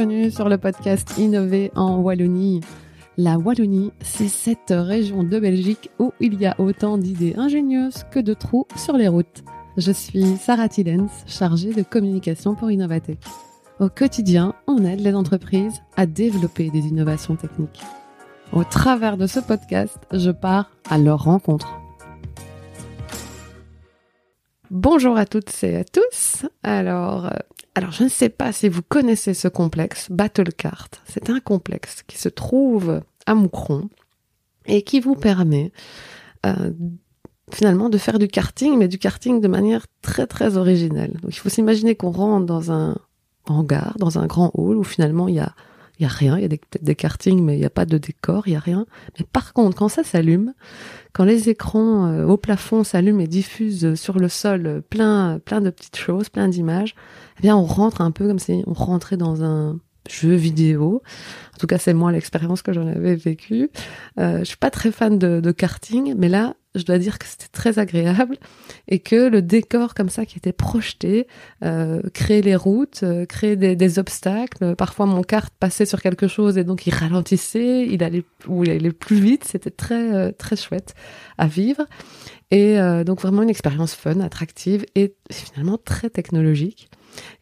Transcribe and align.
bienvenue 0.00 0.30
sur 0.30 0.48
le 0.48 0.56
podcast 0.56 1.18
Innover 1.18 1.70
en 1.74 1.98
Wallonie. 1.98 2.62
La 3.18 3.36
Wallonie, 3.36 3.92
c'est 4.00 4.28
cette 4.28 4.70
région 4.74 5.24
de 5.24 5.38
Belgique 5.38 5.90
où 5.98 6.10
il 6.20 6.40
y 6.40 6.46
a 6.46 6.58
autant 6.58 6.96
d'idées 6.96 7.34
ingénieuses 7.36 8.04
que 8.10 8.18
de 8.18 8.32
trous 8.32 8.66
sur 8.76 8.96
les 8.96 9.08
routes. 9.08 9.44
Je 9.76 9.92
suis 9.92 10.38
Sarah 10.38 10.70
Tillens, 10.70 11.10
chargée 11.26 11.74
de 11.74 11.82
communication 11.82 12.54
pour 12.54 12.70
Innovatech. 12.70 13.18
Au 13.78 13.90
quotidien, 13.90 14.54
on 14.66 14.86
aide 14.86 15.00
les 15.00 15.14
entreprises 15.14 15.82
à 15.98 16.06
développer 16.06 16.70
des 16.70 16.86
innovations 16.86 17.36
techniques. 17.36 17.82
Au 18.54 18.64
travers 18.64 19.18
de 19.18 19.26
ce 19.26 19.40
podcast, 19.40 19.98
je 20.12 20.30
pars 20.30 20.70
à 20.88 20.96
leur 20.96 21.24
rencontre. 21.24 21.79
Bonjour 24.70 25.16
à 25.16 25.26
toutes 25.26 25.52
et 25.64 25.74
à 25.78 25.82
tous. 25.82 26.46
Alors, 26.62 27.26
euh, 27.26 27.30
alors 27.74 27.90
je 27.90 28.04
ne 28.04 28.08
sais 28.08 28.28
pas 28.28 28.52
si 28.52 28.68
vous 28.68 28.82
connaissez 28.82 29.34
ce 29.34 29.48
complexe, 29.48 30.06
Battlecart. 30.12 30.88
C'est 31.06 31.28
un 31.28 31.40
complexe 31.40 32.04
qui 32.06 32.16
se 32.16 32.28
trouve 32.28 33.02
à 33.26 33.34
Moucron 33.34 33.88
et 34.66 34.82
qui 34.82 35.00
vous 35.00 35.16
permet 35.16 35.72
euh, 36.46 36.70
finalement 37.52 37.88
de 37.88 37.98
faire 37.98 38.20
du 38.20 38.28
karting, 38.28 38.78
mais 38.78 38.86
du 38.86 38.98
karting 38.98 39.40
de 39.40 39.48
manière 39.48 39.86
très 40.02 40.28
très 40.28 40.56
originelle. 40.56 41.18
Il 41.26 41.34
faut 41.34 41.48
s'imaginer 41.48 41.96
qu'on 41.96 42.12
rentre 42.12 42.46
dans 42.46 42.70
un 42.70 42.96
hangar, 43.46 43.96
dans 43.98 44.20
un 44.20 44.28
grand 44.28 44.52
hall 44.54 44.76
où 44.76 44.84
finalement 44.84 45.26
il 45.26 45.34
y 45.34 45.40
a 45.40 45.52
il 46.00 46.04
y 46.04 46.06
a 46.06 46.08
rien, 46.08 46.38
il 46.38 46.42
y 46.42 46.46
a 46.46 46.48
peut-être 46.48 46.82
des 46.82 46.94
kartings, 46.94 47.42
mais 47.42 47.56
il 47.56 47.60
n'y 47.60 47.66
a 47.66 47.70
pas 47.70 47.84
de 47.84 47.98
décor, 47.98 48.48
il 48.48 48.54
y 48.54 48.56
a 48.56 48.60
rien. 48.60 48.86
Mais 49.18 49.26
par 49.30 49.52
contre, 49.52 49.76
quand 49.76 49.90
ça 49.90 50.02
s'allume, 50.02 50.54
quand 51.12 51.24
les 51.24 51.50
écrans 51.50 52.06
euh, 52.06 52.26
au 52.26 52.38
plafond 52.38 52.84
s'allument 52.84 53.20
et 53.20 53.26
diffusent 53.26 53.94
sur 53.94 54.18
le 54.18 54.28
sol 54.28 54.82
plein, 54.88 55.38
plein 55.44 55.60
de 55.60 55.68
petites 55.68 55.96
choses, 55.96 56.30
plein 56.30 56.48
d'images, 56.48 56.94
eh 57.38 57.42
bien, 57.42 57.54
on 57.54 57.64
rentre 57.64 58.00
un 58.00 58.12
peu 58.12 58.26
comme 58.26 58.38
si 58.38 58.62
on 58.66 58.72
rentrait 58.72 59.18
dans 59.18 59.44
un 59.44 59.78
jeu 60.08 60.34
vidéo. 60.34 61.02
En 61.54 61.58
tout 61.58 61.66
cas, 61.66 61.76
c'est 61.76 61.92
moi 61.92 62.12
l'expérience 62.12 62.62
que 62.62 62.72
j'en 62.72 62.86
avais 62.86 63.14
vécue. 63.14 63.68
Euh, 64.18 64.38
je 64.38 64.44
suis 64.44 64.56
pas 64.56 64.70
très 64.70 64.92
fan 64.92 65.18
de, 65.18 65.40
de 65.40 65.52
karting, 65.52 66.14
mais 66.16 66.30
là, 66.30 66.54
je 66.74 66.84
dois 66.84 66.98
dire 66.98 67.18
que 67.18 67.26
c'était 67.26 67.48
très 67.50 67.78
agréable 67.78 68.36
et 68.86 69.00
que 69.00 69.28
le 69.28 69.42
décor 69.42 69.94
comme 69.94 70.08
ça 70.08 70.24
qui 70.24 70.38
était 70.38 70.52
projeté 70.52 71.26
euh, 71.64 72.00
créait 72.14 72.42
les 72.42 72.54
routes, 72.54 73.00
euh, 73.02 73.26
créait 73.26 73.56
des, 73.56 73.98
obstacles. 73.98 74.76
Parfois 74.76 75.06
mon 75.06 75.22
kart 75.22 75.52
passait 75.58 75.86
sur 75.86 76.00
quelque 76.00 76.28
chose 76.28 76.58
et 76.58 76.64
donc 76.64 76.86
il 76.86 76.94
ralentissait, 76.94 77.86
il 77.86 78.04
allait 78.04 78.24
ou 78.46 78.62
il 78.64 78.70
allait 78.70 78.92
plus 78.92 79.18
vite. 79.18 79.44
C'était 79.44 79.70
très 79.70 80.14
euh, 80.14 80.30
très 80.30 80.56
chouette 80.56 80.94
à 81.38 81.46
vivre 81.48 81.86
et 82.50 82.78
euh, 82.78 83.04
donc 83.04 83.20
vraiment 83.20 83.42
une 83.42 83.50
expérience 83.50 83.94
fun, 83.94 84.20
attractive 84.20 84.84
et 84.94 85.14
finalement 85.30 85.78
très 85.78 86.10
technologique. 86.10 86.88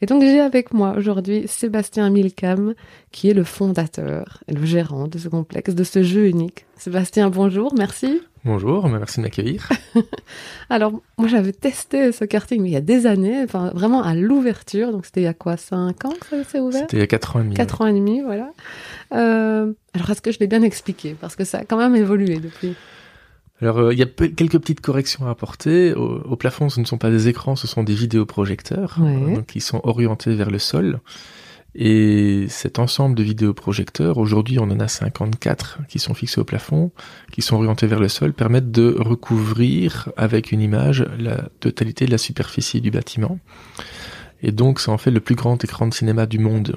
Et 0.00 0.06
donc 0.06 0.22
j'ai 0.22 0.40
avec 0.40 0.72
moi 0.72 0.94
aujourd'hui 0.96 1.44
Sébastien 1.46 2.08
Milcam, 2.10 2.74
qui 3.10 3.28
est 3.28 3.34
le 3.34 3.44
fondateur 3.44 4.42
et 4.48 4.52
le 4.52 4.64
gérant 4.64 5.08
de 5.08 5.18
ce 5.18 5.28
complexe, 5.28 5.74
de 5.74 5.84
ce 5.84 6.02
jeu 6.02 6.26
unique. 6.26 6.66
Sébastien, 6.76 7.30
bonjour, 7.30 7.74
merci. 7.76 8.20
Bonjour, 8.48 8.88
merci 8.88 9.18
de 9.18 9.24
m'accueillir. 9.24 9.68
Alors, 10.70 11.02
moi 11.18 11.28
j'avais 11.28 11.52
testé 11.52 12.12
ce 12.12 12.24
karting 12.24 12.64
il 12.64 12.70
y 12.70 12.76
a 12.76 12.80
des 12.80 13.04
années, 13.04 13.42
enfin 13.44 13.70
vraiment 13.74 14.02
à 14.02 14.14
l'ouverture, 14.14 14.90
donc 14.90 15.04
c'était 15.04 15.20
il 15.20 15.24
y 15.24 15.26
a 15.26 15.34
quoi, 15.34 15.58
5 15.58 16.02
ans 16.06 16.14
que 16.18 16.26
ça 16.30 16.44
s'est 16.44 16.58
ouvert? 16.58 16.80
C'était 16.80 16.96
il 16.96 17.00
y 17.00 17.02
a 17.02 17.06
4 17.06 17.36
ans 17.36 17.40
et 17.40 17.44
demi. 17.44 17.54
4 17.54 17.82
ans 17.82 17.86
et 17.88 17.92
demi, 17.92 18.22
voilà. 18.22 18.50
Euh, 19.12 19.74
alors 19.92 20.08
est-ce 20.08 20.22
que 20.22 20.32
je 20.32 20.38
l'ai 20.38 20.46
bien 20.46 20.62
expliqué? 20.62 21.14
Parce 21.20 21.36
que 21.36 21.44
ça 21.44 21.58
a 21.58 21.64
quand 21.66 21.76
même 21.76 21.94
évolué 21.94 22.38
depuis. 22.38 22.74
Alors, 23.60 23.80
euh, 23.80 23.92
il 23.92 23.98
y 23.98 24.02
a 24.02 24.06
quelques 24.06 24.58
petites 24.58 24.80
corrections 24.80 25.26
à 25.26 25.30
apporter. 25.30 25.92
Au, 25.92 26.36
plafond, 26.36 26.70
ce 26.70 26.80
ne 26.80 26.86
sont 26.86 26.96
pas 26.96 27.10
des 27.10 27.28
écrans, 27.28 27.54
ce 27.54 27.66
sont 27.66 27.82
des 27.82 27.94
vidéoprojecteurs, 27.94 28.96
euh, 29.02 29.34
donc 29.34 29.46
qui 29.46 29.60
sont 29.60 29.82
orientés 29.84 30.34
vers 30.34 30.50
le 30.50 30.58
sol. 30.58 31.00
Et 31.80 32.46
cet 32.48 32.80
ensemble 32.80 33.14
de 33.14 33.22
vidéoprojecteurs, 33.22 34.18
aujourd'hui 34.18 34.58
on 34.58 34.64
en 34.64 34.80
a 34.80 34.88
54 34.88 35.78
qui 35.88 36.00
sont 36.00 36.12
fixés 36.12 36.40
au 36.40 36.44
plafond, 36.44 36.90
qui 37.30 37.40
sont 37.40 37.54
orientés 37.54 37.86
vers 37.86 38.00
le 38.00 38.08
sol, 38.08 38.32
permettent 38.32 38.72
de 38.72 38.96
recouvrir 38.98 40.10
avec 40.16 40.50
une 40.50 40.60
image 40.60 41.06
la 41.20 41.48
totalité 41.60 42.04
de 42.06 42.10
la 42.10 42.18
superficie 42.18 42.80
du 42.80 42.90
bâtiment. 42.90 43.38
Et 44.42 44.50
donc 44.50 44.80
ça 44.80 44.90
en 44.90 44.98
fait 44.98 45.12
le 45.12 45.20
plus 45.20 45.36
grand 45.36 45.62
écran 45.62 45.86
de 45.86 45.94
cinéma 45.94 46.26
du 46.26 46.40
monde. 46.40 46.74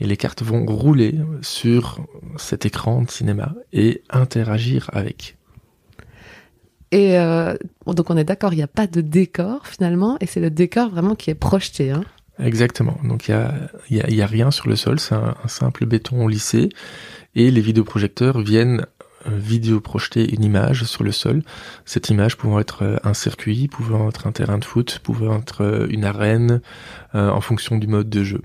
Et 0.00 0.06
les 0.06 0.16
cartes 0.16 0.42
vont 0.42 0.64
rouler 0.64 1.14
sur 1.42 2.00
cet 2.38 2.64
écran 2.64 3.02
de 3.02 3.10
cinéma 3.10 3.54
et 3.74 4.02
interagir 4.08 4.88
avec. 4.94 5.36
Et 6.92 7.18
euh, 7.18 7.54
donc 7.86 8.08
on 8.08 8.16
est 8.16 8.24
d'accord, 8.24 8.54
il 8.54 8.56
n'y 8.56 8.62
a 8.62 8.68
pas 8.68 8.86
de 8.86 9.02
décor 9.02 9.66
finalement, 9.66 10.16
et 10.20 10.26
c'est 10.26 10.40
le 10.40 10.50
décor 10.50 10.88
vraiment 10.88 11.14
qui 11.14 11.28
est 11.28 11.34
projeté. 11.34 11.90
Hein. 11.90 12.04
Exactement. 12.38 12.98
Donc 13.04 13.28
il 13.28 13.32
y 13.32 13.34
a, 13.34 13.54
y, 13.90 14.00
a, 14.00 14.10
y 14.10 14.22
rien 14.24 14.50
sur 14.50 14.68
le 14.68 14.76
sol, 14.76 14.98
c'est 14.98 15.14
un, 15.14 15.34
simple 15.46 15.86
béton 15.86 16.26
lissé, 16.26 16.68
et 17.34 17.50
les 17.50 17.60
vidéoprojecteurs 17.60 18.40
viennent 18.40 18.86
euh, 19.26 19.36
vidéo 19.36 19.80
projeter 19.80 20.34
une 20.34 20.42
image 20.42 20.84
sur 20.84 21.04
le 21.04 21.12
sol. 21.12 21.42
Cette 21.84 22.10
image 22.10 22.36
pouvant 22.36 22.58
être 22.58 22.82
euh, 22.82 22.96
un 23.04 23.14
circuit, 23.14 23.68
pouvant 23.68 24.08
être 24.08 24.26
un 24.26 24.32
terrain 24.32 24.58
de 24.58 24.64
foot, 24.64 25.00
pouvant 25.02 25.38
être 25.38 25.86
une 25.90 26.04
arène, 26.04 26.60
en 27.12 27.40
fonction 27.40 27.78
du 27.78 27.86
mode 27.86 28.10
de 28.10 28.24
jeu. 28.24 28.42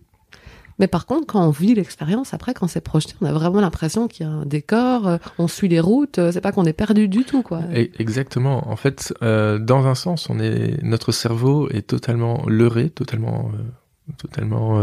Mais 0.80 0.88
par 0.88 1.06
contre, 1.06 1.28
quand 1.28 1.46
on 1.46 1.52
vit 1.52 1.76
l'expérience, 1.76 2.34
après, 2.34 2.54
quand 2.54 2.68
c'est 2.68 2.82
projeté, 2.82 3.14
on 3.22 3.26
a 3.26 3.34
vraiment 3.34 3.60
l'impression 3.60 4.08
qu'il 4.08 4.26
y 4.26 4.30
a 4.30 4.32
un 4.32 4.46
décor, 4.46 5.08
euh, 5.08 5.18
on 5.38 5.48
suit 5.48 5.68
les 5.68 5.82
routes, 5.82 6.20
euh, 6.20 6.32
c'est 6.32 6.42
pas 6.42 6.54
qu'on 6.54 6.66
est 6.66 6.74
perdu 6.74 7.10
du 7.10 7.26
tout, 7.26 7.44
quoi. 7.44 7.62
exactement. 7.74 8.70
En 8.70 8.78
fait, 8.78 9.14
euh, 9.22 9.60
dans 9.60 9.86
un 9.86 9.96
sens, 9.96 10.30
on 10.30 10.40
est, 10.40 10.82
notre 10.82 11.12
cerveau 11.12 11.70
est 11.70 11.86
totalement 11.86 12.44
leurré, 12.48 12.90
totalement, 12.90 13.52
totalement, 14.18 14.80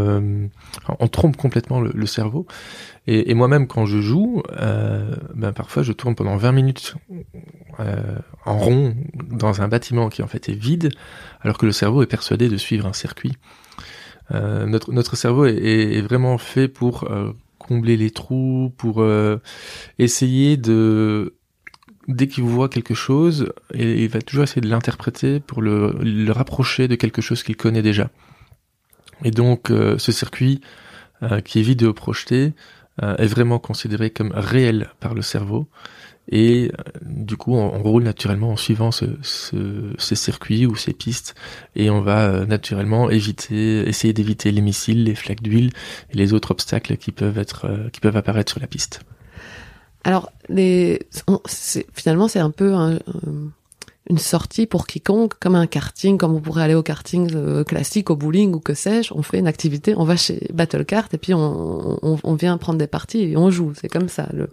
on 0.99 1.07
trompe 1.07 1.35
complètement 1.35 1.81
le, 1.81 2.05
cerveau. 2.05 2.45
Et, 3.07 3.33
moi-même, 3.33 3.67
quand 3.67 3.85
je 3.85 3.99
joue, 3.99 4.43
ben 5.35 5.51
parfois, 5.53 5.83
je 5.83 5.91
tourne 5.91 6.15
pendant 6.15 6.37
20 6.37 6.51
minutes 6.51 6.95
en 8.45 8.57
rond 8.57 8.95
dans 9.31 9.61
un 9.61 9.67
bâtiment 9.67 10.09
qui 10.09 10.21
en 10.21 10.27
fait 10.27 10.49
est 10.49 10.53
vide, 10.55 10.91
alors 11.41 11.57
que 11.57 11.65
le 11.65 11.71
cerveau 11.71 12.03
est 12.03 12.07
persuadé 12.07 12.47
de 12.47 12.57
suivre 12.57 12.85
un 12.85 12.93
circuit. 12.93 13.33
Euh, 14.33 14.65
notre, 14.65 15.15
cerveau 15.15 15.45
est, 15.45 16.01
vraiment 16.01 16.37
fait 16.37 16.67
pour 16.67 17.05
euh, 17.05 17.31
combler 17.59 17.97
les 17.97 18.11
trous, 18.11 18.73
pour 18.77 19.01
euh, 19.01 19.37
essayer 19.99 20.57
de 20.57 21.35
dès 22.07 22.27
qu'il 22.27 22.45
voit 22.45 22.69
quelque 22.69 22.93
chose, 22.93 23.51
il 23.73 24.07
va 24.07 24.21
toujours 24.21 24.45
essayer 24.45 24.61
de 24.61 24.69
l'interpréter 24.69 25.41
pour 25.41 25.61
le, 25.61 26.31
rapprocher 26.31 26.87
de 26.87 26.95
quelque 26.95 27.21
chose 27.21 27.43
qu'il 27.43 27.57
connaît 27.57 27.81
déjà. 27.81 28.09
Et 29.25 29.31
donc 29.31 29.67
ce 29.67 30.11
circuit 30.13 30.61
qui 31.43 31.59
est 31.59 31.63
vidéo 31.63 31.93
projeté 31.93 32.53
est 33.01 33.25
vraiment 33.25 33.59
considéré 33.59 34.09
comme 34.09 34.31
réel 34.33 34.89
par 35.01 35.15
le 35.15 35.21
cerveau 35.21 35.67
et 36.29 36.71
euh, 36.71 36.83
du 37.01 37.37
coup, 37.37 37.53
on, 37.53 37.81
roule 37.81 38.03
naturellement 38.03 38.51
en 38.51 38.57
suivant 38.57 38.91
ce, 38.91 39.05
ce, 39.21 39.93
ces 39.97 40.15
circuits 40.15 40.65
ou 40.65 40.75
ces 40.75 40.93
pistes, 40.93 41.35
et 41.75 41.89
on 41.89 42.01
va 42.01 42.27
euh, 42.27 42.45
naturellement 42.45 43.09
éviter, 43.09 43.87
essayer 43.87 44.13
d'éviter 44.13 44.51
les 44.51 44.61
missiles, 44.61 45.05
les 45.05 45.15
flaques 45.15 45.41
d'huile 45.41 45.71
et 46.11 46.17
les 46.17 46.33
autres 46.33 46.51
obstacles 46.51 46.97
qui 46.97 47.11
peuvent 47.11 47.37
être, 47.37 47.65
euh, 47.65 47.89
qui 47.89 48.01
peuvent 48.01 48.17
apparaître 48.17 48.51
sur 48.51 48.59
la 48.59 48.67
piste. 48.67 49.01
Alors, 50.03 50.31
les, 50.49 51.01
finalement, 51.93 52.27
c'est 52.27 52.39
un 52.39 52.51
peu 52.51 52.73
un, 52.73 52.99
une 54.09 54.17
sortie 54.17 54.65
pour 54.65 54.87
quiconque, 54.87 55.33
comme 55.39 55.55
un 55.55 55.67
karting, 55.67 56.17
comme 56.17 56.33
on 56.33 56.39
pourrait 56.39 56.63
aller 56.63 56.75
au 56.75 56.83
karting 56.83 57.63
classique, 57.65 58.09
au 58.09 58.15
bowling 58.15 58.53
ou 58.53 58.61
que 58.61 58.73
sais-je. 58.73 59.13
On 59.13 59.21
fait 59.21 59.39
une 59.39 59.47
activité, 59.47 59.95
on 59.97 60.05
va 60.05 60.15
chez 60.15 60.47
Battle 60.53 60.85
Kart 60.85 61.13
et 61.13 61.17
puis 61.17 61.33
on, 61.33 61.99
on, 62.01 62.19
on 62.23 62.33
vient 62.35 62.57
prendre 62.57 62.79
des 62.79 62.87
parties 62.87 63.23
et 63.23 63.35
on 63.35 63.49
joue. 63.49 63.73
C'est 63.75 63.89
comme 63.89 64.07
ça. 64.07 64.29
Le... 64.31 64.49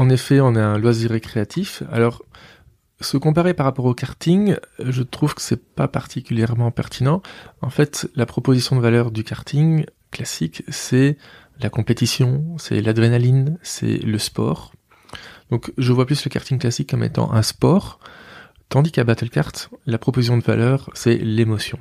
En 0.00 0.08
effet, 0.08 0.40
on 0.40 0.54
est 0.54 0.60
un 0.60 0.78
loisir 0.78 1.10
récréatif. 1.10 1.82
Alors, 1.92 2.22
se 3.02 3.18
comparer 3.18 3.52
par 3.52 3.66
rapport 3.66 3.84
au 3.84 3.92
karting, 3.92 4.56
je 4.78 5.02
trouve 5.02 5.34
que 5.34 5.42
c'est 5.42 5.62
pas 5.62 5.88
particulièrement 5.88 6.70
pertinent. 6.70 7.20
En 7.60 7.68
fait, 7.68 8.08
la 8.14 8.24
proposition 8.24 8.76
de 8.76 8.80
valeur 8.80 9.10
du 9.10 9.24
karting 9.24 9.84
classique, 10.10 10.62
c'est 10.68 11.18
la 11.60 11.68
compétition, 11.68 12.56
c'est 12.56 12.80
l'adrénaline, 12.80 13.58
c'est 13.60 13.98
le 13.98 14.16
sport. 14.16 14.72
Donc, 15.50 15.70
je 15.76 15.92
vois 15.92 16.06
plus 16.06 16.24
le 16.24 16.30
karting 16.30 16.58
classique 16.58 16.88
comme 16.88 17.04
étant 17.04 17.30
un 17.34 17.42
sport, 17.42 18.00
tandis 18.70 18.92
qu'à 18.92 19.04
Battlecart, 19.04 19.68
la 19.84 19.98
proposition 19.98 20.38
de 20.38 20.42
valeur, 20.42 20.88
c'est 20.94 21.18
l'émotion. 21.18 21.78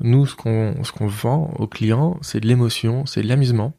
Nous, 0.00 0.26
ce 0.26 0.34
qu'on 0.34 0.82
ce 0.82 0.90
qu'on 0.90 1.06
vend 1.06 1.54
aux 1.60 1.68
clients, 1.68 2.18
c'est 2.22 2.40
de 2.40 2.48
l'émotion, 2.48 3.06
c'est 3.06 3.22
de 3.22 3.28
l'amusement. 3.28 3.72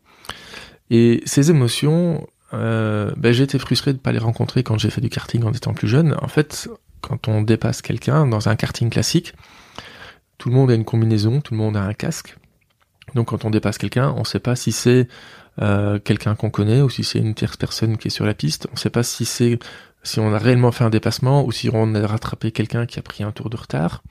Et 0.89 1.21
ces 1.25 1.51
émotions, 1.51 2.25
euh, 2.53 3.11
ben, 3.17 3.33
j'ai 3.33 3.47
frustré 3.59 3.93
de 3.93 3.97
pas 3.97 4.11
les 4.11 4.19
rencontrer 4.19 4.63
quand 4.63 4.77
j'ai 4.77 4.89
fait 4.89 5.01
du 5.01 5.09
karting 5.09 5.43
en 5.43 5.53
étant 5.53 5.73
plus 5.73 5.87
jeune. 5.87 6.15
En 6.21 6.27
fait, 6.27 6.69
quand 7.01 7.27
on 7.27 7.41
dépasse 7.41 7.81
quelqu'un 7.81 8.25
dans 8.25 8.49
un 8.49 8.55
karting 8.55 8.89
classique, 8.89 9.33
tout 10.37 10.49
le 10.49 10.55
monde 10.55 10.71
a 10.71 10.75
une 10.75 10.85
combinaison, 10.85 11.41
tout 11.41 11.53
le 11.53 11.59
monde 11.59 11.75
a 11.77 11.83
un 11.83 11.93
casque. 11.93 12.37
Donc 13.15 13.29
quand 13.29 13.45
on 13.45 13.49
dépasse 13.49 13.77
quelqu'un, 13.77 14.13
on 14.15 14.19
ne 14.19 14.25
sait 14.25 14.39
pas 14.39 14.55
si 14.55 14.71
c'est 14.71 15.07
euh, 15.61 15.99
quelqu'un 15.99 16.35
qu'on 16.35 16.49
connaît 16.49 16.81
ou 16.81 16.89
si 16.89 17.03
c'est 17.03 17.19
une 17.19 17.33
tierce 17.33 17.57
personne 17.57 17.97
qui 17.97 18.07
est 18.07 18.11
sur 18.11 18.25
la 18.25 18.33
piste. 18.33 18.67
On 18.69 18.73
ne 18.73 18.79
sait 18.79 18.89
pas 18.89 19.03
si 19.03 19.25
c'est 19.25 19.59
si 20.03 20.19
on 20.19 20.33
a 20.33 20.37
réellement 20.37 20.71
fait 20.71 20.83
un 20.83 20.89
dépassement 20.89 21.43
ou 21.43 21.51
si 21.51 21.69
on 21.73 21.95
a 21.95 22.07
rattrapé 22.07 22.51
quelqu'un 22.51 22.85
qui 22.85 22.99
a 22.99 23.01
pris 23.01 23.23
un 23.23 23.31
tour 23.31 23.49
de 23.49 23.57
retard. 23.57 24.03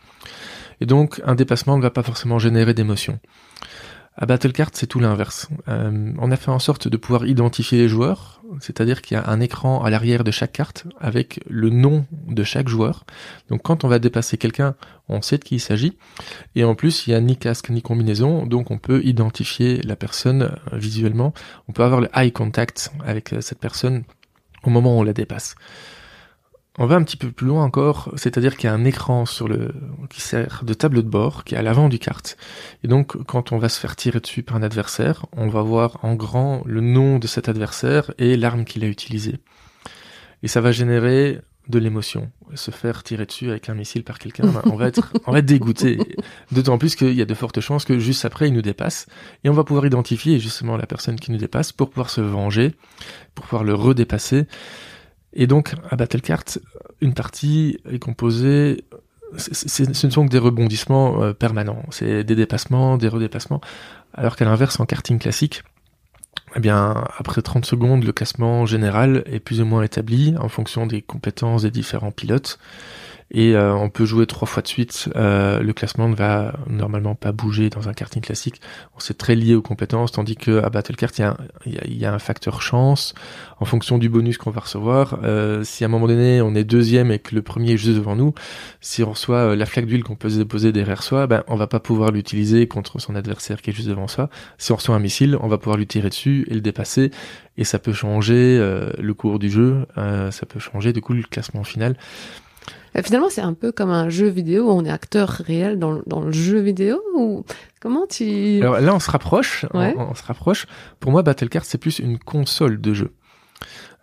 Et 0.81 0.87
donc 0.87 1.23
un 1.25 1.35
dépassement 1.35 1.77
ne 1.77 1.83
va 1.83 1.91
pas 1.91 2.03
forcément 2.03 2.39
générer 2.39 2.75
d'émotion. 2.75 3.19
À 4.19 4.25
Battlecard, 4.25 4.71
c'est 4.73 4.87
tout 4.87 4.99
l'inverse. 4.99 5.49
Euh, 5.69 6.13
on 6.19 6.31
a 6.31 6.37
fait 6.37 6.51
en 6.51 6.59
sorte 6.59 6.89
de 6.89 6.97
pouvoir 6.97 7.27
identifier 7.27 7.77
les 7.77 7.89
joueurs, 7.89 8.41
c'est-à-dire 8.61 9.03
qu'il 9.03 9.15
y 9.15 9.21
a 9.21 9.29
un 9.29 9.41
écran 9.41 9.85
à 9.85 9.91
l'arrière 9.91 10.25
de 10.25 10.31
chaque 10.31 10.53
carte 10.53 10.87
avec 10.99 11.41
le 11.51 11.69
nom 11.69 12.07
de 12.27 12.43
chaque 12.43 12.69
joueur. 12.69 13.05
Donc 13.51 13.63
quand 13.63 13.85
on 13.85 13.89
va 13.89 13.99
dépasser 13.99 14.39
quelqu'un, 14.39 14.75
on 15.11 15.21
sait 15.21 15.37
de 15.37 15.45
qui 15.45 15.57
il 15.57 15.61
s'agit. 15.61 15.99
Et 16.55 16.65
en 16.65 16.75
plus, 16.75 17.07
il 17.07 17.11
y 17.11 17.15
a 17.15 17.21
ni 17.21 17.37
casque 17.37 17.69
ni 17.69 17.83
combinaison, 17.83 18.47
donc 18.47 18.71
on 18.71 18.79
peut 18.79 19.05
identifier 19.05 19.83
la 19.83 19.97
personne 19.97 20.45
euh, 20.73 20.79
visuellement. 20.79 21.35
On 21.69 21.73
peut 21.73 21.85
avoir 21.85 22.01
le 22.01 22.09
eye 22.15 22.33
contact 22.33 22.93
avec 23.05 23.35
euh, 23.35 23.43
cette 23.43 23.59
personne 23.59 24.05
au 24.65 24.71
moment 24.71 24.97
où 24.97 25.01
on 25.01 25.05
la 25.05 25.13
dépasse. 25.13 25.57
On 26.79 26.87
va 26.87 26.97
un 26.97 27.03
petit 27.03 27.17
peu 27.17 27.31
plus 27.31 27.47
loin 27.47 27.65
encore, 27.65 28.13
c'est-à-dire 28.17 28.57
qu'il 28.57 28.69
y 28.69 28.71
a 28.71 28.75
un 28.75 28.85
écran 28.85 29.25
sur 29.25 29.49
le 29.49 29.73
qui 30.11 30.21
sert 30.21 30.63
de 30.63 30.75
tableau 30.75 31.01
de 31.01 31.09
bord 31.09 31.45
qui 31.45 31.55
est 31.55 31.59
à 31.59 31.63
l'avant 31.63 31.89
du 31.89 31.99
carte. 31.99 32.37
Et 32.85 32.89
donc 32.89 33.17
quand 33.25 33.53
on 33.53 33.59
va 33.59 33.71
se 33.71 33.81
faire 33.81 33.97
tirer 33.97 34.21
dessus 34.21 34.43
par 34.43 34.57
un 34.57 34.63
adversaire, 34.63 35.25
on 35.33 35.49
va 35.49 35.63
voir 35.63 35.99
en 36.03 36.15
grand 36.15 36.63
le 36.67 36.83
nom 36.83 37.19
de 37.19 37.27
cet 37.27 37.49
adversaire 37.49 38.13
et 38.19 38.37
l'arme 38.37 38.65
qu'il 38.65 38.85
a 38.85 38.89
utilisée. 38.89 39.39
Et 40.43 40.49
ça 40.49 40.61
va 40.61 40.71
générer 40.71 41.41
de 41.69 41.79
l'émotion. 41.79 42.31
Se 42.55 42.71
faire 42.71 43.03
tirer 43.03 43.27
dessus 43.27 43.51
avec 43.51 43.69
un 43.69 43.75
missile 43.75 44.05
par 44.05 44.19
quelqu'un, 44.19 44.45
on 44.67 44.77
va 44.77 44.87
être, 44.87 45.13
on 45.27 45.33
va 45.33 45.41
être 45.41 45.47
dégoûté. 45.47 45.99
D'autant 46.53 46.79
plus 46.79 46.95
qu'il 46.95 47.15
y 47.15 47.23
a 47.23 47.25
de 47.25 47.35
fortes 47.35 47.61
chances 47.61 47.85
que 47.85 47.99
juste 47.99 48.25
après, 48.25 48.49
il 48.49 48.55
nous 48.55 48.63
dépasse. 48.63 49.07
Et 49.43 49.49
on 49.49 49.53
va 49.53 49.65
pouvoir 49.65 49.87
identifier 49.87 50.39
justement 50.39 50.77
la 50.77 50.87
personne 50.87 51.17
qui 51.17 51.33
nous 51.33 51.39
dépasse 51.39 51.73
pour 51.73 51.91
pouvoir 51.91 52.11
se 52.11 52.21
venger, 52.21 52.75
pour 53.35 53.47
pouvoir 53.47 53.65
le 53.65 53.75
redépasser. 53.75 54.47
Et 55.37 55.47
donc, 55.47 55.75
à 55.91 55.97
Battlecart, 55.97 56.45
une 57.03 57.13
partie 57.13 57.79
est 57.89 57.99
composée, 57.99 58.85
ce 59.37 59.83
ne 59.83 60.11
sont 60.11 60.25
que 60.25 60.31
des 60.31 60.39
rebondissements 60.39 61.23
euh, 61.23 61.33
permanents. 61.35 61.85
C'est 61.91 62.25
des 62.25 62.35
dépassements, 62.35 62.97
des 62.97 63.09
redépassements. 63.09 63.61
Alors 64.15 64.35
qu'à 64.37 64.47
l'inverse, 64.47 64.81
en 64.81 64.87
karting 64.87 65.19
classique, 65.19 65.63
eh 66.57 66.61
bien, 66.61 67.05
après 67.19 67.43
30 67.43 67.67
secondes, 67.67 68.03
le 68.03 68.13
classement 68.13 68.65
général 68.65 69.25
est 69.27 69.41
plus 69.41 69.61
ou 69.61 69.67
moins 69.67 69.83
établi 69.83 70.35
en 70.41 70.49
fonction 70.49 70.87
des 70.87 71.03
compétences 71.03 71.63
des 71.63 71.71
différents 71.71 72.13
pilotes 72.13 72.59
et 73.31 73.57
euh, 73.57 73.75
on 73.75 73.91
peut 73.91 74.05
jouer 74.05 74.27
trois 74.27 74.47
fois 74.47 74.63
de 74.63 74.69
suite. 74.69 75.09
Euh, 75.17 75.61
le 75.61 75.73
classement 75.73 76.09
ne 76.09 76.15
va 76.15 76.55
normalement 76.69 77.15
pas 77.15 77.33
bouger 77.33 77.71
dans 77.71 77.89
un 77.89 77.93
karting 77.93 78.23
classique. 78.23 78.61
On 78.95 79.01
c'est 79.01 79.19
très 79.19 79.35
lié 79.35 79.55
aux 79.55 79.63
compétences, 79.63 80.13
tandis 80.13 80.37
que 80.37 80.63
à 80.63 80.71
Battlecart, 80.71 81.11
il 81.19 81.23
y, 81.75 81.79
a, 81.79 81.85
il 81.87 81.97
y 81.97 82.05
a 82.05 82.15
un 82.15 82.19
facteur 82.19 82.63
chance 82.63 83.15
en 83.59 83.65
fonction 83.65 83.99
du 83.99 84.09
bonus 84.09 84.39
qu'on 84.39 84.51
va 84.51 84.61
recevoir. 84.61 85.19
Euh, 85.23 85.65
si 85.65 85.85
à 85.85 85.87
un 85.87 85.91
moment 85.91 86.07
donné 86.07 86.41
on 86.41 86.55
est 86.55 86.65
deuxième 86.65 87.11
et 87.11 87.19
que 87.19 87.35
le 87.35 87.43
premier 87.43 87.73
est 87.73 87.77
juste 87.77 87.97
devant 87.97 88.17
nous, 88.17 88.35
si 88.81 89.03
on 89.03 89.11
reçoit 89.11 89.39
euh, 89.39 89.57
la 89.57 89.67
flaque 89.67 89.87
d'huile 89.87 90.05
qu'on 90.05 90.17
peut 90.17 90.31
se 90.31 90.39
déposer 90.39 90.73
derrière 90.73 91.03
soi, 91.03 91.27
ben 91.27 91.43
on 91.49 91.57
va 91.57 91.67
pas 91.67 91.81
pouvoir 91.81 92.11
l'utiliser 92.13 92.67
contre 92.69 93.01
son 93.01 93.15
adversaire 93.15 93.63
qui 93.63 93.71
est 93.71 93.73
juste 93.73 93.89
devant 93.89 94.09
soi. 94.09 94.29
Si 94.59 94.73
on 94.73 94.77
reçoit 94.77 94.95
un 94.95 95.01
missile, 95.01 95.37
on 95.41 95.49
va 95.49 95.59
pouvoir 95.59 95.77
lui 95.77 95.87
tirer 95.87 96.09
dessus 96.09 96.47
et 96.51 96.55
le 96.55 96.61
dépasser, 96.61 97.11
et 97.59 97.65
ça 97.65 97.79
peut 97.79 97.93
changer 97.93 98.59
euh, 98.61 98.91
le 98.99 99.15
cours 99.15 99.39
du 99.39 99.51
jeu. 99.51 99.87
ça 99.97 100.47
peut 100.47 100.61
changer 100.61 100.93
du 100.93 101.01
coup 101.01 101.13
le 101.13 101.23
classement 101.23 101.65
final. 101.65 101.97
Euh, 102.97 103.03
finalement, 103.03 103.29
c'est 103.31 103.41
un 103.41 103.55
peu 103.55 103.73
comme 103.73 103.91
un 103.91 104.09
jeu 104.09 104.29
vidéo 104.29 104.69
où 104.69 104.71
on 104.71 104.85
est 104.85 104.91
acteur 104.91 105.29
réel 105.29 105.79
dans, 105.79 106.01
dans 106.07 106.21
le 106.21 106.33
jeu 106.33 106.59
vidéo 106.61 107.01
ou 107.15 107.45
comment 107.81 108.07
tu... 108.07 108.61
Alors 108.61 108.81
là, 108.81 108.95
on 108.95 109.01
se 109.01 109.11
rapproche. 109.11 109.67
On, 109.73 110.15
se 110.15 110.23
rapproche. 110.25 110.67
Pour 111.01 111.13
moi, 111.13 111.23
Battlecard, 111.23 111.65
c'est 111.65 111.79
plus 111.79 111.99
une 111.99 112.19
console 112.19 112.81
de 112.81 112.95
jeu. 112.95 113.13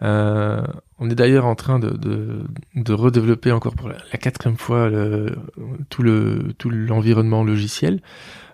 Euh, 0.02 0.62
on 1.00 1.10
est 1.10 1.16
d'ailleurs 1.16 1.46
en 1.46 1.56
train 1.56 1.80
de, 1.80 1.90
de, 1.92 2.44
de, 2.76 2.94
redévelopper 2.94 3.52
encore 3.52 3.76
pour 3.76 3.90
la, 3.90 4.18
quatrième 4.18 4.58
fois 4.58 4.90
le, 4.90 5.36
tout 5.90 6.04
le 6.04 6.54
tout 6.58 6.70
l'environnement 6.70 7.44
logiciel 7.44 8.02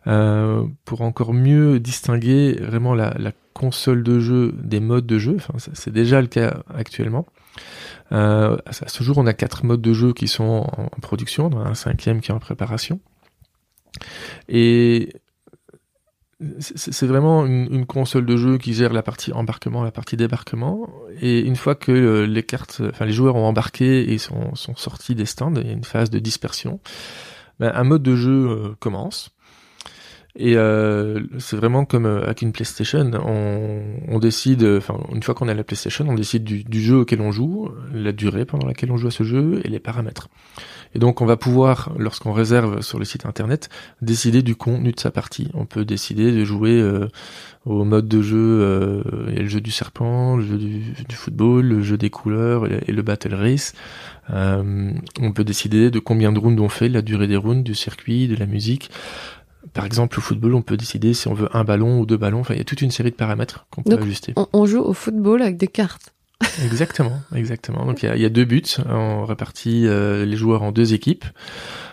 euh, 0.05 0.63
pour 0.85 1.01
encore 1.01 1.33
mieux 1.33 1.79
distinguer 1.79 2.59
vraiment 2.61 2.93
la, 2.93 3.15
la, 3.17 3.31
console 3.59 4.03
de 4.03 4.21
jeu 4.21 4.53
des 4.57 4.79
modes 4.79 5.05
de 5.05 5.19
jeu. 5.19 5.37
C'est 5.73 5.91
déjà 5.91 6.21
le 6.21 6.27
cas 6.27 6.63
actuellement. 6.73 7.25
Euh, 8.13 8.57
à 8.65 8.71
ce 8.71 9.03
jour, 9.03 9.17
on 9.17 9.27
a 9.27 9.33
quatre 9.33 9.65
modes 9.65 9.81
de 9.81 9.91
jeu 9.91 10.13
qui 10.13 10.29
sont 10.29 10.65
en, 10.77 10.87
production, 11.01 11.49
dans 11.49 11.59
un 11.59 11.73
cinquième 11.73 12.21
qui 12.21 12.31
est 12.31 12.33
en 12.33 12.39
préparation. 12.39 13.01
Et 14.47 15.11
c'est 16.61 17.05
vraiment 17.05 17.45
une, 17.45 17.85
console 17.85 18.25
de 18.25 18.37
jeu 18.37 18.57
qui 18.57 18.73
gère 18.73 18.93
la 18.93 19.03
partie 19.03 19.33
embarquement, 19.33 19.83
la 19.83 19.91
partie 19.91 20.15
débarquement. 20.15 20.89
Et 21.19 21.41
une 21.41 21.57
fois 21.57 21.75
que 21.75 21.91
euh, 21.91 22.25
les 22.25 23.11
joueurs 23.11 23.35
ont 23.35 23.45
embarqué 23.45 24.13
et 24.13 24.17
sont, 24.17 24.55
sont 24.55 24.75
sortis 24.77 25.15
des 25.15 25.25
stands, 25.25 25.53
il 25.55 25.67
y 25.67 25.69
a 25.69 25.73
une 25.73 25.83
phase 25.83 26.09
de 26.09 26.19
dispersion. 26.19 26.79
Ben, 27.59 27.73
un 27.75 27.83
mode 27.83 28.03
de 28.03 28.15
jeu 28.15 28.47
euh, 28.49 28.75
commence. 28.79 29.31
Et 30.35 30.55
euh, 30.55 31.21
c'est 31.39 31.57
vraiment 31.57 31.85
comme 31.85 32.05
euh, 32.05 32.23
avec 32.23 32.43
une 32.43 32.51
PlayStation, 32.51 33.11
on, 33.25 33.81
on 34.07 34.19
décide, 34.19 34.63
enfin 34.63 34.95
une 35.13 35.23
fois 35.23 35.33
qu'on 35.33 35.47
a 35.47 35.53
la 35.53 35.63
PlayStation, 35.63 36.05
on 36.07 36.13
décide 36.13 36.43
du, 36.43 36.63
du, 36.63 36.81
jeu 36.81 36.97
auquel 36.97 37.19
on 37.21 37.31
joue, 37.31 37.69
la 37.91 38.11
durée 38.11 38.45
pendant 38.45 38.67
laquelle 38.67 38.91
on 38.91 38.97
joue 38.97 39.07
à 39.07 39.11
ce 39.11 39.23
jeu 39.23 39.59
et 39.63 39.69
les 39.69 39.79
paramètres. 39.79 40.29
Et 40.95 40.99
donc 40.99 41.21
on 41.21 41.25
va 41.25 41.37
pouvoir, 41.37 41.91
lorsqu'on 41.97 42.31
réserve 42.31 42.81
sur 42.81 42.99
le 42.99 43.05
site 43.05 43.25
internet, 43.25 43.69
décider 44.01 44.41
du 44.41 44.55
contenu 44.55 44.91
de 44.91 44.99
sa 44.99 45.11
partie. 45.11 45.49
On 45.53 45.65
peut 45.65 45.85
décider 45.85 46.31
de 46.31 46.43
jouer 46.43 46.81
euh, 46.81 47.07
au 47.65 47.83
mode 47.83 48.07
de 48.07 48.21
jeu, 48.21 48.37
euh, 48.37 49.03
il 49.27 49.35
y 49.35 49.39
a 49.39 49.41
le 49.41 49.47
jeu 49.47 49.61
du 49.61 49.71
serpent, 49.71 50.37
le 50.37 50.43
jeu 50.43 50.57
du, 50.57 50.79
du 51.07 51.15
football, 51.15 51.65
le 51.65 51.81
jeu 51.83 51.97
des 51.97 52.09
couleurs 52.09 52.65
et, 52.65 52.91
le 52.91 53.01
battle 53.01 53.35
race. 53.35 53.73
Euh, 54.31 54.91
on 55.19 55.31
peut 55.31 55.43
décider 55.43 55.91
de 55.91 55.99
combien 55.99 56.31
de 56.31 56.39
rounds 56.39 56.61
on 56.61 56.69
fait, 56.69 56.89
la 56.89 57.01
durée 57.01 57.27
des 57.27 57.35
rounds, 57.35 57.63
du 57.63 57.75
circuit, 57.75 58.27
de 58.27 58.35
la 58.35 58.45
musique. 58.45 58.89
Par 59.79 59.85
exemple, 59.85 60.19
au 60.19 60.21
football, 60.21 60.55
on 60.55 60.61
peut 60.61 60.75
décider 60.75 61.13
si 61.13 61.29
on 61.29 61.33
veut 61.33 61.47
un 61.55 61.63
ballon 61.63 62.01
ou 62.01 62.05
deux 62.05 62.17
ballons. 62.17 62.41
Enfin, 62.41 62.53
il 62.53 62.57
y 62.57 62.59
a 62.59 62.65
toute 62.65 62.81
une 62.81 62.91
série 62.91 63.11
de 63.11 63.15
paramètres 63.15 63.65
qu'on 63.71 63.81
peut 63.81 63.97
ajuster. 63.97 64.33
On, 64.51 64.65
joue 64.65 64.81
au 64.81 64.91
football 64.91 65.41
avec 65.41 65.55
des 65.55 65.69
cartes. 65.69 66.13
exactement, 66.65 67.21
exactement. 67.33 67.85
Donc 67.85 68.03
il 68.03 68.13
y 68.19 68.25
a, 68.25 68.29
deux 68.29 68.43
buts. 68.43 68.61
On 68.89 69.23
répartit 69.23 69.87
euh, 69.87 70.25
les 70.25 70.35
joueurs 70.35 70.63
en 70.63 70.73
deux 70.73 70.93
équipes. 70.93 71.23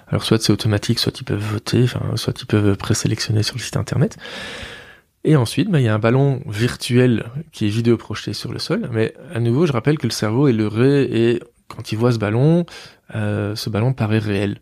Alors 0.09 0.25
soit 0.25 0.43
c'est 0.43 0.53
automatique, 0.53 0.99
soit 0.99 1.17
ils 1.21 1.23
peuvent 1.23 1.39
voter, 1.39 1.85
enfin, 1.85 2.17
soit 2.17 2.41
ils 2.41 2.47
peuvent 2.47 2.77
présélectionner 2.77 3.45
sur 3.45 3.55
le 3.55 3.61
site 3.61 3.77
internet. 3.77 4.17
Et 5.23 5.37
ensuite, 5.37 5.71
bah, 5.71 5.79
il 5.79 5.85
y 5.85 5.89
a 5.89 5.95
un 5.95 6.01
ballon 6.01 6.43
virtuel 6.49 7.27
qui 7.53 7.67
est 7.67 7.71
vidéo 7.71 7.97
projeté 7.97 8.33
sur 8.33 8.53
le 8.53 8.59
sol. 8.59 8.91
Mais 8.91 9.15
à 9.33 9.39
nouveau, 9.39 9.65
je 9.65 9.73
rappelle 9.73 9.99
que 9.99 10.09
le 10.09 10.13
cerveau 10.13 10.49
est 10.49 10.53
leurré 10.53 11.05
et 11.05 11.41
quand 11.69 11.93
il 11.93 11.99
voit 11.99 12.11
ce 12.11 12.19
ballon, 12.19 12.67
euh, 13.15 13.55
ce 13.55 13.71
ballon 13.71 13.93
paraît 13.93 14.19
réel 14.19 14.61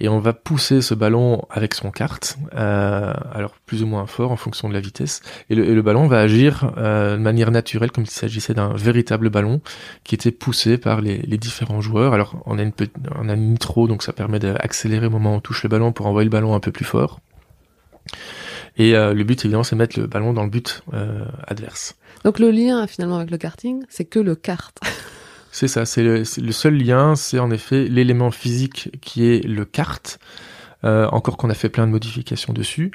et 0.00 0.08
on 0.08 0.18
va 0.18 0.32
pousser 0.32 0.82
ce 0.82 0.94
ballon 0.94 1.42
avec 1.50 1.74
son 1.74 1.90
carte, 1.90 2.38
euh, 2.54 3.12
alors 3.32 3.54
plus 3.66 3.82
ou 3.82 3.86
moins 3.86 4.06
fort 4.06 4.32
en 4.32 4.36
fonction 4.36 4.68
de 4.68 4.74
la 4.74 4.80
vitesse, 4.80 5.20
et 5.48 5.54
le, 5.54 5.82
ballon 5.82 6.06
va 6.06 6.20
agir 6.20 6.72
euh, 6.76 7.16
de 7.16 7.22
manière 7.22 7.50
naturelle 7.50 7.90
comme 7.90 8.06
s'il 8.06 8.18
s'agissait 8.18 8.54
d'un 8.54 8.74
véritable 8.74 9.30
ballon 9.30 9.60
qui 10.04 10.14
était 10.14 10.30
poussé 10.30 10.78
par 10.78 11.00
les, 11.00 11.20
différents 11.40 11.80
joueurs. 11.80 12.12
Alors 12.12 12.42
on 12.46 12.58
a 12.58 12.62
une 12.62 12.72
on 13.16 13.28
a 13.28 13.34
une 13.34 13.52
nitro, 13.52 13.88
donc 13.88 14.02
ça 14.02 14.12
permet 14.12 14.38
d'accélérer 14.38 15.06
au 15.06 15.10
moment 15.10 15.32
où 15.32 15.36
on 15.36 15.40
touche 15.40 15.62
le 15.62 15.68
ballon 15.68 15.92
pour 15.92 16.06
envoyer 16.06 16.24
le 16.24 16.30
ballon 16.30 16.54
un 16.54 16.60
peu 16.60 16.72
plus 16.72 16.84
fort. 16.84 17.20
Et 18.76 18.94
euh, 18.94 19.14
le 19.14 19.24
but 19.24 19.44
évidemment 19.44 19.64
c'est 19.64 19.76
mettre 19.76 19.98
le 19.98 20.06
ballon 20.06 20.32
dans 20.32 20.44
le 20.44 20.50
but 20.50 20.82
adverse. 21.46 21.96
Donc 22.24 22.38
le 22.38 22.50
lien 22.50 22.86
finalement 22.86 23.16
avec 23.16 23.30
le 23.30 23.38
karting, 23.38 23.84
c'est 23.88 24.04
que 24.04 24.18
le 24.18 24.34
kart. 24.34 24.78
C'est 25.52 25.68
ça, 25.68 25.84
c'est 25.84 26.02
le, 26.02 26.24
seul 26.24 26.76
lien, 26.76 27.16
c'est 27.16 27.38
en 27.38 27.50
effet 27.50 27.88
l'élément 27.88 28.30
physique 28.30 28.90
qui 29.00 29.26
est 29.26 29.44
le 29.44 29.64
kart, 29.64 30.18
euh, 30.84 31.06
encore 31.08 31.36
qu'on 31.36 31.50
a 31.50 31.54
fait 31.54 31.68
plein 31.68 31.86
de 31.86 31.92
modifications 31.92 32.52
dessus. 32.52 32.92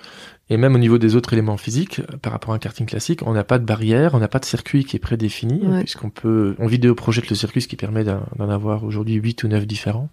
Et 0.49 0.57
même 0.57 0.75
au 0.75 0.77
niveau 0.77 0.97
des 0.97 1.15
autres 1.15 1.33
éléments 1.33 1.57
physiques, 1.57 2.01
par 2.21 2.31
rapport 2.31 2.53
à 2.53 2.55
un 2.55 2.59
karting 2.59 2.85
classique, 2.85 3.21
on 3.25 3.33
n'a 3.33 3.43
pas 3.43 3.59
de 3.59 3.65
barrière, 3.65 4.13
on 4.13 4.19
n'a 4.19 4.27
pas 4.27 4.39
de 4.39 4.45
circuit 4.45 4.85
qui 4.85 4.95
est 4.95 4.99
prédéfini, 4.99 5.61
puisqu'on 5.79 6.09
peut, 6.09 6.55
on 6.59 6.67
vidéo 6.67 6.95
projette 6.95 7.29
le 7.29 7.35
circuit, 7.35 7.61
ce 7.61 7.67
qui 7.67 7.75
permet 7.75 8.03
d'en 8.03 8.49
avoir 8.49 8.83
aujourd'hui 8.83 9.15
8 9.15 9.43
ou 9.43 9.47
9 9.47 9.65
différents. 9.65 10.09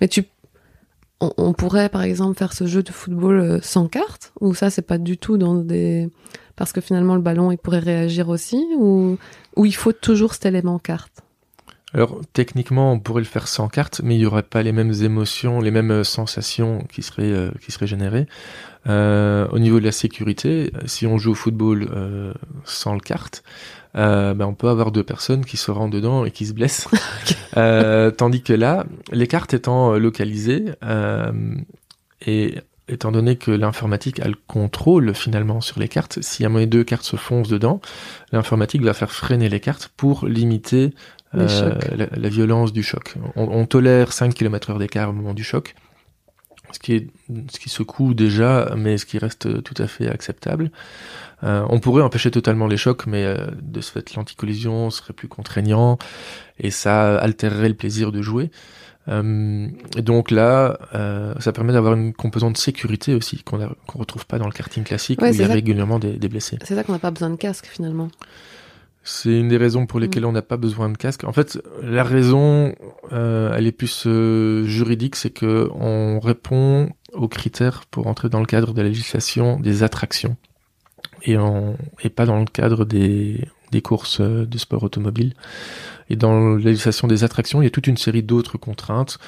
Mais 0.00 0.08
tu, 0.08 0.24
on, 1.20 1.52
pourrait 1.52 1.88
par 1.88 2.02
exemple 2.02 2.38
faire 2.38 2.52
ce 2.52 2.66
jeu 2.66 2.82
de 2.82 2.90
football 2.90 3.40
euh, 3.40 3.58
sans 3.60 3.88
carte, 3.88 4.32
ou 4.40 4.54
ça 4.54 4.70
c'est 4.70 4.82
pas 4.82 4.98
du 4.98 5.18
tout 5.18 5.36
dans 5.36 5.54
des, 5.54 6.08
parce 6.56 6.72
que 6.72 6.80
finalement 6.80 7.14
le 7.14 7.20
ballon 7.20 7.52
il 7.52 7.58
pourrait 7.58 7.80
réagir 7.80 8.28
aussi, 8.28 8.64
ou, 8.76 9.18
ou 9.56 9.66
il 9.66 9.74
faut 9.74 9.92
toujours 9.92 10.34
cet 10.34 10.46
élément 10.46 10.78
carte 10.78 11.22
alors 11.94 12.20
techniquement, 12.32 12.92
on 12.92 12.98
pourrait 12.98 13.20
le 13.20 13.26
faire 13.26 13.48
sans 13.48 13.68
carte, 13.68 14.00
mais 14.02 14.14
il 14.14 14.18
n'y 14.18 14.26
aurait 14.26 14.42
pas 14.42 14.62
les 14.62 14.72
mêmes 14.72 14.94
émotions, 15.02 15.60
les 15.60 15.70
mêmes 15.70 15.90
euh, 15.90 16.04
sensations 16.04 16.84
qui 16.90 17.02
seraient 17.02 17.24
euh, 17.24 17.50
qui 17.60 17.70
seraient 17.70 17.86
générées. 17.86 18.26
Euh, 18.88 19.46
au 19.52 19.58
niveau 19.58 19.78
de 19.78 19.84
la 19.84 19.92
sécurité, 19.92 20.72
si 20.86 21.06
on 21.06 21.18
joue 21.18 21.32
au 21.32 21.34
football 21.34 21.88
euh, 21.92 22.32
sans 22.64 22.94
le 22.94 23.00
carte, 23.00 23.42
ben 23.94 24.40
on 24.40 24.54
peut 24.54 24.70
avoir 24.70 24.90
deux 24.90 25.04
personnes 25.04 25.44
qui 25.44 25.58
se 25.58 25.70
rendent 25.70 25.92
dedans 25.92 26.24
et 26.24 26.30
qui 26.30 26.46
se 26.46 26.54
blessent. 26.54 26.88
tandis 28.16 28.42
que 28.42 28.54
là, 28.54 28.86
les 29.12 29.26
cartes 29.26 29.52
étant 29.52 29.92
localisées 29.98 30.72
et 32.26 32.54
étant 32.88 33.12
donné 33.12 33.36
que 33.36 33.50
l'informatique 33.50 34.20
a 34.20 34.28
le 34.28 34.36
contrôle 34.46 35.14
finalement 35.14 35.60
sur 35.60 35.78
les 35.78 35.88
cartes, 35.88 36.18
si 36.22 36.44
à 36.44 36.48
moins 36.48 36.66
deux 36.66 36.84
cartes 36.84 37.04
se 37.04 37.16
foncent 37.16 37.48
dedans, 37.48 37.80
l'informatique 38.32 38.82
va 38.82 38.94
faire 38.94 39.12
freiner 39.12 39.48
les 39.48 39.60
cartes 39.60 39.90
pour 39.96 40.26
limiter 40.26 40.94
euh, 41.34 41.74
la, 41.94 42.28
violence 42.28 42.72
du 42.72 42.82
choc. 42.82 43.14
On, 43.36 43.64
tolère 43.66 44.12
5 44.12 44.34
km 44.34 44.70
heure 44.70 44.78
d'écart 44.78 45.10
au 45.10 45.12
moment 45.12 45.34
du 45.34 45.44
choc. 45.44 45.74
ce 46.72 46.78
qui 46.78 46.94
est 46.94 47.06
ce 47.50 47.58
qui 47.58 47.68
secoue 47.68 48.14
déjà, 48.14 48.74
mais 48.76 48.98
ce 48.98 49.06
qui 49.06 49.18
reste 49.18 49.62
tout 49.62 49.82
à 49.82 49.86
fait 49.86 50.08
acceptable. 50.08 50.70
Euh, 51.44 51.64
on 51.68 51.80
pourrait 51.80 52.02
empêcher 52.02 52.30
totalement 52.30 52.66
les 52.66 52.76
chocs, 52.76 53.06
mais 53.06 53.24
euh, 53.24 53.46
de 53.60 53.80
ce 53.80 53.90
fait, 53.90 54.14
l'anticollision 54.14 54.90
serait 54.90 55.12
plus 55.12 55.28
contraignant 55.28 55.98
et 56.58 56.70
ça 56.70 57.18
altérerait 57.18 57.68
le 57.68 57.74
plaisir 57.74 58.12
de 58.12 58.22
jouer. 58.22 58.50
Euh, 59.08 59.66
et 59.96 60.02
donc 60.02 60.30
là, 60.30 60.78
ça 61.40 61.52
permet 61.52 61.72
d'avoir 61.72 61.94
une 61.94 62.12
composante 62.12 62.52
de 62.52 62.58
sécurité 62.58 63.14
aussi 63.14 63.42
qu'on 63.42 63.58
ne 63.58 63.66
retrouve 63.94 64.26
pas 64.26 64.38
dans 64.38 64.46
le 64.46 64.52
karting 64.52 64.84
classique 64.84 65.20
où 65.20 65.26
il 65.26 65.36
y 65.36 65.42
a 65.42 65.48
régulièrement 65.48 65.98
des, 65.98 66.12
des 66.12 66.28
blessés. 66.28 66.58
C'est 66.64 66.76
ça 66.76 66.84
qu'on 66.84 66.92
n'a 66.92 67.00
pas 67.00 67.10
besoin 67.10 67.30
de 67.30 67.36
casque 67.36 67.66
finalement. 67.66 68.08
C'est 69.04 69.36
une 69.38 69.48
des 69.48 69.56
raisons 69.56 69.86
pour 69.86 69.98
lesquelles 69.98 70.22
mm. 70.22 70.26
on 70.26 70.32
n'a 70.32 70.42
pas 70.42 70.56
besoin 70.56 70.88
de 70.88 70.96
casque. 70.96 71.24
En 71.24 71.32
fait, 71.32 71.60
la 71.82 72.04
raison, 72.04 72.74
euh, 73.12 73.52
elle 73.56 73.66
est 73.66 73.72
plus 73.72 74.04
euh, 74.06 74.64
juridique, 74.64 75.16
c'est 75.16 75.30
que 75.30 75.68
on 75.74 76.20
répond 76.20 76.90
aux 77.12 77.28
critères 77.28 77.84
pour 77.90 78.06
entrer 78.06 78.28
dans 78.28 78.40
le 78.40 78.46
cadre 78.46 78.72
de 78.72 78.82
la 78.82 78.88
législation 78.88 79.58
des 79.58 79.82
attractions 79.82 80.36
et, 81.24 81.36
on, 81.36 81.76
et 82.02 82.10
pas 82.10 82.26
dans 82.26 82.38
le 82.38 82.46
cadre 82.46 82.84
des, 82.84 83.48
des 83.70 83.82
courses 83.82 84.20
euh, 84.20 84.46
de 84.46 84.58
sport 84.58 84.82
automobile. 84.82 85.34
Et 86.08 86.16
dans 86.16 86.56
la 86.56 86.58
législation 86.58 87.08
des 87.08 87.24
attractions, 87.24 87.62
il 87.62 87.64
y 87.64 87.68
a 87.68 87.70
toute 87.70 87.86
une 87.86 87.96
série 87.96 88.22
d'autres 88.22 88.58
contraintes. 88.58 89.18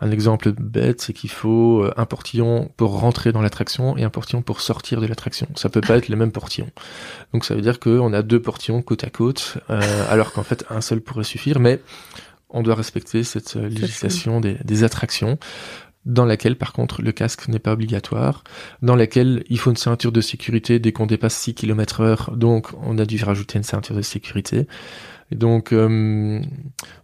Un 0.00 0.10
exemple 0.10 0.52
bête, 0.52 1.00
c'est 1.00 1.12
qu'il 1.12 1.30
faut 1.30 1.84
euh, 1.84 1.92
un 1.96 2.06
portillon 2.06 2.70
pour 2.76 2.98
rentrer 2.98 3.32
dans 3.32 3.42
l'attraction 3.42 3.96
et 3.96 4.04
un 4.04 4.10
portillon 4.10 4.42
pour 4.42 4.60
sortir 4.60 5.00
de 5.00 5.06
l'attraction. 5.06 5.48
Ça 5.56 5.68
peut 5.68 5.80
pas 5.80 5.96
être 5.96 6.08
les 6.08 6.16
mêmes 6.16 6.32
portillons. 6.32 6.70
Donc 7.32 7.44
ça 7.44 7.54
veut 7.54 7.62
dire 7.62 7.80
qu'on 7.80 8.12
a 8.12 8.22
deux 8.22 8.40
portillons 8.40 8.82
côte 8.82 9.04
à 9.04 9.10
côte, 9.10 9.58
euh, 9.70 9.80
alors 10.10 10.32
qu'en 10.32 10.42
fait 10.42 10.64
un 10.70 10.80
seul 10.80 11.00
pourrait 11.00 11.24
suffire. 11.24 11.60
Mais 11.60 11.80
on 12.50 12.62
doit 12.62 12.74
respecter 12.74 13.24
cette 13.24 13.56
euh, 13.56 13.68
législation 13.68 14.40
des, 14.40 14.56
des 14.64 14.84
attractions 14.84 15.38
dans 16.04 16.24
laquelle 16.24 16.56
par 16.56 16.72
contre 16.72 17.02
le 17.02 17.12
casque 17.12 17.48
n'est 17.48 17.58
pas 17.58 17.72
obligatoire, 17.72 18.42
dans 18.82 18.96
laquelle 18.96 19.44
il 19.48 19.58
faut 19.58 19.70
une 19.70 19.76
ceinture 19.76 20.12
de 20.12 20.20
sécurité 20.20 20.78
dès 20.78 20.92
qu'on 20.92 21.06
dépasse 21.06 21.36
6 21.36 21.54
km 21.54 22.00
heure, 22.00 22.32
donc 22.36 22.68
on 22.82 22.98
a 22.98 23.04
dû 23.04 23.22
rajouter 23.22 23.58
une 23.58 23.64
ceinture 23.64 23.94
de 23.94 24.02
sécurité. 24.02 24.66
Et 25.32 25.34
donc, 25.34 25.72
euh, 25.72 26.40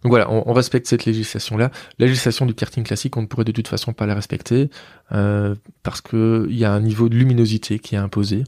donc 0.03 0.11
voilà, 0.11 0.31
on, 0.31 0.53
respecte 0.53 0.85
cette 0.85 1.05
législation-là. 1.05 1.71
La 1.97 2.05
législation 2.05 2.45
du 2.45 2.53
karting 2.53 2.83
classique, 2.83 3.17
on 3.17 3.23
ne 3.23 3.25
pourrait 3.25 3.43
de 3.43 3.51
toute 3.51 3.67
façon 3.67 3.91
pas 3.91 4.05
la 4.05 4.13
respecter 4.13 4.69
euh, 5.11 5.55
parce 5.81 6.01
que 6.01 6.45
il 6.47 6.57
y 6.57 6.63
a 6.63 6.71
un 6.71 6.79
niveau 6.79 7.09
de 7.09 7.15
luminosité 7.15 7.79
qui 7.79 7.95
est 7.95 7.97
imposé, 7.97 8.43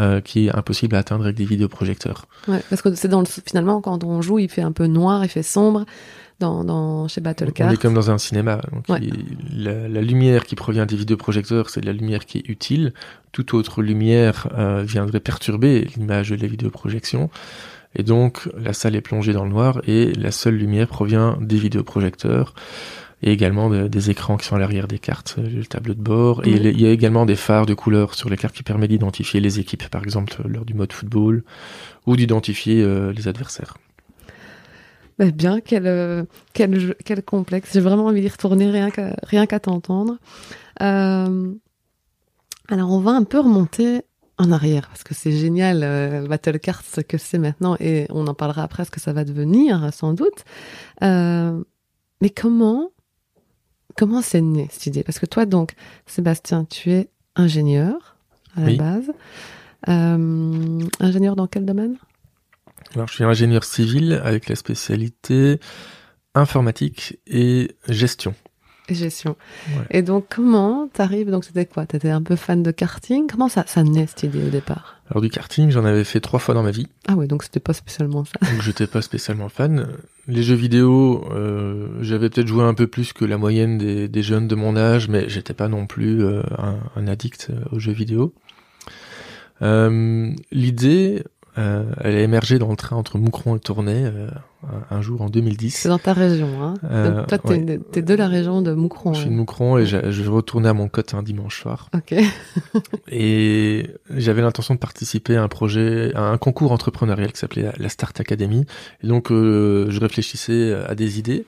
euh, 0.00 0.20
qui 0.20 0.48
est 0.48 0.56
impossible 0.56 0.96
à 0.96 0.98
atteindre 0.98 1.24
avec 1.24 1.36
des 1.36 1.44
vidéoprojecteurs. 1.44 2.26
Ouais, 2.48 2.60
parce 2.70 2.82
que 2.82 2.92
c'est 2.96 3.06
dans 3.06 3.20
le, 3.20 3.26
finalement 3.26 3.80
quand 3.80 4.02
on 4.02 4.20
joue, 4.20 4.40
il 4.40 4.50
fait 4.50 4.62
un 4.62 4.72
peu 4.72 4.86
noir, 4.86 5.24
il 5.24 5.28
fait 5.28 5.44
sombre. 5.44 5.86
Dans, 6.40 6.64
dans, 6.64 7.06
chez 7.06 7.20
Battlecard. 7.20 7.68
On 7.68 7.72
est 7.74 7.76
comme 7.76 7.92
dans 7.92 8.10
un 8.10 8.16
cinéma. 8.16 8.62
Donc 8.72 8.88
la, 8.88 9.88
la, 9.88 10.00
lumière 10.00 10.46
qui 10.46 10.56
provient 10.56 10.86
des 10.86 10.96
vidéoprojecteurs, 10.96 11.68
c'est 11.68 11.82
de 11.82 11.86
la 11.86 11.92
lumière 11.92 12.24
qui 12.24 12.38
est 12.38 12.48
utile. 12.48 12.94
Toute 13.32 13.52
autre 13.52 13.82
lumière 13.82 14.48
euh, 14.56 14.82
viendrait 14.82 15.20
perturber 15.20 15.86
l'image 15.94 16.30
de 16.30 16.36
la 16.36 16.46
vidéoprojection. 16.46 17.28
Et 17.94 18.02
donc, 18.02 18.48
la 18.56 18.72
salle 18.72 18.94
est 18.94 19.00
plongée 19.00 19.32
dans 19.32 19.44
le 19.44 19.50
noir 19.50 19.80
et 19.86 20.12
la 20.12 20.30
seule 20.30 20.56
lumière 20.56 20.88
provient 20.88 21.36
des 21.40 21.56
vidéoprojecteurs 21.56 22.54
et 23.22 23.32
également 23.32 23.68
des 23.68 24.10
écrans 24.10 24.38
qui 24.38 24.46
sont 24.46 24.56
à 24.56 24.58
l'arrière 24.58 24.88
des 24.88 24.98
cartes, 24.98 25.36
euh, 25.38 25.48
le 25.48 25.66
tableau 25.66 25.92
de 25.92 26.00
bord. 26.00 26.46
Et 26.46 26.52
il 26.52 26.80
y 26.80 26.86
a 26.86 26.90
également 26.90 27.26
des 27.26 27.36
phares 27.36 27.66
de 27.66 27.74
couleur 27.74 28.14
sur 28.14 28.30
les 28.30 28.38
cartes 28.38 28.54
qui 28.54 28.62
permettent 28.62 28.90
d'identifier 28.90 29.40
les 29.40 29.58
équipes, 29.58 29.88
par 29.88 30.02
exemple 30.02 30.36
lors 30.46 30.64
du 30.64 30.72
mode 30.72 30.92
football, 30.92 31.44
ou 32.06 32.16
d'identifier 32.16 32.82
euh, 32.82 33.12
les 33.12 33.28
adversaires. 33.28 33.76
Bah 35.18 35.30
bien, 35.30 35.60
quel, 35.60 35.86
euh, 35.86 36.24
quel, 36.54 36.94
quel 37.04 37.22
complexe. 37.22 37.74
J'ai 37.74 37.80
vraiment 37.80 38.06
envie 38.06 38.22
d'y 38.22 38.28
retourner 38.28 38.70
rien 38.70 38.90
qu'à 38.90 39.14
rien 39.22 39.44
qu'à 39.44 39.60
t'entendre. 39.60 40.16
Euh, 40.80 41.52
alors, 42.68 42.90
on 42.90 43.00
va 43.00 43.10
un 43.10 43.24
peu 43.24 43.38
remonter 43.38 44.00
en 44.40 44.52
arrière 44.52 44.88
parce 44.88 45.04
que 45.04 45.14
c'est 45.14 45.32
génial 45.32 45.82
euh, 45.82 46.26
Battle 46.26 46.58
Cards 46.58 46.82
ce 46.82 47.02
que 47.02 47.18
c'est 47.18 47.38
maintenant 47.38 47.76
et 47.78 48.06
on 48.08 48.26
en 48.26 48.34
parlera 48.34 48.62
après 48.62 48.84
ce 48.86 48.90
que 48.90 48.98
ça 48.98 49.12
va 49.12 49.24
devenir 49.24 49.92
sans 49.92 50.14
doute. 50.14 50.44
Euh, 51.02 51.62
mais 52.22 52.30
comment 52.30 52.90
comment 53.96 54.22
c'est 54.22 54.40
né 54.40 54.68
cette 54.70 54.86
idée? 54.86 55.02
Parce 55.02 55.18
que 55.18 55.26
toi 55.26 55.44
donc 55.44 55.74
Sébastien, 56.06 56.64
tu 56.64 56.90
es 56.90 57.10
ingénieur 57.36 58.16
à 58.56 58.62
la 58.62 58.76
base. 58.76 59.12
Euh, 59.88 60.80
ingénieur 61.00 61.36
dans 61.36 61.46
quel 61.46 61.66
domaine? 61.66 61.96
Alors 62.94 63.08
je 63.08 63.14
suis 63.14 63.24
ingénieur 63.24 63.62
civil 63.62 64.20
avec 64.24 64.48
la 64.48 64.56
spécialité 64.56 65.60
informatique 66.34 67.18
et 67.26 67.76
gestion 67.88 68.34
gestion. 68.94 69.36
Et 69.90 70.02
donc, 70.02 70.26
comment 70.28 70.88
t'arrives 70.92 71.30
Donc, 71.30 71.44
c'était 71.44 71.66
quoi? 71.66 71.86
T'étais 71.86 72.10
un 72.10 72.22
peu 72.22 72.36
fan 72.36 72.62
de 72.62 72.70
karting? 72.70 73.26
Comment 73.26 73.48
ça, 73.48 73.64
ça 73.66 73.82
naît 73.82 74.06
cette 74.06 74.22
idée 74.24 74.44
au 74.44 74.50
départ? 74.50 74.96
Alors, 75.10 75.20
du 75.22 75.30
karting, 75.30 75.70
j'en 75.70 75.84
avais 75.84 76.04
fait 76.04 76.20
trois 76.20 76.38
fois 76.38 76.54
dans 76.54 76.62
ma 76.62 76.70
vie. 76.70 76.86
Ah 77.08 77.14
ouais, 77.14 77.26
donc 77.26 77.42
c'était 77.42 77.60
pas 77.60 77.72
spécialement 77.72 78.24
ça. 78.24 78.32
Donc, 78.52 78.62
j'étais 78.62 78.86
pas 78.86 79.02
spécialement 79.02 79.48
fan. 79.48 79.88
Les 80.28 80.42
jeux 80.42 80.54
vidéo, 80.54 81.26
euh, 81.32 81.88
j'avais 82.00 82.30
peut-être 82.30 82.46
joué 82.46 82.62
un 82.62 82.74
peu 82.74 82.86
plus 82.86 83.12
que 83.12 83.24
la 83.24 83.36
moyenne 83.38 83.78
des, 83.78 84.08
des 84.08 84.22
jeunes 84.22 84.46
de 84.46 84.54
mon 84.54 84.76
âge, 84.76 85.08
mais 85.08 85.28
j'étais 85.28 85.54
pas 85.54 85.68
non 85.68 85.86
plus 85.86 86.22
euh, 86.22 86.42
un, 86.58 86.78
un, 86.96 87.08
addict 87.08 87.48
euh, 87.50 87.64
aux 87.72 87.78
jeux 87.78 87.92
vidéo. 87.92 88.32
Euh, 89.62 90.30
L'idée, 90.52 91.24
euh, 91.58 91.84
elle 92.00 92.14
a 92.16 92.20
émergé 92.20 92.58
dans 92.58 92.70
le 92.70 92.76
train 92.76 92.96
entre 92.96 93.18
Moucron 93.18 93.56
et 93.56 93.60
Tournai 93.60 94.04
euh, 94.04 94.28
un, 94.90 95.00
jour 95.00 95.22
en 95.22 95.28
2010. 95.28 95.70
C'est 95.70 95.88
dans 95.88 95.98
ta 95.98 96.12
région, 96.12 96.62
hein 96.62 96.74
euh, 96.84 97.24
Toi, 97.26 97.38
t'es, 97.38 98.02
de 98.02 98.14
la 98.14 98.28
région 98.28 98.62
de 98.62 98.72
Moucron. 98.72 99.14
Je 99.14 99.22
suis 99.22 99.30
de 99.30 99.34
Moucron 99.34 99.78
et 99.78 99.86
je 99.86 100.30
retournais 100.30 100.68
à 100.68 100.74
mon 100.74 100.88
cote 100.88 101.14
un 101.14 101.22
dimanche 101.22 101.60
soir. 101.60 101.90
Ok. 101.94 102.14
et 103.10 103.90
j'avais 104.10 104.42
l'intention 104.42 104.74
de 104.74 104.78
participer 104.78 105.36
à 105.36 105.42
un 105.42 105.48
projet, 105.48 106.12
à 106.14 106.22
un 106.22 106.38
concours 106.38 106.72
entrepreneurial 106.72 107.32
qui 107.32 107.40
s'appelait 107.40 107.70
la 107.76 107.88
Start 107.88 108.20
Academy. 108.20 108.64
Et 109.02 109.08
donc, 109.08 109.30
je 109.30 110.00
réfléchissais 110.00 110.72
à 110.86 110.94
des 110.94 111.18
idées. 111.18 111.46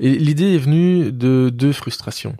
Et 0.00 0.10
l'idée 0.10 0.54
est 0.54 0.58
venue 0.58 1.12
de 1.12 1.50
deux 1.50 1.72
frustrations. 1.72 2.34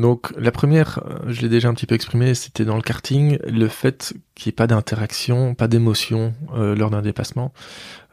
Donc 0.00 0.32
la 0.38 0.50
première, 0.50 1.00
euh, 1.04 1.18
je 1.28 1.42
l'ai 1.42 1.50
déjà 1.50 1.68
un 1.68 1.74
petit 1.74 1.84
peu 1.84 1.94
exprimé, 1.94 2.34
c'était 2.34 2.64
dans 2.64 2.76
le 2.76 2.80
karting, 2.82 3.38
le 3.44 3.68
fait 3.68 4.14
qu'il 4.34 4.48
n'y 4.48 4.54
ait 4.54 4.56
pas 4.56 4.66
d'interaction, 4.66 5.54
pas 5.54 5.68
d'émotion 5.68 6.32
euh, 6.56 6.74
lors 6.74 6.88
d'un 6.88 7.02
dépassement. 7.02 7.52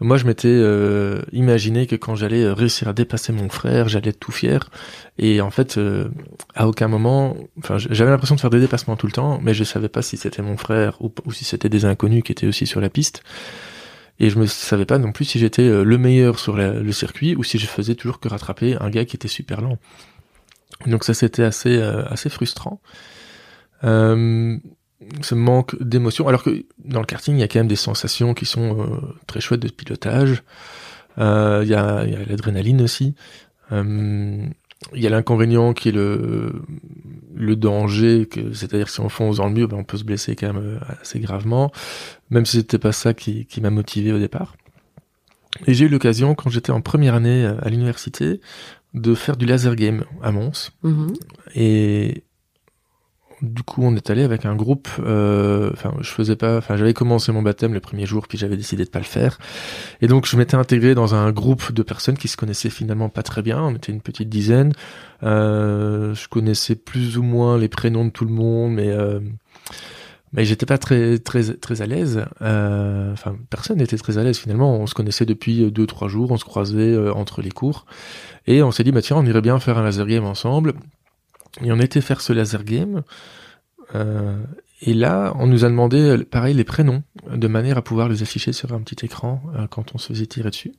Moi, 0.02 0.18
je 0.18 0.26
m'étais 0.26 0.50
euh, 0.50 1.22
imaginé 1.32 1.88
que 1.88 1.96
quand 1.96 2.16
j'allais 2.16 2.52
réussir 2.52 2.90
à 2.90 2.94
dépasser 2.94 3.32
mon 3.32 3.48
frère, 3.48 3.88
j'allais 3.88 4.10
être 4.10 4.20
tout 4.20 4.34
fier. 4.34 4.70
Et 5.18 5.40
en 5.40 5.50
fait, 5.50 5.80
à 6.56 6.68
aucun 6.68 6.90
moment, 6.90 7.38
enfin, 7.60 7.78
j'avais 7.78 8.12
l'impression 8.12 8.36
de 8.36 8.42
faire 8.42 8.50
des 8.50 8.60
dépassements 8.60 8.98
tout 8.98 9.08
le 9.08 9.14
temps, 9.14 9.40
mais 9.42 9.54
je 9.54 9.64
savais 9.64 9.90
pas 9.90 10.02
si 10.02 10.18
c'était 10.18 10.42
mon 10.42 10.58
frère 10.58 11.02
ou, 11.02 11.12
si 11.32 11.46
c'était 11.46 11.70
des 11.70 11.86
inconnus 11.86 12.24
qui 12.24 12.34
étaient 12.34 12.48
aussi 12.48 12.68
sur 12.68 12.82
la 12.82 12.90
piste. 12.90 13.24
Et 14.20 14.30
je 14.30 14.38
ne 14.38 14.46
savais 14.46 14.86
pas 14.86 14.98
non 14.98 15.12
plus 15.12 15.26
si 15.26 15.40
j'étais 15.40 15.68
le 15.84 15.98
meilleur 15.98 16.38
sur 16.38 16.58
le 16.58 16.92
circuit 16.92 17.36
ou 17.36 17.44
si 17.44 17.58
je 17.60 17.66
faisais 17.66 17.96
toujours 17.96 18.20
que 18.20 18.28
rattraper 18.28 18.76
un 18.80 18.90
gars 18.90 19.06
qui 19.06 19.16
était 19.16 19.28
super 19.28 19.62
lent. 19.62 19.80
Donc 20.86 21.04
ça 21.04 21.14
c'était 21.14 21.44
assez 21.44 21.78
euh, 21.78 22.06
assez 22.06 22.30
frustrant. 22.30 22.82
Euh, 23.84 24.58
ce 25.22 25.36
manque 25.36 25.82
d'émotion, 25.82 26.28
alors 26.28 26.44
que 26.44 26.66
dans 26.84 27.00
le 27.00 27.06
karting 27.06 27.36
il 27.36 27.40
y 27.40 27.44
a 27.44 27.48
quand 27.48 27.60
même 27.60 27.68
des 27.68 27.76
sensations 27.76 28.34
qui 28.34 28.46
sont 28.46 28.82
euh, 28.82 28.98
très 29.28 29.40
chouettes 29.40 29.62
de 29.62 29.70
pilotage. 29.70 30.44
Il 31.20 31.24
y 31.68 31.74
a, 31.74 32.06
l'adrénaline 32.06 32.82
aussi. 32.82 33.16
Il 33.72 34.52
y 34.94 35.08
a 35.08 35.10
l'inconvénient 35.10 35.74
qui 35.74 35.90
est 35.90 35.92
le 35.92 37.56
danger, 37.56 38.30
c'est-à-dire 38.54 38.90
si 38.90 39.00
on 39.00 39.10
fonce 39.10 39.38
dans 39.38 39.48
le 39.48 39.54
mur, 39.54 39.68
ben 39.68 39.78
on 39.78 39.84
peut 39.84 39.98
se 39.98 40.04
blesser 40.04 40.36
quand 40.36 40.54
même 40.54 40.80
assez 41.02 41.20
gravement, 41.20 41.72
même 42.30 42.46
si 42.46 42.58
c'était 42.58 42.78
pas 42.78 42.92
ça 42.92 43.16
qui, 43.16 43.48
qui 43.48 43.62
m'a 43.62 43.72
motivé 43.72 44.12
au 44.12 44.20
départ. 44.20 44.56
Et 45.66 45.74
j'ai 45.74 45.86
eu 45.86 45.90
l'occasion, 45.90 46.36
quand 46.36 46.52
j'étais 46.52 46.72
en 46.72 46.82
première 46.82 47.16
année 47.16 47.46
à 47.46 47.68
l'université, 47.70 48.40
de 48.94 49.16
faire 49.16 49.38
du 49.38 49.46
laser 49.46 49.76
game 49.76 50.04
à 50.22 50.32
Mons. 50.32 50.72
Mhm. 50.84 51.14
Et 51.56 52.24
du 53.42 53.62
coup, 53.64 53.82
on 53.84 53.96
est 53.96 54.10
allé 54.10 54.24
avec 54.24 54.46
un 54.46 54.56
groupe. 54.56 54.88
Euh, 55.00 55.70
enfin, 55.74 55.94
je 56.02 56.10
faisais 56.10 56.36
pas. 56.36 56.58
Enfin, 56.58 56.76
j'avais 56.76 56.94
commencé 56.94 57.32
mon 57.32 57.42
baptême 57.42 57.74
le 57.74 57.80
premier 57.80 58.06
jour, 58.06 58.28
puis 58.28 58.38
j'avais 58.38 58.58
décidé 58.58 58.84
de 58.84 58.90
pas 58.90 59.00
le 59.00 59.06
faire. 59.06 59.38
Et 60.02 60.08
donc, 60.08 60.26
je 60.26 60.36
m'étais 60.38 60.56
intégré 60.56 60.96
dans 60.96 61.14
un 61.14 61.32
groupe 61.32 61.72
de 61.72 61.84
personnes 61.84 62.18
qui 62.18 62.28
se 62.28 62.38
connaissaient 62.38 62.70
finalement 62.70 63.10
pas 63.10 63.24
très 63.24 63.42
bien. 63.42 63.62
On 63.62 63.76
était 63.76 63.92
une 63.92 64.02
petite 64.02 64.30
dizaine. 64.30 64.74
Euh, 65.24 66.16
je 66.16 66.28
connaissais 66.28 66.76
plus 66.76 67.18
ou 67.18 67.24
moins 67.24 67.58
les 67.58 67.68
prénoms 67.68 68.06
de 68.06 68.12
tout 68.12 68.26
le 68.26 68.34
monde, 68.34 68.74
mais 68.74 68.90
euh, 68.90 69.20
mais 70.34 70.44
j'étais 70.44 70.66
pas 70.66 70.78
très 70.78 71.20
très 71.20 71.54
très 71.54 71.82
à 71.82 71.86
l'aise. 71.86 72.26
Euh, 72.42 73.14
enfin, 73.14 73.36
personne 73.50 73.78
n'était 73.78 73.98
très 73.98 74.18
à 74.18 74.24
l'aise 74.24 74.38
finalement. 74.38 74.78
On 74.78 74.88
se 74.88 74.96
connaissait 74.96 75.26
depuis 75.26 75.72
deux 75.72 75.86
trois 75.86 76.08
jours, 76.08 76.32
on 76.32 76.38
se 76.38 76.46
croisait 76.46 76.98
entre 77.10 77.42
les 77.42 77.52
cours, 77.52 77.86
et 78.48 78.64
on 78.64 78.72
s'est 78.72 78.84
dit 78.84 78.92
bah 78.92 79.02
tiens, 79.02 79.18
on 79.18 79.26
irait 79.26 79.42
bien 79.42 79.60
faire 79.60 79.78
un 79.78 79.84
laser 79.84 80.08
game 80.08 80.26
ensemble. 80.26 80.74
Et 81.62 81.72
on 81.72 81.80
était 81.80 82.02
faire 82.02 82.22
ce 82.22 82.34
laser 82.34 82.64
game. 82.64 83.04
Euh, 83.96 84.38
et 84.82 84.94
là, 84.94 85.34
on 85.38 85.48
nous 85.48 85.66
a 85.66 85.70
demandé 85.70 86.24
pareil 86.30 86.54
les 86.54 86.64
prénoms 86.64 87.04
de 87.32 87.48
manière 87.48 87.78
à 87.78 87.82
pouvoir 87.82 88.10
les 88.10 88.22
afficher 88.22 88.54
sur 88.54 88.74
un 88.74 88.82
petit 88.82 89.06
écran 89.06 89.42
quand 89.72 89.96
on 89.96 89.98
se 89.98 90.10
faisait 90.10 90.28
tirer 90.28 90.52
dessus. 90.52 90.74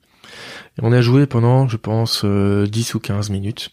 Et 0.78 0.82
on 0.82 0.92
a 0.92 1.00
joué 1.00 1.26
pendant, 1.26 1.66
je 1.66 1.76
pense, 1.76 2.24
10 2.24 2.94
ou 2.94 3.00
15 3.00 3.30
minutes. 3.30 3.70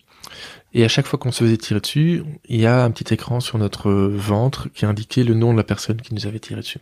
Et 0.73 0.83
à 0.83 0.87
chaque 0.87 1.05
fois 1.05 1.19
qu'on 1.19 1.31
se 1.31 1.43
faisait 1.43 1.57
tirer 1.57 1.79
dessus, 1.79 2.23
il 2.49 2.59
y 2.59 2.65
a 2.65 2.83
un 2.83 2.91
petit 2.91 3.13
écran 3.13 3.39
sur 3.39 3.57
notre 3.57 3.91
ventre 3.91 4.67
qui 4.73 4.85
indiquait 4.85 5.23
le 5.23 5.33
nom 5.33 5.53
de 5.53 5.57
la 5.57 5.63
personne 5.63 6.01
qui 6.01 6.13
nous 6.13 6.25
avait 6.25 6.39
tiré 6.39 6.61
dessus. 6.61 6.79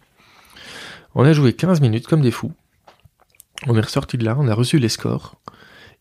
On 1.15 1.23
a 1.23 1.33
joué 1.33 1.53
15 1.53 1.81
minutes 1.81 2.07
comme 2.07 2.21
des 2.21 2.31
fous. 2.31 2.53
On 3.67 3.77
est 3.77 3.81
ressorti 3.81 4.17
de 4.17 4.25
là, 4.25 4.35
on 4.39 4.47
a 4.47 4.55
reçu 4.55 4.79
les 4.79 4.89
scores. 4.89 5.35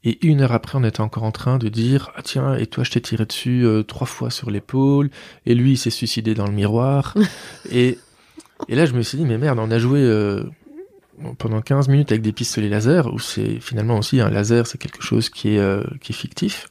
Et 0.05 0.27
une 0.27 0.41
heure 0.41 0.53
après, 0.53 0.79
on 0.79 0.85
était 0.85 1.01
encore 1.01 1.23
en 1.23 1.31
train 1.31 1.59
de 1.59 1.69
dire 1.69 2.11
ah 2.17 2.23
tiens 2.23 2.57
et 2.57 2.67
toi 2.67 2.83
je 2.83 2.91
t'ai 2.91 3.01
tiré 3.01 3.25
dessus 3.25 3.65
euh, 3.65 3.83
trois 3.83 4.07
fois 4.07 4.31
sur 4.31 4.51
l'épaule 4.51 5.11
et 5.47 5.55
lui 5.55 5.73
il 5.73 5.77
s'est 5.77 5.91
suicidé 5.91 6.35
dans 6.35 6.47
le 6.47 6.53
miroir. 6.53 7.15
Et 7.71 7.99
et 8.69 8.77
là 8.77 8.87
je 8.87 8.93
me 8.95 9.03
suis 9.03 9.19
dit 9.19 9.25
mais 9.25 9.39
merde 9.39 9.59
on 9.61 9.71
a 9.71 9.79
joué 9.79 10.01
euh, 10.01 10.45
pendant 11.39 11.61
15 11.61 11.89
minutes 11.89 12.13
avec 12.13 12.23
des 12.23 12.33
pistolets 12.33 12.69
laser 12.69 13.13
où 13.13 13.19
c'est 13.19 13.59
finalement 13.61 13.99
aussi 13.99 14.21
un 14.21 14.31
laser 14.31 14.69
c'est 14.69 14.79
quelque 14.79 15.03
chose 15.03 15.31
qui 15.31 15.55
est 15.55 15.59
euh, 15.59 15.85
qui 16.01 16.13
est 16.13 16.17
fictif. 16.17 16.69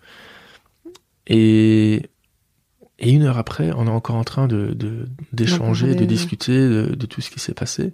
Et 1.28 2.02
et 3.00 3.12
une 3.12 3.24
heure 3.24 3.38
après 3.38 3.72
on 3.76 3.88
est 3.88 3.92
encore 3.92 4.18
en 4.18 4.26
train 4.26 4.48
de 4.48 4.76
d'échanger 5.32 5.96
de, 5.96 6.06
discuter 6.06 6.54
de, 6.54 6.96
de 6.96 7.06
tout 7.06 7.22
ce 7.22 7.30
qui 7.30 7.40
s'est 7.40 7.54
passé. 7.54 7.94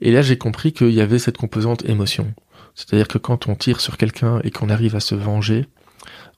Et 0.00 0.10
là 0.10 0.22
j'ai 0.22 0.38
compris 0.38 0.72
qu'il 0.72 0.92
y 0.92 1.02
avait 1.02 1.18
cette 1.18 1.36
composante 1.36 1.84
émotion 1.84 2.34
c'est-à-dire 2.78 3.08
que 3.08 3.18
quand 3.18 3.48
on 3.48 3.56
tire 3.56 3.80
sur 3.80 3.96
quelqu'un 3.96 4.40
et 4.44 4.52
qu'on 4.52 4.68
arrive 4.68 4.94
à 4.94 5.00
se 5.00 5.16
venger, 5.16 5.66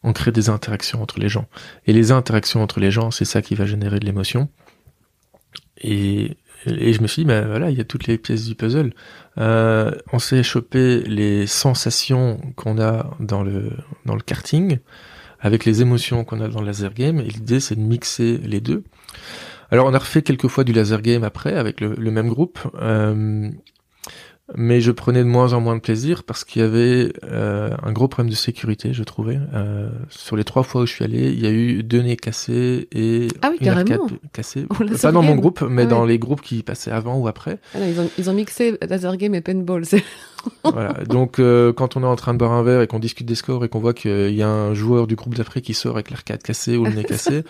on 0.03 0.15
crée 0.15 0.33
des 0.33 0.49
interactions 0.49 1.03
entre 1.03 1.21
les 1.21 1.29
gens. 1.29 1.47
Et 1.87 1.93
les 1.93 2.13
interactions 2.13 2.63
entre 2.63 2.81
les 2.81 2.91
gens, 2.91 3.11
c'est 3.11 3.27
ça 3.27 3.43
qui 3.43 3.55
va 3.55 3.67
générer 3.67 4.01
de 4.01 4.07
l'émotion. 4.07 4.49
Et, 5.83 6.39
je 6.65 7.03
me 7.03 7.07
suis 7.07 7.23
dit, 7.23 7.27
ben 7.27 7.47
voilà, 7.47 7.71
il 7.71 7.77
y 7.77 7.81
a 7.81 7.85
toutes 7.85 8.07
les 8.07 8.17
pièces 8.17 8.47
du 8.47 8.55
puzzle. 8.55 8.95
Euh, 9.37 9.91
on 10.15 10.19
s'est 10.19 10.43
chopé 10.43 11.03
les 11.03 11.47
sensations 11.47 12.41
qu'on 12.57 12.81
a 12.81 13.15
dans 13.21 13.43
le, 13.43 13.73
dans 14.07 14.15
le 14.15 14.23
karting 14.23 14.79
avec 15.41 15.67
les 15.67 15.83
émotions 15.83 16.25
qu'on 16.25 16.41
a 16.41 16.49
dans 16.49 16.61
le 16.63 16.67
laser 16.69 16.95
game. 16.95 17.21
Et 17.21 17.25
l'idée, 17.25 17.61
c'est 17.61 17.77
de 17.77 17.83
mixer 17.83 18.39
les 18.39 18.63
deux. 18.63 18.83
Alors, 19.71 19.87
on 19.87 19.93
a 19.93 19.99
refait 19.99 20.23
quelques 20.23 20.49
fois 20.49 20.65
du 20.65 20.73
laser 20.73 21.03
game 21.03 21.23
après 21.23 21.55
avec 21.55 21.83
le, 21.83 22.11
même 22.11 22.29
groupe. 22.29 22.59
Euh, 22.81 23.51
mais 24.57 24.81
je 24.81 24.91
prenais 24.91 25.21
de 25.21 25.29
moins 25.29 25.53
en 25.53 25.61
moins 25.61 25.77
de 25.77 25.81
plaisir 25.81 26.25
parce 26.25 26.45
qu'il 26.45 26.63
y 26.63 26.65
avait 26.65 27.13
euh, 27.25 27.71
un 27.83 27.93
gros 27.93 28.09
problème 28.09 28.31
de 28.31 28.37
sécurité, 28.37 28.93
je 28.93 29.03
trouvais. 29.03 29.39
Euh, 29.55 29.91
sur 30.09 30.37
les 30.37 30.45
trois 30.45 30.63
fois 30.63 30.83
où 30.83 30.87
je 30.87 30.93
suis 30.93 31.05
allé, 31.05 31.31
il 31.31 31.41
y 31.41 31.47
a 31.47 31.51
eu 31.51 31.83
deux 31.83 32.03
nez 32.03 32.17
cassés 32.17 32.89
et 32.93 33.29
ah 33.43 33.51
oui, 33.51 33.59
une 33.61 33.69
arcade 33.69 34.01
cassée. 34.33 34.67
Oh, 34.71 34.85
Pas 35.01 35.13
dans 35.13 35.23
mon 35.23 35.37
groupe, 35.37 35.63
mais 35.69 35.83
ah 35.83 35.87
dans 35.87 36.05
les 36.05 36.19
groupes 36.19 36.41
qui 36.41 36.63
passaient 36.63 36.91
avant 36.91 37.19
ou 37.19 37.29
après. 37.29 37.59
Ah 37.75 37.79
ils, 37.87 38.01
ont, 38.01 38.11
ils 38.19 38.31
ont 38.31 38.35
mixé 38.35 38.77
laser 38.89 39.17
game 39.17 39.35
et 39.35 39.41
paintball. 39.41 39.85
voilà. 40.65 40.95
Donc 41.09 41.39
euh, 41.39 41.73
quand 41.73 41.97
on 41.97 42.03
est 42.03 42.07
en 42.07 42.17
train 42.17 42.33
de 42.33 42.39
boire 42.39 42.53
un 42.53 42.63
verre 42.63 42.83
et 42.83 42.87
qu'on 42.87 42.99
discute 42.99 43.27
des 43.27 43.35
scores 43.35 43.65
et 43.65 43.69
qu'on 43.69 43.81
voit 43.81 43.95
qu'il 43.95 44.35
y 44.35 44.43
a 44.43 44.49
un 44.49 44.75
joueur 44.75 45.07
du 45.07 45.17
groupe 45.17 45.35
d'après 45.35 45.61
qui 45.61 45.75
sort 45.75 45.95
avec 45.95 46.11
l'arcade 46.11 46.43
cassée 46.43 46.77
ou 46.77 46.85
le 46.85 46.93
nez 46.93 47.05
cassé, 47.09 47.45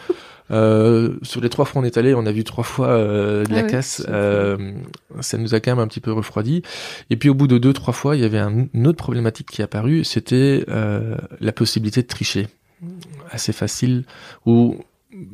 euh, 0.51 1.17
sur 1.23 1.41
les 1.41 1.49
trois 1.49 1.65
fois 1.65 1.83
on 1.83 1.85
est 1.85 1.97
allé, 1.97 2.15
on 2.15 2.27
a 2.27 2.33
vu 2.33 2.45
trois 2.45 2.65
fois 2.65 2.89
euh, 2.89 3.45
de 3.45 3.53
la 3.53 3.61
ah 3.61 3.63
casse. 3.65 4.05
Euh, 4.09 4.73
ça 5.21 5.39
nous 5.39 5.55
a 5.55 5.61
quand 5.61 5.73
même 5.73 5.79
un 5.79 5.89
petit 5.89 6.01
peu 6.01 6.13
refroidi. 6.13 6.63
Et 7.11 7.17
puis 7.17 7.29
au 7.29 7.35
bout 7.35 7.47
de 7.47 7.59
deux 7.59 7.73
trois 7.73 7.95
fois, 7.95 8.17
il 8.17 8.23
y 8.23 8.25
avait 8.25 8.39
un, 8.39 8.67
une 8.73 8.87
autre 8.87 8.99
problématique 8.99 9.49
qui 9.51 9.61
est 9.61 9.65
apparue, 9.65 10.05
c'était 10.05 10.65
euh, 10.69 11.17
la 11.41 11.53
possibilité 11.53 12.03
de 12.03 12.07
tricher, 12.07 12.49
assez 13.31 13.53
facile 13.53 14.05
ou 14.47 14.77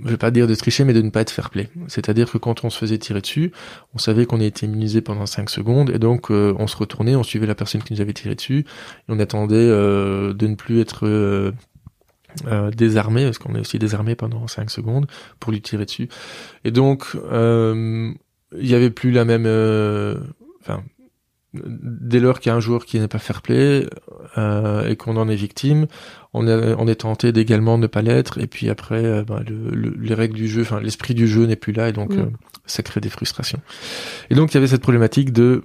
je 0.04 0.08
vais 0.08 0.16
pas 0.16 0.30
dire 0.30 0.46
de 0.46 0.54
tricher, 0.54 0.85
mais 0.85 0.94
de 0.94 1.02
ne 1.02 1.11
pas 1.11 1.20
être 1.20 1.30
fair 1.30 1.50
play. 1.50 1.68
C'est-à-dire 1.88 2.30
que 2.30 2.38
quand 2.38 2.64
on 2.64 2.70
se 2.70 2.78
faisait 2.78 2.96
tirer 2.96 3.20
dessus, 3.20 3.52
on 3.94 3.99
savait 3.99 4.25
qu'on 4.25 4.40
était 4.40 4.64
immunisé 4.64 5.02
pendant 5.02 5.26
5 5.26 5.50
secondes, 5.50 5.90
et 5.90 5.99
donc 5.99 6.30
on 6.30 6.66
se 6.66 6.76
retournait, 6.76 7.14
on 7.14 7.23
suivait 7.23 7.46
la 7.46 7.54
personne 7.54 7.82
qui 7.82 7.92
nous 7.92 8.00
avait 8.00 8.14
tiré 8.14 8.35
dessus, 8.35 8.61
et 8.61 8.64
on 9.08 9.18
attendait 9.18 9.56
euh, 9.56 10.32
de 10.32 10.46
ne 10.46 10.54
plus 10.54 10.80
être 10.80 11.06
euh, 11.06 11.52
désarmé, 12.75 13.25
parce 13.25 13.38
qu'on 13.38 13.55
est 13.55 13.61
aussi 13.61 13.78
désarmé 13.78 14.14
pendant 14.14 14.47
5 14.47 14.71
secondes, 14.71 15.07
pour 15.40 15.52
lui 15.52 15.61
tirer 15.61 15.85
dessus. 15.85 16.09
Et 16.64 16.71
donc, 16.71 17.07
euh, 17.14 18.12
il 18.59 18.66
y 18.69 18.75
avait 18.75 18.90
plus 18.90 19.11
la 19.11 19.25
même... 19.25 19.47
Euh, 19.47 20.16
enfin, 20.61 20.83
dès 21.55 22.20
lors 22.20 22.40
qu'il 22.40 22.51
y 22.51 22.53
a 22.53 22.57
un 22.57 22.61
joueur 22.61 22.85
qui 22.85 23.01
n'est 23.01 23.09
pas 23.09 23.18
fair 23.18 23.40
play 23.40 23.87
euh, 24.37 24.87
et 24.87 24.96
qu'on 24.96 25.16
en 25.16 25.29
est 25.29 25.37
victime, 25.37 25.87
on 26.35 26.46
est, 26.46 26.75
on 26.77 26.87
est 26.87 26.96
tenté 26.96 27.33
d'également 27.33 27.79
ne 27.79 27.87
pas 27.87 28.03
l'être. 28.03 28.38
Et 28.38 28.46
puis 28.46 28.68
après, 28.68 29.22
ben, 29.25 29.42
le, 29.49 29.94
les 29.99 30.14
règles 30.14 30.35
du 30.35 30.49
jeu, 30.49 30.62
enfin 30.62 30.81
l'esprit 30.81 31.14
du 31.14 31.27
jeu 31.27 31.46
n'est 31.46 31.57
plus 31.57 31.72
là 31.72 31.88
et 31.88 31.92
donc 31.92 32.12
mm. 32.12 32.31
ça 32.66 32.83
crée 32.83 33.01
des 33.01 33.09
frustrations. 33.09 33.61
Et 34.29 34.35
donc 34.35 34.53
il 34.53 34.57
y 34.57 34.59
avait 34.59 34.66
cette 34.66 34.83
problématique 34.83 35.33
de 35.33 35.64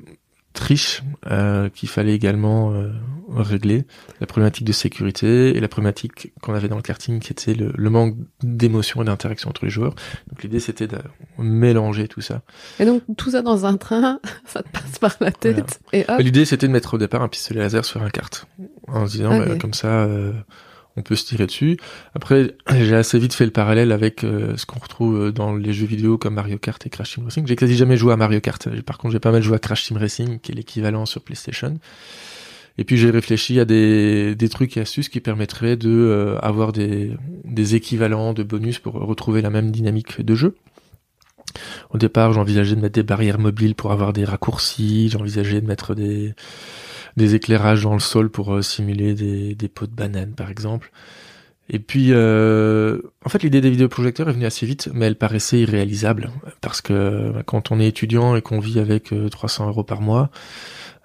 triche 0.53 1.03
euh, 1.29 1.69
qu'il 1.69 1.89
fallait 1.89 2.13
également 2.13 2.73
euh, 2.73 2.91
régler, 3.35 3.85
la 4.19 4.27
problématique 4.27 4.65
de 4.65 4.71
sécurité 4.71 5.55
et 5.55 5.59
la 5.59 5.67
problématique 5.67 6.33
qu'on 6.41 6.53
avait 6.53 6.67
dans 6.67 6.75
le 6.75 6.81
karting 6.81 7.19
qui 7.19 7.31
était 7.31 7.53
le, 7.53 7.89
manque 7.89 8.15
d'émotion 8.43 9.01
et 9.01 9.05
d'interaction 9.05 9.49
entre 9.49 9.65
les 9.65 9.71
joueurs. 9.71 9.95
Donc 10.29 10.43
l'idée 10.43 10.59
c'était 10.59 10.87
de 10.87 10.97
mélanger 11.37 12.07
tout 12.07 12.21
ça. 12.21 12.41
Et 12.79 12.85
donc 12.85 13.03
tout 13.17 13.31
ça 13.31 13.41
dans 13.41 13.65
un 13.65 13.77
train, 13.77 14.19
ça 14.45 14.63
te 14.63 14.69
passe 14.69 14.99
par 14.99 15.15
la 15.19 15.31
tête 15.31 15.79
et 15.93 16.05
hop. 16.07 16.19
L'idée 16.19 16.45
c'était 16.45 16.67
de 16.67 16.71
mettre 16.71 16.93
au 16.95 16.97
départ 16.97 17.21
un 17.21 17.27
pistolet 17.27 17.59
laser 17.59 17.85
sur 17.85 18.01
un 18.03 18.09
kart 18.09 18.47
en 18.87 19.07
se 19.07 19.13
disant 19.13 19.37
bah, 19.37 19.55
comme 19.59 19.73
ça 19.73 19.87
euh, 19.87 20.33
on 20.97 21.01
peut 21.01 21.15
se 21.15 21.25
tirer 21.25 21.45
dessus. 21.45 21.77
Après, 22.13 22.55
j'ai 22.69 22.95
assez 22.95 23.19
vite 23.19 23.33
fait 23.33 23.45
le 23.45 23.51
parallèle 23.51 23.91
avec 23.91 24.23
euh, 24.23 24.57
ce 24.57 24.65
qu'on 24.65 24.79
retrouve 24.79 25.19
euh, 25.19 25.31
dans 25.31 25.55
les 25.55 25.73
jeux 25.73 25.85
vidéo 25.85 26.17
comme 26.17 26.35
Mario 26.35 26.57
Kart 26.57 26.85
et 26.85 26.89
Crash 26.89 27.13
Team 27.13 27.25
Racing. 27.25 27.47
J'ai 27.47 27.55
quasi 27.55 27.75
jamais 27.75 27.97
joué 27.97 28.13
à 28.13 28.17
Mario 28.17 28.41
Kart. 28.41 28.67
Par 28.81 28.97
contre, 28.97 29.13
j'ai 29.13 29.19
pas 29.19 29.31
mal 29.31 29.41
joué 29.41 29.55
à 29.55 29.59
Crash 29.59 29.85
Team 29.85 29.97
Racing, 29.97 30.39
qui 30.39 30.51
est 30.51 30.55
l'équivalent 30.55 31.05
sur 31.05 31.21
PlayStation. 31.21 31.77
Et 32.77 32.83
puis 32.83 32.97
j'ai 32.97 33.09
réfléchi 33.09 33.59
à 33.59 33.65
des, 33.65 34.35
des 34.35 34.49
trucs 34.49 34.77
et 34.77 34.81
astuces 34.81 35.09
qui 35.09 35.19
permettraient 35.19 35.77
de 35.77 35.89
euh, 35.89 36.39
avoir 36.39 36.71
des, 36.71 37.11
des 37.43 37.75
équivalents 37.75 38.33
de 38.33 38.43
bonus 38.43 38.79
pour 38.79 38.93
retrouver 38.93 39.41
la 39.41 39.49
même 39.49 39.71
dynamique 39.71 40.21
de 40.21 40.35
jeu. 40.35 40.55
Au 41.89 41.97
départ, 41.97 42.31
j'envisageais 42.31 42.75
de 42.75 42.81
mettre 42.81 42.95
des 42.95 43.03
barrières 43.03 43.39
mobiles 43.39 43.75
pour 43.75 43.91
avoir 43.91 44.13
des 44.13 44.23
raccourcis, 44.23 45.09
j'envisageais 45.09 45.59
de 45.59 45.67
mettre 45.67 45.95
des, 45.95 46.33
des 47.17 47.35
éclairages 47.35 47.83
dans 47.83 47.93
le 47.93 47.99
sol 47.99 48.29
pour 48.29 48.53
euh, 48.53 48.61
simuler 48.61 49.13
des, 49.13 49.55
des 49.55 49.67
pots 49.67 49.87
de 49.87 49.95
banane 49.95 50.33
par 50.33 50.49
exemple. 50.49 50.91
Et 51.73 51.79
puis, 51.79 52.07
euh, 52.09 52.99
en 53.25 53.29
fait, 53.29 53.43
l'idée 53.43 53.61
des 53.61 53.69
vidéoprojecteurs 53.69 54.27
est 54.27 54.33
venue 54.33 54.45
assez 54.45 54.65
vite, 54.65 54.89
mais 54.93 55.05
elle 55.05 55.15
paraissait 55.15 55.61
irréalisable 55.61 56.29
parce 56.59 56.81
que 56.81 57.31
bah, 57.31 57.43
quand 57.45 57.71
on 57.71 57.79
est 57.79 57.87
étudiant 57.87 58.35
et 58.35 58.41
qu'on 58.41 58.59
vit 58.59 58.79
avec 58.79 59.13
300 59.31 59.63
euh, 59.63 59.67
euros 59.69 59.83
par 59.85 60.01
mois, 60.01 60.29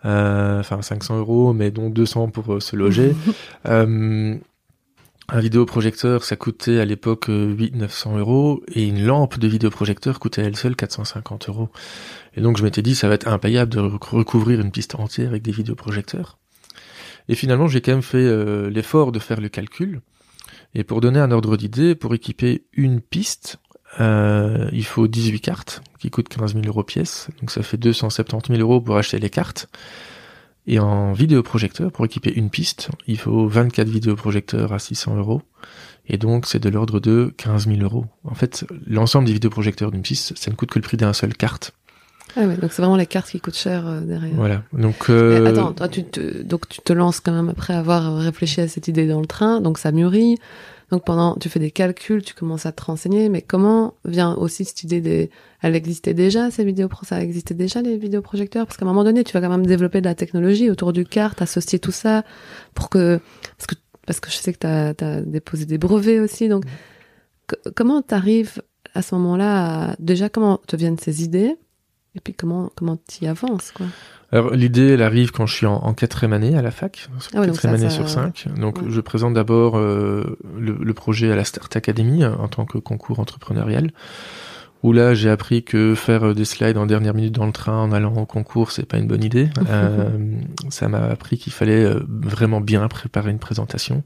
enfin 0.07 0.83
500 0.83 1.19
euros, 1.19 1.53
mais 1.53 1.71
dont 1.71 1.90
200 1.90 2.29
pour 2.29 2.62
se 2.62 2.77
loger, 2.77 3.14
un 5.29 5.40
vidéoprojecteur, 5.40 6.23
ça 6.23 6.37
coûtait 6.37 6.79
à 6.79 6.85
l'époque 6.85 7.29
800-900 7.29 8.19
euros, 8.19 8.62
et 8.73 8.87
une 8.87 9.05
lampe 9.05 9.38
de 9.38 9.49
vidéoprojecteur 9.49 10.21
coûtait 10.21 10.42
elle 10.42 10.57
seule 10.57 10.77
450 10.77 11.49
euros. 11.49 11.69
Et 12.37 12.40
donc 12.40 12.59
je 12.59 12.62
m'étais 12.62 12.83
dit, 12.83 12.95
ça 12.95 13.09
va 13.09 13.14
être 13.14 13.27
impayable 13.27 13.73
de 13.73 13.81
recouvrir 13.81 14.61
une 14.61 14.71
piste 14.71 14.95
entière 14.95 15.31
avec 15.31 15.42
des 15.42 15.51
vidéoprojecteurs. 15.51 16.38
Et 17.29 17.35
finalement, 17.35 17.66
j'ai 17.66 17.81
quand 17.81 17.92
même 17.92 18.03
fait 18.03 18.19
euh, 18.19 18.71
l'effort 18.71 19.11
de 19.11 19.19
faire 19.19 19.40
le 19.40 19.49
calcul. 19.49 20.01
Et 20.75 20.85
pour 20.85 21.01
donner 21.01 21.19
un 21.19 21.33
ordre 21.33 21.57
d'idée, 21.57 21.95
pour 21.97 22.14
équiper 22.14 22.66
une 22.73 23.01
piste, 23.01 23.59
euh, 24.00 24.68
il 24.72 24.85
faut 24.85 25.06
18 25.09 25.40
cartes 25.40 25.82
qui 25.98 26.11
coûtent 26.11 26.28
15 26.28 26.54
000 26.54 26.66
euros 26.66 26.82
pièce. 26.82 27.28
Donc 27.40 27.50
ça 27.50 27.62
fait 27.62 27.76
270 27.76 28.56
000 28.56 28.61
euros 28.61 28.80
pour 28.80 28.96
acheter 28.96 29.18
les 29.18 29.30
cartes. 29.30 29.68
Et 30.66 30.80
en 30.80 31.12
vidéoprojecteur, 31.12 31.92
pour 31.92 32.04
équiper 32.04 32.32
une 32.35 32.50
piste, 32.50 32.90
il 33.06 33.18
faut 33.18 33.46
24 33.46 33.88
vidéoprojecteurs 33.88 34.72
à 34.72 34.78
600 34.78 35.16
euros. 35.16 35.42
Et 36.09 36.18
donc, 36.18 36.46
c'est 36.46 36.59
de 36.59 36.68
l'ordre 36.68 37.00
de 37.00 37.32
15 37.37 37.68
000 37.68 37.80
euros. 37.82 38.06
En 38.24 38.35
fait, 38.35 38.64
l'ensemble 38.87 39.26
des 39.26 39.32
vidéoprojecteurs 39.32 39.90
d'une 39.92 40.02
piste, 40.02 40.37
ça 40.37 40.50
ne 40.50 40.56
coûte 40.56 40.70
que 40.70 40.78
le 40.78 40.82
prix 40.82 40.96
d'un 40.96 41.12
seul 41.12 41.35
carte. 41.35 41.72
Ah 42.37 42.42
ouais, 42.42 42.56
donc 42.56 42.72
c'est 42.72 42.82
vraiment 42.82 42.96
la 42.96 43.06
carte 43.06 43.30
qui 43.30 43.40
coûte 43.40 43.56
cher 43.56 43.87
euh, 43.87 44.00
derrière. 44.00 44.35
Voilà. 44.35 44.62
Donc 44.72 45.09
euh... 45.09 45.46
attends, 45.46 45.72
toi, 45.72 45.88
tu 45.88 46.04
te, 46.04 46.42
donc 46.42 46.68
tu 46.68 46.80
te 46.80 46.92
lances 46.92 47.20
quand 47.20 47.32
même 47.32 47.48
après 47.48 47.74
avoir 47.74 48.16
réfléchi 48.18 48.61
à 48.61 48.68
cette 48.68 48.88
idée 48.88 49.06
dans 49.06 49.20
le 49.20 49.26
train, 49.26 49.61
donc 49.61 49.78
ça 49.78 49.90
mûrit. 49.92 50.37
Donc 50.90 51.05
pendant, 51.05 51.35
tu 51.37 51.49
fais 51.49 51.59
des 51.59 51.72
calculs, 51.72 52.22
tu 52.22 52.35
commences 52.35 52.64
à 52.64 52.72
te 52.72 52.85
renseigner, 52.85 53.29
mais 53.29 53.42
comment 53.42 53.94
vient 54.05 54.35
aussi 54.35 54.64
cette 54.64 54.85
idée 54.85 55.01
des, 55.01 55.31
elle 55.61 55.75
existait 55.75 56.14
déjà 56.14 56.51
ces 56.51 56.64
vidéos, 56.64 56.88
ça 57.03 57.20
existait 57.20 57.55
déjà 57.55 57.83
les 57.83 57.96
vidéoprojecteurs, 57.96 58.66
parce 58.66 58.77
qu'à 58.77 58.85
un 58.85 58.88
moment 58.88 59.03
donné, 59.03 59.25
tu 59.25 59.33
vas 59.33 59.40
quand 59.40 59.49
même 59.49 59.66
développer 59.66 60.01
de 60.01 60.07
la 60.07 60.14
technologie 60.14 60.70
autour 60.70 60.92
du 60.92 61.05
kart, 61.05 61.40
associer 61.42 61.81
tout 61.81 61.90
ça 61.90 62.25
pour 62.75 62.88
que, 62.88 63.18
parce 63.57 63.66
que, 63.66 63.75
parce 64.07 64.20
que 64.20 64.31
je 64.31 64.37
sais 64.37 64.53
que 64.53 64.59
tu 64.59 65.05
as, 65.05 65.20
déposé 65.22 65.66
des 65.66 65.79
brevets 65.79 66.20
aussi, 66.20 66.49
donc 66.49 66.64
comment 67.46 67.75
comment 67.75 68.03
t'arrives 68.03 68.62
à 68.94 69.03
ce 69.03 69.14
moment-là, 69.16 69.96
déjà 69.99 70.29
comment 70.29 70.59
te 70.66 70.77
viennent 70.77 70.99
ces 70.99 71.25
idées, 71.25 71.57
et 72.16 72.20
puis 72.20 72.35
comment 72.35 72.70
comment 72.74 72.98
y 73.20 73.26
avances 73.26 73.70
quoi? 73.72 73.87
Alors 74.33 74.50
l'idée, 74.50 74.88
elle 74.88 75.02
arrive 75.02 75.31
quand 75.31 75.46
je 75.46 75.55
suis 75.55 75.66
en, 75.66 75.94
quatrième 75.94 76.33
année 76.33 76.57
à 76.57 76.62
la 76.62 76.72
fac, 76.72 77.09
ah 77.35 77.46
quatrième 77.46 77.76
année 77.76 77.90
sur 77.90 78.09
cinq. 78.09 78.46
Donc 78.57 78.79
je 78.88 79.00
présente 79.00 79.35
d'abord 79.35 79.79
euh, 79.79 80.37
le, 80.59 80.94
projet 80.94 81.31
à 81.31 81.37
la 81.37 81.44
Start 81.44 81.74
Academy 81.76 82.24
euh, 82.24 82.35
en 82.35 82.48
tant 82.48 82.64
que 82.64 82.79
concours 82.79 83.20
entrepreneurial, 83.20 83.92
où 84.83 84.92
là 84.92 85.14
j'ai 85.14 85.31
appris 85.31 85.62
que 85.62 85.94
faire 85.94 86.24
euh, 86.24 86.35
des 86.35 86.44
slides 86.44 86.76
en 86.76 86.87
dernière 86.87 87.14
minute 87.14 87.35
dans 87.35 87.46
le 87.46 87.52
train 87.52 87.81
en 87.81 87.92
allant 87.92 88.16
au 88.16 88.26
concours, 88.26 88.72
c'est 88.72 88.85
pas 88.85 88.98
une 88.98 89.07
bonne 89.07 89.22
idée. 89.22 89.48
ça 90.70 90.88
m'a 90.88 91.05
appris 91.05 91.38
qu'il 91.38 91.52
fallait 91.52 91.88
vraiment 92.09 92.61
bien 92.61 92.88
préparer 92.88 93.31
une 93.31 93.38
présentation. 93.38 94.02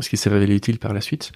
Ce 0.00 0.08
qui 0.08 0.16
s'est 0.16 0.30
révélé 0.30 0.54
utile 0.56 0.78
par 0.78 0.92
la 0.92 1.00
suite. 1.00 1.32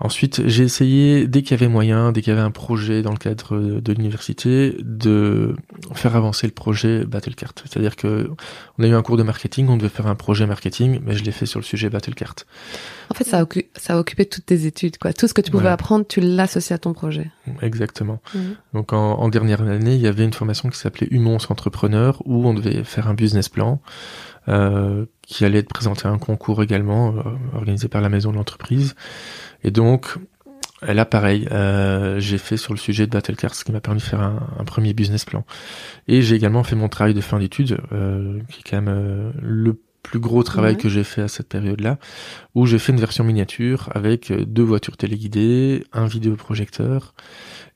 Ensuite, 0.00 0.46
j'ai 0.46 0.62
essayé, 0.62 1.26
dès 1.26 1.42
qu'il 1.42 1.50
y 1.50 1.54
avait 1.54 1.70
moyen, 1.70 2.12
dès 2.12 2.22
qu'il 2.22 2.32
y 2.32 2.36
avait 2.36 2.44
un 2.44 2.52
projet 2.52 3.02
dans 3.02 3.10
le 3.10 3.16
cadre 3.16 3.80
de 3.80 3.92
l'université, 3.92 4.76
de 4.80 5.56
faire 5.92 6.14
avancer 6.14 6.46
le 6.46 6.52
projet 6.52 7.04
Battlecart. 7.04 7.52
C'est-à-dire 7.64 7.96
que 7.96 8.30
on 8.78 8.84
a 8.84 8.86
eu 8.86 8.94
un 8.94 9.02
cours 9.02 9.16
de 9.16 9.24
marketing, 9.24 9.66
on 9.68 9.76
devait 9.76 9.88
faire 9.88 10.06
un 10.06 10.14
projet 10.14 10.46
marketing, 10.46 11.00
mais 11.04 11.14
je 11.14 11.24
l'ai 11.24 11.32
fait 11.32 11.46
sur 11.46 11.58
le 11.58 11.64
sujet 11.64 11.90
Battlecart. 11.90 12.36
En 13.10 13.14
fait, 13.14 13.24
ça 13.24 13.40
a, 13.40 13.44
ça 13.74 13.94
a 13.94 13.98
occupé 13.98 14.24
toutes 14.24 14.46
tes 14.46 14.66
études, 14.66 14.98
quoi. 14.98 15.12
Tout 15.12 15.26
ce 15.26 15.34
que 15.34 15.40
tu 15.40 15.50
pouvais 15.50 15.68
apprendre, 15.68 16.06
tu 16.06 16.20
l'associes 16.20 16.74
à 16.74 16.78
ton 16.78 16.92
projet. 16.92 17.32
Exactement. 17.60 18.20
Mhm. 18.36 18.54
Donc, 18.74 18.92
en, 18.92 19.14
en, 19.14 19.28
dernière 19.28 19.62
année, 19.62 19.96
il 19.96 20.00
y 20.00 20.06
avait 20.06 20.24
une 20.24 20.32
formation 20.32 20.68
qui 20.68 20.78
s'appelait 20.78 21.08
Humons 21.10 21.38
Entrepreneur, 21.48 22.22
où 22.24 22.46
on 22.46 22.54
devait 22.54 22.84
faire 22.84 23.08
un 23.08 23.14
business 23.14 23.48
plan. 23.48 23.80
Euh, 24.48 25.04
qui 25.20 25.44
allait 25.44 25.58
être 25.58 25.68
présenté 25.68 26.08
à 26.08 26.10
un 26.10 26.16
concours 26.16 26.62
également, 26.62 27.14
euh, 27.14 27.22
organisé 27.54 27.86
par 27.86 27.97
la 28.00 28.08
maison 28.08 28.30
de 28.30 28.36
l'entreprise. 28.36 28.94
Et 29.64 29.70
donc, 29.70 30.16
là, 30.82 31.04
pareil, 31.04 31.48
euh, 31.50 32.20
j'ai 32.20 32.38
fait 32.38 32.56
sur 32.56 32.72
le 32.72 32.78
sujet 32.78 33.06
de 33.06 33.12
Battlecars, 33.12 33.54
ce 33.54 33.64
qui 33.64 33.72
m'a 33.72 33.80
permis 33.80 34.00
de 34.00 34.04
faire 34.04 34.20
un, 34.20 34.64
premier 34.64 34.92
business 34.92 35.24
plan. 35.24 35.44
Et 36.06 36.22
j'ai 36.22 36.36
également 36.36 36.62
fait 36.62 36.76
mon 36.76 36.88
travail 36.88 37.14
de 37.14 37.20
fin 37.20 37.38
d'études, 37.38 37.78
euh, 37.92 38.40
qui 38.50 38.60
est 38.60 38.70
quand 38.70 38.80
même 38.80 38.88
euh, 38.88 39.32
le 39.42 39.80
plus 40.02 40.20
gros 40.20 40.42
travail 40.42 40.76
que 40.76 40.88
j'ai 40.88 41.04
fait 41.04 41.22
à 41.22 41.28
cette 41.28 41.48
période-là, 41.48 41.98
où 42.54 42.66
j'ai 42.66 42.78
fait 42.78 42.92
une 42.92 43.00
version 43.00 43.24
miniature 43.24 43.90
avec 43.94 44.32
deux 44.32 44.62
voitures 44.62 44.96
téléguidées, 44.96 45.84
un 45.92 46.06
vidéoprojecteur, 46.06 47.14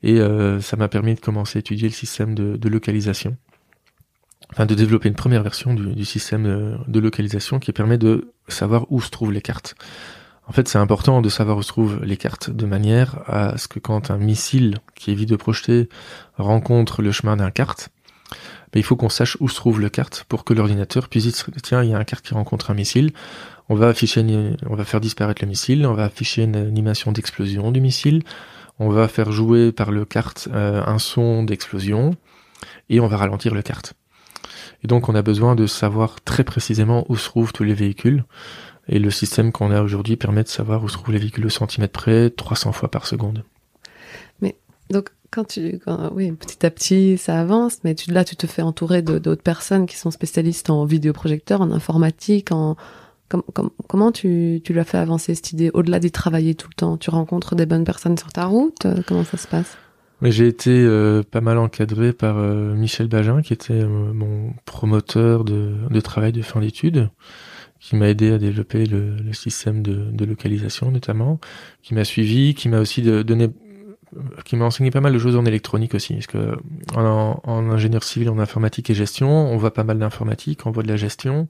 et 0.01 0.19
ça 0.61 0.77
m'a 0.77 0.87
permis 0.87 1.13
de 1.13 1.19
commencer 1.19 1.59
à 1.59 1.61
étudier 1.61 1.87
le 1.87 1.93
système 1.93 2.33
de, 2.33 2.57
de 2.57 2.69
localisation 2.69 3.37
enfin 4.51 4.65
de 4.65 4.73
développer 4.73 5.09
une 5.09 5.15
première 5.15 5.43
version 5.43 5.73
du, 5.73 5.93
du, 5.93 6.05
système 6.05 6.77
de 6.87 6.99
localisation 6.99 7.59
qui 7.59 7.71
permet 7.71 7.97
de 7.97 8.32
savoir 8.47 8.85
où 8.91 9.01
se 9.01 9.09
trouvent 9.09 9.31
les 9.31 9.41
cartes. 9.41 9.75
En 10.47 10.51
fait, 10.51 10.67
c'est 10.67 10.77
important 10.77 11.21
de 11.21 11.29
savoir 11.29 11.57
où 11.57 11.63
se 11.63 11.69
trouvent 11.69 12.03
les 12.03 12.17
cartes, 12.17 12.49
de 12.49 12.65
manière 12.65 13.21
à 13.27 13.57
ce 13.57 13.67
que 13.67 13.79
quand 13.79 14.11
un 14.11 14.17
missile 14.17 14.79
qui 14.95 15.15
vide 15.15 15.29
de 15.29 15.35
projeter 15.35 15.87
rencontre 16.37 17.01
le 17.01 17.11
chemin 17.11 17.37
d'un 17.37 17.51
carte, 17.51 17.89
ben, 18.73 18.79
il 18.79 18.83
faut 18.83 18.95
qu'on 18.95 19.09
sache 19.09 19.37
où 19.39 19.47
se 19.47 19.55
trouve 19.55 19.79
le 19.79 19.89
carte 19.89 20.25
pour 20.27 20.43
que 20.43 20.53
l'ordinateur 20.53 21.07
puisse 21.07 21.23
dire 21.23 21.33
tiens, 21.61 21.83
il 21.83 21.91
y 21.91 21.93
a 21.93 21.97
un 21.97 22.03
carte 22.03 22.25
qui 22.25 22.33
rencontre 22.33 22.71
un 22.71 22.73
missile, 22.73 23.11
on 23.69 23.75
va 23.75 23.87
afficher, 23.87 24.25
on 24.65 24.75
va 24.75 24.83
faire 24.83 24.99
disparaître 24.99 25.41
le 25.41 25.47
missile, 25.47 25.85
on 25.85 25.93
va 25.93 26.05
afficher 26.05 26.43
une 26.43 26.55
animation 26.55 27.11
d'explosion 27.11 27.71
du 27.71 27.79
missile, 27.79 28.23
on 28.79 28.89
va 28.89 29.07
faire 29.07 29.31
jouer 29.31 29.71
par 29.71 29.91
le 29.91 30.05
carte 30.05 30.49
euh, 30.51 30.83
un 30.85 30.99
son 30.99 31.43
d'explosion 31.43 32.15
et 32.89 32.99
on 32.99 33.07
va 33.07 33.17
ralentir 33.17 33.53
le 33.53 33.61
carte. 33.61 33.93
Et 34.83 34.87
donc 34.87 35.09
on 35.09 35.15
a 35.15 35.21
besoin 35.21 35.55
de 35.55 35.67
savoir 35.67 36.21
très 36.21 36.43
précisément 36.43 37.05
où 37.09 37.15
se 37.15 37.25
trouvent 37.25 37.53
tous 37.53 37.63
les 37.63 37.73
véhicules. 37.73 38.23
Et 38.87 38.99
le 38.99 39.11
système 39.11 39.51
qu'on 39.51 39.71
a 39.71 39.81
aujourd'hui 39.81 40.17
permet 40.17 40.43
de 40.43 40.49
savoir 40.49 40.83
où 40.83 40.89
se 40.89 40.95
trouvent 40.95 41.13
les 41.13 41.19
véhicules 41.19 41.45
au 41.45 41.49
centimètre 41.49 41.93
près, 41.93 42.29
300 42.29 42.73
fois 42.73 42.91
par 42.91 43.07
seconde. 43.07 43.43
Mais 44.41 44.57
donc, 44.89 45.09
quand 45.31 45.45
tu, 45.45 45.79
oui, 46.11 46.31
petit 46.33 46.65
à 46.65 46.69
petit, 46.69 47.17
ça 47.17 47.39
avance, 47.39 47.77
mais 47.83 47.95
tu, 47.95 48.11
là, 48.11 48.25
tu 48.25 48.35
te 48.35 48.45
fais 48.45 48.61
entourer 48.61 49.01
d'autres 49.01 49.41
personnes 49.41 49.85
qui 49.85 49.95
sont 49.95 50.11
spécialistes 50.11 50.69
en 50.69 50.85
vidéoprojecteur, 50.85 51.61
en 51.61 51.71
informatique, 51.71 52.51
en, 52.51 52.75
comment 53.87 54.11
tu, 54.11 54.61
tu 54.63 54.73
l'as 54.73 54.83
fait 54.83 54.97
avancer 54.97 55.33
cette 55.33 55.53
idée 55.53 55.71
au-delà 55.73 55.99
d'y 55.99 56.11
travailler 56.11 56.53
tout 56.53 56.67
le 56.69 56.75
temps? 56.75 56.97
Tu 56.97 57.09
rencontres 57.09 57.55
des 57.55 57.65
bonnes 57.65 57.85
personnes 57.85 58.17
sur 58.17 58.31
ta 58.31 58.45
route? 58.45 58.85
Comment 59.07 59.23
ça 59.23 59.37
se 59.37 59.47
passe? 59.47 59.77
J'ai 60.21 60.47
été 60.47 60.71
euh, 60.71 61.23
pas 61.23 61.41
mal 61.41 61.57
encadré 61.57 62.13
par 62.13 62.37
euh, 62.37 62.75
Michel 62.75 63.07
Bagin, 63.07 63.41
qui 63.41 63.53
était 63.53 63.73
euh, 63.73 64.13
mon 64.13 64.53
promoteur 64.65 65.43
de, 65.43 65.75
de 65.89 65.99
travail 65.99 66.31
de 66.31 66.41
fin 66.41 66.59
d'études 66.59 67.09
qui 67.79 67.97
m'a 67.97 68.07
aidé 68.07 68.31
à 68.31 68.37
développer 68.37 68.85
le, 68.85 69.17
le 69.17 69.33
système 69.33 69.83
de, 69.83 70.09
de, 70.09 70.23
localisation 70.23 70.89
notamment, 70.89 71.41
qui 71.81 71.93
m'a 71.93 72.05
suivi, 72.05 72.53
qui 72.53 72.69
m'a 72.69 72.79
aussi 72.79 73.01
donné 73.01 73.49
qui 74.45 74.55
m'a 74.55 74.65
enseigné 74.65 74.91
pas 74.91 75.01
mal 75.01 75.13
de 75.13 75.19
choses 75.19 75.35
en 75.35 75.45
électronique 75.45 75.95
aussi, 75.95 76.13
parce 76.13 76.27
que 76.27 76.57
en, 76.95 77.39
en, 77.43 77.69
ingénieur 77.69 78.03
civil 78.03 78.29
en 78.29 78.39
informatique 78.39 78.89
et 78.89 78.93
gestion, 78.93 79.29
on 79.29 79.57
voit 79.57 79.73
pas 79.73 79.83
mal 79.83 79.99
d'informatique, 79.99 80.65
on 80.65 80.71
voit 80.71 80.83
de 80.83 80.87
la 80.87 80.95
gestion, 80.95 81.47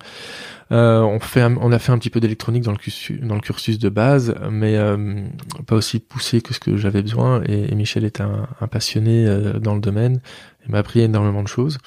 euh, 0.71 1.01
on 1.01 1.19
fait, 1.19 1.43
on 1.43 1.71
a 1.71 1.79
fait 1.79 1.91
un 1.91 1.97
petit 1.97 2.09
peu 2.09 2.19
d'électronique 2.19 2.63
dans 2.63 2.71
le 2.71 2.77
cursus, 2.77 3.19
dans 3.21 3.35
le 3.35 3.41
cursus 3.41 3.79
de 3.79 3.89
base, 3.89 4.35
mais 4.49 4.75
euh, 4.77 5.21
pas 5.65 5.75
aussi 5.75 5.99
poussé 5.99 6.41
que 6.41 6.53
ce 6.53 6.59
que 6.59 6.77
j'avais 6.77 7.01
besoin. 7.01 7.41
Et, 7.43 7.73
Michel 7.75 8.05
est 8.05 8.21
un, 8.21 8.47
un 8.61 8.67
passionné 8.67 9.25
euh, 9.27 9.59
dans 9.59 9.75
le 9.75 9.81
domaine, 9.81 10.21
il 10.65 10.71
m'a 10.71 10.79
appris 10.79 11.01
énormément 11.01 11.43
de 11.43 11.47
choses. 11.47 11.77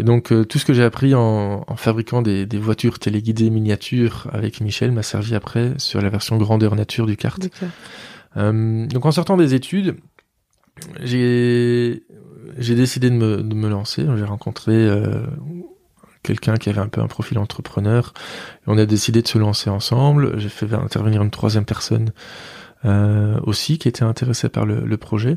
Et 0.00 0.02
donc 0.02 0.32
euh, 0.32 0.46
tout 0.46 0.58
ce 0.58 0.64
que 0.64 0.72
j'ai 0.72 0.82
appris 0.82 1.14
en, 1.14 1.62
fabriquant 1.76 2.22
des, 2.22 2.46
voitures 2.54 2.98
téléguidées 2.98 3.50
miniatures 3.50 4.28
avec 4.32 4.62
Michel 4.62 4.92
m'a 4.92 5.02
servi 5.02 5.34
après 5.34 5.74
sur 5.76 6.00
la 6.00 6.08
version 6.08 6.38
grandeur 6.38 6.74
nature 6.74 7.04
du 7.04 7.18
kart. 7.18 7.46
Euh, 8.36 8.86
donc 8.86 9.06
en 9.06 9.12
sortant 9.12 9.36
des 9.36 9.54
études, 9.54 9.96
j'ai 11.00 12.02
j'ai 12.58 12.74
décidé 12.74 13.10
de 13.10 13.14
me, 13.14 13.42
de 13.42 13.54
me 13.54 13.68
lancer. 13.68 14.06
J'ai 14.16 14.24
rencontré 14.24 14.72
euh, 14.72 15.24
quelqu'un 16.22 16.56
qui 16.56 16.68
avait 16.68 16.80
un 16.80 16.88
peu 16.88 17.00
un 17.00 17.06
profil 17.06 17.38
entrepreneur. 17.38 18.12
On 18.66 18.76
a 18.78 18.86
décidé 18.86 19.22
de 19.22 19.28
se 19.28 19.38
lancer 19.38 19.70
ensemble. 19.70 20.38
J'ai 20.38 20.48
fait 20.48 20.72
intervenir 20.74 21.22
une 21.22 21.30
troisième 21.30 21.64
personne 21.64 22.12
euh, 22.86 23.38
aussi 23.42 23.78
qui 23.78 23.88
était 23.88 24.04
intéressé 24.04 24.48
par 24.48 24.64
le, 24.64 24.80
le, 24.80 24.96
projet. 24.96 25.36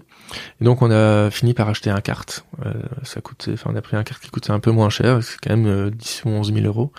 Et 0.61 0.63
donc 0.63 0.81
on 0.81 0.89
a 0.91 1.29
fini 1.29 1.53
par 1.53 1.67
acheter 1.67 1.89
un 1.89 1.99
kart. 1.99 2.45
Euh, 2.65 2.73
ça 3.03 3.19
coûtait, 3.19 3.53
enfin 3.53 3.69
on 3.73 3.75
a 3.75 3.81
pris 3.81 3.97
un 3.97 4.03
kart 4.03 4.21
qui 4.21 4.29
coûtait 4.29 4.51
un 4.51 4.61
peu 4.61 4.71
moins 4.71 4.89
cher, 4.89 5.21
c'est 5.21 5.37
quand 5.41 5.55
même 5.55 5.89
10 5.89 6.23
euh, 6.25 6.29
ou 6.29 6.33
11 6.33 6.53
000 6.53 6.65
euros. 6.65 6.93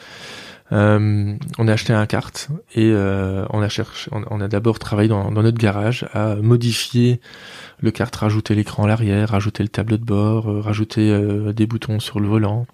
Euh, 0.74 1.36
on 1.58 1.68
a 1.68 1.72
acheté 1.72 1.92
un 1.92 2.06
kart 2.06 2.48
et 2.74 2.90
euh, 2.90 3.46
on 3.50 4.40
a 4.40 4.48
d'abord 4.48 4.78
travaillé 4.80 5.08
dans, 5.08 5.30
notre 5.30 5.58
garage 5.58 6.06
à 6.12 6.34
modifier 6.36 7.20
le 7.78 7.92
kart, 7.92 8.14
rajouter 8.14 8.54
l'écran 8.56 8.84
à 8.84 8.88
l'arrière, 8.88 9.30
rajouter 9.30 9.62
le 9.62 9.68
tableau 9.68 9.98
de 9.98 10.04
bord, 10.04 10.50
euh, 10.50 10.60
rajouter 10.60 11.16
des 11.52 11.66
boutons 11.66 12.00
sur 12.00 12.18
le 12.18 12.26
volant, 12.26 12.66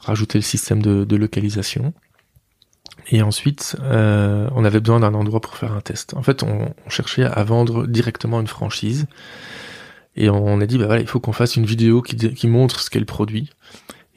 rajouter 0.00 0.38
le 0.38 0.42
système 0.42 0.82
de, 0.82 1.16
localisation. 1.16 1.92
Et 3.12 3.22
ensuite, 3.22 3.76
on 3.80 4.64
avait 4.64 4.80
besoin 4.80 5.00
d'un 5.00 5.14
endroit 5.14 5.40
pour 5.40 5.56
faire 5.56 5.72
un 5.72 5.80
test. 5.80 6.14
En 6.14 6.22
fait, 6.22 6.42
on, 6.42 6.74
cherchait 6.88 7.24
à 7.24 7.44
vendre 7.44 7.86
directement 7.86 8.40
une 8.40 8.46
franchise. 8.46 9.06
Et 10.16 10.28
on 10.28 10.60
a 10.60 10.66
dit, 10.66 10.78
bah 10.78 10.98
il 10.98 11.06
faut 11.06 11.20
qu'on 11.20 11.32
fasse 11.32 11.56
une 11.56 11.66
vidéo 11.66 12.02
qui, 12.02 12.16
qui 12.16 12.48
montre 12.48 12.80
ce 12.80 12.90
qu'est 12.90 12.98
le 12.98 13.04
produit. 13.04 13.50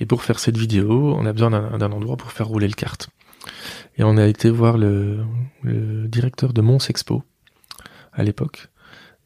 Et 0.03 0.05
pour 0.05 0.21
faire 0.21 0.37
cette 0.37 0.57
vidéo, 0.57 1.15
on 1.17 1.25
a 1.25 1.31
besoin 1.31 1.49
d'un 1.49 1.91
endroit 1.93 2.17
pour 2.17 2.33
faire 2.33 2.47
rouler 2.47 2.67
le 2.67 2.73
kart. 2.73 3.09
Et 3.95 4.03
on 4.03 4.17
a 4.17 4.27
été 4.27 4.49
voir 4.49 4.77
le, 4.77 5.23
directeur 5.63 6.51
de 6.51 6.59
Mons 6.59 6.89
Expo 6.89 7.23
à 8.11 8.21
l'époque. 8.21 8.67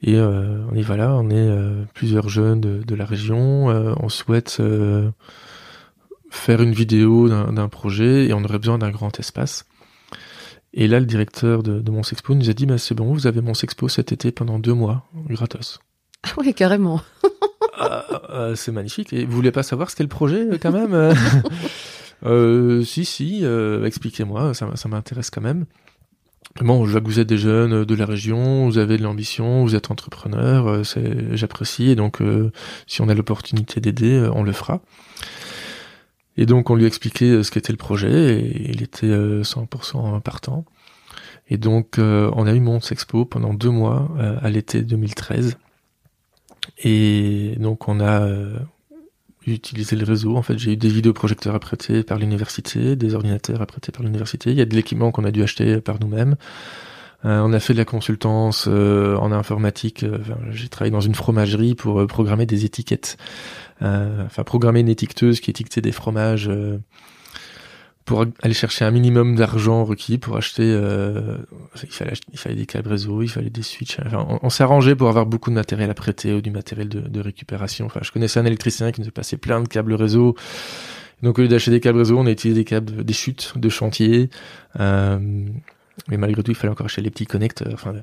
Et 0.03 0.17
euh, 0.17 0.63
on 0.71 0.75
y 0.75 0.83
va 0.83 0.95
là, 0.95 1.15
on 1.15 1.31
est 1.31 1.33
euh, 1.35 1.83
plusieurs 1.95 2.29
jeunes 2.29 2.61
de, 2.61 2.95
la 2.95 3.05
région. 3.05 3.71
Euh, 3.71 3.95
on 3.99 4.07
souhaite 4.07 4.61
faire 6.29 6.61
une 6.61 6.73
vidéo 6.73 7.27
d'un 7.27 7.69
projet 7.69 8.27
et 8.27 8.33
on 8.33 8.43
aurait 8.43 8.59
besoin 8.59 8.77
d'un 8.77 8.91
grand 8.91 9.19
espace. 9.19 9.65
Et 10.75 10.87
là, 10.87 10.99
le 10.99 11.07
directeur 11.07 11.63
de, 11.63 11.79
de 11.79 12.03
Sexpo 12.03 12.35
nous 12.35 12.51
a 12.51 12.53
dit, 12.53 12.67
bah, 12.67 12.77
c'est 12.77 12.93
bon, 12.93 13.11
vous 13.13 13.25
avez 13.25 13.41
Sexpo 13.55 13.89
cet 13.89 14.11
été 14.11 14.31
pendant 14.31 14.59
deux 14.59 14.75
mois, 14.75 15.07
gratos. 15.27 15.79
Oui, 16.37 16.53
carrément. 16.53 17.01
Ah, 17.77 18.05
ah, 18.29 18.51
c'est 18.55 18.71
magnifique. 18.71 19.13
Et 19.13 19.25
vous 19.25 19.35
voulez 19.35 19.51
pas 19.51 19.63
savoir 19.63 19.89
ce 19.89 19.95
qu'est 19.95 20.03
le 20.03 20.09
projet, 20.09 20.47
quand 20.61 20.71
même 20.71 20.93
euh, 22.25 22.83
Si, 22.83 23.05
si, 23.05 23.39
euh, 23.43 23.85
expliquez-moi, 23.85 24.53
ça, 24.53 24.69
ça 24.75 24.89
m'intéresse 24.89 25.29
quand 25.29 25.41
même. 25.41 25.65
Bon, 26.61 26.85
je 26.85 26.91
vois 26.91 27.01
que 27.01 27.05
vous 27.05 27.19
êtes 27.19 27.27
des 27.27 27.37
jeunes 27.37 27.85
de 27.85 27.95
la 27.95 28.05
région, 28.05 28.65
vous 28.65 28.79
avez 28.79 28.97
de 28.97 29.03
l'ambition, 29.03 29.63
vous 29.63 29.75
êtes 29.75 29.91
entrepreneur, 29.91 30.67
euh, 30.67 30.81
j'apprécie, 31.33 31.89
et 31.91 31.95
donc 31.95 32.19
euh, 32.19 32.51
si 32.87 33.01
on 33.01 33.09
a 33.09 33.13
l'opportunité 33.13 33.79
d'aider, 33.79 34.27
on 34.33 34.41
le 34.41 34.53
fera. 34.53 34.81
Et 36.37 36.45
donc 36.45 36.69
on 36.69 36.75
lui 36.75 36.85
expliquait 36.85 37.25
euh, 37.25 37.43
ce 37.43 37.51
qu'était 37.51 37.73
le 37.73 37.77
projet 37.77 38.39
et 38.39 38.69
il 38.69 38.83
était 38.83 39.07
100% 39.07 40.17
euh, 40.17 40.19
partant. 40.19 40.65
Et 41.49 41.57
donc 41.57 41.97
euh, 41.97 42.31
on 42.35 42.45
a 42.45 42.53
eu 42.53 42.59
Mons 42.59 42.91
Expo 42.91 43.25
pendant 43.25 43.53
deux 43.53 43.69
mois 43.69 44.09
à 44.41 44.49
l'été 44.49 44.81
2013. 44.81 45.57
Et 46.83 47.55
donc 47.59 47.87
on 47.87 47.99
a 47.99 48.27
utilisé 49.45 49.95
le 49.95 50.05
réseau. 50.05 50.35
En 50.35 50.41
fait, 50.41 50.57
j'ai 50.57 50.73
eu 50.73 50.77
des 50.77 50.89
vidéoprojecteurs 50.89 51.55
apprêtés 51.55 52.03
par 52.03 52.17
l'université, 52.17 52.95
des 52.95 53.15
ordinateurs 53.15 53.61
apprêtés 53.61 53.91
par 53.91 54.03
l'université. 54.03 54.51
Il 54.51 54.57
y 54.57 54.61
a 54.61 54.65
de 54.65 54.75
l'équipement 54.75 55.11
qu'on 55.11 55.23
a 55.23 55.31
dû 55.31 55.41
acheter 55.41 55.79
par 55.79 55.99
nous-mêmes. 56.01 56.35
on 57.23 57.53
a 57.53 57.59
fait 57.59 57.73
de 57.73 57.77
la 57.77 57.85
consultance 57.85 58.67
en 58.67 59.31
informatique. 59.31 60.05
j'ai 60.51 60.67
travaillé 60.67 60.91
dans 60.91 61.01
une 61.01 61.15
fromagerie 61.15 61.75
pour 61.75 62.05
programmer 62.07 62.45
des 62.45 62.65
étiquettes 62.65 63.17
euh, 63.81 64.25
enfin 64.25 64.43
programmer 64.43 64.79
une 64.79 64.89
étiqueteuse 64.89 65.39
qui 65.39 65.51
étiquetait 65.51 65.81
des 65.81 65.91
fromages 65.91 66.47
euh, 66.49 66.79
pour 68.07 68.25
aller 68.41 68.53
chercher 68.55 68.85
un 68.85 68.91
minimum 68.91 69.35
d'argent 69.35 69.83
requis 69.83 70.17
pour 70.17 70.37
acheter 70.37 70.63
euh, 70.63 71.37
il 71.83 71.89
fallait 71.89 72.13
il 72.31 72.39
fallait 72.39 72.55
des 72.55 72.65
câbles 72.65 72.87
réseau 72.87 73.21
il 73.21 73.27
fallait 73.27 73.51
des 73.51 73.61
switches 73.61 73.99
enfin, 74.03 74.39
on, 74.41 74.49
s'est 74.49 74.63
arrangé 74.63 74.95
pour 74.95 75.09
avoir 75.09 75.25
beaucoup 75.25 75.51
de 75.51 75.55
matériel 75.55 75.89
à 75.91 75.93
prêter 75.93 76.33
ou 76.33 76.41
du 76.41 76.49
matériel 76.49 76.87
de, 76.87 77.01
de 77.01 77.19
récupération 77.19 77.85
enfin 77.85 77.99
je 78.01 78.11
connaissais 78.11 78.39
un 78.39 78.45
électricien 78.45 78.91
qui 78.91 79.01
nous 79.01 79.07
a 79.09 79.11
passé 79.11 79.37
plein 79.37 79.61
de 79.61 79.67
câbles 79.67 79.93
réseau 79.93 80.35
Donc 81.23 81.39
au 81.39 81.41
lieu 81.41 81.47
d'acheter 81.47 81.71
des 81.71 81.79
câbles 81.79 81.99
réseau, 81.99 82.17
on 82.17 82.25
a 82.27 82.31
utilisé 82.31 82.61
des 82.61 82.65
câbles, 82.65 83.03
des 83.03 83.13
chutes 83.13 83.57
de 83.57 83.69
chantier. 83.69 84.29
Euh, 84.79 85.17
mais 86.07 86.17
malgré 86.17 86.43
tout, 86.43 86.51
il 86.51 86.55
fallait 86.55 86.71
encore 86.71 86.85
acheter 86.85 87.01
les 87.01 87.09
petits 87.09 87.25
connecteurs. 87.25 87.73
Enfin, 87.73 87.93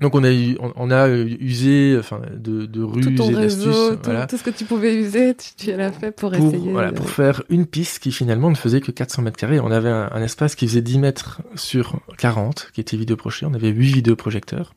donc 0.00 0.14
on 0.14 0.24
a 0.24 0.28
on, 0.76 0.90
a 0.90 1.08
usé 1.08 1.96
enfin 1.98 2.20
de, 2.36 2.66
de 2.66 2.82
ruses 2.82 3.04
tout 3.06 3.14
ton 3.14 3.30
et 3.30 3.34
réseau, 3.34 3.96
tout, 3.96 4.00
voilà, 4.04 4.26
tout 4.26 4.36
ce 4.36 4.42
que 4.42 4.50
tu 4.50 4.64
pouvais 4.64 4.94
user, 4.94 5.34
tu, 5.34 5.66
tu 5.66 5.76
l'as 5.76 5.92
fait 5.92 6.10
pour, 6.10 6.30
pour 6.32 6.46
essayer. 6.46 6.70
voilà 6.72 6.90
de- 6.90 6.96
pour 6.96 7.10
faire 7.10 7.42
une 7.50 7.66
piste 7.66 7.98
qui 7.98 8.10
finalement 8.12 8.50
ne 8.50 8.54
faisait 8.56 8.80
que 8.80 8.90
400 8.90 9.22
mètres 9.22 9.36
carrés. 9.36 9.60
On 9.60 9.70
avait 9.70 9.90
un, 9.90 10.10
un 10.12 10.22
espace 10.22 10.54
qui 10.54 10.66
faisait 10.66 10.82
10 10.82 10.98
mètres 10.98 11.42
sur 11.54 12.00
40, 12.18 12.70
qui 12.72 12.80
était 12.80 12.96
vidéoprojeté. 12.96 13.46
On 13.46 13.54
avait 13.54 13.68
8 13.70 13.92
vidéoprojecteurs. 13.92 14.74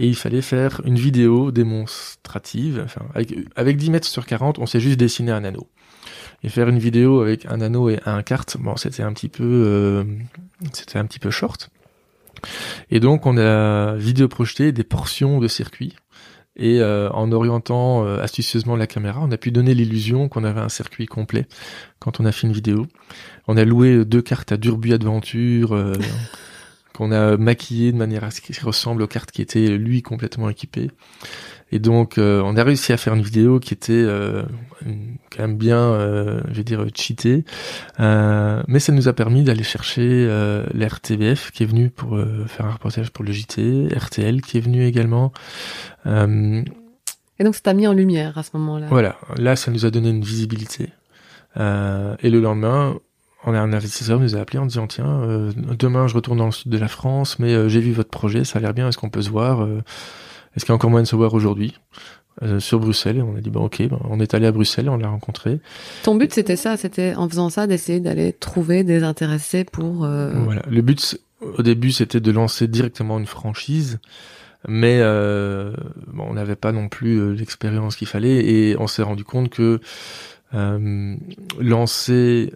Et 0.00 0.06
il 0.06 0.14
fallait 0.14 0.42
faire 0.42 0.80
une 0.84 0.94
vidéo 0.94 1.50
démonstrative. 1.50 2.80
Enfin, 2.84 3.02
avec, 3.14 3.34
avec 3.56 3.76
10 3.76 3.90
mètres 3.90 4.06
sur 4.06 4.26
40, 4.26 4.58
on 4.60 4.66
s'est 4.66 4.78
juste 4.80 4.98
dessiné 4.98 5.32
un 5.32 5.42
anneau. 5.44 5.66
Et 6.44 6.48
faire 6.48 6.68
une 6.68 6.78
vidéo 6.78 7.20
avec 7.20 7.46
un 7.46 7.60
anneau 7.60 7.88
et 7.90 7.98
un 8.06 8.22
carte, 8.22 8.56
bon, 8.60 8.76
c'était 8.76 9.02
un 9.02 9.12
petit 9.12 9.28
peu, 9.28 9.42
euh, 9.44 10.04
c'était 10.72 10.98
un 11.00 11.04
petit 11.04 11.18
peu 11.18 11.30
short. 11.30 11.68
Et 12.90 13.00
donc, 13.00 13.26
on 13.26 13.36
a 13.38 13.94
vidéoprojeté 13.96 14.72
des 14.72 14.84
portions 14.84 15.40
de 15.40 15.48
circuit. 15.48 15.94
Et 16.58 16.80
euh, 16.80 17.08
en 17.10 17.30
orientant 17.30 18.04
euh, 18.04 18.20
astucieusement 18.20 18.74
la 18.74 18.88
caméra, 18.88 19.20
on 19.22 19.30
a 19.30 19.36
pu 19.36 19.52
donner 19.52 19.74
l'illusion 19.74 20.28
qu'on 20.28 20.42
avait 20.42 20.60
un 20.60 20.68
circuit 20.68 21.06
complet 21.06 21.46
quand 22.00 22.18
on 22.18 22.24
a 22.24 22.32
fait 22.32 22.48
une 22.48 22.52
vidéo. 22.52 22.86
On 23.46 23.56
a 23.56 23.64
loué 23.64 24.04
deux 24.04 24.22
cartes 24.22 24.50
à 24.50 24.56
Durbuy 24.56 24.92
Adventure, 24.92 25.72
euh, 25.72 25.92
qu'on 26.94 27.12
a 27.12 27.36
maquillé 27.36 27.92
de 27.92 27.96
manière 27.96 28.24
à 28.24 28.32
ce 28.32 28.40
qu'il 28.40 28.58
ressemble 28.60 29.02
aux 29.02 29.06
cartes 29.06 29.30
qui 29.30 29.40
étaient 29.40 29.68
lui 29.68 30.02
complètement 30.02 30.50
équipées. 30.50 30.90
Et 31.70 31.78
donc, 31.78 32.16
euh, 32.16 32.40
on 32.44 32.56
a 32.56 32.64
réussi 32.64 32.92
à 32.92 32.96
faire 32.96 33.14
une 33.14 33.22
vidéo 33.22 33.60
qui 33.60 33.74
était 33.74 33.92
euh, 33.92 34.42
quand 35.30 35.42
même 35.42 35.56
bien, 35.56 35.78
euh, 35.78 36.40
je 36.48 36.54
vais 36.54 36.64
dire, 36.64 36.84
cheatée. 36.94 37.44
Mais 37.98 38.80
ça 38.80 38.92
nous 38.92 39.08
a 39.08 39.12
permis 39.12 39.42
d'aller 39.42 39.62
chercher 39.62 40.26
l'RTBF 40.74 41.50
qui 41.50 41.64
est 41.64 41.66
venu 41.66 41.90
pour 41.90 42.18
faire 42.46 42.66
un 42.66 42.72
reportage 42.72 43.10
pour 43.10 43.24
le 43.24 43.32
JT, 43.32 43.88
RTL 43.94 44.40
qui 44.40 44.58
est 44.58 44.60
venu 44.60 44.84
également. 44.84 45.32
Et 46.06 47.44
donc, 47.44 47.54
ça 47.54 47.60
t'a 47.62 47.74
mis 47.74 47.86
en 47.86 47.92
lumière 47.92 48.38
à 48.38 48.42
ce 48.42 48.50
moment-là. 48.54 48.86
voilà, 48.90 49.16
là, 49.36 49.54
ça 49.54 49.70
nous 49.70 49.84
a 49.84 49.90
donné 49.90 50.10
une 50.10 50.24
visibilité. 50.24 50.88
Et 51.56 52.30
le 52.30 52.40
lendemain, 52.40 52.96
on 53.44 53.52
a 53.52 53.60
un 53.60 53.72
investisseur 53.72 54.18
qui 54.18 54.24
nous 54.24 54.36
a 54.36 54.40
appelé 54.40 54.58
en 54.58 54.66
disant 54.66 54.86
tiens, 54.86 55.50
demain 55.78 56.06
je 56.06 56.14
retourne 56.14 56.38
dans 56.38 56.46
le 56.46 56.52
sud 56.52 56.72
de 56.72 56.78
la 56.78 56.88
France, 56.88 57.38
mais 57.38 57.68
j'ai 57.68 57.80
vu 57.80 57.92
votre 57.92 58.10
projet, 58.10 58.44
ça 58.44 58.58
a 58.58 58.62
l'air 58.62 58.72
bien, 58.72 58.88
est-ce 58.88 58.98
qu'on 58.98 59.10
peut 59.10 59.22
se 59.22 59.30
voir 59.30 59.66
Est-ce 60.56 60.64
qu'il 60.64 60.70
y 60.70 60.72
a 60.72 60.76
encore 60.76 60.90
moyen 60.90 61.02
de 61.04 61.08
se 61.08 61.16
voir 61.16 61.34
aujourd'hui 61.34 61.74
Euh, 62.42 62.60
Sur 62.60 62.78
Bruxelles, 62.78 63.16
et 63.18 63.22
on 63.22 63.34
a 63.36 63.40
dit 63.40 63.50
bah 63.50 63.60
ok, 63.60 63.82
bah, 63.88 63.98
on 64.08 64.20
est 64.20 64.32
allé 64.34 64.46
à 64.46 64.52
Bruxelles, 64.52 64.88
on 64.88 64.96
l'a 64.96 65.08
rencontré. 65.08 65.58
Ton 66.04 66.14
but, 66.14 66.32
c'était 66.32 66.56
ça, 66.56 66.76
c'était 66.76 67.14
en 67.16 67.28
faisant 67.28 67.50
ça 67.50 67.66
d'essayer 67.66 67.98
d'aller 68.00 68.32
trouver 68.32 68.84
des 68.84 69.02
intéressés 69.02 69.64
pour. 69.64 70.04
euh, 70.04 70.32
Voilà. 70.44 70.62
Le 70.70 70.80
but 70.82 71.18
au 71.56 71.62
début, 71.62 71.90
c'était 71.92 72.20
de 72.20 72.30
lancer 72.30 72.66
directement 72.68 73.18
une 73.18 73.26
franchise. 73.26 73.98
Mais 74.66 74.98
euh, 75.00 75.72
bon, 76.12 76.26
on 76.30 76.34
n'avait 76.34 76.56
pas 76.56 76.72
non 76.72 76.88
plus 76.88 77.34
l'expérience 77.34 77.94
qu'il 77.96 78.08
fallait 78.08 78.44
et 78.44 78.76
on 78.78 78.88
s'est 78.88 79.02
rendu 79.04 79.22
compte 79.24 79.50
que 79.50 79.80
lancer, 81.58 82.52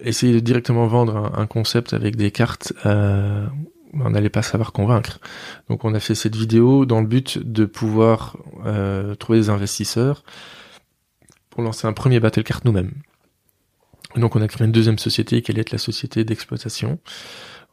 essayer 0.00 0.32
de 0.34 0.40
directement 0.40 0.86
vendre 0.86 1.16
un, 1.16 1.42
un 1.42 1.46
concept 1.46 1.92
avec 1.92 2.16
des 2.16 2.30
cartes, 2.30 2.72
euh, 2.86 3.46
on 3.94 4.10
n'allait 4.10 4.28
pas 4.28 4.42
savoir 4.42 4.72
convaincre. 4.72 5.20
Donc 5.68 5.84
on 5.84 5.94
a 5.94 6.00
fait 6.00 6.14
cette 6.14 6.36
vidéo 6.36 6.86
dans 6.86 7.00
le 7.00 7.06
but 7.06 7.38
de 7.38 7.64
pouvoir 7.64 8.36
euh, 8.66 9.14
trouver 9.14 9.40
des 9.40 9.50
investisseurs 9.50 10.24
pour 11.50 11.62
lancer 11.62 11.86
un 11.86 11.92
premier 11.92 12.20
battle 12.20 12.44
card 12.44 12.60
nous-mêmes. 12.64 12.92
Donc 14.16 14.36
on 14.36 14.42
a 14.42 14.48
créé 14.48 14.66
une 14.66 14.72
deuxième 14.72 14.98
société 14.98 15.42
qui 15.42 15.50
allait 15.50 15.60
être 15.60 15.72
la 15.72 15.78
société 15.78 16.24
d'exploitation. 16.24 16.98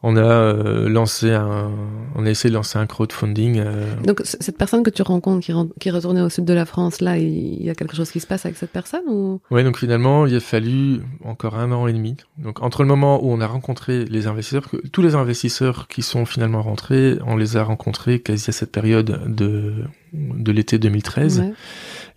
On 0.08 0.16
a 0.16 0.20
euh, 0.20 0.88
lancé 0.88 1.32
un, 1.32 1.72
on 2.14 2.26
a 2.26 2.30
essayé 2.30 2.48
de 2.50 2.54
lancer 2.54 2.78
un 2.78 2.86
crowdfunding. 2.86 3.58
euh, 3.58 3.96
Donc, 4.04 4.20
cette 4.22 4.56
personne 4.56 4.84
que 4.84 4.90
tu 4.90 5.02
rencontres 5.02 5.44
qui, 5.44 5.88
est 5.88 5.90
retournée 5.90 6.22
au 6.22 6.28
sud 6.28 6.44
de 6.44 6.54
la 6.54 6.64
France, 6.64 7.00
là, 7.00 7.18
il 7.18 7.56
il 7.56 7.64
y 7.66 7.70
a 7.70 7.74
quelque 7.74 7.96
chose 7.96 8.12
qui 8.12 8.20
se 8.20 8.26
passe 8.28 8.46
avec 8.46 8.56
cette 8.56 8.70
personne 8.70 9.02
ou? 9.08 9.40
Ouais, 9.50 9.64
donc 9.64 9.78
finalement, 9.78 10.24
il 10.26 10.36
a 10.36 10.38
fallu 10.38 11.00
encore 11.24 11.56
un 11.56 11.72
an 11.72 11.88
et 11.88 11.92
demi. 11.92 12.16
Donc 12.38 12.62
entre 12.62 12.82
le 12.82 12.88
moment 12.88 13.24
où 13.24 13.32
on 13.32 13.40
a 13.40 13.48
rencontré 13.48 14.04
les 14.04 14.28
investisseurs, 14.28 14.70
que 14.70 14.76
tous 14.76 15.02
les 15.02 15.16
investisseurs 15.16 15.88
qui 15.88 16.02
sont 16.02 16.24
finalement 16.24 16.62
rentrés, 16.62 17.18
on 17.26 17.36
les 17.36 17.56
a 17.56 17.64
rencontrés 17.64 18.20
quasi 18.20 18.50
à 18.50 18.52
cette 18.52 18.70
période 18.70 19.22
de 19.26 19.74
de 20.12 20.52
l'été 20.52 20.78
2013. 20.78 21.40
Ouais. 21.40 21.52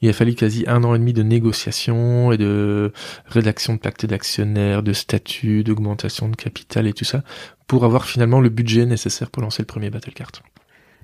Il 0.01 0.09
a 0.09 0.13
fallu 0.13 0.33
quasi 0.35 0.63
un 0.67 0.83
an 0.83 0.95
et 0.95 0.99
demi 0.99 1.13
de 1.13 1.23
négociations 1.23 2.31
et 2.31 2.37
de 2.37 2.91
rédaction 3.25 3.73
de 3.73 3.79
pacte 3.79 4.05
d'actionnaires, 4.05 4.83
de 4.83 4.93
statuts, 4.93 5.63
d'augmentation 5.63 6.29
de 6.29 6.35
capital 6.35 6.87
et 6.87 6.93
tout 6.93 7.05
ça 7.05 7.23
pour 7.67 7.85
avoir 7.85 8.05
finalement 8.05 8.39
le 8.41 8.49
budget 8.49 8.85
nécessaire 8.85 9.29
pour 9.29 9.43
lancer 9.43 9.61
le 9.61 9.67
premier 9.67 9.89
battle 9.89 10.13
card. 10.13 10.31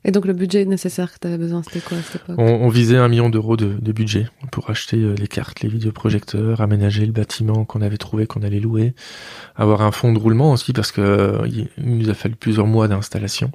Et 0.07 0.11
donc, 0.11 0.25
le 0.25 0.33
budget 0.33 0.65
nécessaire 0.65 1.11
que 1.11 1.17
tu 1.19 1.27
avais 1.27 1.39
besoin, 1.39 1.63
c'était 1.63 1.79
quoi 1.79 1.97
à 1.97 2.01
cette 2.01 2.21
époque? 2.21 2.35
On, 2.37 2.43
on 2.43 2.69
visait 2.69 2.97
un 2.97 3.07
million 3.07 3.29
d'euros 3.29 3.57
de, 3.57 3.73
de 3.81 3.91
budget 3.91 4.27
pour 4.51 4.69
acheter 4.69 4.97
euh, 4.97 5.15
les 5.15 5.27
cartes, 5.27 5.61
les 5.61 5.69
vidéoprojecteurs, 5.69 6.61
aménager 6.61 7.07
le 7.07 7.11
bâtiment 7.11 7.65
qu'on 7.65 7.81
avait 7.81 7.97
trouvé, 7.97 8.27
qu'on 8.27 8.43
allait 8.43 8.59
louer, 8.59 8.93
avoir 9.55 9.81
un 9.81 9.91
fonds 9.91 10.13
de 10.13 10.19
roulement 10.19 10.51
aussi 10.51 10.73
parce 10.73 10.91
que 10.91 11.01
euh, 11.01 11.47
il 11.47 11.69
il 11.79 11.97
nous 11.97 12.09
a 12.11 12.13
fallu 12.13 12.35
plusieurs 12.35 12.67
mois 12.67 12.87
d'installation 12.87 13.51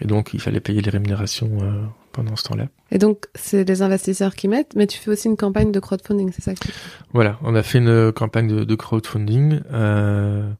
et 0.00 0.06
donc 0.06 0.34
il 0.34 0.40
fallait 0.40 0.58
payer 0.58 0.80
les 0.80 0.90
rémunérations 0.90 1.50
euh, 1.62 1.84
pendant 2.12 2.36
ce 2.36 2.44
temps-là. 2.44 2.66
Et 2.90 2.98
donc, 2.98 3.26
c'est 3.34 3.64
les 3.66 3.82
investisseurs 3.82 4.34
qui 4.34 4.48
mettent, 4.48 4.74
mais 4.76 4.86
tu 4.86 4.98
fais 4.98 5.10
aussi 5.10 5.28
une 5.28 5.36
campagne 5.36 5.72
de 5.72 5.80
crowdfunding, 5.80 6.30
c'est 6.32 6.42
ça 6.42 6.54
que 6.54 6.60
tu 6.60 6.68
fais 6.72 6.80
Voilà, 7.12 7.38
on 7.42 7.54
a 7.54 7.62
fait 7.62 7.78
une 7.78 8.12
campagne 8.12 8.48
de, 8.48 8.64
de 8.64 8.74
crowdfunding 8.74 9.60
euh, 9.72 10.50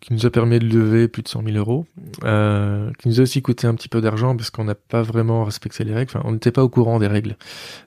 qui 0.00 0.12
nous 0.12 0.24
a 0.26 0.30
permis 0.30 0.58
de 0.58 0.64
lever 0.66 1.08
plus 1.08 1.22
de 1.22 1.28
100 1.28 1.42
000 1.44 1.56
euros, 1.56 1.86
euh, 2.24 2.90
qui 2.98 3.08
nous 3.08 3.20
a 3.20 3.22
aussi 3.24 3.42
coûté 3.42 3.66
un 3.66 3.74
petit 3.74 3.88
peu 3.88 4.00
d'argent 4.00 4.36
parce 4.36 4.50
qu'on 4.50 4.64
n'a 4.64 4.74
pas 4.74 5.02
vraiment 5.02 5.44
respecté 5.44 5.84
les 5.84 5.92
règles. 5.94 6.12
Enfin, 6.14 6.22
on 6.26 6.32
n'était 6.32 6.52
pas 6.52 6.62
au 6.62 6.68
courant 6.68 6.98
des 6.98 7.06
règles. 7.08 7.36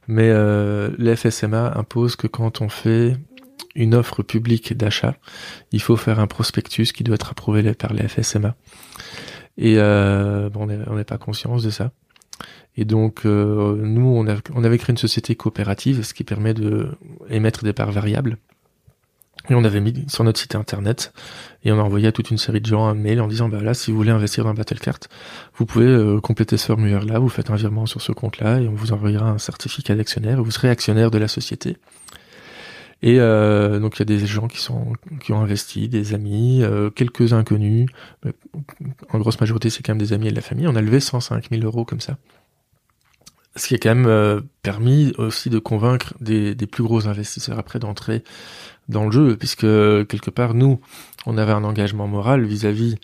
Mais 0.08 0.30
euh, 0.30 0.92
la 0.98 1.16
FSMA 1.16 1.74
impose 1.78 2.16
que 2.16 2.28
quand 2.28 2.62
on 2.62 2.70
fait 2.70 3.16
une 3.76 3.96
offre 3.96 4.22
publique 4.24 4.76
d'achat, 4.76 5.16
il 5.72 5.82
faut 5.82 5.96
faire 5.96 6.20
un 6.20 6.28
prospectus 6.28 6.92
qui 6.92 7.04
doit 7.04 7.16
être 7.16 7.32
approuvé 7.32 7.74
par 7.74 7.94
la 7.94 8.08
FSMA. 8.08 8.56
Et 9.58 9.76
euh, 9.78 10.50
bon, 10.50 10.64
on 10.64 10.68
n'est- 10.68 10.80
on 10.88 10.96
n'est 10.96 11.04
pas 11.06 11.18
conscience 11.18 11.64
de 11.64 11.70
ça. 11.70 11.92
Et 12.78 12.86
donc, 12.86 13.26
euh, 13.26 13.76
nous, 13.82 14.08
on, 14.08 14.28
a- 14.28 14.38
on 14.56 14.64
avait 14.64 14.78
créé 14.78 14.92
une 14.94 14.98
société 14.98 15.36
coopérative, 15.36 16.04
ce 16.04 16.14
qui 16.14 16.24
permet 16.24 16.54
de 16.54 16.90
émettre 17.30 17.64
des 17.64 17.74
parts 17.74 17.92
variables. 17.92 18.38
Et 19.50 19.56
on 19.56 19.64
avait 19.64 19.82
mis 19.82 20.06
sur 20.08 20.24
notre 20.24 20.40
site 20.40 20.54
internet, 20.56 21.14
et 21.64 21.72
on 21.72 21.80
a 21.80 21.82
envoyé 21.84 22.08
à 22.08 22.12
toute 22.12 22.30
une 22.30 22.38
série 22.38 22.62
de 22.62 22.66
gens 22.68 22.86
un 22.86 22.94
mail 22.94 23.20
en 23.22 23.28
disant, 23.28 23.50
bah 23.50 23.60
là, 23.62 23.74
si 23.74 23.90
vous 23.92 23.98
voulez 23.98 24.12
investir 24.12 24.44
dans 24.44 24.54
Battlecart, 24.54 25.00
vous 25.56 25.66
pouvez 25.66 25.88
euh, 25.88 26.20
compléter 26.22 26.58
ce 26.58 26.68
formulaire-là, 26.68 27.18
vous 27.18 27.28
faites 27.28 27.50
un 27.50 27.56
virement 27.56 27.88
sur 27.88 28.02
ce 28.02 28.12
compte-là, 28.12 28.60
et 28.62 28.68
on 28.68 28.74
vous 28.76 28.94
envoyera 28.94 29.30
un 29.32 29.40
certificat 29.40 29.96
d'actionnaire, 29.96 30.38
et 30.38 30.42
vous 30.42 30.52
serez 30.52 30.70
actionnaire 30.70 31.10
de 31.10 31.18
la 31.18 31.28
société. 31.28 31.78
Et 33.02 33.20
euh, 33.20 33.80
donc 33.80 33.96
il 33.98 34.00
y 34.00 34.02
a 34.04 34.06
des 34.06 34.20
gens 34.28 34.48
qui 34.48 34.60
sont 34.60 34.94
qui 35.24 35.34
ont 35.34 35.42
investi, 35.42 35.90
des 35.90 36.14
amis, 36.14 36.62
euh, 36.62 36.92
quelques 36.92 37.34
inconnus. 37.34 37.88
Mais 38.24 38.32
en 39.10 39.18
grosse 39.18 39.40
majorité, 39.40 39.72
c'est 39.72 39.82
quand 39.82 39.94
même 39.94 39.98
des 40.02 40.14
amis 40.14 40.28
et 40.28 40.32
de 40.32 40.36
la 40.36 40.42
famille. 40.44 40.68
On 40.68 40.76
a 40.76 40.82
levé 40.82 41.00
105 41.00 41.50
000 41.50 41.64
euros 41.64 41.84
comme 41.84 42.00
ça. 42.00 42.18
Ce 43.56 43.68
qui 43.68 43.76
a 43.76 43.78
quand 43.78 43.90
même 43.96 44.06
euh, 44.08 44.40
permis 44.64 45.14
aussi 45.18 45.50
de 45.50 45.60
convaincre 45.60 46.14
des, 46.22 46.56
des 46.56 46.68
plus 46.68 46.84
gros 46.84 47.08
investisseurs 47.08 47.60
après 47.60 47.80
d'entrer 47.80 48.24
dans 48.90 49.06
le 49.06 49.12
jeu, 49.12 49.36
puisque 49.38 49.62
quelque 49.62 50.30
part, 50.30 50.54
nous, 50.54 50.80
on 51.26 51.38
avait 51.38 51.52
un 51.52 51.64
engagement 51.64 52.08
moral 52.08 52.46
vis-à-vis 52.46 52.96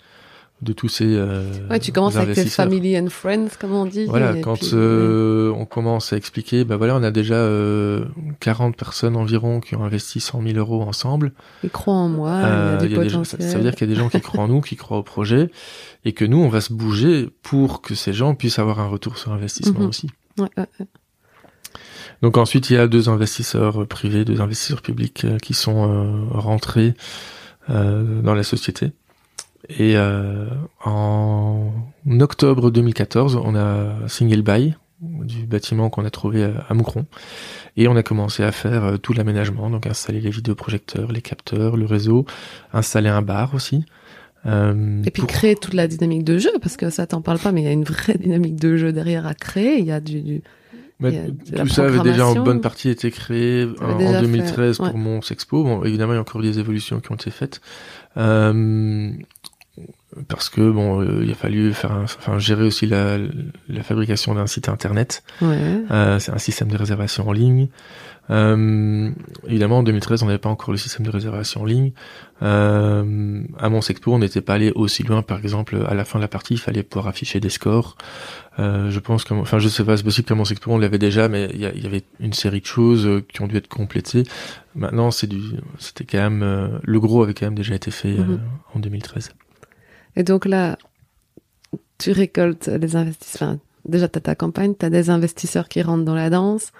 de 0.60 0.72
tous 0.72 0.88
ces 0.88 1.04
euh, 1.06 1.44
Ouais, 1.70 1.78
tu 1.78 1.92
commences 1.92 2.16
avec 2.16 2.36
family 2.48 2.98
and 2.98 3.10
friends, 3.10 3.46
comme 3.60 3.72
on 3.74 3.84
dit. 3.86 4.06
Voilà, 4.06 4.34
quand 4.40 4.56
puis, 4.56 4.70
euh, 4.72 5.52
on 5.54 5.66
commence 5.66 6.12
à 6.12 6.16
expliquer, 6.16 6.64
bah 6.64 6.76
voilà, 6.76 6.96
on 6.96 7.02
a 7.04 7.10
déjà 7.12 7.36
euh, 7.36 8.06
40 8.40 8.76
personnes 8.76 9.16
environ 9.16 9.60
qui 9.60 9.76
ont 9.76 9.84
investi 9.84 10.18
100 10.18 10.42
000 10.42 10.58
euros 10.58 10.82
ensemble. 10.82 11.32
Ils 11.62 11.70
croient 11.70 11.94
en 11.94 12.08
moi, 12.08 12.30
Euh, 12.32 12.76
il 12.80 12.82
y 12.82 12.86
a 12.86 12.88
du 12.88 12.94
il 12.94 12.96
y 12.96 13.00
a 13.00 13.02
des 13.04 13.08
gens- 13.10 13.22
ça, 13.24 13.36
potentiel. 13.36 13.50
ça 13.52 13.58
veut 13.58 13.62
dire 13.64 13.74
qu'il 13.76 13.88
y 13.88 13.92
a 13.92 13.94
des 13.94 14.00
gens 14.00 14.08
qui 14.08 14.20
croient 14.20 14.42
en 14.44 14.48
nous, 14.48 14.60
qui 14.60 14.74
croient 14.74 14.98
au 14.98 15.02
projet, 15.04 15.50
et 16.04 16.12
que 16.12 16.24
nous, 16.24 16.38
on 16.38 16.48
va 16.48 16.60
se 16.60 16.72
bouger 16.72 17.28
pour 17.42 17.80
que 17.80 17.94
ces 17.94 18.12
gens 18.12 18.34
puissent 18.34 18.58
avoir 18.58 18.80
un 18.80 18.88
retour 18.88 19.16
sur 19.18 19.32
investissement 19.32 19.80
Mhm. 19.80 19.86
aussi. 19.88 20.10
Donc 22.22 22.36
ensuite, 22.36 22.70
il 22.70 22.74
y 22.74 22.76
a 22.76 22.88
deux 22.88 23.08
investisseurs 23.08 23.86
privés, 23.86 24.24
deux 24.24 24.40
investisseurs 24.40 24.82
publics 24.82 25.24
euh, 25.24 25.38
qui 25.38 25.54
sont 25.54 25.88
euh, 25.88 26.24
rentrés 26.30 26.94
euh, 27.70 28.20
dans 28.22 28.34
la 28.34 28.42
société. 28.42 28.92
Et 29.68 29.96
en 30.84 31.72
octobre 32.20 32.70
2014, 32.70 33.36
on 33.36 33.54
a 33.54 34.08
signé 34.08 34.34
le 34.34 34.42
bail 34.42 34.76
du 35.00 35.44
bâtiment 35.46 35.90
qu'on 35.90 36.06
a 36.06 36.10
trouvé 36.10 36.44
à, 36.44 36.72
Moucron. 36.72 37.04
Et 37.76 37.86
on 37.86 37.96
a 37.96 38.02
commencé 38.02 38.44
à 38.44 38.52
faire 38.52 38.98
tout 39.02 39.12
l'aménagement, 39.12 39.68
donc 39.68 39.86
installer 39.86 40.20
les 40.20 40.30
vidéoprojecteurs, 40.30 41.12
les 41.12 41.20
capteurs, 41.20 41.76
le 41.76 41.84
réseau, 41.84 42.24
installer 42.72 43.10
un 43.10 43.20
bar 43.20 43.52
aussi. 43.52 43.84
Euh, 44.46 45.02
Et 45.04 45.10
puis 45.10 45.22
pour- 45.22 45.28
créer 45.28 45.56
toute 45.56 45.74
la 45.74 45.88
dynamique 45.88 46.24
de 46.24 46.38
jeu, 46.38 46.50
parce 46.62 46.76
que 46.76 46.90
ça 46.90 47.06
t'en 47.06 47.20
parle 47.22 47.38
pas, 47.38 47.52
mais 47.52 47.62
il 47.62 47.64
y 47.64 47.68
a 47.68 47.72
une 47.72 47.84
vraie 47.84 48.16
dynamique 48.18 48.56
de 48.56 48.76
jeu 48.76 48.92
derrière 48.92 49.26
à 49.26 49.34
créer. 49.34 49.78
Il 49.78 49.84
y 49.84 49.92
a 49.92 50.00
du, 50.00 50.22
du- 50.22 50.42
Mais 51.00 51.28
tout 51.56 51.68
ça 51.68 51.84
avait 51.86 52.00
déjà 52.00 52.26
en 52.26 52.34
bonne 52.42 52.60
partie 52.60 52.88
été 52.88 53.10
créé 53.10 53.66
en, 53.80 53.98
2013 54.20 54.78
pour 54.78 54.96
mon 54.96 55.22
Sexpo. 55.22 55.62
Bon, 55.64 55.84
évidemment, 55.84 56.12
il 56.12 56.16
y 56.16 56.18
a 56.18 56.22
encore 56.22 56.42
des 56.42 56.58
évolutions 56.58 57.00
qui 57.00 57.12
ont 57.12 57.16
été 57.16 57.30
faites. 57.30 57.60
Euh, 58.16 59.10
parce 60.28 60.48
que 60.48 60.70
bon, 60.70 61.00
euh, 61.00 61.22
il 61.22 61.30
a 61.30 61.34
fallu 61.34 61.72
faire, 61.74 61.92
enfin, 62.02 62.38
gérer 62.38 62.64
aussi 62.64 62.86
la, 62.86 63.18
la 63.68 63.82
fabrication 63.82 64.34
d'un 64.34 64.46
site 64.46 64.68
internet. 64.68 65.22
Ouais. 65.42 65.82
Euh, 65.90 66.18
c'est 66.18 66.32
un 66.32 66.38
système 66.38 66.68
de 66.68 66.76
réservation 66.76 67.28
en 67.28 67.32
ligne. 67.32 67.68
Euh, 68.30 69.10
évidemment, 69.46 69.78
en 69.78 69.82
2013, 69.82 70.22
on 70.22 70.26
n'avait 70.26 70.38
pas 70.38 70.48
encore 70.48 70.70
le 70.70 70.76
système 70.76 71.04
de 71.04 71.10
réservation 71.10 71.62
en 71.62 71.64
ligne. 71.64 71.92
Euh, 72.42 73.42
à 73.58 73.68
mon 73.68 73.80
Sexpo, 73.80 74.12
on 74.12 74.18
n'était 74.18 74.40
pas 74.40 74.54
allé 74.54 74.70
aussi 74.74 75.02
loin. 75.02 75.22
Par 75.22 75.38
exemple, 75.38 75.78
à 75.88 75.94
la 75.94 76.04
fin 76.04 76.18
de 76.18 76.24
la 76.24 76.28
partie, 76.28 76.54
il 76.54 76.60
fallait 76.60 76.82
pouvoir 76.82 77.08
afficher 77.08 77.40
des 77.40 77.48
scores. 77.48 77.96
Euh, 78.58 78.90
je 78.90 78.98
pense 78.98 79.24
que, 79.24 79.34
enfin, 79.34 79.58
je 79.58 79.68
sais 79.68 79.84
pas, 79.84 79.96
c'est 79.96 80.02
possible 80.02 80.26
qu'à 80.26 80.34
mon 80.34 80.44
Sexpo, 80.44 80.72
on 80.72 80.78
l'avait 80.78 80.98
déjà, 80.98 81.28
mais 81.28 81.48
il 81.54 81.60
y, 81.60 81.86
avait 81.86 82.02
une 82.20 82.32
série 82.32 82.60
de 82.60 82.66
choses 82.66 83.06
euh, 83.06 83.24
qui 83.32 83.40
ont 83.40 83.46
dû 83.46 83.56
être 83.56 83.68
complétées. 83.68 84.24
Maintenant, 84.74 85.10
c'est 85.10 85.28
du, 85.28 85.40
c'était 85.78 86.04
quand 86.04 86.18
même, 86.18 86.42
euh, 86.42 86.68
le 86.82 87.00
gros 87.00 87.22
avait 87.22 87.34
quand 87.34 87.46
même 87.46 87.54
déjà 87.54 87.74
été 87.74 87.90
fait 87.90 88.16
mhm. 88.16 88.40
en 88.74 88.80
2013. 88.80 89.30
Et 90.18 90.22
donc 90.24 90.44
là, 90.44 90.76
tu 91.96 92.12
récoltes 92.12 92.66
les 92.66 92.94
investissements. 92.94 93.58
déjà, 93.86 94.06
tu 94.08 94.18
as 94.18 94.20
ta 94.20 94.34
campagne, 94.34 94.74
tu 94.78 94.84
as 94.84 94.90
des 94.90 95.08
investisseurs 95.08 95.68
qui 95.68 95.80
rentrent 95.80 96.04
dans 96.04 96.14
la 96.14 96.28
danse 96.28 96.72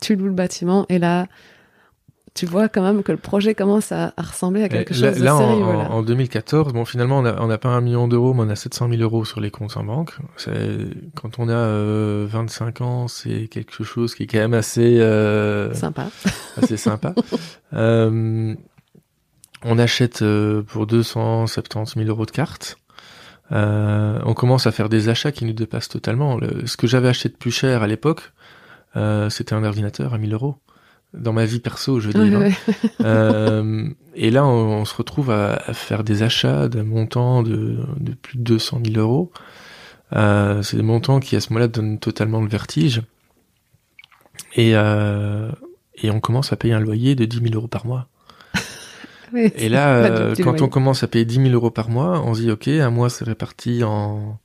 tu 0.00 0.16
loues 0.16 0.26
le 0.26 0.32
bâtiment 0.32 0.86
et 0.88 0.98
là, 0.98 1.26
tu 2.34 2.44
vois 2.44 2.68
quand 2.68 2.82
même 2.82 3.02
que 3.02 3.12
le 3.12 3.18
projet 3.18 3.54
commence 3.54 3.92
à, 3.92 4.12
ressembler 4.18 4.62
à 4.62 4.68
quelque 4.68 4.92
chose 4.92 5.02
de 5.02 5.14
sérieux. 5.14 5.32
En, 5.32 5.90
en 5.90 6.02
2014, 6.02 6.74
bon, 6.74 6.84
finalement, 6.84 7.18
on 7.18 7.46
n'a 7.46 7.58
pas 7.58 7.70
un 7.70 7.80
million 7.80 8.08
d'euros, 8.08 8.34
mais 8.34 8.42
on 8.42 8.50
a 8.50 8.56
700 8.56 8.90
000 8.90 9.00
euros 9.00 9.24
sur 9.24 9.40
les 9.40 9.50
comptes 9.50 9.76
en 9.76 9.84
banque. 9.84 10.16
Quand 11.14 11.38
on 11.38 11.48
a 11.48 12.26
25 12.26 12.80
euh, 12.80 12.84
ans, 12.84 13.08
c'est 13.08 13.48
quelque 13.48 13.84
chose 13.84 14.14
qui 14.14 14.24
est 14.24 14.26
quand 14.26 14.38
même 14.38 14.54
assez 14.54 15.00
euh, 15.00 15.72
sympa. 15.72 16.08
Assez 16.60 16.76
sympa. 16.76 17.14
euh, 17.72 18.54
on 19.64 19.78
achète 19.78 20.22
euh, 20.22 20.62
pour 20.62 20.86
270 20.86 21.94
000 21.94 22.08
euros 22.08 22.26
de 22.26 22.30
cartes. 22.30 22.78
on 23.50 24.34
commence 24.34 24.66
à 24.66 24.72
faire 24.72 24.88
des 24.88 25.08
achats 25.08 25.32
qui 25.32 25.44
nous 25.44 25.52
dépassent 25.52 25.88
totalement. 25.88 26.38
ce 26.64 26.76
que 26.76 26.86
j'avais 26.86 27.08
acheté 27.08 27.28
de 27.28 27.36
plus 27.36 27.50
cher 27.52 27.82
à 27.82 27.86
l'époque, 27.86 28.32
euh, 28.96 29.28
c'était 29.30 29.54
un 29.54 29.64
ordinateur 29.64 30.14
à 30.14 30.18
1000 30.18 30.32
euros. 30.32 30.56
Dans 31.14 31.32
ma 31.32 31.44
vie 31.44 31.60
perso, 31.60 32.00
je 32.00 32.08
veux 32.08 32.24
dire. 32.24 32.40
Hein. 32.40 32.50
euh, 33.04 33.88
et 34.14 34.30
là, 34.30 34.46
on, 34.46 34.84
se 34.84 34.94
retrouve 34.94 35.30
à, 35.30 35.58
faire 35.72 36.04
des 36.04 36.22
achats 36.22 36.68
d'un 36.68 36.82
montant 36.82 37.42
de, 37.42 37.78
de, 37.98 38.12
plus 38.12 38.38
de 38.38 38.42
200 38.42 38.80
000 38.84 38.98
euros. 38.98 39.32
Euh, 40.14 40.62
c'est 40.62 40.76
des 40.76 40.82
montants 40.82 41.20
qui, 41.20 41.36
à 41.36 41.40
ce 41.40 41.50
moment-là, 41.50 41.68
donnent 41.68 41.98
totalement 41.98 42.40
le 42.40 42.48
vertige. 42.48 43.02
Et, 44.54 44.72
euh, 44.74 45.50
et 45.96 46.10
on 46.10 46.20
commence 46.20 46.52
à 46.52 46.56
payer 46.56 46.74
un 46.74 46.80
loyer 46.80 47.14
de 47.14 47.24
10 47.24 47.40
000 47.40 47.54
euros 47.54 47.68
par 47.68 47.86
mois. 47.86 48.08
Et 49.34 49.68
là, 49.68 49.94
euh, 49.96 50.34
quand 50.42 50.62
on 50.62 50.68
commence 50.68 51.02
à 51.02 51.08
payer 51.08 51.24
10 51.24 51.42
000 51.42 51.48
euros 51.48 51.70
par 51.70 51.88
mois, 51.88 52.22
on 52.24 52.34
se 52.34 52.40
dit, 52.40 52.50
OK, 52.50 52.68
un 52.68 52.90
mois, 52.90 53.10
c'est 53.10 53.24
réparti 53.24 53.84
en, 53.84 54.38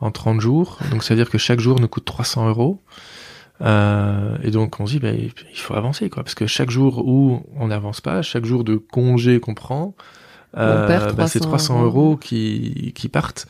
en 0.00 0.10
30 0.10 0.40
jours. 0.40 0.78
Donc, 0.90 1.02
ça 1.04 1.14
veut 1.14 1.20
dire 1.20 1.30
que 1.30 1.38
chaque 1.38 1.60
jour 1.60 1.80
nous 1.80 1.88
coûte 1.88 2.04
300 2.04 2.48
euros. 2.48 2.80
Euh, 3.62 4.38
et 4.42 4.50
donc 4.50 4.80
on 4.80 4.86
se 4.86 4.92
dit, 4.92 4.98
bah, 5.00 5.10
il 5.12 5.58
faut 5.58 5.74
avancer, 5.74 6.08
quoi, 6.08 6.22
parce 6.22 6.34
que 6.34 6.46
chaque 6.46 6.70
jour 6.70 7.06
où 7.06 7.42
on 7.56 7.68
n'avance 7.68 8.00
pas, 8.00 8.22
chaque 8.22 8.44
jour 8.44 8.64
de 8.64 8.76
congé 8.76 9.40
qu'on 9.40 9.54
prend, 9.54 9.94
euh, 10.56 11.12
bah, 11.12 11.28
c'est 11.28 11.40
300 11.40 11.84
euros 11.84 12.16
qui, 12.16 12.92
qui 12.94 13.08
partent. 13.08 13.46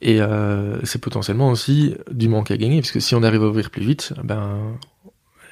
Et 0.00 0.20
euh, 0.20 0.78
c'est 0.84 1.00
potentiellement 1.00 1.50
aussi 1.50 1.94
du 2.10 2.28
manque 2.28 2.50
à 2.50 2.56
gagner, 2.56 2.80
parce 2.80 2.92
que 2.92 3.00
si 3.00 3.14
on 3.14 3.22
arrive 3.22 3.42
à 3.42 3.48
ouvrir 3.48 3.70
plus 3.70 3.82
vite, 3.82 4.14
ben 4.22 4.78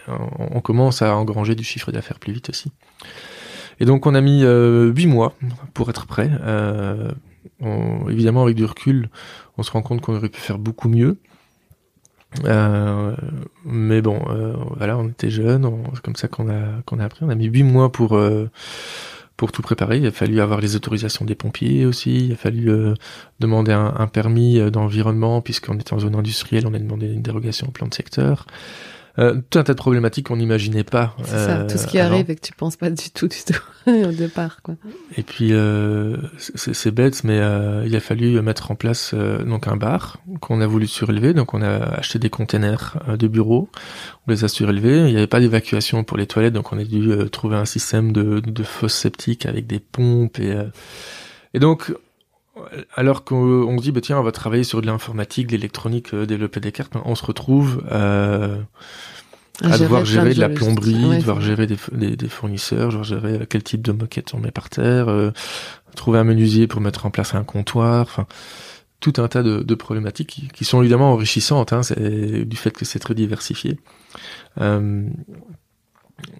on 0.08 0.60
commence 0.60 1.02
à 1.02 1.16
engranger 1.16 1.56
du 1.56 1.64
chiffre 1.64 1.90
d'affaires 1.90 2.20
plus 2.20 2.32
vite 2.32 2.48
aussi. 2.48 2.70
Et 3.80 3.84
donc 3.84 4.06
on 4.06 4.14
a 4.14 4.20
mis 4.20 4.42
euh, 4.44 4.92
8 4.92 5.06
mois 5.06 5.34
pour 5.74 5.90
être 5.90 6.06
prêt. 6.06 6.30
Euh, 6.42 7.10
évidemment 8.08 8.42
avec 8.42 8.56
du 8.56 8.64
recul, 8.64 9.08
on 9.58 9.62
se 9.62 9.70
rend 9.70 9.82
compte 9.82 10.00
qu'on 10.00 10.16
aurait 10.16 10.28
pu 10.28 10.40
faire 10.40 10.58
beaucoup 10.58 10.88
mieux. 10.88 11.18
Euh, 12.44 13.14
mais 13.64 14.02
bon, 14.02 14.20
euh, 14.28 14.54
voilà, 14.76 14.98
on 14.98 15.08
était 15.08 15.30
jeunes, 15.30 15.70
c'est 15.94 16.02
comme 16.02 16.16
ça 16.16 16.28
qu'on 16.28 16.48
a 16.48 16.82
qu'on 16.84 16.98
a 16.98 17.04
appris. 17.04 17.24
On 17.24 17.28
a 17.30 17.34
mis 17.34 17.46
huit 17.46 17.62
mois 17.62 17.90
pour 17.90 18.14
euh, 18.16 18.50
pour 19.36 19.52
tout 19.52 19.62
préparer. 19.62 19.98
Il 19.98 20.06
a 20.06 20.10
fallu 20.10 20.40
avoir 20.40 20.60
les 20.60 20.76
autorisations 20.76 21.24
des 21.24 21.34
pompiers 21.34 21.86
aussi. 21.86 22.26
Il 22.26 22.32
a 22.32 22.36
fallu 22.36 22.70
demander 23.40 23.72
un, 23.72 23.94
un 23.98 24.06
permis 24.06 24.58
d'environnement 24.70 25.40
puisqu'on 25.40 25.74
était 25.74 25.92
en 25.92 25.98
zone 25.98 26.16
industrielle. 26.16 26.66
On 26.66 26.74
a 26.74 26.78
demandé 26.78 27.06
une 27.06 27.22
dérogation 27.22 27.68
au 27.68 27.70
plan 27.70 27.86
de 27.86 27.94
secteur. 27.94 28.46
Euh, 29.18 29.40
tout 29.48 29.58
un 29.58 29.62
tas 29.62 29.72
de 29.72 29.78
problématiques 29.78 30.26
qu'on 30.26 30.36
n'imaginait 30.36 30.84
pas. 30.84 31.16
C'est 31.24 31.30
ça, 31.30 31.64
tout 31.64 31.78
ce 31.78 31.86
qui 31.86 31.98
euh, 31.98 32.04
arrive 32.04 32.30
et 32.30 32.36
que 32.36 32.40
tu 32.40 32.52
penses 32.52 32.76
pas 32.76 32.90
du 32.90 33.10
tout, 33.10 33.28
du 33.28 33.38
tout 33.46 33.60
au 33.90 34.12
départ, 34.12 34.60
quoi. 34.62 34.74
Et 35.16 35.22
puis 35.22 35.52
euh, 35.52 36.16
c'est 36.38 36.90
bête, 36.90 37.24
mais 37.24 37.38
il 37.86 37.96
a 37.96 38.00
fallu 38.00 38.40
mettre 38.42 38.70
en 38.70 38.74
place 38.74 39.14
donc 39.14 39.68
un 39.68 39.76
bar 39.76 40.18
qu'on 40.40 40.60
a 40.60 40.66
voulu 40.66 40.86
surélever. 40.86 41.32
Donc 41.32 41.54
on 41.54 41.62
a 41.62 41.76
acheté 41.98 42.18
des 42.18 42.30
containers 42.30 42.98
de 43.18 43.26
bureaux, 43.28 43.70
on 44.26 44.30
les 44.30 44.44
a 44.44 44.48
surélevés. 44.48 44.98
Il 44.98 45.12
n'y 45.12 45.16
avait 45.16 45.26
pas 45.26 45.40
d'évacuation 45.40 46.04
pour 46.04 46.16
les 46.16 46.26
toilettes, 46.26 46.54
donc 46.54 46.72
on 46.72 46.78
a 46.78 46.84
dû 46.84 47.10
trouver 47.30 47.56
un 47.56 47.64
système 47.64 48.12
de, 48.12 48.40
de 48.40 48.62
fosses 48.62 48.94
septiques 48.94 49.46
avec 49.46 49.66
des 49.66 49.80
pompes 49.80 50.38
et 50.38 50.56
et 51.54 51.58
donc 51.58 51.94
alors 52.94 53.24
qu'on 53.24 53.76
se 53.78 53.82
dit, 53.82 53.92
bah, 53.92 54.00
tiens, 54.00 54.18
on 54.18 54.22
va 54.22 54.32
travailler 54.32 54.64
sur 54.64 54.80
de 54.80 54.86
l'informatique, 54.86 55.48
de 55.48 55.52
l'électronique, 55.52 56.14
euh, 56.14 56.26
développer 56.26 56.60
des 56.60 56.72
cartes, 56.72 56.92
on 57.04 57.14
se 57.14 57.24
retrouve 57.24 57.82
euh, 57.90 58.58
à 59.62 59.78
devoir 59.78 60.04
gérer 60.04 60.34
de 60.34 60.40
la 60.40 60.48
plomberie, 60.48 61.18
devoir 61.18 61.40
gérer 61.40 61.66
des, 61.66 62.16
des, 62.16 62.28
fournisseurs, 62.28 62.88
devoir 62.88 63.04
gérer 63.04 63.32
euh, 63.34 63.46
quel 63.48 63.62
type 63.62 63.82
de 63.82 63.92
moquette 63.92 64.32
on 64.34 64.38
met 64.38 64.50
par 64.50 64.70
terre, 64.70 65.08
trouver 65.94 66.18
un 66.18 66.24
menuisier 66.24 66.66
pour 66.66 66.80
mettre 66.80 67.06
en 67.06 67.10
place 67.10 67.34
un 67.34 67.44
comptoir, 67.44 68.02
enfin 68.02 68.26
tout 69.00 69.12
un 69.18 69.28
tas 69.28 69.42
de, 69.42 69.74
problématiques 69.74 70.50
qui, 70.52 70.64
sont 70.64 70.80
évidemment 70.80 71.12
enrichissantes, 71.12 71.72
hein, 71.74 71.82
du 71.96 72.56
fait 72.56 72.70
que 72.70 72.86
c'est 72.86 72.98
très 72.98 73.14
diversifié. 73.14 73.78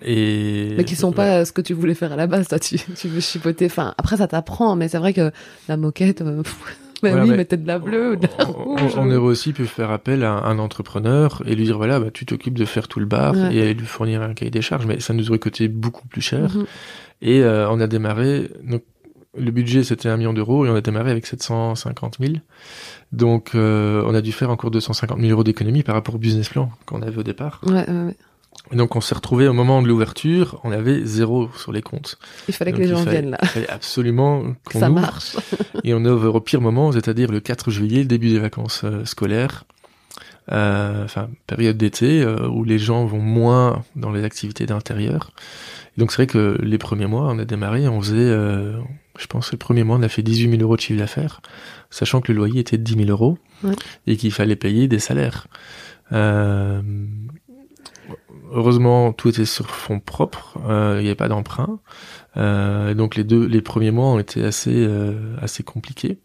Et 0.02 0.74
mais 0.76 0.84
qui 0.84 0.96
sont 0.96 1.12
pas 1.12 1.44
ce 1.44 1.52
que 1.52 1.60
tu 1.60 1.74
voulais 1.74 1.94
faire 1.94 2.12
à 2.12 2.16
la 2.16 2.26
base 2.26 2.48
toi 2.48 2.58
tu, 2.58 2.78
tu 2.78 3.08
veux 3.08 3.20
chipoter. 3.20 3.66
Enfin 3.66 3.94
après 3.98 4.16
ça 4.16 4.26
t'apprend 4.26 4.74
mais 4.76 4.88
c'est 4.88 4.98
vrai 4.98 5.12
que 5.12 5.30
la 5.68 5.76
moquette 5.76 6.22
euh, 6.22 6.42
bah 7.02 7.10
oui 7.14 7.30
mais... 7.30 7.36
mettez 7.36 7.56
de 7.56 7.66
la 7.66 7.78
bleue 7.78 8.12
ou 8.12 8.16
de 8.16 8.26
la 8.38 8.44
rouge. 8.44 8.94
on, 8.96 9.06
aurait 9.06 9.16
aussi 9.16 9.52
pu 9.52 9.66
faire 9.66 9.90
appel 9.90 10.24
à 10.24 10.32
un 10.32 10.58
entrepreneur 10.58 11.42
et 11.46 11.54
lui 11.54 11.64
dire 11.64 11.76
voilà 11.76 12.00
bah 12.00 12.10
tu 12.12 12.24
t'occupes 12.24 12.58
de 12.58 12.64
faire 12.64 12.88
tout 12.88 13.00
le 13.00 13.06
bar 13.06 13.36
et 13.50 13.74
lui 13.74 13.86
fournir 13.86 14.22
un 14.22 14.32
cahier 14.32 14.50
des 14.50 14.62
charges 14.62 14.86
mais 14.86 15.00
ça 15.00 15.12
nous 15.12 15.28
aurait 15.28 15.38
coûté 15.38 15.68
beaucoup 15.68 16.06
plus 16.08 16.22
cher. 16.22 16.56
Mhm. 16.56 16.66
et 17.22 17.42
euh, 17.42 17.68
on 17.70 17.80
a 17.80 17.86
démarré 17.86 18.50
donc 18.62 18.82
le 19.36 19.50
budget 19.50 19.84
c'était 19.84 20.08
un 20.08 20.16
million 20.16 20.32
d'euros 20.32 20.64
et 20.64 20.70
on 20.70 20.74
a 20.74 20.80
démarré 20.80 21.10
avec 21.10 21.26
750 21.26 22.16
000 22.18 22.34
donc 23.12 23.50
euh, 23.54 24.02
on 24.06 24.14
a 24.14 24.22
dû 24.22 24.32
faire 24.32 24.50
encore 24.50 24.70
250 24.70 25.20
000 25.20 25.30
euros 25.30 25.44
d'économie 25.44 25.82
par 25.82 25.94
rapport 25.94 26.14
au 26.14 26.18
business 26.18 26.48
plan 26.48 26.70
qu'on 26.86 27.02
avait 27.02 27.18
au 27.18 27.22
départ. 27.22 27.60
Ouais, 27.66 27.88
ouais. 27.88 28.16
Et 28.72 28.76
donc 28.76 28.96
on 28.96 29.00
s'est 29.00 29.14
retrouvé 29.14 29.46
au 29.46 29.52
moment 29.52 29.80
de 29.82 29.88
l'ouverture, 29.88 30.60
on 30.64 30.72
avait 30.72 31.04
zéro 31.04 31.48
sur 31.56 31.72
les 31.72 31.82
comptes. 31.82 32.18
Il 32.48 32.54
fallait 32.54 32.72
que 32.72 32.78
les 32.78 32.88
gens 32.88 33.04
viennent 33.04 33.30
là. 33.30 33.38
Il 33.42 33.48
fallait 33.48 33.70
absolument 33.70 34.54
qu'on 34.64 34.80
ça 34.80 34.88
marche. 34.88 35.36
et 35.84 35.94
on 35.94 36.04
ouvre 36.04 36.34
au 36.34 36.40
pire 36.40 36.60
moment, 36.60 36.92
c'est-à-dire 36.92 37.30
le 37.30 37.40
4 37.40 37.70
juillet, 37.70 38.00
le 38.00 38.06
début 38.06 38.30
des 38.30 38.38
vacances 38.38 38.82
euh, 38.84 39.04
scolaires. 39.04 39.64
Euh, 40.52 41.04
enfin 41.04 41.28
période 41.48 41.76
d'été 41.76 42.22
euh, 42.22 42.46
où 42.46 42.62
les 42.62 42.78
gens 42.78 43.04
vont 43.04 43.18
moins 43.18 43.82
dans 43.96 44.12
les 44.12 44.22
activités 44.22 44.64
d'intérieur. 44.66 45.32
Donc 45.96 46.12
c'est 46.12 46.18
vrai 46.18 46.26
que 46.26 46.58
les 46.62 46.78
premiers 46.78 47.06
mois, 47.06 47.28
on 47.30 47.38
a 47.38 47.44
démarré, 47.44 47.88
on 47.88 48.00
faisait, 48.00 48.30
je 49.18 49.26
pense, 49.28 49.50
le 49.50 49.58
premier 49.58 49.82
mois, 49.82 49.96
on 49.96 50.02
a 50.02 50.08
fait 50.08 50.22
18 50.22 50.50
000 50.50 50.62
euros 50.62 50.76
de 50.76 50.80
chiffre 50.82 50.98
d'affaires, 50.98 51.40
sachant 51.90 52.20
que 52.20 52.30
le 52.30 52.36
loyer 52.36 52.60
était 52.60 52.76
de 52.76 52.82
10 52.82 53.06
000 53.06 53.10
euros 53.10 53.38
ouais. 53.64 53.74
et 54.06 54.16
qu'il 54.18 54.30
fallait 54.30 54.56
payer 54.56 54.88
des 54.88 54.98
salaires. 54.98 55.46
Euh, 56.12 56.80
heureusement, 58.56 59.12
tout 59.12 59.28
était 59.28 59.44
sur 59.44 59.70
fonds 59.70 60.00
propres. 60.00 60.58
Euh, 60.68 60.96
il 60.98 61.02
n'y 61.02 61.08
avait 61.08 61.14
pas 61.14 61.28
d'emprunt. 61.28 61.78
Euh, 62.36 62.94
donc 62.94 63.14
les 63.14 63.24
deux, 63.24 63.46
les 63.46 63.60
premiers 63.60 63.90
mois 63.92 64.06
ont 64.06 64.18
été 64.18 64.44
assez, 64.44 64.74
euh, 64.74 65.36
assez 65.40 65.62
compliqués. 65.62 66.18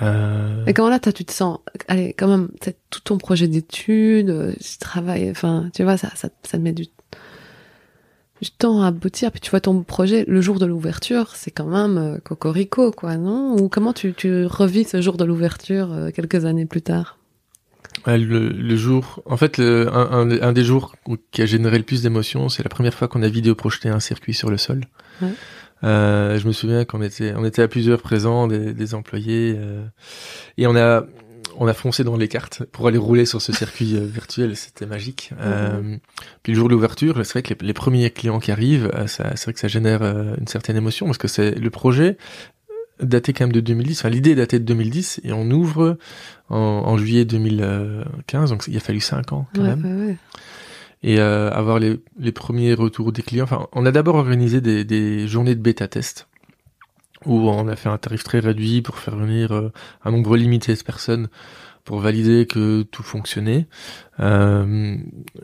Euh... 0.00 0.64
Et 0.66 0.74
comment 0.74 0.90
là, 0.90 0.98
tu 0.98 1.24
te 1.24 1.32
sens? 1.32 1.58
Allez, 1.88 2.14
quand 2.14 2.28
même, 2.28 2.48
tout 2.90 3.00
ton 3.00 3.18
projet 3.18 3.48
d'études, 3.48 4.30
euh, 4.30 4.52
tu 4.60 4.78
travailles, 4.78 5.30
enfin, 5.30 5.70
tu 5.74 5.82
vois, 5.82 5.96
ça, 5.96 6.10
ça, 6.14 6.28
ça 6.42 6.58
te 6.58 6.62
met 6.62 6.72
du, 6.72 6.86
du 8.40 8.50
temps 8.50 8.82
à 8.82 8.88
aboutir. 8.88 9.32
Puis 9.32 9.40
tu 9.40 9.50
vois 9.50 9.60
ton 9.60 9.82
projet, 9.82 10.24
le 10.26 10.40
jour 10.40 10.58
de 10.58 10.66
l'ouverture, 10.66 11.34
c'est 11.34 11.50
quand 11.50 11.66
même 11.66 11.98
euh, 11.98 12.18
cocorico, 12.18 12.90
quoi, 12.92 13.16
non? 13.16 13.56
Ou 13.60 13.68
comment 13.68 13.92
tu, 13.92 14.14
tu 14.14 14.46
revis 14.46 14.84
ce 14.84 15.00
jour 15.00 15.16
de 15.16 15.24
l'ouverture 15.24 15.88
quelques 16.14 16.44
années 16.44 16.66
plus 16.66 16.82
tard? 16.82 17.18
Le, 18.06 18.48
le, 18.48 18.76
jour, 18.76 19.22
en 19.26 19.36
fait, 19.36 19.58
le, 19.58 19.88
un, 19.92 20.30
un, 20.30 20.52
des 20.52 20.64
jours 20.64 20.94
qui 21.30 21.42
a 21.42 21.46
généré 21.46 21.78
le 21.78 21.84
plus 21.84 22.02
d'émotions, 22.02 22.48
c'est 22.48 22.62
la 22.62 22.68
première 22.68 22.94
fois 22.94 23.08
qu'on 23.08 23.22
a 23.22 23.28
vidéo 23.28 23.54
projeté 23.54 23.88
un 23.88 24.00
circuit 24.00 24.34
sur 24.34 24.50
le 24.50 24.56
sol. 24.56 24.82
Ouais. 25.20 25.28
Euh, 25.84 26.38
je 26.38 26.46
me 26.46 26.52
souviens 26.52 26.84
qu'on 26.84 27.02
était, 27.02 27.34
on 27.36 27.44
était 27.44 27.62
à 27.62 27.68
plusieurs 27.68 28.00
présents, 28.00 28.46
des, 28.46 28.72
des 28.72 28.94
employés, 28.94 29.56
euh, 29.58 29.84
et 30.56 30.66
on 30.66 30.76
a, 30.76 31.04
on 31.56 31.66
a 31.66 31.74
foncé 31.74 32.04
dans 32.04 32.16
les 32.16 32.28
cartes 32.28 32.64
pour 32.66 32.86
aller 32.86 32.98
rouler 32.98 33.26
sur 33.26 33.40
ce 33.42 33.52
circuit 33.52 33.96
euh, 33.96 34.04
virtuel, 34.06 34.56
c'était 34.56 34.86
magique. 34.86 35.30
Euh, 35.40 35.96
puis 36.42 36.52
le 36.52 36.58
jour 36.58 36.68
de 36.68 36.74
l'ouverture, 36.74 37.24
c'est 37.24 37.32
vrai 37.32 37.42
que 37.42 37.54
les, 37.64 37.72
premiers 37.72 38.10
clients 38.10 38.40
qui 38.40 38.50
arrivent, 38.50 38.90
euh, 38.94 39.06
c'est 39.06 39.42
vrai 39.42 39.52
que 39.52 39.60
ça 39.60 39.68
génère 39.68 40.02
une 40.02 40.46
certaine 40.46 40.76
émotion 40.76 41.06
parce 41.06 41.18
que 41.18 41.28
c'est 41.28 41.52
le 41.52 41.70
projet 41.70 42.16
daté 43.02 43.32
quand 43.32 43.44
même 43.44 43.52
de 43.52 43.60
2010. 43.60 44.00
Enfin, 44.00 44.08
l'idée 44.08 44.30
est 44.30 44.36
datée 44.36 44.58
de 44.58 44.64
2010 44.64 45.20
et 45.24 45.32
on 45.32 45.50
ouvre 45.50 45.98
en, 46.48 46.96
juillet 46.98 47.24
2015, 47.24 48.50
donc 48.50 48.64
il 48.68 48.76
a 48.76 48.80
fallu 48.80 49.00
cinq 49.00 49.32
ans 49.32 49.46
quand 49.54 49.62
même. 49.62 50.16
Et 51.02 51.18
avoir 51.18 51.78
les, 51.78 51.98
premiers 52.32 52.74
retours 52.74 53.12
des 53.12 53.22
clients. 53.22 53.44
Enfin, 53.44 53.66
on 53.72 53.86
a 53.86 53.92
d'abord 53.92 54.16
organisé 54.16 54.60
des, 54.60 54.84
des 54.84 55.26
journées 55.26 55.54
de 55.54 55.60
bêta 55.60 55.88
test 55.88 56.28
où 57.26 57.48
on 57.48 57.68
a 57.68 57.76
fait 57.76 57.88
un 57.88 57.98
tarif 57.98 58.24
très 58.24 58.40
réduit 58.40 58.82
pour 58.82 58.98
faire 58.98 59.16
venir 59.16 59.52
euh, 59.52 59.72
un 60.04 60.10
nombre 60.10 60.36
limité 60.36 60.74
de 60.74 60.82
personnes 60.82 61.28
pour 61.84 62.00
valider 62.00 62.46
que 62.46 62.82
tout 62.82 63.02
fonctionnait. 63.02 63.66
Euh, 64.20 64.96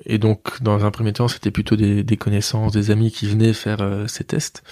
et 0.05 0.18
donc, 0.18 0.62
dans 0.62 0.84
un 0.84 0.91
premier 0.91 1.12
temps, 1.12 1.28
c'était 1.28 1.51
plutôt 1.51 1.76
des, 1.76 2.16
connaissances, 2.16 2.72
des 2.72 2.91
amis 2.91 3.11
qui 3.11 3.26
venaient 3.26 3.53
faire 3.53 3.80
euh, 3.80 4.07
ces 4.07 4.24
tests. 4.24 4.62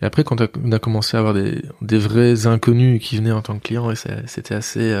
Et 0.00 0.04
après, 0.04 0.24
quand 0.24 0.40
on 0.40 0.72
a 0.72 0.78
commencé 0.78 1.16
à 1.16 1.20
avoir 1.20 1.34
des, 1.34 1.62
des 1.80 1.98
vrais 1.98 2.46
inconnus 2.46 3.00
qui 3.02 3.16
venaient 3.16 3.32
en 3.32 3.42
tant 3.42 3.58
que 3.58 3.62
clients, 3.62 3.92
c'était 4.26 4.54
assez 4.54 4.94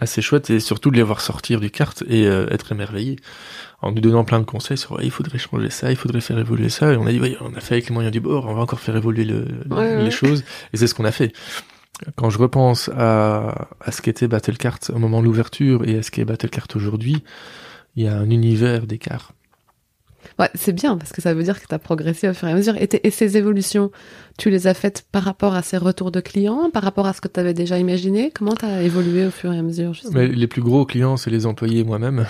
assez 0.00 0.22
chouette 0.22 0.48
et 0.50 0.60
surtout 0.60 0.90
de 0.90 0.96
les 0.96 1.02
voir 1.02 1.20
sortir 1.20 1.60
du 1.60 1.70
kart 1.70 2.02
et 2.08 2.24
être 2.24 2.72
émerveillés 2.72 3.16
en 3.82 3.92
nous 3.92 4.00
donnant 4.00 4.24
plein 4.24 4.40
de 4.40 4.44
conseils 4.44 4.76
sur 4.76 5.02
il 5.02 5.10
faudrait 5.10 5.38
changer 5.38 5.70
ça, 5.70 5.90
il 5.90 5.96
faudrait 5.96 6.20
faire 6.20 6.38
évoluer 6.38 6.68
ça. 6.68 6.92
Et 6.92 6.96
on 6.96 7.06
a 7.06 7.12
dit, 7.12 7.20
oui, 7.20 7.36
on 7.40 7.54
a 7.54 7.60
fait 7.60 7.74
avec 7.74 7.88
les 7.88 7.94
moyens 7.94 8.12
du 8.12 8.20
bord, 8.20 8.46
on 8.46 8.54
va 8.54 8.62
encore 8.62 8.80
faire 8.80 8.96
évoluer 8.96 9.24
le, 9.24 9.46
les 10.02 10.10
choses. 10.10 10.44
Et 10.72 10.76
c'est 10.76 10.86
ce 10.86 10.94
qu'on 10.94 11.04
a 11.04 11.12
fait. 11.12 11.32
Quand 12.16 12.30
je 12.30 12.38
repense 12.38 12.90
à, 12.96 13.68
ce 13.90 14.02
qu'était 14.02 14.28
Battlecart 14.28 14.78
au 14.92 14.98
moment 14.98 15.20
de 15.20 15.26
l'ouverture 15.26 15.86
et 15.86 15.98
à 15.98 16.02
ce 16.02 16.10
qu'est 16.10 16.24
Battlecart 16.24 16.68
aujourd'hui, 16.74 17.22
il 17.96 18.04
y 18.04 18.08
a 18.08 18.16
un 18.16 18.30
univers 18.30 18.86
d'écart. 18.86 19.32
Ouais, 20.38 20.48
c'est 20.54 20.72
bien 20.72 20.96
parce 20.96 21.12
que 21.12 21.20
ça 21.20 21.34
veut 21.34 21.42
dire 21.42 21.60
que 21.60 21.66
tu 21.66 21.74
as 21.74 21.78
progressé 21.78 22.28
au 22.28 22.34
fur 22.34 22.48
et 22.48 22.52
à 22.52 22.54
mesure. 22.54 22.74
Et, 22.76 23.10
ces 23.10 23.36
évolutions, 23.36 23.90
tu 24.40 24.48
les 24.48 24.66
as 24.66 24.72
faites 24.72 25.04
par 25.12 25.22
rapport 25.22 25.54
à 25.54 25.60
ces 25.60 25.76
retours 25.76 26.10
de 26.10 26.20
clients, 26.20 26.70
par 26.72 26.82
rapport 26.82 27.06
à 27.06 27.12
ce 27.12 27.20
que 27.20 27.28
tu 27.28 27.38
avais 27.38 27.52
déjà 27.52 27.78
imaginé? 27.78 28.32
Comment 28.34 28.54
tu 28.54 28.64
as 28.64 28.82
évolué 28.82 29.26
au 29.26 29.30
fur 29.30 29.52
et 29.52 29.58
à 29.58 29.62
mesure 29.62 29.92
Mais 30.12 30.28
Les 30.28 30.46
plus 30.46 30.62
gros 30.62 30.86
clients, 30.86 31.18
c'est 31.18 31.28
les 31.28 31.44
employés 31.44 31.84
moi-même. 31.84 32.26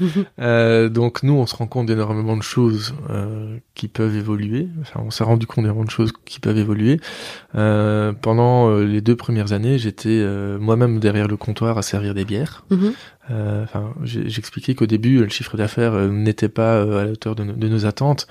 euh, 0.40 0.88
donc 0.88 1.22
nous, 1.22 1.34
on 1.34 1.44
se 1.44 1.54
rend 1.54 1.66
compte 1.66 1.86
d'énormément 1.86 2.38
de 2.38 2.42
choses 2.42 2.94
euh, 3.10 3.58
qui 3.74 3.88
peuvent 3.88 4.16
évoluer. 4.16 4.66
Enfin, 4.80 5.02
on 5.04 5.10
s'est 5.10 5.24
rendu 5.24 5.46
compte 5.46 5.64
d'énormément 5.64 5.84
de 5.84 5.90
choses 5.90 6.12
qui 6.24 6.40
peuvent 6.40 6.56
évoluer. 6.56 6.98
Euh, 7.54 8.14
pendant 8.14 8.74
les 8.78 9.02
deux 9.02 9.16
premières 9.16 9.52
années, 9.52 9.76
j'étais 9.76 10.24
moi-même 10.58 11.00
derrière 11.00 11.28
le 11.28 11.36
comptoir 11.36 11.76
à 11.76 11.82
servir 11.82 12.14
des 12.14 12.24
bières. 12.24 12.64
Enfin, 13.28 13.92
j'expliquais 14.02 14.74
qu'au 14.74 14.86
début, 14.86 15.18
le 15.18 15.28
chiffre 15.28 15.58
d'affaires 15.58 15.92
n'était 16.08 16.48
pas 16.48 16.80
à 16.80 17.04
la 17.04 17.10
hauteur 17.12 17.34
de, 17.34 17.44
de 17.44 17.68
nos 17.68 17.84
attentes. 17.84 18.26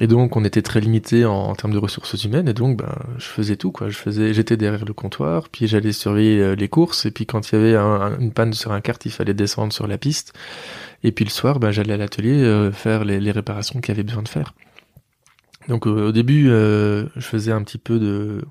Et 0.00 0.06
donc, 0.06 0.36
on 0.36 0.44
était 0.44 0.62
très 0.62 0.80
limité 0.80 1.26
en, 1.26 1.54
termes 1.54 1.74
de 1.74 1.78
ressources 1.78 2.24
humaines, 2.24 2.48
et 2.48 2.54
donc, 2.54 2.78
ben, 2.78 2.94
je 3.18 3.26
faisais 3.26 3.56
tout, 3.56 3.72
quoi. 3.72 3.90
Je 3.90 3.98
faisais, 3.98 4.32
j'étais 4.32 4.56
derrière 4.56 4.86
le 4.86 4.94
comptoir, 4.94 5.50
puis 5.50 5.66
j'allais 5.66 5.92
surveiller 5.92 6.40
euh, 6.40 6.54
les 6.54 6.68
courses, 6.68 7.04
et 7.04 7.10
puis 7.10 7.26
quand 7.26 7.52
il 7.52 7.54
y 7.56 7.58
avait 7.58 7.76
une 7.76 8.32
panne 8.32 8.54
sur 8.54 8.72
un 8.72 8.80
kart, 8.80 9.04
il 9.04 9.12
fallait 9.12 9.34
descendre 9.34 9.72
sur 9.72 9.86
la 9.86 9.98
piste. 9.98 10.32
Et 11.04 11.12
puis 11.12 11.26
le 11.26 11.30
soir, 11.30 11.60
ben, 11.60 11.70
j'allais 11.72 11.92
à 11.92 11.98
l'atelier 11.98 12.42
euh, 12.42 12.72
faire 12.72 13.04
les, 13.04 13.30
réparations 13.30 13.80
qu'il 13.80 13.90
y 13.90 13.92
avait 13.92 14.02
besoin 14.02 14.22
de 14.22 14.28
faire. 14.28 14.54
Donc 15.68 15.86
au 15.86 16.10
début, 16.10 16.48
euh, 16.50 17.06
je 17.14 17.20
faisais 17.20 17.52
un 17.52 17.62
petit 17.62 17.78
peu 17.78 17.98
de, 18.00 18.42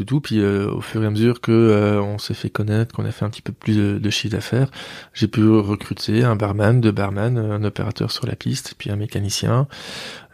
de 0.00 0.04
tout, 0.04 0.20
puis 0.20 0.40
euh, 0.40 0.70
au 0.70 0.80
fur 0.80 1.02
et 1.02 1.06
à 1.06 1.10
mesure 1.10 1.40
que 1.40 2.00
on 2.02 2.18
s'est 2.18 2.34
fait 2.34 2.50
connaître, 2.50 2.94
qu'on 2.94 3.04
a 3.04 3.10
fait 3.12 3.24
un 3.24 3.30
petit 3.30 3.42
peu 3.42 3.52
plus 3.52 3.76
de, 3.76 3.98
de 3.98 4.10
chiffre 4.10 4.34
d'affaires, 4.34 4.70
j'ai 5.14 5.28
pu 5.28 5.48
recruter 5.48 6.24
un 6.24 6.36
barman, 6.36 6.80
deux 6.80 6.92
barman, 6.92 7.38
un 7.38 7.64
opérateur 7.64 8.10
sur 8.10 8.26
la 8.26 8.36
piste, 8.36 8.74
puis 8.78 8.90
un 8.90 8.96
mécanicien. 8.96 9.66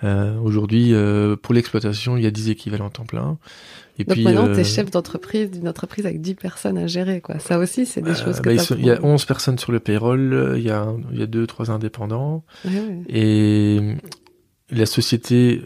Aujourd'hui, 0.03 0.95
pour 1.43 1.55
l'exploitation, 1.55 2.17
il 2.17 2.23
y 2.23 2.27
a 2.27 2.31
10 2.31 2.51
équivalents 2.51 2.91
temps 2.91 3.07
plein. 3.07 3.39
Et 3.99 4.05
Donc 4.05 4.15
puis, 4.15 4.25
maintenant, 4.25 4.53
tu 4.53 4.61
es 4.61 4.65
chef 4.65 4.91
d'entreprise 4.91 5.51
d'une 5.51 5.69
entreprise 5.69 6.05
avec 6.05 6.21
10 6.21 6.35
personnes 6.35 6.79
à 6.79 6.87
gérer. 6.87 7.21
quoi. 7.21 7.39
Ça 7.39 7.59
aussi, 7.59 7.87
c'est 7.87 8.03
des 8.03 8.15
choses 8.15 8.41
que 8.41 8.55
bah, 8.55 8.63
Il 8.79 8.85
y 8.85 8.91
a 8.91 9.03
11 9.03 9.25
personnes 9.25 9.59
sur 9.59 9.73
le 9.73 9.81
payroll, 9.81 10.55
il 10.57 10.63
y 10.63 10.71
a, 10.71 10.87
il 11.13 11.19
y 11.19 11.23
a 11.23 11.27
deux, 11.27 11.47
trois 11.47 11.71
indépendants. 11.71 12.45
Et 13.09 13.81
la 14.71 14.87
société, 14.87 15.63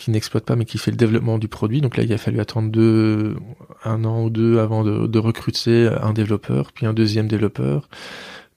qui 0.00 0.10
n'exploite 0.10 0.44
pas 0.44 0.56
mais 0.56 0.64
qui 0.64 0.78
fait 0.78 0.90
le 0.90 0.96
développement 0.96 1.38
du 1.38 1.48
produit. 1.48 1.80
Donc 1.80 1.96
là, 1.96 2.02
il 2.02 2.12
a 2.12 2.18
fallu 2.18 2.40
attendre 2.40 2.70
deux, 2.70 3.36
un 3.84 4.04
an 4.04 4.24
ou 4.24 4.30
deux 4.30 4.58
avant 4.58 4.82
de, 4.82 5.06
de 5.06 5.18
recruter 5.18 5.88
un 5.88 6.12
développeur, 6.12 6.72
puis 6.72 6.86
un 6.86 6.94
deuxième 6.94 7.28
développeur, 7.28 7.88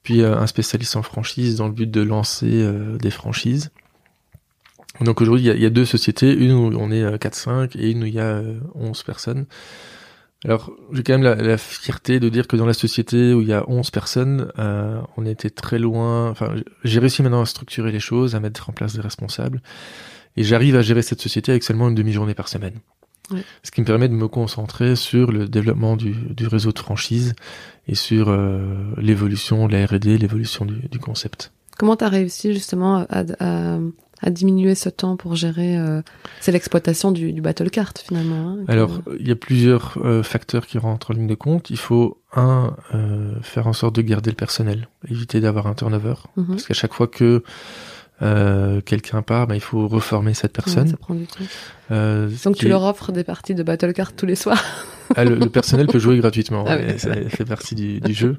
puis 0.02 0.22
euh, 0.22 0.38
un 0.38 0.48
spécialiste 0.48 0.96
en 0.96 1.04
franchise 1.04 1.58
dans 1.58 1.68
le 1.68 1.74
but 1.74 1.92
de 1.92 2.02
lancer 2.02 2.50
euh, 2.50 2.98
des 2.98 3.12
franchises. 3.12 3.72
Donc 5.02 5.22
aujourd'hui, 5.22 5.48
il 5.48 5.62
y, 5.62 5.66
a 5.66 5.70
deux 5.70 5.86
sociétés, 5.86 6.32
une 6.32 6.52
où 6.52 6.78
on 6.80 6.92
est 6.92 7.04
4-5 7.04 7.50
euh, 7.50 7.68
et 7.76 7.92
une 7.92 8.04
où 8.04 8.06
il 8.06 8.14
y 8.14 8.20
a 8.20 8.42
11 8.76 9.04
personnes. 9.04 9.48
Alors, 10.46 10.72
j'ai 10.92 11.04
quand 11.04 11.14
même 11.14 11.24
la, 11.24 11.36
la, 11.36 11.58
fierté 11.58 12.20
de 12.20 12.30
dire 12.30 12.48
que 12.48 12.56
dans 12.58 12.66
la 12.66 12.74
société 12.74 13.34
où 13.34 13.42
il 13.42 13.48
y 13.48 13.54
a 13.54 13.64
11 13.68 13.90
personnes, 13.92 14.52
euh, 14.60 15.02
on 15.18 15.26
était 15.26 15.50
très 15.50 15.80
loin. 15.80 16.30
Enfin, 16.30 16.54
j'ai 16.84 17.00
réussi 17.00 17.24
maintenant 17.24 17.42
à 17.42 17.46
structurer 17.46 17.92
les 17.92 18.00
choses, 18.00 18.36
à 18.36 18.40
mettre 18.40 18.70
en 18.70 18.74
place 18.74 18.94
des 18.94 19.02
responsables 19.02 19.62
et 20.38 20.44
j'arrive 20.44 20.76
à 20.76 20.82
gérer 20.82 21.02
cette 21.02 21.22
société 21.22 21.52
avec 21.52 21.64
seulement 21.64 21.90
une 21.90 21.96
demi-journée 21.96 22.34
par 22.34 22.48
semaine. 22.48 22.80
Ce 23.64 23.72
qui 23.72 23.82
me 23.82 23.86
permet 23.86 24.10
de 24.10 24.14
me 24.14 24.28
concentrer 24.28 24.96
sur 24.96 25.32
le 25.32 25.48
développement 25.48 25.96
du, 25.96 26.12
du 26.12 26.48
réseau 26.48 26.72
de 26.72 26.80
franchise 26.80 27.34
et 27.88 27.96
sur 27.96 28.30
euh, 28.30 28.94
l'évolution 28.98 29.68
de 29.68 29.74
la 29.74 29.86
R&D, 29.86 30.18
l'évolution 30.18 30.66
du, 30.66 30.88
du, 30.90 31.00
concept. 31.00 31.52
Comment 31.78 31.96
tu 31.96 32.04
as 32.04 32.10
réussi 32.10 32.54
justement 32.54 33.06
à, 33.10 33.24
à, 33.40 33.80
à, 34.22 34.30
diminuer 34.30 34.76
ce 34.76 34.90
temps 34.90 35.16
pour 35.16 35.36
gérer 35.36 35.78
euh, 35.78 36.02
C'est 36.42 36.52
l'exploitation 36.52 37.12
du, 37.12 37.34
du 37.34 37.42
battle 37.42 37.70
cart 37.70 37.94
finalement. 37.98 38.50
Hein, 38.50 38.66
Alors, 38.68 39.02
il 39.20 39.28
y 39.28 39.32
a 39.32 39.36
plusieurs 39.36 39.98
euh, 40.04 40.22
facteurs 40.22 40.68
qui 40.68 40.78
rentrent 40.78 41.12
en 41.12 41.14
ligne 41.16 41.28
de 41.28 41.36
compte. 41.36 41.70
Il 41.70 41.78
faut, 41.78 42.22
un, 42.36 42.76
faire 43.42 43.68
en 43.68 43.74
sorte 43.74 43.96
de 43.96 44.02
garder 44.02 44.30
le 44.30 44.36
personnel, 44.36 44.90
éviter 45.10 45.40
d'avoir 45.40 45.68
un 45.68 45.74
turnover. 45.74 46.16
Mhm. 46.36 46.48
Parce 46.48 46.68
qu'à 46.68 46.74
chaque 46.74 46.94
fois 46.94 47.08
que 47.08 47.44
euh, 48.24 48.82
quelqu'un 48.82 49.22
part, 49.22 49.48
bah, 49.48 49.56
il 49.56 49.62
faut 49.62 49.88
reformer 49.88 50.34
cette 50.34 50.54
personne. 50.54 50.88
ça 50.88 50.98
prend 50.98 51.14
du 51.14 51.26
temps. 51.26 51.44
Euh, 51.92 52.30
Donc 52.46 52.56
tu 52.56 52.68
leur 52.68 52.84
offres 52.84 53.12
des 53.12 53.24
parties 53.24 53.54
de 53.54 53.64
Battle 53.64 53.94
Card 53.94 54.14
tous 54.14 54.26
les 54.26 54.36
soirs. 54.36 54.64
ah, 55.16 55.26
le, 55.26 55.38
personnel 55.50 55.88
peut 55.88 56.00
jouer 56.00 56.18
gratuitement, 56.18 56.64
ah, 56.68 56.98
ça 56.98 57.14
fait 57.30 57.46
partie 57.46 57.76
du, 57.76 58.00
du 58.00 58.14
jeu. 58.14 58.38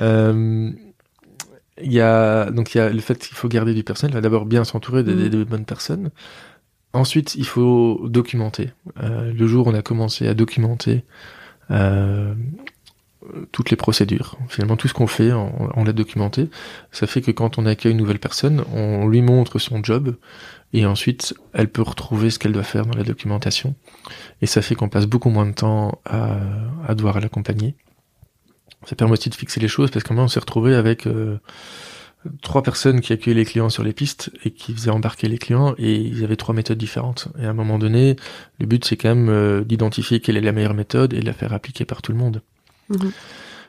Euh, 0.00 0.70
il 1.82 1.92
y 1.92 2.00
a 2.00 2.50
donc 2.50 2.74
il 2.74 2.78
y 2.78 2.80
a 2.80 2.88
le 2.88 3.00
fait 3.00 3.18
qu'il 3.18 3.36
faut 3.36 3.48
garder 3.48 3.74
du 3.74 3.84
personnel. 3.84 4.20
D'abord 4.20 4.46
bien 4.46 4.64
s'entourer 4.64 5.02
de, 5.02 5.12
mm. 5.12 5.28
de, 5.28 5.44
bonnes 5.44 5.64
personnes. 5.64 6.10
Ensuite, 6.92 7.34
il 7.34 7.46
faut 7.46 8.02
documenter. 8.08 8.70
Euh, 9.02 9.32
le 9.32 9.46
jour 9.46 9.66
où 9.66 9.70
on 9.70 9.74
a 9.74 9.82
commencé 9.82 10.28
à 10.28 10.34
documenter 10.34 11.04
euh, 11.70 12.34
toutes 13.52 13.70
les 13.70 13.76
procédures. 13.76 14.36
Finalement, 14.48 14.76
tout 14.76 14.88
ce 14.88 14.94
qu'on 14.94 15.06
fait, 15.06 15.32
on, 15.32 15.84
l'a 15.84 15.92
documenté. 15.92 16.48
Ça 16.92 17.06
fait 17.06 17.20
que 17.20 17.30
quand 17.30 17.58
on 17.58 17.66
accueille 17.66 17.92
une 17.92 17.98
nouvelle 17.98 18.18
personne, 18.18 18.64
on 18.72 19.06
lui 19.06 19.22
montre 19.22 19.58
son 19.58 19.82
job 19.82 20.16
et 20.72 20.86
ensuite, 20.86 21.34
elle 21.52 21.68
peut 21.68 21.82
retrouver 21.82 22.30
ce 22.30 22.38
qu'elle 22.38 22.52
doit 22.52 22.64
faire 22.64 22.84
dans 22.84 22.96
la 22.96 23.04
documentation. 23.04 23.74
Et 24.42 24.46
ça 24.46 24.60
fait 24.60 24.74
qu'on 24.74 24.88
passe 24.88 25.06
beaucoup 25.06 25.30
moins 25.30 25.46
de 25.46 25.52
temps 25.52 26.00
à, 26.04 26.38
à 26.86 26.94
devoir 26.94 27.20
l'accompagner. 27.20 27.76
Ça 28.86 28.96
permet 28.96 29.12
aussi 29.12 29.30
de 29.30 29.34
fixer 29.34 29.60
les 29.60 29.68
choses 29.68 29.90
parce 29.90 30.04
qu'à 30.04 30.14
on 30.14 30.28
s'est 30.28 30.40
retrouvé 30.40 30.74
avec 30.74 31.06
euh, 31.06 31.38
trois 32.42 32.62
personnes 32.62 33.00
qui 33.00 33.12
accueillaient 33.12 33.40
les 33.40 33.44
clients 33.44 33.70
sur 33.70 33.82
les 33.82 33.92
pistes 33.92 34.30
et 34.44 34.50
qui 34.50 34.74
faisaient 34.74 34.90
embarquer 34.90 35.28
les 35.28 35.38
clients 35.38 35.74
et 35.78 35.94
ils 35.94 36.24
avaient 36.24 36.36
trois 36.36 36.54
méthodes 36.54 36.78
différentes. 36.78 37.28
Et 37.38 37.46
à 37.46 37.50
un 37.50 37.54
moment 37.54 37.78
donné, 37.78 38.16
le 38.58 38.66
but 38.66 38.84
c'est 38.84 38.96
quand 38.96 39.14
même 39.14 39.28
euh, 39.28 39.64
d'identifier 39.64 40.20
quelle 40.20 40.36
est 40.36 40.42
la 40.42 40.52
meilleure 40.52 40.74
méthode 40.74 41.12
et 41.14 41.20
de 41.20 41.26
la 41.26 41.32
faire 41.32 41.52
appliquer 41.52 41.84
par 41.84 42.02
tout 42.02 42.12
le 42.12 42.18
monde. 42.18 42.42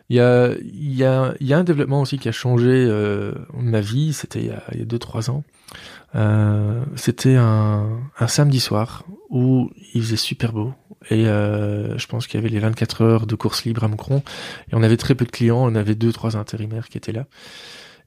Il 0.10 0.18
y 0.18 1.04
a, 1.04 1.34
un 1.52 1.64
développement 1.64 2.02
aussi 2.02 2.20
qui 2.20 2.30
a 2.30 2.32
changé 2.32 2.70
euh, 2.70 3.34
ma 3.54 3.82
vie, 3.82 4.14
c'était 4.14 4.40
il 4.40 4.80
y 4.80 4.82
a 4.82 4.86
2-3 4.86 5.32
ans. 5.32 5.44
Euh, 6.14 6.84
c'était 6.96 7.36
un, 7.36 8.00
samedi 8.28 8.60
soir 8.60 9.04
où 9.30 9.72
il 9.94 10.02
faisait 10.02 10.16
super 10.16 10.54
beau 10.54 10.74
et 11.10 11.28
euh, 11.28 11.98
je 11.98 12.08
pense 12.08 12.28
qu'il 12.28 12.40
y 12.40 12.44
avait 12.44 12.54
les 12.54 12.60
24 12.60 13.02
heures 13.02 13.28
de 13.28 13.36
course 13.36 13.66
libre 13.66 13.84
à 13.84 13.88
Moucron 13.88 14.24
et 14.72 14.76
on 14.76 14.84
avait 14.84 14.98
très 14.98 15.16
peu 15.16 15.26
de 15.26 15.32
clients, 15.32 15.60
on 15.60 15.76
avait 15.76 15.96
deux 15.96 16.14
trois 16.14 16.38
intérimaires 16.38 16.88
qui 16.88 16.98
étaient 16.98 17.12
là. 17.12 17.26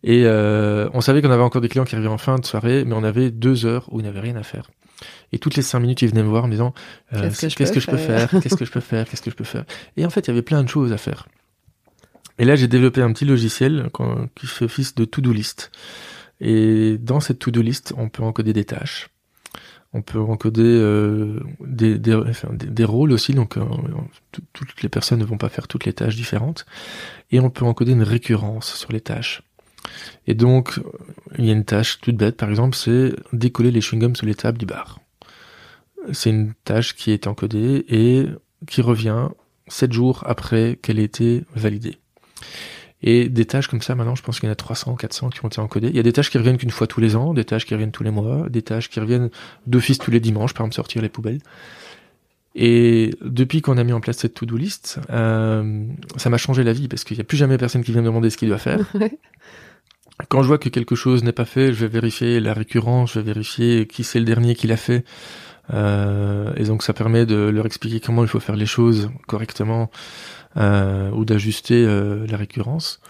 Et 0.04 0.26
on 0.28 1.00
savait 1.00 1.20
qu'on 1.22 1.30
avait 1.32 1.42
encore 1.42 1.60
des 1.60 1.68
clients 1.68 1.84
qui 1.84 1.96
arrivaient 1.96 2.08
en 2.08 2.18
fin 2.18 2.38
de 2.38 2.46
soirée, 2.46 2.84
mais 2.84 2.94
on 2.94 3.02
avait 3.02 3.32
deux 3.32 3.66
heures 3.66 3.88
où 3.92 3.98
il 3.98 4.04
n'y 4.04 4.08
avait 4.08 4.20
rien 4.20 4.36
à 4.36 4.44
faire. 4.44 4.70
Et 5.32 5.38
toutes 5.38 5.56
les 5.56 5.62
cinq 5.62 5.80
minutes, 5.80 6.02
ils 6.02 6.08
venaient 6.08 6.22
me 6.22 6.28
voir 6.28 6.44
en 6.44 6.46
me 6.46 6.52
disant 6.52 6.74
euh, 7.12 7.30
qu'est-ce 7.30 7.54
que, 7.54 7.80
je, 7.80 7.86
peux 7.86 7.96
faire? 7.96 8.30
Qu'est-ce 8.30 8.56
que 8.56 8.64
je 8.64 8.70
peux 8.70 8.80
faire? 8.80 9.08
Qu'est-ce 9.08 9.22
que 9.22 9.30
je 9.30 9.36
peux 9.36 9.44
faire? 9.44 9.64
Et 9.96 10.04
en 10.04 10.10
fait, 10.10 10.26
il 10.26 10.28
y 10.28 10.30
avait 10.30 10.42
plein 10.42 10.62
de 10.62 10.68
choses 10.68 10.92
à 10.92 10.98
faire. 10.98 11.26
Et 12.38 12.44
là, 12.44 12.56
j'ai 12.56 12.68
développé 12.68 13.02
un 13.02 13.12
petit 13.12 13.24
logiciel 13.24 13.90
qui 14.34 14.46
fait 14.46 14.64
office 14.64 14.94
de 14.94 15.04
to-do 15.04 15.32
list. 15.32 15.70
Et 16.40 16.96
dans 16.98 17.20
cette 17.20 17.40
to-do 17.40 17.62
list, 17.62 17.92
on 17.96 18.08
peut 18.08 18.22
encoder 18.22 18.52
des 18.52 18.64
tâches. 18.64 19.08
On 19.92 20.02
peut 20.02 20.20
encoder 20.20 20.62
euh, 20.62 21.40
des, 21.60 21.98
des, 21.98 22.20
des, 22.52 22.84
rôles 22.84 23.10
aussi, 23.10 23.32
donc 23.32 23.56
euh, 23.56 23.64
toutes 24.52 24.82
les 24.82 24.90
personnes 24.90 25.18
ne 25.18 25.24
vont 25.24 25.38
pas 25.38 25.48
faire 25.48 25.66
toutes 25.66 25.86
les 25.86 25.94
tâches 25.94 26.14
différentes. 26.14 26.66
Et 27.30 27.40
on 27.40 27.48
peut 27.48 27.64
encoder 27.64 27.92
une 27.92 28.02
récurrence 28.02 28.74
sur 28.74 28.92
les 28.92 29.00
tâches. 29.00 29.42
Et 30.26 30.34
donc, 30.34 30.80
il 31.38 31.44
y 31.44 31.50
a 31.50 31.52
une 31.52 31.64
tâche 31.64 32.00
toute 32.00 32.16
bête, 32.16 32.36
par 32.36 32.50
exemple, 32.50 32.76
c'est 32.76 33.14
décoller 33.32 33.70
les 33.70 33.80
chewing-gums 33.80 34.14
sur 34.14 34.26
les 34.26 34.34
tables 34.34 34.58
du 34.58 34.66
bar. 34.66 35.00
C'est 36.12 36.30
une 36.30 36.54
tâche 36.64 36.94
qui 36.94 37.10
est 37.12 37.26
encodée 37.26 37.84
et 37.88 38.26
qui 38.66 38.82
revient 38.82 39.28
7 39.68 39.92
jours 39.92 40.22
après 40.26 40.78
qu'elle 40.80 40.98
ait 40.98 41.04
été 41.04 41.44
validée. 41.54 41.98
Et 43.02 43.28
des 43.28 43.44
tâches 43.44 43.68
comme 43.68 43.80
ça, 43.80 43.94
maintenant, 43.94 44.16
je 44.16 44.22
pense 44.22 44.40
qu'il 44.40 44.48
y 44.48 44.50
en 44.50 44.52
a 44.52 44.56
300, 44.56 44.96
400 44.96 45.30
qui 45.30 45.44
ont 45.44 45.48
été 45.48 45.60
encodées. 45.60 45.88
Il 45.88 45.96
y 45.96 46.00
a 46.00 46.02
des 46.02 46.12
tâches 46.12 46.30
qui 46.30 46.38
reviennent 46.38 46.56
qu'une 46.56 46.70
fois 46.70 46.86
tous 46.86 47.00
les 47.00 47.14
ans, 47.14 47.32
des 47.32 47.44
tâches 47.44 47.64
qui 47.64 47.74
reviennent 47.74 47.92
tous 47.92 48.02
les 48.02 48.10
mois, 48.10 48.48
des 48.48 48.62
tâches 48.62 48.88
qui 48.88 48.98
reviennent 48.98 49.30
d'office 49.66 49.98
tous 49.98 50.10
les 50.10 50.20
dimanches, 50.20 50.52
par 50.52 50.66
exemple 50.66 50.74
sortir 50.74 51.02
les 51.02 51.08
poubelles. 51.08 51.40
Et 52.54 53.14
depuis 53.22 53.62
qu'on 53.62 53.78
a 53.78 53.84
mis 53.84 53.92
en 53.92 54.00
place 54.00 54.18
cette 54.18 54.34
to-do 54.34 54.56
list, 54.56 54.98
euh, 55.10 55.84
ça 56.16 56.28
m'a 56.28 56.38
changé 56.38 56.64
la 56.64 56.72
vie 56.72 56.88
parce 56.88 57.04
qu'il 57.04 57.16
n'y 57.16 57.20
a 57.20 57.24
plus 57.24 57.36
jamais 57.36 57.56
personne 57.56 57.84
qui 57.84 57.92
vient 57.92 58.00
me 58.00 58.06
demander 58.06 58.30
ce 58.30 58.36
qu'il 58.36 58.48
doit 58.48 58.58
faire. 58.58 58.80
Quand 60.28 60.42
je 60.42 60.48
vois 60.48 60.58
que 60.58 60.68
quelque 60.68 60.96
chose 60.96 61.22
n'est 61.22 61.32
pas 61.32 61.44
fait, 61.44 61.72
je 61.72 61.80
vais 61.80 61.88
vérifier 61.88 62.40
la 62.40 62.52
récurrence, 62.52 63.12
je 63.12 63.20
vais 63.20 63.26
vérifier 63.26 63.86
qui 63.86 64.02
c'est 64.02 64.18
le 64.18 64.24
dernier 64.24 64.54
qui 64.54 64.66
l'a 64.66 64.76
fait. 64.76 65.04
Euh, 65.72 66.50
et 66.56 66.64
donc 66.64 66.82
ça 66.82 66.92
permet 66.92 67.26
de 67.26 67.36
leur 67.36 67.66
expliquer 67.66 68.00
comment 68.00 68.22
il 68.22 68.28
faut 68.28 68.40
faire 68.40 68.56
les 68.56 68.66
choses 68.66 69.10
correctement 69.26 69.90
euh, 70.56 71.10
ou 71.10 71.24
d'ajuster 71.24 71.84
euh, 71.86 72.26
la 72.26 72.36
récurrence. 72.36 73.00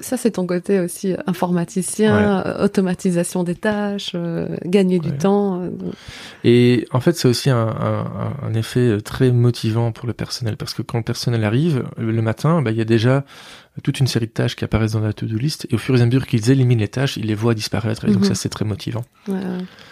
Ça, 0.00 0.16
c'est 0.16 0.32
ton 0.32 0.46
côté 0.46 0.80
aussi 0.80 1.14
informaticien, 1.26 2.44
euh, 2.46 2.64
automatisation 2.64 3.44
des 3.44 3.54
tâches, 3.54 4.12
euh, 4.14 4.56
gagner 4.64 4.98
du 4.98 5.12
temps. 5.12 5.62
Et 6.44 6.86
en 6.92 7.00
fait, 7.00 7.12
c'est 7.12 7.28
aussi 7.28 7.50
un, 7.50 7.68
un, 7.68 8.32
un, 8.42 8.54
effet 8.54 9.00
très 9.02 9.30
motivant 9.30 9.92
pour 9.92 10.06
le 10.06 10.12
personnel 10.12 10.56
parce 10.56 10.74
que 10.74 10.82
quand 10.82 10.98
le 10.98 11.04
personnel 11.04 11.44
arrive 11.44 11.84
le 11.98 12.22
matin, 12.22 12.62
bah, 12.62 12.70
il 12.70 12.78
y 12.78 12.82
a 12.82 12.86
déjà 12.86 13.24
toute 13.82 14.00
une 14.00 14.06
série 14.06 14.26
de 14.26 14.32
tâches 14.32 14.56
qui 14.56 14.64
apparaissent 14.64 14.92
dans 14.92 15.00
la 15.00 15.12
to-do 15.12 15.36
list 15.36 15.66
et 15.70 15.74
au 15.74 15.78
fur 15.78 15.96
et 15.96 16.00
à 16.00 16.06
mesure 16.06 16.26
qu'ils 16.26 16.50
éliminent 16.50 16.80
les 16.80 16.88
tâches, 16.88 17.16
ils 17.16 17.26
les 17.26 17.34
voient 17.34 17.54
disparaître 17.54 18.04
et 18.04 18.08
donc 18.08 18.22
mhm. 18.22 18.28
ça 18.28 18.34
c'est 18.34 18.48
très 18.48 18.64
motivant. 18.64 19.04
Ouais, 19.28 19.40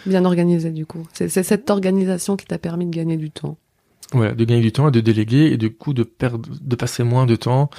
bien 0.05 0.25
organisé 0.25 0.71
du 0.71 0.85
coup. 0.85 1.05
C'est 1.13 1.29
cette 1.29 1.69
organisation 1.69 2.35
qui 2.35 2.45
t'a 2.45 2.57
permis 2.57 2.85
de 2.85 2.91
gagner 2.91 3.17
du 3.17 3.31
temps. 3.31 3.57
Voilà, 4.13 4.33
de 4.33 4.43
gagner 4.45 4.61
du 4.61 4.71
temps 4.71 4.87
et 4.87 4.91
de 4.91 5.01
déléguer 5.01 5.51
et 5.51 5.57
du 5.57 5.73
coup 5.73 5.93
de 5.93 6.03
perdre, 6.03 6.49
de 6.61 6.75
passer 6.75 7.03
moins 7.03 7.25
de 7.25 7.35
temps 7.35 7.69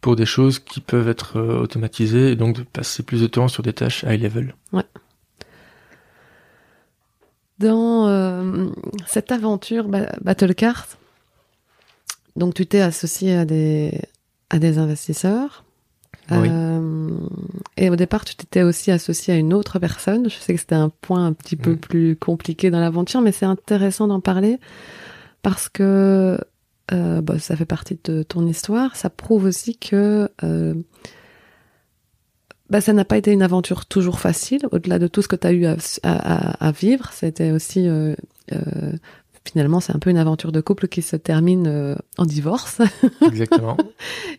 pour 0.00 0.16
des 0.16 0.26
choses 0.26 0.58
qui 0.58 0.80
peuvent 0.80 1.08
être 1.08 1.38
euh, 1.38 1.60
automatisées 1.60 2.30
et 2.30 2.36
donc 2.36 2.56
de 2.56 2.62
passer 2.62 3.02
plus 3.02 3.20
de 3.20 3.26
temps 3.26 3.48
sur 3.48 3.62
des 3.62 3.72
tâches 3.72 4.04
high 4.04 4.22
level. 4.22 4.54
Ouais. 4.72 4.84
Dans 7.58 8.06
euh, 8.06 8.68
cette 9.06 9.32
aventure 9.32 9.88
Battlecart, 10.20 10.86
donc 12.36 12.54
tu 12.54 12.66
t'es 12.66 12.80
associé 12.80 13.34
à 13.34 13.44
des 13.44 14.00
à 14.50 14.58
des 14.58 14.78
investisseurs. 14.78 15.64
Oui. 16.30 16.48
Euh, 16.50 17.10
et 17.76 17.88
au 17.90 17.96
départ, 17.96 18.24
tu 18.24 18.34
t'étais 18.34 18.62
aussi 18.62 18.90
associé 18.90 19.34
à 19.34 19.36
une 19.36 19.54
autre 19.54 19.78
personne. 19.78 20.28
Je 20.28 20.36
sais 20.36 20.54
que 20.54 20.60
c'était 20.60 20.74
un 20.74 20.90
point 20.90 21.24
un 21.24 21.32
petit 21.32 21.56
peu 21.56 21.72
mm. 21.72 21.78
plus 21.78 22.16
compliqué 22.16 22.70
dans 22.70 22.80
l'aventure, 22.80 23.20
mais 23.20 23.32
c'est 23.32 23.46
intéressant 23.46 24.08
d'en 24.08 24.20
parler 24.20 24.58
parce 25.42 25.68
que 25.68 26.38
euh, 26.92 27.20
bah, 27.22 27.38
ça 27.38 27.56
fait 27.56 27.64
partie 27.64 27.98
de 28.04 28.22
ton 28.22 28.46
histoire. 28.46 28.96
Ça 28.96 29.08
prouve 29.08 29.44
aussi 29.44 29.76
que 29.76 30.28
euh, 30.44 30.74
bah, 32.68 32.82
ça 32.82 32.92
n'a 32.92 33.06
pas 33.06 33.16
été 33.16 33.32
une 33.32 33.42
aventure 33.42 33.86
toujours 33.86 34.20
facile. 34.20 34.66
Au-delà 34.70 34.98
de 34.98 35.06
tout 35.06 35.22
ce 35.22 35.28
que 35.28 35.36
tu 35.36 35.46
as 35.46 35.52
eu 35.52 35.64
à, 35.64 35.76
à, 36.02 36.66
à 36.66 36.72
vivre, 36.72 37.10
c'était 37.12 37.52
aussi 37.52 37.88
finalement 39.50 39.80
c'est 39.80 39.94
un 39.94 39.98
peu 39.98 40.10
une 40.10 40.18
aventure 40.18 40.52
de 40.52 40.60
couple 40.60 40.88
qui 40.88 41.02
se 41.02 41.16
termine 41.16 41.66
euh, 41.66 41.94
en 42.16 42.24
divorce. 42.24 42.80
Exactement. 43.26 43.76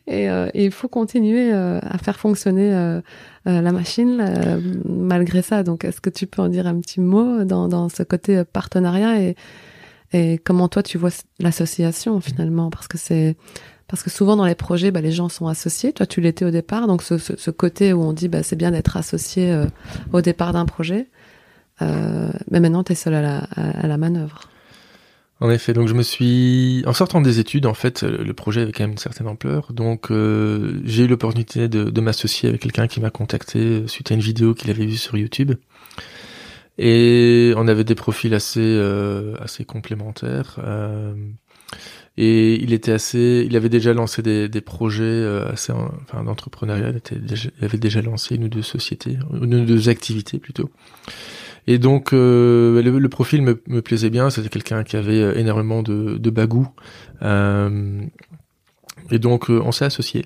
et, 0.08 0.26
et, 0.26 0.66
il 0.66 0.72
faut 0.72 0.88
continuer 0.88 1.52
à 1.52 1.98
faire 1.98 2.20
fonctionner 2.20 3.02
la 3.46 3.72
machine 3.72 4.62
malgré 4.86 5.42
ça. 5.42 5.64
Donc 5.64 5.86
est-ce 5.86 6.02
que 6.02 6.10
tu 6.10 6.28
peux 6.28 6.42
en 6.42 6.50
dire 6.50 6.68
un 6.68 6.80
petit 6.80 7.00
mot 7.00 7.44
dans, 7.44 7.68
dans 7.68 7.90
ce 7.90 8.04
côté 8.04 8.44
partenariat 8.44 9.22
et 9.22 9.36
et 10.12 10.40
comment 10.44 10.68
toi 10.68 10.82
tu 10.82 10.98
vois 10.98 11.12
l'association 11.40 12.20
finalement? 12.20 12.70
Parce 12.70 12.88
que 12.88 12.98
c'est 12.98 13.36
parce 13.90 14.04
que 14.04 14.10
souvent 14.10 14.36
dans 14.36 14.46
les 14.46 14.56
projets 14.56 14.92
bah, 14.92 15.02
les 15.02 15.12
gens 15.12 15.30
sont 15.30 15.48
associés 15.48 15.92
toi 15.92 16.06
tu 16.06 16.22
l'étais 16.22 16.46
au 16.46 16.52
départ 16.52 16.88
donc 16.88 17.02
ce, 17.02 17.18
ce, 17.18 17.36
ce, 17.36 17.52
côté 17.52 17.92
où 17.92 18.02
on 18.02 18.14
dit 18.14 18.30
bah, 18.30 18.44
c'est 18.44 18.56
bien 18.56 18.72
d'être 18.72 18.96
associé 18.96 19.52
euh, 19.52 19.66
au 20.14 20.22
départ 20.22 20.54
d'un 20.54 20.66
projet 20.66 21.08
euh, 21.82 22.30
mais 22.52 22.60
maintenant 22.60 22.84
tu 22.84 22.92
es 22.92 22.96
seul 22.96 23.16
à 23.16 23.22
la, 23.22 23.38
à, 23.56 23.88
la 23.88 23.98
manœuvre 23.98 24.42
en 25.42 25.50
effet, 25.50 25.74
donc 25.74 25.88
je 25.88 25.94
me 25.94 26.04
suis, 26.04 26.84
en 26.86 26.94
sortant 26.94 27.22
des 27.22 27.40
études, 27.40 27.66
en 27.66 27.74
fait, 27.74 28.04
le 28.04 28.34
projet 28.34 28.62
avait 28.62 28.72
quand 28.72 28.84
même 28.84 28.92
une 28.92 28.98
certaine 28.98 29.28
ampleur, 29.28 29.72
donc 29.74 30.12
euh, 30.12 30.82
j'ai 30.84 31.06
eu 31.06 31.08
l'opportunité 31.08 31.68
de, 31.70 31.86
de 31.86 32.02
m'associer 32.02 32.50
avec 32.50 32.62
quelqu'un 32.62 32.88
qui 32.88 33.00
m'a 33.00 33.10
contacté 33.10 33.88
suite 33.88 34.12
à 34.12 34.16
une 34.16 34.20
vidéo 34.22 34.54
qu'il 34.54 34.70
avait 34.70 34.86
vue 34.86 34.98
sur 34.98 35.18
YouTube. 35.18 35.54
Et 36.80 37.54
on 37.58 37.68
avait 37.68 37.84
des 37.84 37.94
profils 37.94 38.34
assez 38.34 38.62
euh, 38.62 39.36
assez 39.40 39.66
complémentaires. 39.66 40.56
Euh, 40.64 41.14
et 42.18 42.56
il 42.56 42.74
était 42.74 42.94
assez, 42.94 43.46
il 43.46 43.56
avait 43.58 43.70
déjà 43.70 43.94
lancé 43.94 44.22
des, 44.22 44.48
des 44.48 44.62
projets 44.62 45.04
euh, 45.04 45.52
assez, 45.52 45.74
enfin 45.74 46.24
d'entrepreneuriat. 46.24 46.94
Il, 47.12 47.52
il 47.60 47.66
avait 47.66 47.78
déjà 47.78 48.02
lancé 48.02 48.36
une 48.36 48.46
ou 48.46 48.50
deux 48.50 48.62
sociétés, 48.62 49.18
une 49.42 49.56
ou 49.56 49.66
deux 49.66 49.90
activités 49.90 50.40
plutôt. 50.40 50.70
Et 51.68 51.78
donc 51.78 52.14
euh, 52.14 52.82
le, 52.82 53.00
le, 53.00 53.10
profil 53.10 53.42
me, 53.42 53.62
me 53.68 53.82
plaisait 53.82 54.10
bien. 54.10 54.30
C'était 54.30 54.50
quelqu'un 54.50 54.84
qui 54.84 54.96
avait 54.96 55.40
énormément 55.40 55.84
de, 55.84 56.18
de 56.18 56.30
bagou. 56.30 56.68
Euh, 57.22 58.02
et 59.12 59.20
donc 59.20 59.50
on 59.50 59.72
s'est 59.72 59.86
associés. 59.86 60.26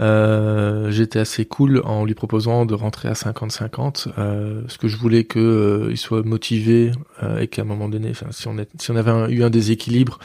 Euh, 0.00 0.90
j'étais 0.90 1.20
assez 1.20 1.44
cool 1.44 1.80
en 1.84 2.04
lui 2.04 2.14
proposant 2.14 2.66
de 2.66 2.74
rentrer 2.74 3.08
à 3.08 3.12
50-50, 3.12 4.08
euh, 4.18 4.62
parce 4.62 4.76
que 4.76 4.88
je 4.88 4.96
voulais 4.96 5.24
que 5.24 5.38
euh, 5.38 5.90
il 5.90 5.96
soit 5.96 6.22
motivé 6.24 6.90
euh, 7.22 7.38
et 7.38 7.48
qu'à 7.48 7.62
un 7.62 7.64
moment 7.64 7.88
donné, 7.88 8.12
si 8.30 8.48
on, 8.48 8.58
est, 8.58 8.68
si 8.80 8.90
on 8.90 8.96
avait 8.96 9.32
eu 9.32 9.44
un 9.44 9.50
déséquilibre, 9.50 10.18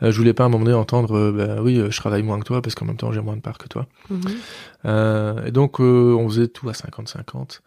je 0.00 0.16
voulais 0.16 0.32
pas 0.32 0.44
à 0.44 0.46
un 0.46 0.48
moment 0.48 0.64
donné 0.64 0.76
entendre, 0.76 1.32
bah, 1.32 1.60
oui, 1.62 1.82
je 1.90 1.96
travaille 1.98 2.22
moins 2.22 2.38
que 2.38 2.44
toi 2.44 2.62
parce 2.62 2.74
qu'en 2.74 2.86
même 2.86 2.96
temps 2.96 3.12
j'ai 3.12 3.20
moins 3.20 3.36
de 3.36 3.42
parts 3.42 3.58
que 3.58 3.68
toi. 3.68 3.86
Mhm. 4.08 5.46
et 5.46 5.50
donc 5.50 5.80
on 5.80 6.28
faisait 6.28 6.48
tout 6.48 6.68
à 6.68 6.72
50-50. 6.72 7.60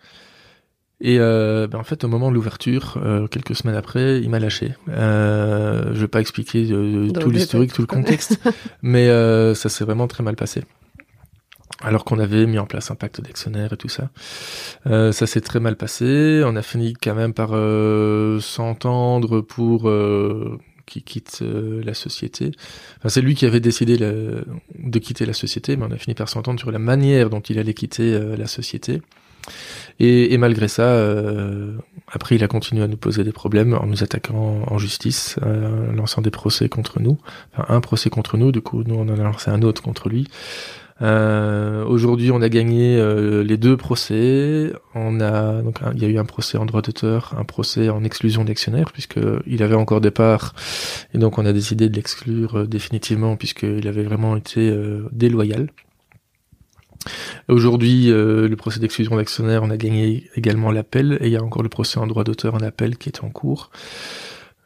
Et 1.01 1.19
euh, 1.19 1.67
ben 1.67 1.79
en 1.79 1.83
fait, 1.83 2.03
au 2.03 2.07
moment 2.07 2.29
de 2.29 2.35
l'ouverture, 2.35 2.97
euh, 3.03 3.27
quelques 3.27 3.55
semaines 3.55 3.75
après, 3.75 4.21
il 4.21 4.29
m'a 4.29 4.39
lâché. 4.39 4.73
Euh, 4.89 5.93
je 5.93 5.99
vais 5.99 6.07
pas 6.07 6.21
expliquer 6.21 6.67
tout 6.67 7.29
l'historique, 7.29 7.73
tout 7.73 7.81
le 7.81 7.87
contexte, 7.87 8.39
mais 8.81 9.07
ça 9.55 9.69
s'est 9.69 9.83
vraiment 9.83 10.07
très 10.07 10.23
mal 10.23 10.35
passé 10.35 10.63
alors 11.83 12.05
qu'on 12.05 12.19
avait 12.19 12.45
mis 12.45 12.59
en 12.59 12.65
place 12.65 12.91
un 12.91 12.95
pacte 12.95 13.21
d'actionnaires 13.21 13.73
et 13.73 13.77
tout 13.77 13.89
ça. 13.89 14.09
Euh, 14.87 15.11
ça 15.11 15.27
s'est 15.27 15.41
très 15.41 15.59
mal 15.59 15.75
passé. 15.75 16.41
On 16.45 16.55
a 16.55 16.61
fini 16.61 16.93
quand 16.93 17.15
même 17.15 17.33
par 17.33 17.49
euh, 17.53 18.39
s'entendre 18.39 19.41
pour 19.41 19.89
euh, 19.89 20.59
qu'il 20.85 21.03
quitte 21.03 21.39
euh, 21.41 21.83
la 21.83 21.93
société. 21.93 22.51
Enfin, 22.97 23.09
c'est 23.09 23.21
lui 23.21 23.35
qui 23.35 23.45
avait 23.45 23.59
décidé 23.59 23.97
de 23.97 24.99
quitter 24.99 25.25
la 25.25 25.33
société, 25.33 25.75
mais 25.75 25.85
on 25.87 25.91
a 25.91 25.97
fini 25.97 26.15
par 26.15 26.29
s'entendre 26.29 26.59
sur 26.59 26.71
la 26.71 26.79
manière 26.79 27.29
dont 27.29 27.41
il 27.41 27.59
allait 27.59 27.73
quitter 27.73 28.13
euh, 28.13 28.37
la 28.37 28.47
société. 28.47 29.01
Et, 29.99 30.33
et 30.33 30.37
malgré 30.37 30.67
ça, 30.67 30.83
euh, 30.83 31.77
après, 32.11 32.35
il 32.35 32.43
a 32.43 32.47
continué 32.47 32.83
à 32.83 32.87
nous 32.87 32.97
poser 32.97 33.23
des 33.23 33.31
problèmes 33.31 33.73
en 33.73 33.85
nous 33.85 34.03
attaquant 34.03 34.63
en 34.67 34.77
justice, 34.77 35.37
en 35.41 35.93
lançant 35.93 36.21
des 36.21 36.31
procès 36.31 36.69
contre 36.69 36.99
nous. 36.99 37.17
Enfin, 37.53 37.73
un 37.73 37.81
procès 37.81 38.09
contre 38.09 38.37
nous, 38.37 38.51
du 38.51 38.61
coup, 38.61 38.83
nous, 38.83 38.95
on 38.95 39.09
en 39.09 39.19
a 39.19 39.23
lancé 39.23 39.51
un 39.51 39.61
autre 39.61 39.81
contre 39.81 40.09
lui. 40.09 40.27
Euh, 41.01 41.83
Aujourd'hui, 41.85 42.31
on 42.31 42.41
a 42.41 42.49
gagné 42.49 42.97
euh, 42.97 43.43
les 43.43 43.57
deux 43.57 43.77
procès. 43.77 44.71
On 44.95 45.19
a 45.19 45.61
donc 45.61 45.79
il 45.95 46.01
y 46.01 46.05
a 46.05 46.07
eu 46.07 46.17
un 46.17 46.25
procès 46.25 46.57
en 46.57 46.65
droit 46.65 46.81
d'auteur, 46.81 47.33
un 47.37 47.43
procès 47.43 47.89
en 47.89 48.03
exclusion 48.03 48.43
d'actionnaire 48.43 48.91
puisque 48.91 49.19
il 49.47 49.63
avait 49.63 49.75
encore 49.75 50.01
des 50.01 50.11
parts 50.11 50.53
et 51.13 51.17
donc 51.17 51.37
on 51.37 51.45
a 51.45 51.53
décidé 51.53 51.89
de 51.89 51.95
l'exclure 51.95 52.59
euh, 52.59 52.67
définitivement 52.67 53.35
puisqu'il 53.35 53.87
avait 53.87 54.03
vraiment 54.03 54.35
été 54.37 54.69
euh, 54.69 55.09
déloyal. 55.11 55.69
Aujourd'hui, 57.49 58.08
le 58.08 58.56
procès 58.56 58.80
d'exclusion 58.80 59.16
d'actionnaire, 59.16 59.64
on 59.64 59.70
a 59.70 59.78
gagné 59.78 60.30
également 60.36 60.72
l'appel 60.72 61.18
et 61.22 61.28
il 61.28 61.32
y 61.34 61.38
a 61.38 61.43
encore 61.43 61.64
le 61.64 61.70
procès 61.70 61.99
en 61.99 62.08
droit 62.08 62.24
d'auteur 62.24 62.56
en 62.56 62.60
appel 62.60 62.97
qui 62.97 63.10
est 63.10 63.24
en 63.24 63.30
cours. 63.30 63.70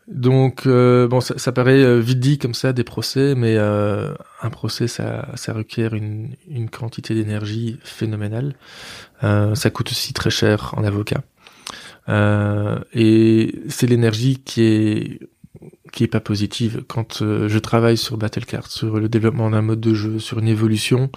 Donc 0.07 0.65
euh, 0.65 1.07
bon, 1.07 1.19
ça, 1.19 1.51
paraît 1.51 1.83
euh, 1.83 1.99
vite 1.99 2.19
dit 2.19 2.37
comme 2.37 2.53
ça 2.53 2.71
des 2.71 2.85
procès, 2.85 3.35
mais 3.35 3.55
euh, 3.57 4.13
un 4.41 4.49
procès 4.49 4.87
ça, 4.87 5.27
requiert 5.49 5.93
une, 5.93 6.35
quantité 6.71 7.13
d'énergie 7.13 7.77
phénoménale. 7.83 8.55
Euh, 9.23 9.53
ça 9.53 9.69
coûte 9.69 9.91
aussi 9.91 10.13
très 10.13 10.29
cher 10.29 10.73
en 10.77 10.85
avocat. 10.85 11.23
Euh, 12.07 12.79
et 12.93 13.61
c'est 13.67 13.87
l'énergie 13.87 14.39
qui 14.39 14.61
est 14.63 15.19
qui 15.91 16.03
est 16.03 16.07
pas 16.07 16.19
positive. 16.19 16.83
Quand 16.87 17.17
je 17.19 17.57
travaille 17.57 17.97
sur 17.97 18.17
Battlecard, 18.17 18.67
sur 18.67 18.99
le 18.99 19.09
développement 19.09 19.49
d'un 19.49 19.61
mode 19.61 19.81
de 19.81 19.93
jeu, 19.93 20.19
sur 20.19 20.39
une 20.39 20.47
évolution, 20.47 21.09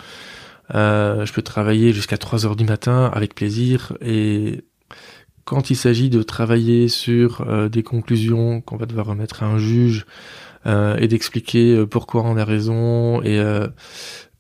je 0.73 1.33
peux 1.33 1.43
travailler 1.43 1.93
jusqu'à 1.93 2.19
3 2.19 2.47
heures 2.47 2.57
du 2.57 2.65
matin 2.65 3.11
avec 3.13 3.35
plaisir 3.35 3.93
et 4.01 4.65
quand 5.45 5.71
il 5.71 5.77
s'agit 5.77 6.11
de 6.11 6.23
travailler 6.23 6.89
sur 6.89 7.45
des 7.71 7.83
conclusions 7.83 8.61
qu'on 8.61 8.77
va 8.77 8.87
devoir 8.87 9.07
remettre 9.07 9.43
à 9.43 9.47
un 9.47 9.59
juge 9.59 10.07
et 10.67 11.09
d'expliquer 11.09 11.87
pourquoi 11.87 12.23
on 12.23 12.37
a 12.37 12.45
raison 12.45 13.21
et 13.23 13.43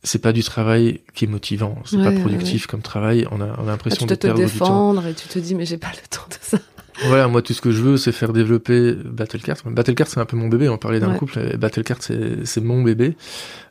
c'est 0.02 0.20
pas 0.20 0.32
du 0.32 0.42
travail 0.42 1.00
qui 1.14 1.24
est 1.24 1.28
motivant, 1.28 1.76
c'est 1.84 1.98
pas 1.98 2.12
productif 2.12 2.66
comme 2.66 2.82
travail. 2.82 3.26
On 3.30 3.40
a, 3.40 3.46
on 3.58 3.64
a 3.64 3.70
l'impression 3.72 4.06
ah, 4.08 4.10
de 4.10 4.14
perdre 4.14 4.38
te 4.38 4.44
défendre 4.44 5.06
et 5.06 5.14
tu 5.14 5.28
te 5.28 5.38
dis 5.38 5.54
mais 5.54 5.66
j'ai 5.66 5.78
pas 5.78 5.90
le 5.90 6.08
temps 6.08 6.26
de 6.28 6.36
ça. 6.40 6.58
Voilà, 7.06 7.28
moi 7.28 7.42
tout 7.42 7.54
ce 7.54 7.60
que 7.60 7.70
je 7.70 7.82
veux, 7.82 7.96
c'est 7.96 8.12
faire 8.12 8.32
développer 8.32 8.92
Battlecard. 8.92 9.56
Battlecard, 9.66 10.06
c'est 10.06 10.20
un 10.20 10.26
peu 10.26 10.36
mon 10.36 10.48
bébé. 10.48 10.68
On 10.68 10.78
parlait 10.78 11.00
d'un 11.00 11.14
couple. 11.14 11.56
Battlecard, 11.56 11.98
c'est 12.00 12.60
mon 12.60 12.82
bébé. 12.82 13.16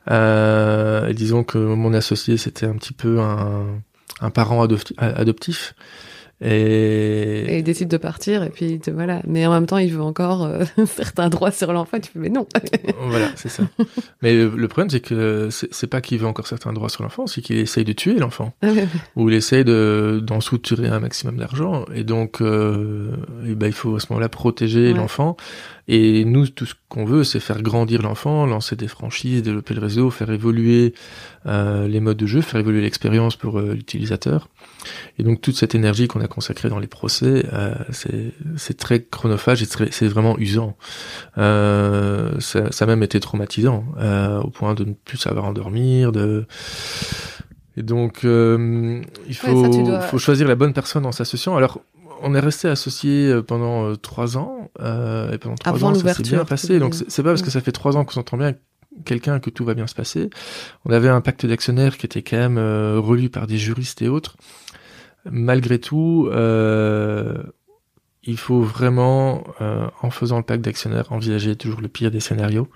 Euh, 0.10 1.08
et 1.08 1.14
disons 1.14 1.44
que 1.44 1.58
mon 1.58 1.94
associé, 1.94 2.38
c'était 2.38 2.66
un 2.66 2.76
petit 2.76 2.94
peu 2.94 3.20
un 3.20 3.66
un 4.22 4.30
parent 4.30 4.62
adoptif. 4.64 5.76
Et... 6.42 7.46
et 7.48 7.58
il 7.58 7.64
décide 7.64 7.90
de 7.90 7.98
partir 7.98 8.44
et 8.44 8.50
puis 8.50 8.80
voilà. 8.94 9.22
Mais 9.28 9.46
en 9.46 9.52
même 9.52 9.66
temps, 9.66 9.78
il 9.78 9.92
veut 9.92 10.02
encore 10.02 10.46
euh, 10.46 10.64
certains 10.86 11.30
droits 11.30 11.52
sur 11.52 11.74
l'enfant. 11.74 12.00
Tu 12.00 12.12
fais 12.12 12.20
mais 12.20 12.30
non. 12.30 12.48
voilà, 13.08 13.30
c'est 13.36 13.50
ça. 13.50 13.64
Mais 14.22 14.34
le, 14.34 14.68
problème, 14.68 14.90
c'est 14.90 15.00
que 15.00 15.50
c'est 15.50 15.88
pas 15.88 16.02
qu'il 16.02 16.20
veut 16.20 16.28
encore 16.28 16.48
certains 16.48 16.74
droits 16.74 16.90
sur 16.90 17.04
l'enfant, 17.04 17.28
c'est 17.28 17.42
qu'il 17.42 17.58
essaye 17.58 17.86
de 17.86 17.94
tuer 17.94 18.16
l'enfant, 18.16 18.54
ah 18.62 18.68
ou 19.16 19.30
il 19.30 19.36
essaye 19.36 19.64
de 19.64 20.22
d'en 20.22 20.42
soutirer 20.42 20.88
un 20.88 21.00
maximum 21.00 21.38
d'argent. 21.38 21.86
Et 21.94 22.04
donc, 22.04 22.42
euh, 22.42 23.12
et 23.46 23.56
ben, 23.56 23.68
il 23.68 23.74
faut 23.74 23.96
à 23.96 24.00
ce 24.00 24.08
moment-là 24.10 24.30
protéger 24.30 24.94
l'enfant. 24.94 25.38
Et 25.92 26.24
nous, 26.24 26.48
tout 26.48 26.68
ce 26.68 26.76
qu'on 26.88 27.04
veut, 27.04 27.24
c'est 27.24 27.40
faire 27.40 27.64
grandir 27.64 28.04
l'enfant, 28.04 28.46
lancer 28.46 28.76
des 28.76 28.88
franchises, 28.88 29.42
développer 29.42 29.74
le 29.74 29.82
réseau, 29.82 30.12
faire 30.12 30.30
évoluer 30.30 30.94
euh, 31.48 31.88
les 31.88 32.00
modes 32.00 32.16
de 32.16 32.28
jeu, 32.28 32.42
faire 32.42 32.60
évoluer 32.60 32.82
l'expérience 32.82 33.36
pour 33.36 33.58
euh, 33.58 33.74
l'utilisateur. 33.74 34.50
Et 35.18 35.24
donc 35.24 35.42
toute 35.42 35.56
cette 35.56 35.74
énergie 35.74 36.08
qu'on 36.08 36.22
a 36.22 36.28
consacrée 36.28 36.70
dans 36.70 36.78
les 36.78 36.86
procès, 36.86 37.44
euh, 37.54 37.74
c'est 38.56 38.78
très 38.78 39.02
chronophage 39.02 39.64
et 39.64 39.68
c'est 39.90 40.08
vraiment 40.08 40.38
usant. 40.38 40.78
Euh, 41.40 42.40
ça, 42.40 42.72
ça, 42.72 42.86
a 42.86 42.88
même 42.88 43.02
été 43.02 43.20
traumatisant, 43.20 43.84
euh, 43.98 44.40
au 44.42 44.52
point 44.52 44.76
de 44.76 44.84
ne 44.84 44.94
plus 44.94 45.18
savoir 45.18 45.46
endormir, 45.46 46.12
de... 46.12 46.46
Et 47.78 47.84
donc, 47.84 48.20
il 48.24 49.36
faut, 49.36 50.02
faut 50.02 50.18
choisir 50.18 50.48
la 50.48 50.56
bonne 50.56 50.74
personne 50.74 51.06
en 51.06 51.14
s'associant. 51.14 51.56
Alors, 51.56 51.80
on 52.22 52.36
est 52.36 52.40
resté 52.40 52.68
associés 52.68 53.30
euh, 53.30 53.42
pendant 53.42 53.86
euh, 53.86 53.96
trois 53.96 54.38
ans 54.38 54.70
euh, 54.80 55.32
et 55.32 55.38
pendant 55.38 55.56
trois 55.56 55.84
ans 55.84 55.94
ça 55.94 56.14
s'est 56.14 56.24
bien 56.24 56.46
passé. 56.46 56.80
Donc 56.80 56.96
c'est 56.96 57.24
pas 57.24 57.30
parce 57.30 57.42
que 57.42 57.50
ça 57.50 57.62
fait 57.62 57.72
trois 57.72 57.98
ans 57.98 58.06
qu'on 58.06 58.14
s'entend 58.14 58.38
bien 58.38 58.56
quelqu'un 59.06 59.40
que 59.40 59.50
tout 59.50 59.64
va 59.66 59.76
bien 59.76 59.88
se 59.88 59.96
passer. 59.96 60.30
On 60.86 60.92
avait 60.92 61.10
un 61.10 61.22
pacte 61.22 61.46
d'actionnaires 61.46 61.98
qui 61.98 62.06
était 62.06 62.22
quand 62.22 62.38
même 62.38 62.58
relu 62.58 63.30
par 63.30 63.48
des 63.48 63.58
juristes 63.58 64.02
et 64.02 64.10
autres. 64.10 64.36
Malgré 65.26 65.80
tout, 65.80 66.28
il 68.24 68.38
faut 68.38 68.62
vraiment, 68.62 69.44
en 70.02 70.10
faisant 70.10 70.38
le 70.38 70.44
pacte 70.44 70.66
d'actionnaires, 70.66 71.12
envisager 71.12 71.56
toujours 71.56 71.80
le 71.82 71.88
pire 71.88 72.12
des 72.12 72.20
scénarios. 72.20 72.68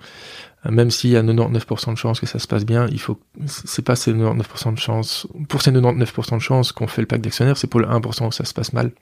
même 0.70 0.90
s'il 0.90 1.10
y 1.10 1.16
a 1.16 1.22
99% 1.22 1.92
de 1.92 1.98
chances 1.98 2.20
que 2.20 2.26
ça 2.26 2.38
se 2.38 2.46
passe 2.46 2.64
bien, 2.64 2.86
il 2.90 3.00
faut, 3.00 3.20
c'est 3.46 3.84
pas 3.84 3.96
ces 3.96 4.14
99% 4.14 4.72
de 4.72 4.78
chance, 4.78 5.26
pour 5.48 5.60
ces 5.60 5.72
99% 5.72 6.36
de 6.36 6.38
chances 6.38 6.72
qu'on 6.72 6.86
fait 6.86 7.02
le 7.02 7.08
pacte 7.08 7.24
d'actionnaires, 7.24 7.58
c'est 7.58 7.66
pour 7.66 7.80
le 7.80 7.86
1% 7.86 8.28
où 8.28 8.32
ça 8.32 8.44
se 8.46 8.54
passe 8.54 8.72
mal. 8.72 8.92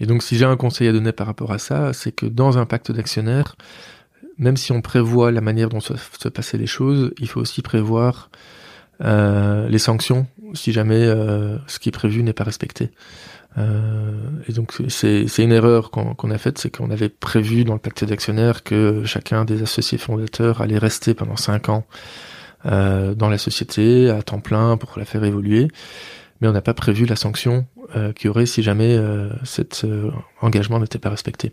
Et 0.00 0.06
donc 0.06 0.22
si 0.22 0.36
j'ai 0.36 0.44
un 0.44 0.56
conseil 0.56 0.88
à 0.88 0.92
donner 0.92 1.12
par 1.12 1.26
rapport 1.26 1.52
à 1.52 1.58
ça, 1.58 1.92
c'est 1.92 2.12
que 2.12 2.26
dans 2.26 2.58
un 2.58 2.66
pacte 2.66 2.90
d'actionnaires, 2.90 3.56
même 4.38 4.56
si 4.56 4.72
on 4.72 4.80
prévoit 4.80 5.30
la 5.30 5.40
manière 5.40 5.68
dont 5.68 5.80
se, 5.80 5.94
se 5.96 6.56
les 6.56 6.66
choses, 6.66 7.12
il 7.18 7.28
faut 7.28 7.40
aussi 7.40 7.62
prévoir 7.62 8.30
euh, 9.02 9.68
les 9.68 9.78
sanctions 9.78 10.26
si 10.54 10.72
jamais 10.72 11.04
euh, 11.04 11.58
ce 11.66 11.78
qui 11.78 11.88
est 11.88 11.92
prévu 11.92 12.22
n'est 12.22 12.32
pas 12.32 12.44
respecté. 12.44 12.90
Euh, 13.56 14.12
et 14.48 14.52
donc 14.52 14.72
c'est 14.88 15.26
une 15.38 15.52
erreur 15.52 15.90
qu'on 15.90 16.30
a 16.30 16.38
faite, 16.38 16.58
c'est 16.58 16.76
qu'on 16.76 16.90
avait 16.90 17.08
prévu 17.08 17.64
dans 17.64 17.74
le 17.74 17.78
pacte 17.78 18.04
d'actionnaires 18.04 18.64
que 18.64 19.04
chacun 19.04 19.44
des 19.44 19.62
associés 19.62 19.98
fondateurs 19.98 20.60
allait 20.60 20.78
rester 20.78 21.14
pendant 21.14 21.36
cinq 21.36 21.68
ans 21.68 21.84
euh, 22.66 23.14
dans 23.14 23.28
la 23.28 23.38
société 23.38 24.10
à 24.10 24.22
temps 24.22 24.40
plein 24.40 24.76
pour 24.76 24.98
la 24.98 25.04
faire 25.04 25.22
évoluer 25.22 25.68
mais 26.40 26.48
on 26.48 26.52
n'a 26.52 26.62
pas 26.62 26.74
prévu 26.74 27.06
la 27.06 27.14
sanction 27.14 27.66
euh, 27.96 28.12
qu'il 28.12 28.26
y 28.26 28.28
aurait 28.28 28.46
si 28.46 28.62
jamais 28.62 28.96
euh, 28.96 29.30
cet 29.44 29.84
euh, 29.84 30.10
engagement 30.40 30.80
n'était 30.80 30.98
pas 30.98 31.10
respecté. 31.10 31.52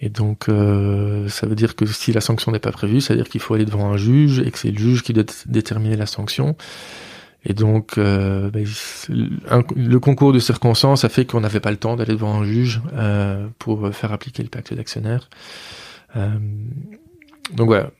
Et 0.00 0.08
donc, 0.08 0.48
euh, 0.48 1.28
ça 1.28 1.46
veut 1.46 1.54
dire 1.54 1.76
que 1.76 1.86
si 1.86 2.12
la 2.12 2.20
sanction 2.20 2.52
n'est 2.52 2.58
pas 2.58 2.72
prévue, 2.72 3.00
ça 3.00 3.14
veut 3.14 3.20
dire 3.20 3.28
qu'il 3.28 3.40
faut 3.40 3.54
aller 3.54 3.64
devant 3.64 3.90
un 3.90 3.96
juge 3.96 4.40
et 4.40 4.50
que 4.50 4.58
c'est 4.58 4.70
le 4.70 4.78
juge 4.78 5.02
qui 5.02 5.12
doit 5.12 5.24
déterminer 5.46 5.96
la 5.96 6.06
sanction. 6.06 6.56
Et 7.44 7.54
donc, 7.54 7.96
ben, 7.98 8.52
le 9.08 9.98
concours 9.98 10.32
de 10.32 10.38
circonstances 10.38 11.04
a 11.04 11.08
fait 11.08 11.24
qu'on 11.24 11.40
n'avait 11.40 11.58
pas 11.58 11.72
le 11.72 11.76
temps 11.76 11.96
d'aller 11.96 12.12
devant 12.12 12.40
un 12.40 12.44
juge 12.44 12.80
pour 13.58 13.92
faire 13.92 14.12
appliquer 14.12 14.44
le 14.44 14.48
pacte 14.48 14.72
d'actionnaire. 14.74 15.28
Donc 17.50 17.66
voilà, 17.66 17.90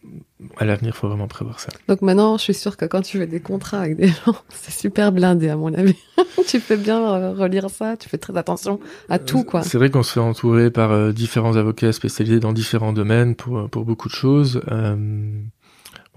à 0.56 0.64
l'avenir, 0.64 0.92
il 0.94 0.98
faut 0.98 1.08
vraiment 1.08 1.26
prévoir 1.26 1.60
ça. 1.60 1.70
Donc 1.88 2.00
maintenant, 2.02 2.36
je 2.38 2.42
suis 2.42 2.54
sûre 2.54 2.76
que 2.76 2.84
quand 2.84 3.02
tu 3.02 3.18
fais 3.18 3.26
des 3.26 3.40
contrats 3.40 3.80
avec 3.80 3.96
des 3.96 4.08
gens, 4.26 4.36
c'est 4.50 4.72
super 4.72 5.12
blindé 5.12 5.48
à 5.48 5.56
mon 5.56 5.74
avis. 5.74 5.96
tu 6.46 6.60
fais 6.60 6.76
bien 6.76 7.00
euh, 7.00 7.32
relire 7.32 7.68
ça, 7.68 7.96
tu 7.96 8.08
fais 8.08 8.18
très 8.18 8.36
attention 8.36 8.78
à 9.08 9.18
tout, 9.18 9.44
quoi. 9.44 9.62
C'est 9.62 9.78
vrai 9.78 9.90
qu'on 9.90 10.02
se 10.02 10.12
fait 10.12 10.20
entourer 10.20 10.70
par 10.70 10.92
euh, 10.92 11.12
différents 11.12 11.56
avocats 11.56 11.92
spécialisés 11.92 12.40
dans 12.40 12.52
différents 12.52 12.92
domaines 12.92 13.34
pour, 13.34 13.58
euh, 13.58 13.68
pour 13.68 13.84
beaucoup 13.84 14.08
de 14.08 14.14
choses. 14.14 14.62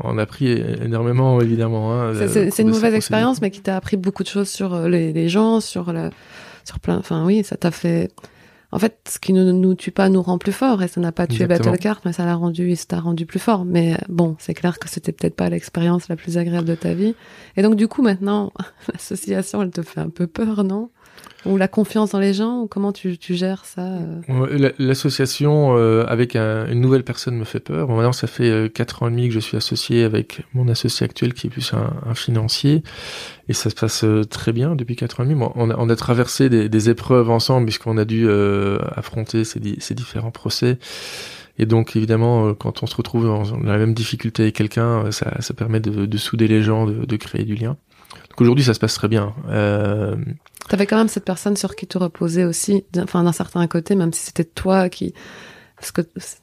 on 0.04 0.18
a 0.18 0.22
appris 0.22 0.52
énormément, 0.52 1.42
évidemment. 1.42 1.94
Hein, 1.94 2.14
c'est 2.28 2.60
une 2.60 2.70
mauvaise 2.70 2.94
expérience, 2.94 3.42
mais 3.42 3.50
qui 3.50 3.62
t'a 3.62 3.76
appris 3.76 3.98
beaucoup 3.98 4.24
de 4.24 4.30
choses 4.30 4.50
sur 4.50 4.88
les, 4.88 5.14
les 5.14 5.30
gens, 5.30 5.62
sur, 5.62 5.92
le, 5.92 6.10
sur 6.64 6.80
plein... 6.80 6.98
Enfin 6.98 7.26
oui, 7.26 7.44
ça 7.44 7.58
t'a 7.58 7.72
fait 7.72 8.12
en 8.76 8.80
fait, 8.80 8.98
ce 9.10 9.20
qui 9.20 9.32
ne 9.32 9.54
nous 9.54 9.74
tue 9.74 9.92
pas 9.92 10.10
nous 10.10 10.22
rend 10.22 10.38
plus 10.38 10.52
fort 10.52 10.84
et 10.84 10.90
ça 10.90 11.00
n'a 11.00 11.14
pas 11.14 11.28
tué 11.28 11.48
Battlecard, 11.48 12.02
mais 12.04 12.12
ça 12.12 12.26
l'a 12.26 12.36
rendu, 12.36 12.72
et 12.72 12.76
ça 12.76 12.84
t'a 12.90 13.00
rendu 13.00 13.26
plus 13.26 13.40
fort. 13.40 13.64
Mais 13.64 13.96
bon, 14.10 14.36
c'est 14.38 14.54
clair 14.54 14.80
que 14.80 14.90
c'était 14.90 15.14
peut-être 15.14 15.38
pas 15.38 15.50
l'expérience 15.50 16.10
la 16.10 16.18
plus 16.18 16.38
agréable 16.38 16.68
de 16.68 16.76
ta 16.76 16.94
vie. 16.94 17.16
Et 17.56 17.62
donc, 17.62 17.78
du 17.78 17.88
coup, 17.88 18.02
maintenant, 18.02 18.52
l'association, 18.92 19.62
elle 19.62 19.72
te 19.72 19.82
fait 19.82 20.02
un 20.02 20.10
peu 20.10 20.28
peur, 20.28 20.66
non? 20.66 20.90
Ou 21.46 21.58
la 21.58 21.68
confiance 21.68 22.12
dans 22.12 22.20
les 22.20 22.34
gens, 22.34 22.62
ou 22.62 22.68
comment 22.68 22.92
tu, 22.92 23.18
gères 23.30 23.66
ça 23.66 24.00
euh 24.30 24.72
L'association 24.80 25.78
euh, 25.78 26.04
avec 26.08 26.36
une 26.36 26.82
nouvelle 26.82 27.04
personne 27.04 27.38
me 27.38 27.44
fait 27.44 27.60
peur. 27.60 27.88
Bon, 27.88 27.96
maintenant, 27.96 28.14
ça 28.14 28.26
fait 28.26 28.50
euh, 28.50 28.68
quatre 28.68 29.04
ans 29.04 29.10
et 29.10 29.12
demi 29.12 29.28
que 29.28 29.34
je 29.36 29.40
suis 29.40 29.56
associé 29.56 30.04
avec 30.04 30.42
mon 30.56 30.68
associé 30.68 31.06
actuel 31.06 31.36
qui 31.36 31.48
est 31.48 31.50
plus 31.52 31.72
un, 31.74 32.16
financier, 32.16 32.82
et 33.48 33.54
ça 33.54 33.70
se 33.70 33.76
passe 33.76 34.06
très 34.30 34.54
bien 34.54 34.76
depuis 34.76 34.96
quatre 34.96 35.20
ans 35.20 35.24
et 35.24 35.28
demi. 35.28 35.40
On, 35.56 35.90
a, 35.90 35.96
traversé 35.96 36.50
des, 36.50 36.90
épreuves 36.90 37.30
ensemble 37.30 37.66
puisqu'on 37.68 37.98
a 37.98 38.06
dû 38.06 38.28
affronter 38.96 39.44
ces, 39.44 39.60
différents 39.60 40.32
procès. 40.32 40.80
Et 41.58 41.66
donc 41.66 41.96
évidemment, 41.96 42.54
quand 42.54 42.84
on 42.84 42.88
se 42.88 42.96
retrouve 42.96 43.26
dans, 43.26 43.44
la 43.64 43.78
même 43.78 43.94
difficulté 43.94 44.44
avec 44.44 44.56
quelqu'un, 44.56 45.12
ça, 45.12 45.54
permet 45.56 45.80
de, 45.80 46.06
de, 46.06 46.18
souder 46.18 46.48
les 46.48 46.64
gens, 46.64 46.86
de, 46.86 47.16
créer 47.18 47.44
du 47.44 47.56
lien. 47.56 47.78
Donc 48.30 48.42
aujourd'hui, 48.42 48.64
ça 48.64 48.74
se 48.74 48.80
passe 48.80 48.96
très 48.96 49.08
bien. 49.08 49.34
Euh, 49.50 50.16
T'avais 50.68 50.86
quand 50.88 50.98
même 50.98 51.08
cette 51.08 51.26
personne 51.26 51.56
sur 51.56 51.76
qui 51.76 51.88
tu 51.88 51.98
reposais 51.98 52.44
aussi, 52.44 52.86
enfin 52.98 53.24
d'un 53.24 53.32
certain 53.32 53.66
côté, 53.68 53.96
même 53.96 54.14
si 54.14 54.26
c'était 54.26 54.46
toi 54.46 54.90
qui, 54.90 55.14
parce 55.78 55.92
que 55.92 56.02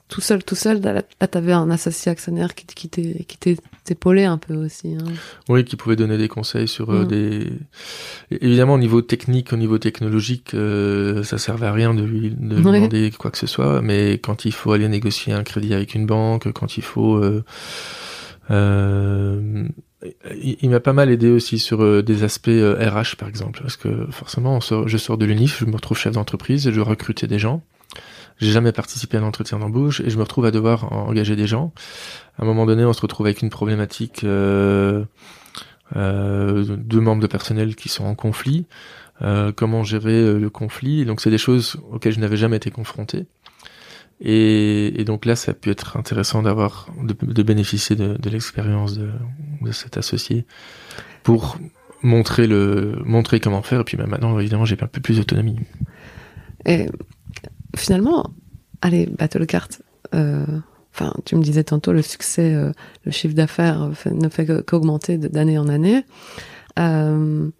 tout 0.08 0.20
seul, 0.20 0.44
tout 0.44 0.54
seul, 0.54 0.80
là, 0.82 1.02
t'avais 1.26 1.52
un 1.52 1.70
associé 1.70 2.12
actionnaire 2.12 2.54
qui, 2.54 2.66
qui 2.66 3.38
t'épaulait 3.84 4.26
un 4.26 4.36
peu 4.36 4.54
aussi. 4.54 4.94
Hein. 4.94 5.10
Oui, 5.48 5.64
qui 5.64 5.76
pouvait 5.76 5.96
donner 5.96 6.18
des 6.18 6.28
conseils 6.28 6.68
sur 6.68 6.90
euh, 6.90 7.04
mm. 7.04 7.08
des. 7.08 7.52
Évidemment, 8.30 8.74
au 8.74 8.78
niveau 8.78 9.00
technique, 9.00 9.52
au 9.54 9.56
niveau 9.56 9.78
technologique, 9.78 10.52
euh, 10.52 11.22
ça 11.22 11.38
servait 11.38 11.66
à 11.66 11.72
rien 11.72 11.94
de 11.94 12.02
lui, 12.02 12.30
de 12.30 12.56
demander 12.56 13.10
quoi 13.10 13.30
que 13.30 13.38
ce 13.38 13.46
soit. 13.46 13.80
Mais 13.80 14.18
quand 14.18 14.44
il 14.44 14.52
faut 14.52 14.72
aller 14.72 14.88
négocier 14.88 15.32
un 15.32 15.44
crédit 15.44 15.72
avec 15.72 15.94
une 15.94 16.04
banque, 16.04 16.52
quand 16.52 16.76
il 16.76 16.82
faut 16.82 17.16
euh, 17.16 17.42
euh 18.50 19.66
il, 20.42 20.70
m'a 20.70 20.80
pas 20.80 20.92
mal 20.92 21.10
aidé 21.10 21.30
aussi 21.30 21.58
sur 21.58 21.82
euh, 21.82 22.02
des 22.02 22.24
aspects 22.24 22.48
RH 22.48 22.50
euh, 22.50 23.02
par 23.18 23.28
exemple, 23.28 23.60
parce 23.62 23.76
que 23.76 24.06
forcément, 24.10 24.58
je 24.60 24.96
sors 24.96 25.18
de 25.18 25.24
l'UNIF, 25.24 25.60
je 25.60 25.64
me 25.64 25.74
retrouve 25.74 25.96
chef 25.96 26.12
d'entreprise, 26.12 26.64
je 26.64 26.74
dois 26.74 26.84
recruter 26.84 27.26
des 27.26 27.38
gens. 27.38 27.62
J'ai 28.38 28.50
jamais 28.50 28.72
participé 28.72 29.18
à 29.18 29.20
un 29.20 29.24
entretien 29.24 29.58
d'embauche 29.58 30.00
et 30.00 30.10
je 30.10 30.16
me 30.16 30.22
retrouve 30.22 30.46
à 30.46 30.50
devoir 30.50 30.92
engager 30.92 31.36
des 31.36 31.46
gens. 31.46 31.72
À 32.38 32.42
un 32.42 32.46
moment 32.46 32.66
donné, 32.66 32.84
on 32.84 32.92
se 32.92 33.00
retrouve 33.00 33.26
avec 33.26 33.42
une 33.42 33.50
problématique 33.50 34.24
euh, 34.24 35.04
euh 35.94 36.64
deux 36.76 37.00
membres 37.00 37.22
de 37.22 37.26
personnel 37.26 37.76
qui 37.76 37.88
sont 37.88 38.04
en 38.04 38.14
conflit. 38.14 38.66
comment 39.54 39.84
gérer 39.84 40.34
le 40.34 40.50
conflit? 40.50 41.04
Donc 41.04 41.20
c'est 41.20 41.30
des 41.30 41.38
choses 41.38 41.76
auxquelles 41.92 42.14
je 42.14 42.20
n'avais 42.20 42.36
jamais 42.36 42.56
été 42.56 42.70
confronté. 42.70 43.26
Et, 44.24 45.02
donc 45.04 45.24
là, 45.24 45.34
ça 45.34 45.50
a 45.50 45.54
pu 45.54 45.70
être 45.70 45.96
intéressant 45.96 46.42
d'avoir, 46.42 46.86
de, 47.02 47.42
bénéficier 47.42 47.96
de, 47.96 48.30
l'expérience 48.30 48.96
de, 48.96 49.10
cet 49.72 49.96
associé 49.96 50.46
pour 51.24 51.58
montrer 52.02 52.46
le, 52.46 53.02
montrer 53.04 53.40
comment 53.40 53.62
faire. 53.62 53.80
Et 53.80 53.84
puis 53.84 53.96
bah, 53.96 54.06
maintenant, 54.06 54.38
évidemment, 54.38 54.64
j'ai 54.64 54.80
un 54.80 54.86
peu 54.86 55.00
plus 55.00 55.16
d'autonomie. 55.16 55.56
Et 56.66 56.86
finalement, 57.76 58.30
allez, 58.80 59.06
Battle 59.06 59.44
Card, 59.46 59.68
euh, 60.14 60.46
enfin, 60.94 61.12
tu 61.24 61.34
me 61.34 61.42
disais 61.42 61.64
tantôt, 61.64 61.92
le 61.92 62.02
succès, 62.02 62.54
euh, 62.54 62.70
le 63.04 63.10
chiffre 63.10 63.34
d'affaires 63.34 63.90
ne 64.06 64.28
fait 64.28 64.46
qu'augmenter 64.64 65.18
d'année 65.18 65.58
en 65.58 65.68
année. 65.68 66.04
Euh, 66.78 67.50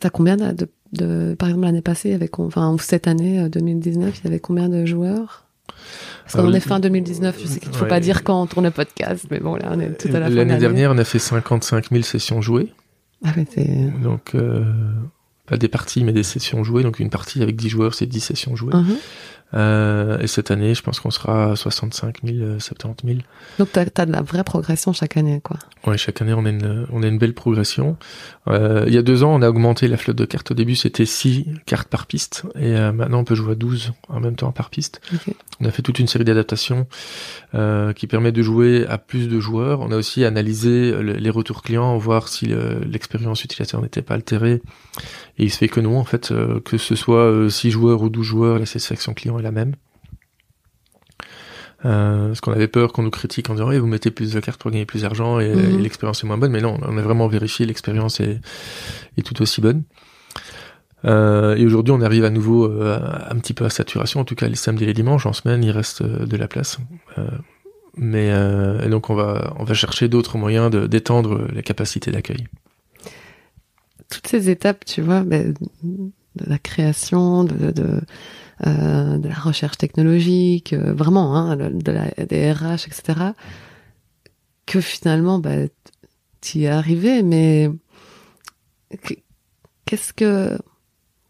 T'as 0.00 0.10
combien 0.10 0.36
de, 0.36 1.34
par 1.34 1.48
exemple 1.48 1.64
l'année 1.64 1.82
passée, 1.82 2.18
ou 2.38 2.78
cette 2.78 3.06
année 3.06 3.48
2019, 3.48 4.18
il 4.18 4.24
y 4.24 4.26
avait 4.26 4.40
combien 4.40 4.68
de 4.68 4.84
joueurs? 4.84 5.46
Parce 6.24 6.34
qu'on 6.34 6.52
est 6.52 6.60
fin 6.60 6.80
2019, 6.80 7.36
je 7.40 7.46
sais 7.46 7.60
qu'il 7.60 7.70
ne 7.70 7.74
faut 7.74 7.86
pas 7.86 8.00
dire 8.00 8.24
quand 8.24 8.40
on 8.40 8.46
tourne 8.46 8.64
le 8.64 8.70
podcast, 8.70 9.26
mais 9.30 9.40
bon 9.40 9.56
là 9.56 9.70
on 9.72 9.80
est 9.80 9.98
tout 9.98 10.08
à 10.08 10.20
la 10.20 10.28
fin. 10.28 10.34
L'année 10.34 10.56
dernière, 10.56 10.92
on 10.92 10.98
a 10.98 11.04
fait 11.04 11.18
55 11.18 11.90
000 11.90 12.02
sessions 12.02 12.40
jouées. 12.40 12.72
Ah 13.24 13.32
mais. 13.36 13.46
Donc 14.02 14.34
pas 15.46 15.56
des 15.56 15.68
parties, 15.68 16.04
mais 16.04 16.12
des 16.12 16.22
sessions 16.22 16.64
jouées. 16.64 16.82
Donc 16.82 17.00
une 17.00 17.10
partie 17.10 17.42
avec 17.42 17.56
10 17.56 17.68
joueurs, 17.68 17.94
c'est 17.94 18.06
10 18.06 18.20
sessions 18.20 18.56
jouées. 18.56 18.74
Mhm. 18.74 18.96
Euh, 19.54 20.18
et 20.18 20.26
cette 20.26 20.50
année, 20.50 20.74
je 20.74 20.82
pense 20.82 21.00
qu'on 21.00 21.10
sera 21.10 21.52
à 21.52 21.56
65 21.56 22.18
000, 22.24 22.58
70 22.58 23.06
000. 23.06 23.18
Donc 23.58 23.68
tu 23.72 23.78
as, 23.78 24.06
de 24.06 24.12
la 24.12 24.22
vraie 24.22 24.44
progression 24.44 24.92
chaque 24.92 25.16
année, 25.16 25.40
quoi. 25.42 25.58
Oui, 25.86 25.98
chaque 25.98 26.22
année, 26.22 26.32
on 26.32 26.44
a 26.44 26.50
une, 26.50 26.86
on 26.90 27.02
a 27.02 27.06
une 27.06 27.18
belle 27.18 27.34
progression. 27.34 27.96
Euh, 28.48 28.84
il 28.86 28.94
y 28.94 28.98
a 28.98 29.02
deux 29.02 29.24
ans, 29.24 29.34
on 29.34 29.42
a 29.42 29.48
augmenté 29.48 29.88
la 29.88 29.96
flotte 29.96 30.16
de 30.16 30.24
cartes. 30.24 30.50
Au 30.52 30.54
début, 30.54 30.76
c'était 30.76 31.06
6 31.06 31.46
cartes 31.66 31.88
par 31.88 32.06
piste. 32.06 32.44
Et 32.56 32.76
euh, 32.76 32.92
maintenant, 32.92 33.20
on 33.20 33.24
peut 33.24 33.34
jouer 33.34 33.52
à 33.52 33.54
12 33.56 33.92
en 34.08 34.20
même 34.20 34.36
temps 34.36 34.52
par 34.52 34.70
piste. 34.70 35.00
On 35.60 35.66
a 35.66 35.70
fait 35.70 35.82
toute 35.82 35.98
une 35.98 36.08
série 36.08 36.24
d'adaptations 36.24 36.86
qui 37.94 38.06
permet 38.06 38.32
de 38.32 38.42
jouer 38.42 38.86
à 38.88 38.98
plus 38.98 39.28
de 39.28 39.38
joueurs. 39.38 39.80
On 39.80 39.92
a 39.92 39.96
aussi 39.96 40.24
analysé 40.24 41.02
les 41.02 41.30
retours 41.30 41.62
clients, 41.62 41.96
voir 41.98 42.28
si 42.28 42.50
l'expérience 42.86 43.44
utilisateur 43.44 43.82
n'était 43.82 44.02
pas 44.02 44.14
altérée. 44.14 44.62
Et 45.38 45.44
il 45.44 45.50
se 45.50 45.58
fait 45.58 45.68
que 45.68 45.80
non, 45.80 45.98
en 45.98 46.04
fait, 46.04 46.32
que 46.64 46.78
ce 46.78 46.94
soit 46.94 47.50
6 47.50 47.70
joueurs 47.70 48.02
ou 48.02 48.08
12 48.08 48.26
joueurs, 48.26 48.58
la 48.58 48.66
satisfaction 48.66 49.14
client 49.14 49.36
la 49.42 49.52
même. 49.52 49.74
Euh, 51.84 52.28
parce 52.28 52.40
qu'on 52.40 52.52
avait 52.52 52.68
peur 52.68 52.92
qu'on 52.92 53.02
nous 53.02 53.10
critique 53.10 53.50
en 53.50 53.54
disant 53.54 53.70
vous 53.72 53.86
mettez 53.86 54.12
plus 54.12 54.32
de 54.32 54.40
cartes 54.40 54.60
pour 54.60 54.70
gagner 54.70 54.86
plus 54.86 55.02
d'argent 55.02 55.40
et, 55.40 55.52
mhm. 55.52 55.80
l'expérience 55.80 56.22
est 56.22 56.26
moins 56.26 56.38
bonne. 56.38 56.52
Mais 56.52 56.60
non 56.60 56.78
on 56.82 56.96
a 56.96 57.02
vraiment 57.02 57.26
vérifié 57.26 57.66
l'expérience 57.66 58.20
est, 58.20 58.40
est 59.16 59.22
tout 59.22 59.40
aussi 59.42 59.60
bonne. 59.60 59.82
Euh, 61.04 61.56
et 61.56 61.66
aujourd'hui 61.66 61.92
on 61.92 62.00
arrive 62.00 62.24
à 62.24 62.30
nouveau 62.30 62.66
euh, 62.66 63.00
un 63.28 63.36
petit 63.38 63.52
peu 63.52 63.64
à 63.64 63.70
saturation. 63.70 64.20
En 64.20 64.24
tout 64.24 64.36
cas 64.36 64.48
les 64.48 64.54
samedis 64.54 64.84
et 64.84 64.86
les 64.86 64.94
dimanches 64.94 65.26
en 65.26 65.32
semaine 65.32 65.64
il 65.64 65.72
reste 65.72 66.02
de 66.02 66.36
la 66.36 66.46
place. 66.46 66.78
Mais 67.96 68.28
et 68.28 68.88
donc 68.88 69.10
on 69.10 69.14
va 69.14 69.52
on 69.58 69.64
va 69.64 69.74
chercher 69.74 70.08
d'autres 70.08 70.38
moyens 70.38 70.70
d'étendre 70.70 71.48
les 71.52 71.62
capacités 71.62 72.12
d'accueil. 72.12 72.46
Toutes 74.08 74.28
ces 74.28 74.50
étapes 74.50 74.84
tu 74.84 75.02
vois 75.02 75.22
ben, 75.22 75.52
de 75.82 76.44
la 76.46 76.58
création 76.58 77.42
de, 77.44 77.72
de 77.72 78.00
euh, 78.66 79.18
de 79.18 79.28
la 79.28 79.34
recherche 79.34 79.76
technologique, 79.76 80.72
euh, 80.72 80.92
vraiment, 80.92 81.34
hein, 81.34 81.56
de 81.56 81.92
la, 81.92 82.10
des 82.26 82.52
RH, 82.52 82.86
etc., 82.86 83.32
que 84.66 84.80
finalement, 84.80 85.40
bah, 85.40 85.66
tu 86.40 86.58
y 86.58 86.64
es 86.64 86.68
arrivé, 86.68 87.24
mais 87.24 87.70
qu'est-ce 89.84 90.12
que 90.12 90.56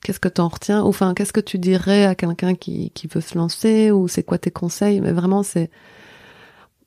qu'est-ce 0.02 0.20
que 0.20 0.28
t'en 0.28 0.48
retiens? 0.48 0.82
Enfin, 0.82 1.14
qu'est-ce 1.14 1.32
que 1.32 1.40
tu 1.40 1.58
dirais 1.58 2.04
à 2.04 2.14
quelqu'un 2.14 2.54
qui, 2.54 2.90
qui 2.90 3.06
veut 3.06 3.22
se 3.22 3.38
lancer? 3.38 3.90
Ou 3.90 4.08
c'est 4.08 4.24
quoi 4.24 4.36
tes 4.36 4.50
conseils? 4.50 5.00
Mais 5.00 5.12
vraiment, 5.12 5.42
c'est 5.42 5.70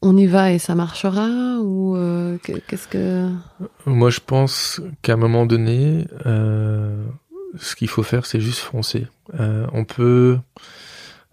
on 0.03 0.15
y 0.15 0.27
va 0.27 0.51
et 0.51 0.59
ça 0.59 0.75
marchera? 0.75 1.57
Ou 1.59 1.95
euh, 1.95 2.37
qu'est-ce 2.67 2.87
que? 2.87 3.31
Moi, 3.87 4.11
je 4.11 4.19
pense 4.19 4.79
qu'à 5.01 5.13
un 5.13 5.17
moment 5.17 5.47
donné, 5.47 6.05
ce 7.57 7.75
qu'il 7.75 7.87
faut 7.87 8.03
faire, 8.03 8.25
c'est 8.25 8.39
juste 8.39 8.59
foncer. 8.59 9.07
Euh, 9.39 9.65
on 9.73 9.85
peut 9.85 10.37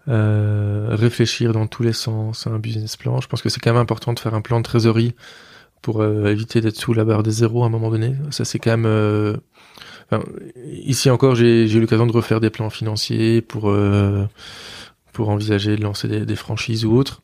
euh, 0.07 0.87
réfléchir 0.91 1.53
dans 1.53 1.67
tous 1.67 1.83
les 1.83 1.93
sens 1.93 2.47
à 2.47 2.49
un 2.49 2.59
business 2.59 2.97
plan. 2.97 3.21
Je 3.21 3.27
pense 3.27 3.41
que 3.41 3.49
c'est 3.49 3.59
quand 3.59 3.71
même 3.71 3.81
important 3.81 4.13
de 4.13 4.19
faire 4.19 4.33
un 4.33 4.41
plan 4.41 4.59
de 4.59 4.63
trésorerie 4.63 5.15
pour 5.81 6.01
euh, 6.01 6.27
éviter 6.27 6.61
d'être 6.61 6.77
sous 6.77 6.93
la 6.93 7.05
barre 7.05 7.23
des 7.23 7.31
zéros 7.31 7.63
à 7.63 7.67
un 7.67 7.69
moment 7.69 7.89
donné. 7.89 8.15
Ça, 8.31 8.45
c'est 8.45 8.59
quand 8.59 8.77
même... 8.77 9.37
ici 10.65 11.09
encore, 11.09 11.35
j'ai 11.35 11.71
eu 11.71 11.79
l'occasion 11.79 12.05
de 12.05 12.11
refaire 12.11 12.39
des 12.39 12.49
plans 12.49 12.69
financiers 12.69 13.41
pour, 13.41 13.73
pour 15.11 15.29
envisager 15.29 15.75
de 15.75 15.81
lancer 15.81 16.07
des, 16.07 16.25
des 16.25 16.35
franchises 16.35 16.85
ou 16.85 16.95
autres. 16.95 17.21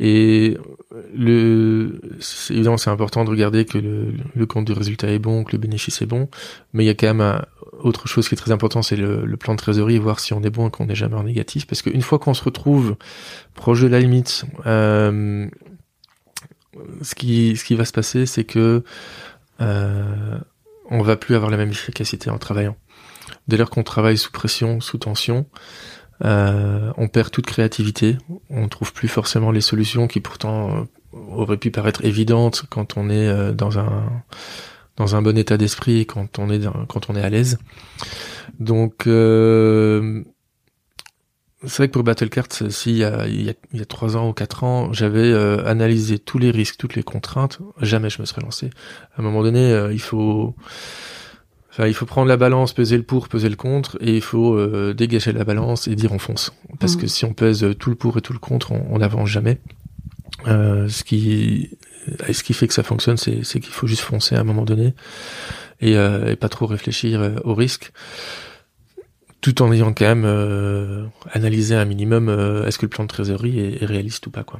Et 0.00 0.56
le, 1.14 2.00
évidemment, 2.50 2.76
c'est 2.76 2.90
important 2.90 3.24
de 3.24 3.30
regarder 3.30 3.64
que 3.64 3.78
le, 3.78 4.14
le, 4.34 4.46
compte 4.46 4.64
du 4.64 4.72
résultat 4.72 5.08
est 5.08 5.20
bon, 5.20 5.44
que 5.44 5.52
le 5.52 5.58
bénéfice 5.58 6.02
est 6.02 6.06
bon, 6.06 6.28
mais 6.72 6.82
il 6.82 6.86
y 6.86 6.90
a 6.90 6.94
quand 6.94 7.14
même 7.14 7.42
autre 7.80 8.08
chose 8.08 8.28
qui 8.28 8.34
est 8.34 8.38
très 8.38 8.50
important, 8.50 8.82
c'est 8.82 8.96
le, 8.96 9.24
le, 9.24 9.36
plan 9.36 9.54
de 9.54 9.58
trésorerie, 9.58 9.98
voir 9.98 10.18
si 10.18 10.32
on 10.32 10.42
est 10.42 10.50
bon 10.50 10.68
et 10.68 10.70
qu'on 10.70 10.86
n'est 10.86 10.94
jamais 10.94 11.16
en 11.16 11.22
négatif, 11.22 11.66
parce 11.66 11.82
qu'une 11.82 12.02
fois 12.02 12.18
qu'on 12.18 12.34
se 12.34 12.42
retrouve 12.42 12.96
proche 13.54 13.82
de 13.82 13.86
la 13.86 14.00
limite, 14.00 14.44
euh, 14.66 15.48
ce 17.02 17.14
qui 17.14 17.56
ce 17.56 17.64
qui 17.64 17.74
va 17.74 17.84
se 17.84 17.92
passer, 17.92 18.26
c'est 18.26 18.44
que 18.44 18.82
euh, 19.60 20.38
on 20.90 21.02
va 21.02 21.16
plus 21.16 21.34
avoir 21.34 21.50
la 21.50 21.56
même 21.56 21.70
efficacité 21.70 22.30
en 22.30 22.38
travaillant. 22.38 22.76
Dès 23.48 23.56
lors 23.56 23.70
qu'on 23.70 23.82
travaille 23.82 24.18
sous 24.18 24.32
pression, 24.32 24.80
sous 24.80 24.98
tension, 24.98 25.46
euh, 26.22 26.92
on 26.96 27.08
perd 27.08 27.30
toute 27.30 27.46
créativité, 27.46 28.16
on 28.50 28.68
trouve 28.68 28.92
plus 28.92 29.08
forcément 29.08 29.50
les 29.50 29.60
solutions 29.60 30.06
qui 30.06 30.20
pourtant 30.20 30.70
euh, 30.70 31.18
auraient 31.32 31.56
pu 31.56 31.70
paraître 31.70 32.04
évidentes 32.04 32.64
quand 32.70 32.96
on 32.96 33.10
est 33.10 33.28
euh, 33.28 33.52
dans 33.52 33.78
un 33.78 34.22
dans 34.96 35.16
un 35.16 35.22
bon 35.22 35.36
état 35.36 35.56
d'esprit 35.56 36.06
quand 36.06 36.38
on 36.38 36.50
est 36.50 36.64
quand 36.88 37.10
on 37.10 37.16
est 37.16 37.22
à 37.22 37.30
l'aise. 37.30 37.58
Donc 38.60 39.08
euh, 39.08 40.22
c'est 41.62 41.78
vrai 41.78 41.88
que 41.88 41.92
pour 41.94 42.04
Battlecard, 42.04 42.46
si 42.50 42.90
il 42.90 42.96
y 42.98 43.04
a 43.04 43.26
il 43.26 43.56
y 43.72 43.80
a 43.80 43.84
trois 43.86 44.16
ans 44.16 44.28
ou 44.28 44.32
quatre 44.32 44.62
ans, 44.62 44.92
j'avais 44.92 45.32
analysé 45.66 46.18
tous 46.20 46.38
les 46.38 46.52
risques, 46.52 46.76
toutes 46.76 46.94
les 46.94 47.02
contraintes, 47.02 47.58
jamais 47.80 48.10
je 48.10 48.20
me 48.20 48.26
serais 48.26 48.42
lancé. 48.42 48.70
À 49.16 49.20
un 49.20 49.24
moment 49.24 49.42
donné, 49.42 49.88
il 49.90 50.00
faut 50.00 50.54
Enfin, 51.74 51.88
il 51.88 51.94
faut 51.94 52.06
prendre 52.06 52.28
la 52.28 52.36
balance, 52.36 52.72
peser 52.72 52.96
le 52.96 53.02
pour, 53.02 53.28
peser 53.28 53.48
le 53.48 53.56
contre, 53.56 53.98
et 54.00 54.14
il 54.14 54.22
faut 54.22 54.54
euh, 54.54 54.94
dégager 54.94 55.32
la 55.32 55.42
balance 55.42 55.88
et 55.88 55.96
dire 55.96 56.12
on 56.12 56.20
fonce. 56.20 56.52
Parce 56.78 56.94
que 56.94 57.06
mm. 57.06 57.08
si 57.08 57.24
on 57.24 57.34
pèse 57.34 57.66
tout 57.80 57.90
le 57.90 57.96
pour 57.96 58.16
et 58.16 58.20
tout 58.20 58.32
le 58.32 58.38
contre, 58.38 58.72
on 58.72 58.98
n'avance 58.98 59.28
jamais. 59.28 59.58
Euh, 60.46 60.88
ce 60.88 61.04
qui, 61.04 61.70
ce 62.30 62.42
qui 62.42 62.54
fait 62.54 62.68
que 62.68 62.74
ça 62.74 62.82
fonctionne, 62.82 63.16
c'est 63.16 63.42
qu'il 63.42 63.72
faut 63.72 63.86
juste 63.86 64.02
foncer 64.02 64.34
à 64.34 64.40
un 64.40 64.44
moment 64.44 64.64
donné 64.64 64.94
et, 65.80 65.96
euh, 65.96 66.32
et 66.32 66.36
pas 66.36 66.48
trop 66.48 66.66
réfléchir 66.66 67.20
euh, 67.20 67.36
au 67.44 67.54
risque 67.54 67.92
tout 69.44 69.60
en 69.60 69.70
ayant 69.70 69.92
quand 69.92 70.06
même 70.06 70.24
euh, 70.24 71.04
analysé 71.30 71.74
un 71.74 71.84
minimum 71.84 72.30
euh, 72.30 72.66
est-ce 72.66 72.78
que 72.78 72.86
le 72.86 72.88
plan 72.88 73.04
de 73.04 73.08
trésorerie 73.08 73.60
est, 73.78 73.84
réaliste 73.84 74.26
ou 74.26 74.30
pas 74.30 74.42
quoi. 74.42 74.58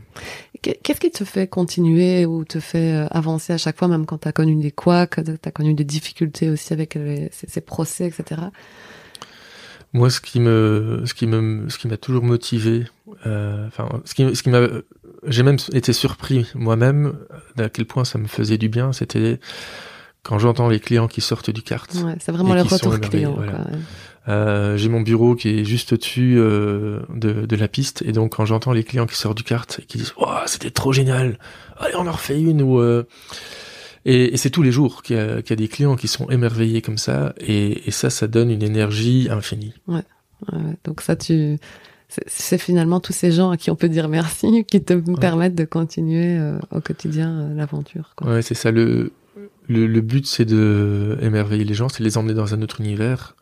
Qu'est-ce 0.61 1.01
qui 1.01 1.11
te 1.11 1.25
fait 1.25 1.47
continuer 1.47 2.27
ou 2.27 2.45
te 2.45 2.61
fait 2.61 2.93
euh, 2.93 3.07
avancer 3.11 3.55
à 3.55 3.57
chaque 3.57 3.79
fois, 3.79 3.89
même 3.89 4.05
quand 4.05 4.19
tu 4.19 4.29
as 4.29 4.33
connu 4.33 4.57
des 4.57 4.71
couacs, 4.71 5.25
tu 5.25 5.49
as 5.49 5.51
connu 5.51 5.73
des 5.73 5.85
difficultés 5.85 6.51
aussi 6.51 6.75
avec 6.75 6.99
ces, 7.31 7.61
procès, 7.63 8.09
etc. 8.09 8.43
Moi, 9.95 10.11
ce 10.11 10.21
qui 10.21 10.39
me, 10.39 11.03
ce 11.07 11.15
qui 11.15 11.27
me, 11.27 11.67
ce 11.71 11.79
qui 11.79 11.89
m'a 11.89 11.97
toujours 11.97 12.25
motivé, 12.25 12.85
enfin, 13.25 13.89
ce 14.05 14.13
qui, 14.13 14.37
ce 14.37 14.43
qui 14.43 14.51
m'a, 14.51 14.69
j'ai 15.27 15.45
même 15.45 15.57
été 15.73 15.95
surpris 15.95 16.47
moi-même 16.55 17.15
d'à 17.57 17.71
quel 17.71 17.87
point 17.87 18.05
ça 18.05 18.19
me 18.19 18.27
faisait 18.27 18.59
du 18.59 18.69
bien. 18.69 18.93
C'était 18.93 19.41
quand 20.23 20.39
j'entends 20.39 20.69
les 20.69 20.81
clients 20.81 21.09
qui 21.09 21.23
sortent 21.23 21.51
du 21.51 21.63
kart. 21.63 21.91
Ouais, 21.95 22.17
c'est 22.21 22.33
vraiment 22.33 22.55
le 22.55 22.63
retour 22.63 23.01
client. 23.01 23.39
Euh, 24.27 24.77
j'ai 24.79 24.89
mon 24.89 25.03
bureau 25.03 25.35
qui 25.35 25.51
est 25.51 25.65
juste 25.65 25.93
au-dessus 25.93 26.37
euh, 26.39 27.01
de, 27.15 27.45
de, 27.45 27.57
la 27.57 27.69
piste. 27.69 28.03
Et 28.07 28.13
donc 28.13 28.37
quand 28.37 28.47
j'entends 28.47 28.73
les 28.73 28.85
clients 28.85 29.07
qui 29.07 29.17
sortent 29.17 29.37
du 29.37 29.45
kart 29.45 29.79
et 29.81 29.85
qui 29.85 29.99
disent 29.99 30.15
waouh 30.17 30.47
c'était 30.47 30.71
trop 30.71 30.93
génial. 30.93 31.39
Allez 31.77 31.95
on 31.97 32.07
en 32.07 32.13
refait 32.13 32.41
une 32.41 32.63
ou 32.63 32.81
euh... 32.81 33.07
et, 34.07 34.33
et 34.33 34.37
c'est 34.39 34.51
tous 34.51 34.63
les 34.63 34.73
jours 34.73 35.03
qu'il 35.03 35.17
y, 35.17 35.19
a, 35.19 35.43
qu'il 35.43 35.51
y, 35.51 35.53
a 35.53 35.57
des 35.57 35.69
clients 35.69 35.97
qui 35.97 36.09
sont 36.09 36.31
émerveillés 36.31 36.81
comme 36.81 36.97
ça. 36.97 37.35
Et, 37.39 37.87
et 37.87 37.91
ça 37.91 38.09
ça 38.09 38.27
donne 38.27 38.51
une 38.51 38.63
énergie 38.63 39.29
infinie. 39.31 39.75
Ouais, 39.87 40.03
ouais 40.53 40.79
donc 40.85 41.03
ça 41.03 41.17
tu 41.17 41.59
c'est 42.27 42.59
finalement 42.59 43.01
tous 43.01 43.13
ces 43.13 43.33
gens 43.33 43.51
à 43.51 43.57
qui 43.57 43.71
on 43.71 43.77
peut 43.77 43.89
dire 43.89 44.09
merci 44.09 44.65
qui 44.69 44.83
te 44.83 44.95
permettent 45.17 45.55
de 45.55 45.65
continuer 45.65 46.39
euh, 46.39 46.59
au 46.71 46.81
quotidien 46.81 47.41
euh, 47.41 47.55
l'aventure 47.55 48.15
ouais 48.23 48.41
c'est 48.41 48.55
ça. 48.55 48.71
Le 48.71 49.13
le, 49.67 49.87
le 49.87 50.01
but 50.01 50.27
c'est 50.27 50.45
de 50.45 51.19
émerveiller 51.21 51.65
les 51.65 51.75
gens 51.75 51.89
c'est 51.89 52.03
les 52.03 52.17
emmener 52.17 52.35
dans 52.35 52.55
un 52.55 52.63
autre 52.63 52.81
univers 52.81 53.35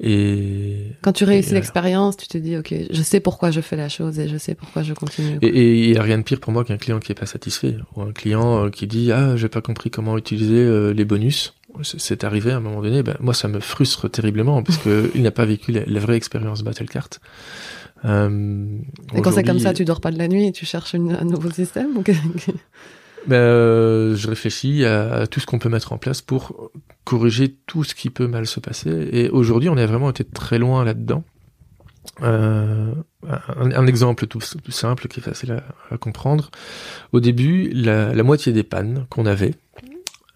et 0.00 0.92
quand 1.02 1.12
tu 1.12 1.24
réussis 1.24 1.54
l'expérience, 1.54 2.16
tu 2.16 2.28
te 2.28 2.38
dis 2.38 2.56
ok, 2.56 2.72
je 2.90 3.02
sais 3.02 3.18
pourquoi 3.18 3.50
je 3.50 3.60
fais 3.60 3.76
la 3.76 3.88
chose 3.88 4.18
et 4.20 4.28
je 4.28 4.36
sais 4.36 4.54
pourquoi 4.54 4.82
je 4.82 4.94
continue. 4.94 5.38
Et 5.42 5.86
il 5.86 5.94
y 5.94 5.98
a 5.98 6.02
rien 6.02 6.18
de 6.18 6.22
pire 6.22 6.38
pour 6.38 6.52
moi 6.52 6.64
qu'un 6.64 6.76
client 6.76 7.00
qui 7.00 7.10
est 7.10 7.16
pas 7.16 7.26
satisfait 7.26 7.76
ou 7.96 8.02
un 8.02 8.12
client 8.12 8.66
euh, 8.66 8.70
qui 8.70 8.86
dit 8.86 9.10
ah 9.10 9.36
j'ai 9.36 9.48
pas 9.48 9.60
compris 9.60 9.90
comment 9.90 10.16
utiliser 10.16 10.58
euh, 10.58 10.92
les 10.92 11.04
bonus. 11.04 11.54
C'est 11.82 12.24
arrivé 12.24 12.52
à 12.52 12.56
un 12.56 12.60
moment 12.60 12.80
donné. 12.80 13.02
Ben, 13.02 13.16
moi 13.20 13.34
ça 13.34 13.48
me 13.48 13.58
frustre 13.58 14.08
terriblement 14.08 14.62
parce 14.62 14.78
que 14.78 15.10
il 15.16 15.22
n'a 15.22 15.32
pas 15.32 15.44
vécu 15.44 15.72
la, 15.72 16.00
vraie 16.00 16.16
expérience 16.16 16.62
Battlecart. 16.62 17.10
Euh, 18.04 18.78
et 19.16 19.20
quand 19.20 19.32
c'est 19.32 19.42
comme 19.42 19.58
ça, 19.58 19.72
tu 19.72 19.84
dors 19.84 20.00
pas 20.00 20.12
de 20.12 20.18
la 20.18 20.28
nuit 20.28 20.46
et 20.46 20.52
tu 20.52 20.64
cherches 20.64 20.94
un 20.94 21.24
nouveau 21.24 21.50
système 21.50 21.98
ben, 23.26 23.36
euh, 23.36 24.16
je 24.16 24.28
réfléchis 24.28 24.84
à, 24.84 25.26
tout 25.26 25.40
ce 25.40 25.46
qu'on 25.46 25.58
peut 25.58 25.68
mettre 25.68 25.92
en 25.92 25.98
place 25.98 26.22
pour 26.22 26.70
corriger 27.04 27.56
tout 27.66 27.84
ce 27.84 27.94
qui 27.94 28.10
peut 28.10 28.26
mal 28.26 28.46
se 28.46 28.60
passer. 28.60 29.08
Et 29.12 29.28
aujourd'hui, 29.30 29.68
on 29.68 29.76
a 29.76 29.86
vraiment 29.86 30.10
été 30.10 30.24
très 30.24 30.58
loin 30.58 30.84
là-dedans. 30.84 31.24
Euh, 32.22 32.94
un, 33.26 33.86
exemple 33.86 34.26
tout, 34.26 34.40
simple 34.40 35.08
qui 35.08 35.20
est 35.20 35.22
facile 35.22 35.62
à, 35.90 35.98
comprendre. 35.98 36.50
Au 37.12 37.20
début, 37.20 37.70
la, 37.70 38.22
moitié 38.22 38.52
des 38.52 38.62
pannes 38.62 39.06
qu'on 39.10 39.26
avait, 39.26 39.54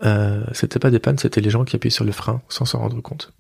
euh, 0.04 0.44
c'était 0.52 0.78
pas 0.78 0.90
des 0.90 0.98
pannes, 0.98 1.18
c'était 1.18 1.40
les 1.40 1.50
gens 1.50 1.64
qui 1.64 1.76
appuient 1.76 1.90
sur 1.90 2.04
le 2.04 2.12
frein 2.12 2.42
sans 2.48 2.64
s'en 2.64 2.78
rendre 2.78 3.00
compte. 3.00 3.32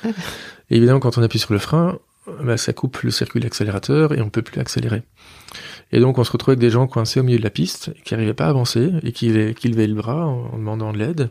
Et 0.04 0.76
évidemment, 0.76 1.00
quand 1.00 1.18
on 1.18 1.22
appuie 1.22 1.38
sur 1.38 1.52
le 1.52 1.58
frein, 1.58 1.98
bah, 2.42 2.56
ça 2.56 2.72
coupe 2.72 2.98
le 3.02 3.10
circuit 3.10 3.40
d'accélérateur 3.40 4.12
et 4.12 4.20
on 4.20 4.30
peut 4.30 4.42
plus 4.42 4.60
accélérer. 4.60 5.02
Et 5.92 6.00
donc 6.00 6.18
on 6.18 6.24
se 6.24 6.32
retrouvait 6.32 6.52
avec 6.52 6.60
des 6.60 6.70
gens 6.70 6.86
coincés 6.86 7.20
au 7.20 7.22
milieu 7.22 7.38
de 7.38 7.44
la 7.44 7.50
piste, 7.50 7.92
qui 8.04 8.14
n'arrivaient 8.14 8.34
pas 8.34 8.46
à 8.46 8.50
avancer 8.50 8.90
et 9.02 9.12
qui, 9.12 9.32
qui 9.54 9.68
levaient 9.68 9.86
le 9.86 9.94
bras 9.94 10.26
en, 10.26 10.56
demandant 10.56 10.92
de 10.92 10.98
l'aide. 10.98 11.30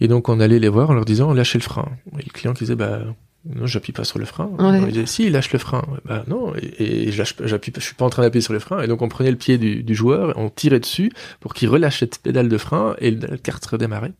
Et 0.00 0.08
donc 0.08 0.28
on 0.28 0.40
allait 0.40 0.58
les 0.58 0.68
voir 0.68 0.90
en 0.90 0.94
leur 0.94 1.04
disant 1.04 1.32
lâchez 1.32 1.58
le 1.58 1.62
frein. 1.62 1.88
Et 2.18 2.22
le 2.22 2.32
client 2.32 2.52
qui 2.52 2.64
disait 2.64 2.76
bah 2.76 3.00
non, 3.46 3.66
j'appuie 3.66 3.92
pas 3.92 4.04
sur 4.04 4.18
le 4.18 4.26
frein. 4.26 4.50
On 4.58 4.86
disait 4.86 5.06
si, 5.06 5.24
il 5.24 5.32
lâche 5.32 5.52
le 5.52 5.58
frein. 5.58 5.84
Bah 6.04 6.24
non, 6.26 6.52
et, 6.56 7.10
je 7.10 7.22
j'appuie, 7.44 7.72
je 7.74 7.80
suis 7.80 7.94
pas 7.94 8.04
en 8.04 8.10
train 8.10 8.22
d'appuyer 8.22 8.42
sur 8.42 8.52
le 8.52 8.58
frein. 8.58 8.82
Et 8.82 8.86
donc 8.86 9.00
on 9.00 9.08
prenait 9.08 9.30
le 9.30 9.36
pied 9.36 9.58
du, 9.58 9.82
du 9.82 9.94
joueur, 9.94 10.34
on 10.36 10.50
tirait 10.50 10.80
dessus 10.80 11.10
pour 11.40 11.54
qu'il 11.54 11.68
relâche 11.68 12.00
cette 12.00 12.18
pédale 12.18 12.48
de 12.48 12.58
frein 12.58 12.94
et 13.00 13.12
la 13.12 13.38
carte 13.38 13.64
redémarrait. 13.64 14.12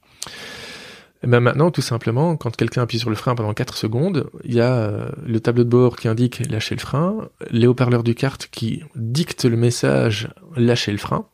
Et 1.23 1.27
ben 1.27 1.41
maintenant, 1.41 1.71
tout 1.71 1.83
simplement, 1.83 2.37
quand 2.37 2.55
quelqu'un 2.55 2.83
appuie 2.83 3.01
sur 3.01 3.11
le 3.11 3.17
frein 3.17 3.35
pendant 3.35 3.53
4 3.53 3.77
secondes, 3.77 4.31
il 4.45 4.55
y 4.55 4.61
a 4.61 4.73
euh, 4.73 5.11
le 5.27 5.41
tableau 5.41 5.65
de 5.65 5.69
bord 5.69 5.97
qui 5.97 6.07
indique 6.07 6.49
lâcher 6.49 6.77
le 6.77 6.81
frein, 6.81 7.29
les 7.51 7.67
haut-parleurs 7.67 8.05
du 8.05 8.15
kart 8.15 8.47
qui 8.51 8.85
dictent 8.95 9.45
le 9.45 9.57
message 9.57 10.29
lâcher 10.57 10.93
le 10.93 10.99
frein, 10.99 11.27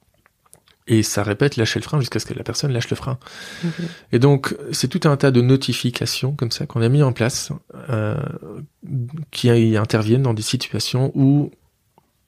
et 0.87 1.03
ça 1.03 1.23
répète 1.23 1.57
lâcher 1.57 1.81
le 1.81 1.85
frein 1.85 2.01
jusqu'à 2.01 2.19
ce 2.19 2.27
que 2.27 2.35
la 2.35 2.45
personne 2.45 2.73
lâche 2.73 2.91
le 2.91 2.97
frein. 2.97 3.19
Et 4.13 4.19
donc, 4.19 4.55
c'est 4.73 4.89
tout 4.89 5.09
un 5.09 5.17
tas 5.17 5.31
de 5.31 5.41
notifications 5.41 6.33
comme 6.33 6.51
ça 6.51 6.67
qu'on 6.67 6.83
a 6.83 6.89
mis 6.89 7.03
en 7.03 7.13
place 7.13 7.53
euh, 7.91 8.17
qui 9.31 9.51
interviennent 9.51 10.23
dans 10.23 10.35
des 10.35 10.43
situations 10.43 11.11
où 11.15 11.51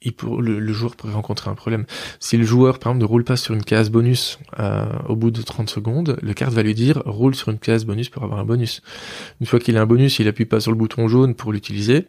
il 0.01 0.13
le, 0.39 0.73
joueur 0.73 0.95
pourrait 0.95 1.13
rencontrer 1.13 1.49
un 1.49 1.55
problème. 1.55 1.85
Si 2.19 2.37
le 2.37 2.43
joueur, 2.43 2.79
par 2.79 2.91
exemple, 2.91 3.03
ne 3.03 3.09
roule 3.09 3.23
pas 3.23 3.37
sur 3.37 3.53
une 3.53 3.63
case 3.63 3.89
bonus 3.89 4.39
euh, 4.59 4.85
au 5.07 5.15
bout 5.15 5.31
de 5.31 5.41
30 5.41 5.69
secondes, 5.69 6.17
le 6.21 6.33
carte 6.33 6.53
va 6.53 6.63
lui 6.63 6.75
dire 6.75 7.01
roule 7.05 7.35
sur 7.35 7.49
une 7.49 7.59
case 7.59 7.85
bonus 7.85 8.09
pour 8.09 8.23
avoir 8.23 8.39
un 8.39 8.45
bonus. 8.45 8.81
Une 9.41 9.47
fois 9.47 9.59
qu'il 9.59 9.77
a 9.77 9.81
un 9.81 9.85
bonus, 9.85 10.19
il 10.19 10.27
appuie 10.27 10.45
pas 10.45 10.59
sur 10.59 10.71
le 10.71 10.77
bouton 10.77 11.07
jaune 11.07 11.35
pour 11.35 11.51
l'utiliser. 11.51 12.07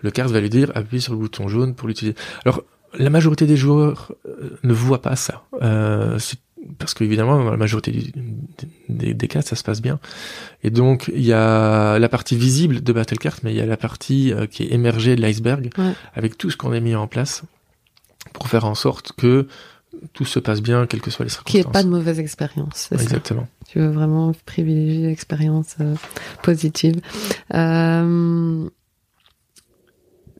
Le 0.00 0.10
carte 0.10 0.30
va 0.30 0.40
lui 0.40 0.50
dire 0.50 0.70
appuie 0.74 1.00
sur 1.00 1.12
le 1.12 1.18
bouton 1.18 1.48
jaune 1.48 1.74
pour 1.74 1.88
l'utiliser. 1.88 2.16
Alors, 2.44 2.62
la 2.98 3.10
majorité 3.10 3.46
des 3.46 3.56
joueurs 3.56 4.12
euh, 4.26 4.56
ne 4.62 4.72
voient 4.72 5.02
pas 5.02 5.16
ça. 5.16 5.44
Euh, 5.62 6.18
parce 6.78 6.94
qu'évidemment, 6.94 7.42
dans 7.42 7.50
la 7.50 7.56
majorité 7.56 8.12
des, 8.88 9.28
cas, 9.28 9.42
ça 9.42 9.56
se 9.56 9.62
passe 9.62 9.82
bien. 9.82 9.98
Et 10.62 10.70
donc, 10.70 11.10
il 11.14 11.24
y 11.24 11.32
a 11.32 11.98
la 11.98 12.08
partie 12.08 12.36
visible 12.36 12.82
de 12.82 12.92
Battlecart, 12.92 13.38
mais 13.42 13.52
il 13.52 13.56
y 13.56 13.60
a 13.60 13.66
la 13.66 13.76
partie 13.76 14.32
euh, 14.32 14.46
qui 14.46 14.64
est 14.64 14.72
émergée 14.72 15.16
de 15.16 15.20
l'iceberg, 15.20 15.70
avec 16.14 16.38
tout 16.38 16.50
ce 16.50 16.56
qu'on 16.56 16.72
a 16.72 16.80
mis 16.80 16.94
en 16.94 17.06
place 17.06 17.42
pour 18.32 18.48
faire 18.48 18.64
en 18.64 18.74
sorte 18.74 19.12
que 19.12 19.46
tout 20.12 20.24
se 20.24 20.38
passe 20.38 20.60
bien, 20.60 20.86
quelles 20.86 21.00
que 21.00 21.10
soient 21.10 21.24
les 21.24 21.30
circonstances. 21.30 21.52
Qu'il 21.52 21.60
n'y 21.60 21.66
ait 21.66 21.72
pas 21.72 21.82
de 21.82 21.88
mauvaise 21.88 22.18
expérience. 22.18 22.90
Exactement. 22.92 23.46
Tu 23.68 23.78
veux 23.78 23.90
vraiment 23.90 24.32
privilégier 24.44 25.06
l'expérience 25.06 25.76
euh, 25.80 25.94
positive. 26.42 27.00
Euh, 27.54 28.68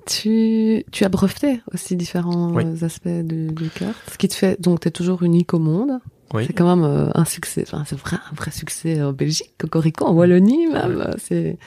tu, 0.06 0.84
tu 0.92 1.04
as 1.04 1.08
breveté 1.08 1.60
aussi 1.72 1.96
différents 1.96 2.54
aspects 2.82 3.08
du, 3.08 3.46
du 3.46 3.70
ce 4.10 4.18
qui 4.18 4.28
te 4.28 4.34
fait 4.34 4.60
donc 4.60 4.80
tu 4.80 4.88
es 4.88 4.90
toujours 4.90 5.22
unique 5.22 5.54
au 5.54 5.58
monde. 5.58 5.98
C'est 6.42 6.52
quand 6.52 6.76
même 6.76 6.84
euh, 6.84 7.10
un 7.14 7.24
succès, 7.24 7.64
enfin, 7.66 7.84
c'est 7.86 7.98
vrai, 7.98 8.16
un 8.30 8.34
vrai 8.34 8.50
succès 8.50 9.02
en 9.02 9.12
Belgique, 9.12 9.54
Cocorico, 9.58 10.04
en 10.04 10.12
Wallonie 10.12 10.66
même. 10.66 11.14
C'est 11.18 11.58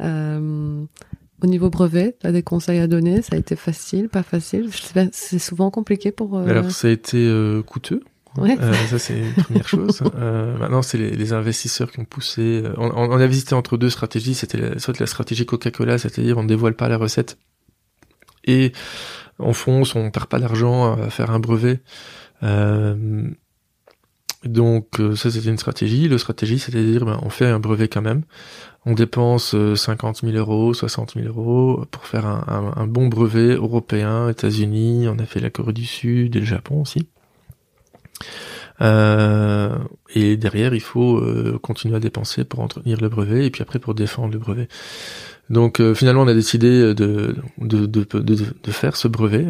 euh, 0.00 0.84
au 1.42 1.46
niveau 1.46 1.70
brevet, 1.70 2.16
tu 2.20 2.26
as 2.26 2.32
des 2.32 2.42
conseils 2.42 2.78
à 2.80 2.86
donner? 2.86 3.22
Ça 3.22 3.36
a 3.36 3.38
été 3.38 3.56
facile, 3.56 4.08
pas 4.08 4.22
facile? 4.22 4.70
C'est 5.12 5.38
souvent 5.38 5.70
compliqué 5.70 6.12
pour. 6.12 6.38
Euh... 6.38 6.46
Alors 6.46 6.70
ça 6.70 6.88
a 6.88 6.90
été 6.90 7.18
euh, 7.18 7.62
coûteux. 7.62 8.02
Ouais. 8.36 8.56
Euh, 8.60 8.72
ça 8.88 8.98
c'est 8.98 9.18
une 9.18 9.32
première 9.32 9.68
chose. 9.68 10.02
maintenant 10.58 10.82
c'est 10.82 10.98
les, 10.98 11.10
les, 11.10 11.32
investisseurs 11.32 11.90
qui 11.92 12.00
ont 12.00 12.04
poussé. 12.04 12.64
On, 12.78 12.90
on, 12.90 13.12
a 13.12 13.26
visité 13.26 13.54
entre 13.54 13.76
deux 13.76 13.90
stratégies. 13.90 14.34
C'était 14.34 14.78
soit 14.78 14.98
la 14.98 15.06
stratégie 15.06 15.46
Coca-Cola, 15.46 15.98
c'est-à-dire 15.98 16.38
on 16.38 16.42
ne 16.42 16.48
dévoile 16.48 16.74
pas 16.74 16.88
la 16.88 16.96
recette 16.96 17.38
et 18.46 18.72
on 19.38 19.52
fonce, 19.52 19.94
on 19.94 20.10
perd 20.10 20.26
pas 20.26 20.38
d'argent 20.38 20.94
à 20.94 21.10
faire 21.10 21.30
un 21.30 21.38
brevet. 21.38 21.80
Euh, 22.42 23.30
donc 24.44 25.00
euh, 25.00 25.16
ça 25.16 25.30
c'était 25.30 25.48
une 25.48 25.58
stratégie. 25.58 26.08
Le 26.08 26.18
stratégie 26.18 26.58
c'était 26.58 26.82
de 26.82 26.90
dire 26.90 27.04
ben, 27.04 27.18
on 27.22 27.30
fait 27.30 27.46
un 27.46 27.58
brevet 27.58 27.88
quand 27.88 28.02
même. 28.02 28.22
On 28.86 28.92
dépense 28.92 29.56
50 29.74 30.24
euh, 30.24 30.32
000 30.32 30.38
euros, 30.38 30.74
60 30.74 31.14
000 31.14 31.26
euros 31.26 31.84
pour 31.90 32.04
faire 32.04 32.26
un, 32.26 32.86
bon 32.86 33.08
brevet 33.08 33.54
européen, 33.54 34.28
États-Unis. 34.28 35.08
On 35.08 35.18
a 35.18 35.24
fait 35.24 35.40
la 35.40 35.48
Corée 35.50 35.72
du 35.72 35.86
Sud 35.86 36.36
et 36.36 36.40
le 36.40 36.44
Japon 36.44 36.82
aussi. 36.82 37.08
Euh, 38.80 39.78
et 40.14 40.36
derrière 40.36 40.74
il 40.74 40.80
faut 40.80 41.22
continuer 41.62 41.96
à 41.96 42.00
dépenser 42.00 42.44
pour 42.44 42.60
entretenir 42.60 43.00
le 43.00 43.08
brevet 43.08 43.46
et 43.46 43.50
puis 43.50 43.62
après 43.62 43.78
pour 43.78 43.94
défendre 43.94 44.34
le 44.34 44.38
brevet. 44.38 44.68
Donc 45.48 45.80
finalement 45.94 46.22
on 46.22 46.28
a 46.28 46.34
décidé 46.34 46.94
de 46.94 47.36
de, 47.58 47.86
de, 47.86 48.04
de, 48.04 48.70
faire 48.70 48.96
ce 48.96 49.08
brevet. 49.08 49.46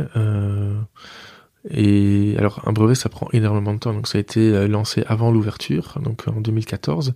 Et 1.70 2.34
alors 2.38 2.62
un 2.66 2.72
brevet 2.72 2.94
ça 2.94 3.08
prend 3.08 3.28
énormément 3.32 3.72
de 3.72 3.78
temps, 3.78 3.94
donc 3.94 4.06
ça 4.06 4.18
a 4.18 4.20
été 4.20 4.40
euh, 4.40 4.68
lancé 4.68 5.02
avant 5.06 5.30
l'ouverture, 5.30 5.98
donc 6.02 6.28
en 6.28 6.40
2014. 6.40 7.14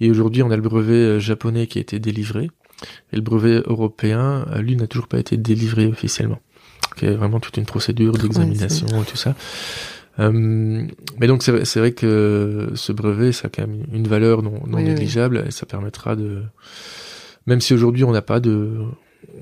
Et 0.00 0.10
aujourd'hui 0.10 0.42
on 0.42 0.50
a 0.50 0.56
le 0.56 0.62
brevet 0.62 0.94
euh, 0.94 1.20
japonais 1.20 1.66
qui 1.66 1.78
a 1.78 1.82
été 1.82 1.98
délivré, 1.98 2.50
et 3.12 3.16
le 3.16 3.22
brevet 3.22 3.62
européen, 3.66 4.46
euh, 4.52 4.62
lui 4.62 4.76
n'a 4.76 4.86
toujours 4.86 5.08
pas 5.08 5.18
été 5.18 5.36
délivré 5.36 5.86
officiellement. 5.86 6.40
Il 7.00 7.08
y 7.08 7.12
a 7.12 7.14
vraiment 7.14 7.40
toute 7.40 7.56
une 7.56 7.66
procédure 7.66 8.12
d'examination 8.12 8.86
et 8.86 9.06
tout 9.06 9.16
ça. 9.16 9.34
mais 10.18 11.26
donc 11.26 11.42
c'est 11.42 11.78
vrai 11.78 11.92
que 11.92 12.70
ce 12.74 12.92
brevet 12.92 13.32
ça 13.32 13.46
a 13.46 13.50
quand 13.50 13.66
même 13.66 13.84
une 13.92 14.06
valeur 14.06 14.42
non, 14.42 14.60
non 14.66 14.78
négligeable 14.78 15.44
et 15.46 15.50
ça 15.50 15.64
permettra 15.64 16.16
de 16.16 16.42
même 17.46 17.62
si 17.62 17.72
aujourd'hui 17.72 18.04
on 18.04 18.12
n'a 18.12 18.20
pas 18.20 18.40
de 18.40 18.76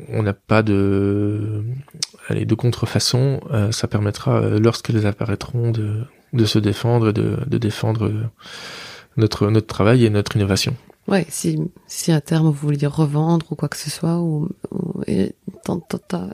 on 0.08 0.22
n'a 0.22 0.32
pas 0.32 0.62
de, 0.62 1.62
allez, 2.28 2.44
de 2.44 2.54
contrefaçon, 2.54 3.40
euh, 3.50 3.72
ça 3.72 3.88
permettra, 3.88 4.40
euh, 4.40 4.58
lorsqu'elles 4.58 5.06
apparaîtront, 5.06 5.70
de, 5.72 6.44
se 6.44 6.58
défendre 6.58 7.10
et 7.10 7.12
de, 7.12 7.58
défendre 7.58 8.10
notre, 9.16 9.50
notre 9.50 9.66
travail 9.66 10.04
et 10.04 10.10
notre 10.10 10.36
innovation. 10.36 10.76
Ouais, 11.08 11.26
si, 11.28 11.58
si 11.86 12.12
à 12.12 12.20
terme 12.20 12.46
vous 12.46 12.52
voulez 12.52 12.86
revendre 12.86 13.46
ou 13.50 13.56
quoi 13.56 13.68
que 13.68 13.76
ce 13.76 13.90
soit, 13.90 14.18
ou, 14.20 14.48
dans, 15.64 15.82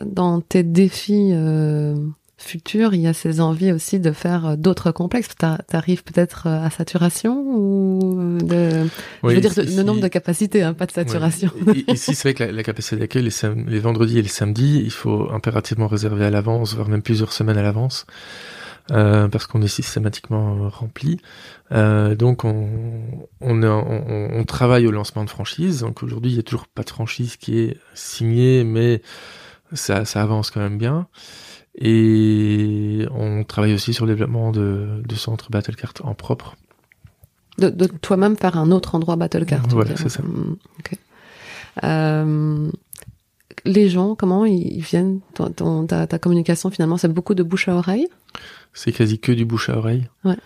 dans, 0.04 0.40
tes 0.40 0.62
défis 0.62 1.30
euh, 1.32 1.94
futur, 2.38 2.94
il 2.94 3.00
y 3.00 3.06
a 3.06 3.14
ces 3.14 3.40
envies 3.40 3.72
aussi 3.72 3.98
de 3.98 4.12
faire 4.12 4.46
euh, 4.46 4.56
d'autres 4.56 4.92
complexes. 4.92 5.28
T'arrives 5.36 6.04
peut-être 6.04 6.46
euh, 6.46 6.66
à 6.66 6.70
saturation 6.70 7.42
ou 7.46 8.38
de... 8.42 8.86
je 9.24 9.28
veux 9.28 9.40
dire 9.40 9.52
le 9.56 9.82
nombre 9.82 10.00
de 10.00 10.08
capacités, 10.08 10.62
hein, 10.62 10.74
pas 10.74 10.86
de 10.86 10.92
saturation. 10.92 11.50
Ici, 11.88 12.14
c'est 12.14 12.28
vrai 12.28 12.34
que 12.34 12.44
la, 12.44 12.62
capacité 12.62 12.96
d'accueil, 12.96 13.22
les, 13.22 13.64
les, 13.66 13.78
vendredis 13.78 14.18
et 14.18 14.22
les 14.22 14.28
samedis, 14.28 14.82
il 14.84 14.90
faut 14.90 15.30
impérativement 15.32 15.86
réserver 15.86 16.26
à 16.26 16.30
l'avance, 16.30 16.74
voire 16.74 16.88
même 16.88 17.02
plusieurs 17.02 17.32
semaines 17.32 17.58
à 17.58 17.62
l'avance. 17.62 18.06
Euh, 18.92 19.26
parce 19.26 19.48
qu'on 19.48 19.62
est 19.62 19.68
systématiquement 19.68 20.68
rempli. 20.68 21.18
Euh, 21.72 22.14
donc 22.14 22.44
on, 22.44 22.68
on, 23.40 23.62
on, 23.64 24.28
on, 24.32 24.44
travaille 24.44 24.86
au 24.86 24.92
lancement 24.92 25.24
de 25.24 25.30
franchise. 25.30 25.80
Donc 25.80 26.04
aujourd'hui, 26.04 26.30
il 26.30 26.34
n'y 26.34 26.40
a 26.40 26.44
toujours 26.44 26.68
pas 26.68 26.84
de 26.84 26.90
franchise 26.90 27.36
qui 27.36 27.58
est 27.58 27.78
signée, 27.94 28.62
mais 28.62 29.02
ça, 29.72 30.04
ça 30.04 30.22
avance 30.22 30.52
quand 30.52 30.60
même 30.60 30.78
bien. 30.78 31.08
Et 31.78 33.06
on 33.14 33.44
travaille 33.44 33.74
aussi 33.74 33.92
sur 33.92 34.06
le 34.06 34.12
développement 34.12 34.50
de, 34.50 35.02
de 35.06 35.14
centres 35.14 35.50
Battlecart 35.50 35.92
en 36.04 36.14
propre. 36.14 36.56
De, 37.58 37.68
de 37.68 37.86
toi-même 37.86 38.36
faire 38.36 38.56
un 38.56 38.70
autre 38.70 38.94
endroit 38.94 39.16
Battlecart. 39.16 39.66
Voilà, 39.68 39.96
c'est 39.96 40.08
ça. 40.08 40.22
Mm, 40.22 40.56
euh, 41.84 42.70
les 43.66 43.88
gens, 43.90 44.14
comment 44.14 44.46
ils 44.46 44.80
viennent? 44.80 45.20
Ton, 45.34 45.86
ta, 45.86 46.06
ta, 46.06 46.18
communication 46.18 46.70
finalement, 46.70 46.96
c'est 46.96 47.12
beaucoup 47.12 47.34
de 47.34 47.42
bouche 47.42 47.68
à 47.68 47.74
oreille? 47.74 48.08
C'est 48.72 48.92
quasi 48.92 49.18
que 49.18 49.32
du 49.32 49.44
bouche 49.44 49.68
à 49.68 49.76
oreille. 49.76 50.08
Ouais. 50.24 50.36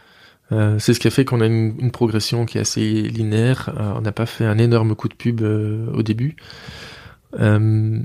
Euh, 0.52 0.80
c'est 0.80 0.94
ce 0.94 1.00
qui 1.00 1.06
a 1.06 1.10
fait 1.10 1.24
qu'on 1.24 1.40
a 1.40 1.46
une, 1.46 1.76
une, 1.78 1.92
progression 1.92 2.44
qui 2.44 2.58
est 2.58 2.60
assez 2.60 3.02
linéaire. 3.02 3.72
Euh, 3.78 3.92
on 3.96 4.00
n'a 4.00 4.10
pas 4.10 4.26
fait 4.26 4.44
un 4.44 4.58
énorme 4.58 4.96
coup 4.96 5.08
de 5.08 5.14
pub 5.14 5.42
au 5.42 6.02
début. 6.02 6.34
Euh, 7.38 8.02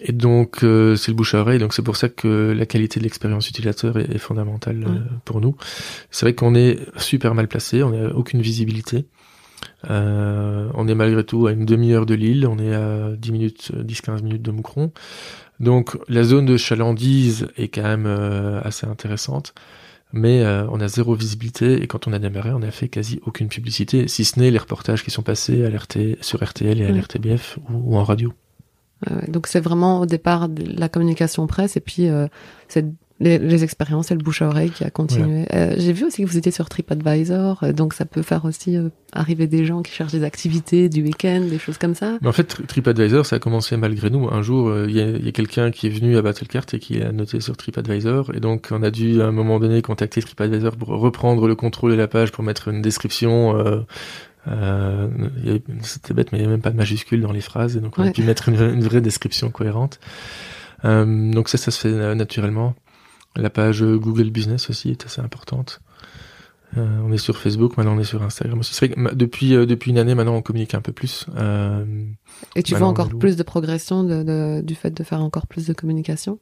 et 0.00 0.12
donc 0.12 0.62
euh, 0.62 0.96
c'est 0.96 1.10
le 1.10 1.16
bouche 1.16 1.34
à 1.34 1.40
oreille, 1.40 1.58
donc 1.58 1.72
c'est 1.72 1.82
pour 1.82 1.96
ça 1.96 2.08
que 2.08 2.54
la 2.56 2.66
qualité 2.66 3.00
de 3.00 3.04
l'expérience 3.04 3.48
utilisateur 3.48 3.96
est, 3.98 4.18
fondamentale 4.18 4.84
euh, 4.86 4.98
pour 5.24 5.40
nous. 5.40 5.56
C'est 6.10 6.26
vrai 6.26 6.34
qu'on 6.34 6.54
est 6.54 6.78
super 6.98 7.34
mal 7.34 7.48
placé, 7.48 7.82
on 7.82 7.90
n'a 7.90 8.14
aucune 8.14 8.40
visibilité. 8.40 9.06
Euh, 9.90 10.70
on 10.74 10.88
est 10.88 10.94
malgré 10.94 11.24
tout 11.24 11.46
à 11.46 11.52
une 11.52 11.64
demi-heure 11.64 12.06
de 12.06 12.14
Lille, 12.14 12.46
on 12.46 12.58
est 12.58 12.74
à 12.74 13.10
10 13.16 13.32
minutes, 13.32 13.72
10-15 13.74 14.22
minutes 14.22 14.42
de 14.42 14.50
Moucron. 14.50 14.92
Donc 15.60 15.98
la 16.08 16.22
zone 16.22 16.46
de 16.46 16.56
chalandise 16.56 17.48
est 17.56 17.68
quand 17.68 17.82
même 17.82 18.06
assez 18.64 18.86
intéressante, 18.86 19.54
mais 20.12 20.44
on 20.70 20.80
a 20.80 20.86
zéro 20.86 21.14
visibilité 21.14 21.82
et 21.82 21.88
quand 21.88 22.06
on 22.06 22.12
a 22.12 22.20
démarré, 22.20 22.50
on 22.50 22.60
n'a 22.60 22.70
fait 22.70 22.88
quasi 22.88 23.18
aucune 23.26 23.48
publicité, 23.48 24.06
si 24.06 24.24
ce 24.24 24.38
n'est 24.38 24.52
les 24.52 24.58
reportages 24.58 25.02
qui 25.02 25.10
sont 25.10 25.22
passés 25.22 25.64
à 25.64 25.70
sur 26.20 26.44
RTL 26.44 26.80
et 26.80 26.86
à 26.86 26.92
l'RTBF 26.92 27.58
ou 27.68 27.96
en 27.96 28.04
radio 28.04 28.32
donc 29.28 29.46
c'est 29.46 29.60
vraiment 29.60 30.00
au 30.00 30.06
départ 30.06 30.48
la 30.76 30.88
communication 30.88 31.46
presse 31.46 31.76
et 31.76 31.80
puis 31.80 32.08
euh, 32.08 32.26
c'est 32.68 32.86
les, 33.20 33.38
les 33.38 33.64
expériences 33.64 34.12
et 34.12 34.14
le 34.14 34.20
bouche 34.20 34.42
à 34.42 34.46
oreille 34.46 34.70
qui 34.70 34.84
a 34.84 34.90
continué. 34.90 35.44
Euh, 35.52 35.74
J'ai 35.76 35.92
vu 35.92 36.04
aussi 36.04 36.22
que 36.22 36.28
vous 36.28 36.38
étiez 36.38 36.52
sur 36.52 36.68
TripAdvisor, 36.68 37.64
euh, 37.64 37.72
donc 37.72 37.92
ça 37.92 38.04
peut 38.04 38.22
faire 38.22 38.44
aussi 38.44 38.76
euh, 38.76 38.90
arriver 39.12 39.48
des 39.48 39.64
gens 39.64 39.82
qui 39.82 39.90
cherchent 39.90 40.12
des 40.12 40.22
activités 40.22 40.88
du 40.88 41.02
week-end, 41.02 41.40
des 41.50 41.58
choses 41.58 41.78
comme 41.78 41.96
ça. 41.96 42.18
Mais 42.22 42.28
en 42.28 42.32
fait, 42.32 42.44
Tri- 42.44 42.62
TripAdvisor, 42.62 43.26
ça 43.26 43.34
a 43.36 43.38
commencé 43.40 43.76
malgré 43.76 44.08
nous. 44.10 44.28
Un 44.30 44.42
jour, 44.42 44.72
il 44.86 44.92
y 44.96 45.00
a, 45.00 45.06
a 45.28 45.32
quelqu'un 45.32 45.72
qui 45.72 45.88
est 45.88 45.90
venu 45.90 46.16
à 46.16 46.22
Battlecart 46.22 46.66
et 46.74 46.78
qui 46.78 47.02
a 47.02 47.10
noté 47.10 47.40
sur 47.40 47.56
TripAdvisor. 47.56 48.32
Et 48.34 48.40
donc, 48.40 48.68
on 48.70 48.84
a 48.84 48.90
dû, 48.92 49.20
à 49.20 49.26
un 49.26 49.32
moment 49.32 49.58
donné, 49.58 49.82
contacter 49.82 50.22
TripAdvisor 50.22 50.76
pour 50.76 50.88
reprendre 50.90 51.48
le 51.48 51.56
contrôle 51.56 51.90
de 51.90 51.96
la 51.96 52.06
page, 52.06 52.30
pour 52.30 52.44
mettre 52.44 52.68
une 52.68 52.82
description. 52.82 53.84
Euh, 54.46 55.08
C'était 55.82 56.14
bête, 56.14 56.32
mais 56.32 56.38
il 56.38 56.42
n'y 56.42 56.46
avait 56.46 56.54
même 56.54 56.62
pas 56.62 56.70
de 56.70 56.76
majuscule 56.76 57.20
dans 57.20 57.32
les 57.32 57.40
phrases. 57.40 57.76
Et 57.76 57.80
donc, 57.80 57.98
on 57.98 58.02
Ouais. 58.02 58.08
a 58.08 58.12
pu 58.12 58.22
mettre 58.22 58.48
une, 58.48 58.60
une 58.60 58.82
vraie 58.84 59.00
description 59.00 59.50
cohérente. 59.50 59.98
Euh, 60.84 61.32
donc 61.32 61.48
ça, 61.48 61.58
ça 61.58 61.70
se 61.70 61.80
fait 61.80 61.88
euh, 61.92 62.14
naturellement. 62.14 62.74
La 63.36 63.50
page 63.50 63.82
Google 63.84 64.30
Business 64.30 64.70
aussi 64.70 64.90
est 64.90 65.04
assez 65.04 65.20
importante. 65.20 65.80
Euh, 66.76 66.86
on 67.02 67.12
est 67.12 67.18
sur 67.18 67.38
Facebook, 67.38 67.76
maintenant 67.78 67.96
on 67.96 67.98
est 67.98 68.04
sur 68.04 68.22
Instagram 68.22 68.60
vrai 68.60 68.88
que 68.90 69.14
depuis, 69.14 69.54
euh, 69.54 69.64
depuis 69.64 69.90
une 69.90 69.98
année, 69.98 70.14
maintenant 70.14 70.34
on 70.34 70.42
communique 70.42 70.74
un 70.74 70.82
peu 70.82 70.92
plus. 70.92 71.26
Euh, 71.36 71.84
Et 72.56 72.62
tu 72.62 72.74
vois 72.74 72.86
encore 72.86 73.08
plus 73.18 73.36
de 73.36 73.42
progression 73.42 74.04
de, 74.04 74.22
de- 74.22 74.60
du 74.60 74.74
fait 74.74 74.90
de 74.90 75.02
faire 75.02 75.20
encore 75.22 75.46
plus 75.46 75.66
de 75.66 75.72
communication? 75.72 76.38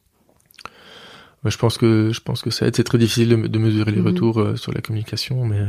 Je 1.45 1.57
pense 1.57 1.79
que 1.79 2.11
je 2.13 2.21
pense 2.21 2.43
que 2.43 2.51
ça 2.51 2.67
aide. 2.67 2.75
C'est 2.75 2.83
très 2.85 2.99
difficile 2.99 3.29
de, 3.29 3.37
de 3.47 3.59
mesurer 3.59 3.93
les 3.93 4.01
Mhm. 4.01 4.07
retours 4.07 4.59
sur 4.59 4.73
la 4.73 4.81
communication, 4.81 5.45
mais 5.45 5.61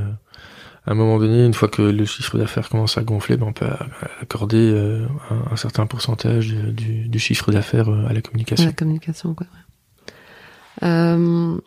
à 0.88 0.92
un 0.92 0.96
moment 0.96 1.20
donné, 1.20 1.46
une 1.46 1.54
fois 1.54 1.68
que 1.68 1.82
le 1.82 2.06
chiffre 2.06 2.38
d'affaires 2.38 2.70
commence 2.70 2.98
à 2.98 3.04
gonfler, 3.04 3.38
ben, 3.38 3.48
on 3.48 3.54
peut 3.54 3.68
accorder 4.22 4.72
euh, 4.74 5.06
un, 5.30 5.52
un 5.54 5.56
certain 5.58 5.86
pourcentage 5.86 6.48
du, 6.50 7.20
chiffre 7.20 7.52
d'affaires 7.52 7.90
euh, 7.90 8.08
à 8.08 8.14
la 8.14 8.22
communication. 8.22 8.66
La 8.66 8.72
communication, 8.74 9.34
quoi. 9.36 9.48
Euh, 10.84 11.58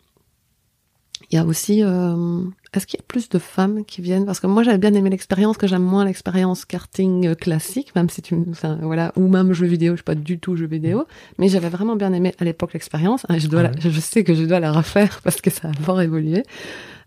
Il 1.29 1.35
y 1.35 1.37
a 1.37 1.45
aussi, 1.45 1.81
euh, 1.83 2.41
est-ce 2.73 2.85
qu'il 2.87 2.99
y 2.99 3.03
a 3.03 3.05
plus 3.07 3.29
de 3.29 3.39
femmes 3.39 3.85
qui 3.85 4.01
viennent? 4.01 4.25
Parce 4.25 4.39
que 4.39 4.47
moi, 4.47 4.63
j'avais 4.63 4.77
bien 4.77 4.93
aimé 4.93 5.09
l'expérience, 5.09 5.55
que 5.57 5.67
j'aime 5.67 5.83
moins 5.83 6.03
l'expérience 6.03 6.65
karting 6.65 7.35
classique, 7.35 7.93
même 7.95 8.09
si 8.09 8.21
tu, 8.21 8.35
enfin, 8.49 8.79
voilà, 8.81 9.13
ou 9.15 9.27
même 9.27 9.53
jeu 9.53 9.65
vidéo. 9.67 9.93
Je 9.93 9.97
suis 9.97 10.03
pas 10.03 10.15
du 10.15 10.39
tout 10.39 10.55
jeu 10.57 10.65
vidéo, 10.67 11.05
mais 11.37 11.47
j'avais 11.47 11.69
vraiment 11.69 11.95
bien 11.95 12.11
aimé 12.11 12.33
à 12.39 12.43
l'époque 12.43 12.73
l'expérience. 12.73 13.25
hein, 13.29 13.37
Je 13.37 13.47
dois, 13.47 13.61
Ah 13.61 13.71
la- 13.71 13.79
je 13.89 13.99
sais 13.99 14.23
que 14.23 14.33
je 14.33 14.43
dois 14.43 14.59
la 14.59 14.71
refaire 14.71 15.21
parce 15.23 15.39
que 15.41 15.49
ça 15.49 15.69
a 15.69 15.73
fort 15.73 16.01
évolué. 16.01 16.43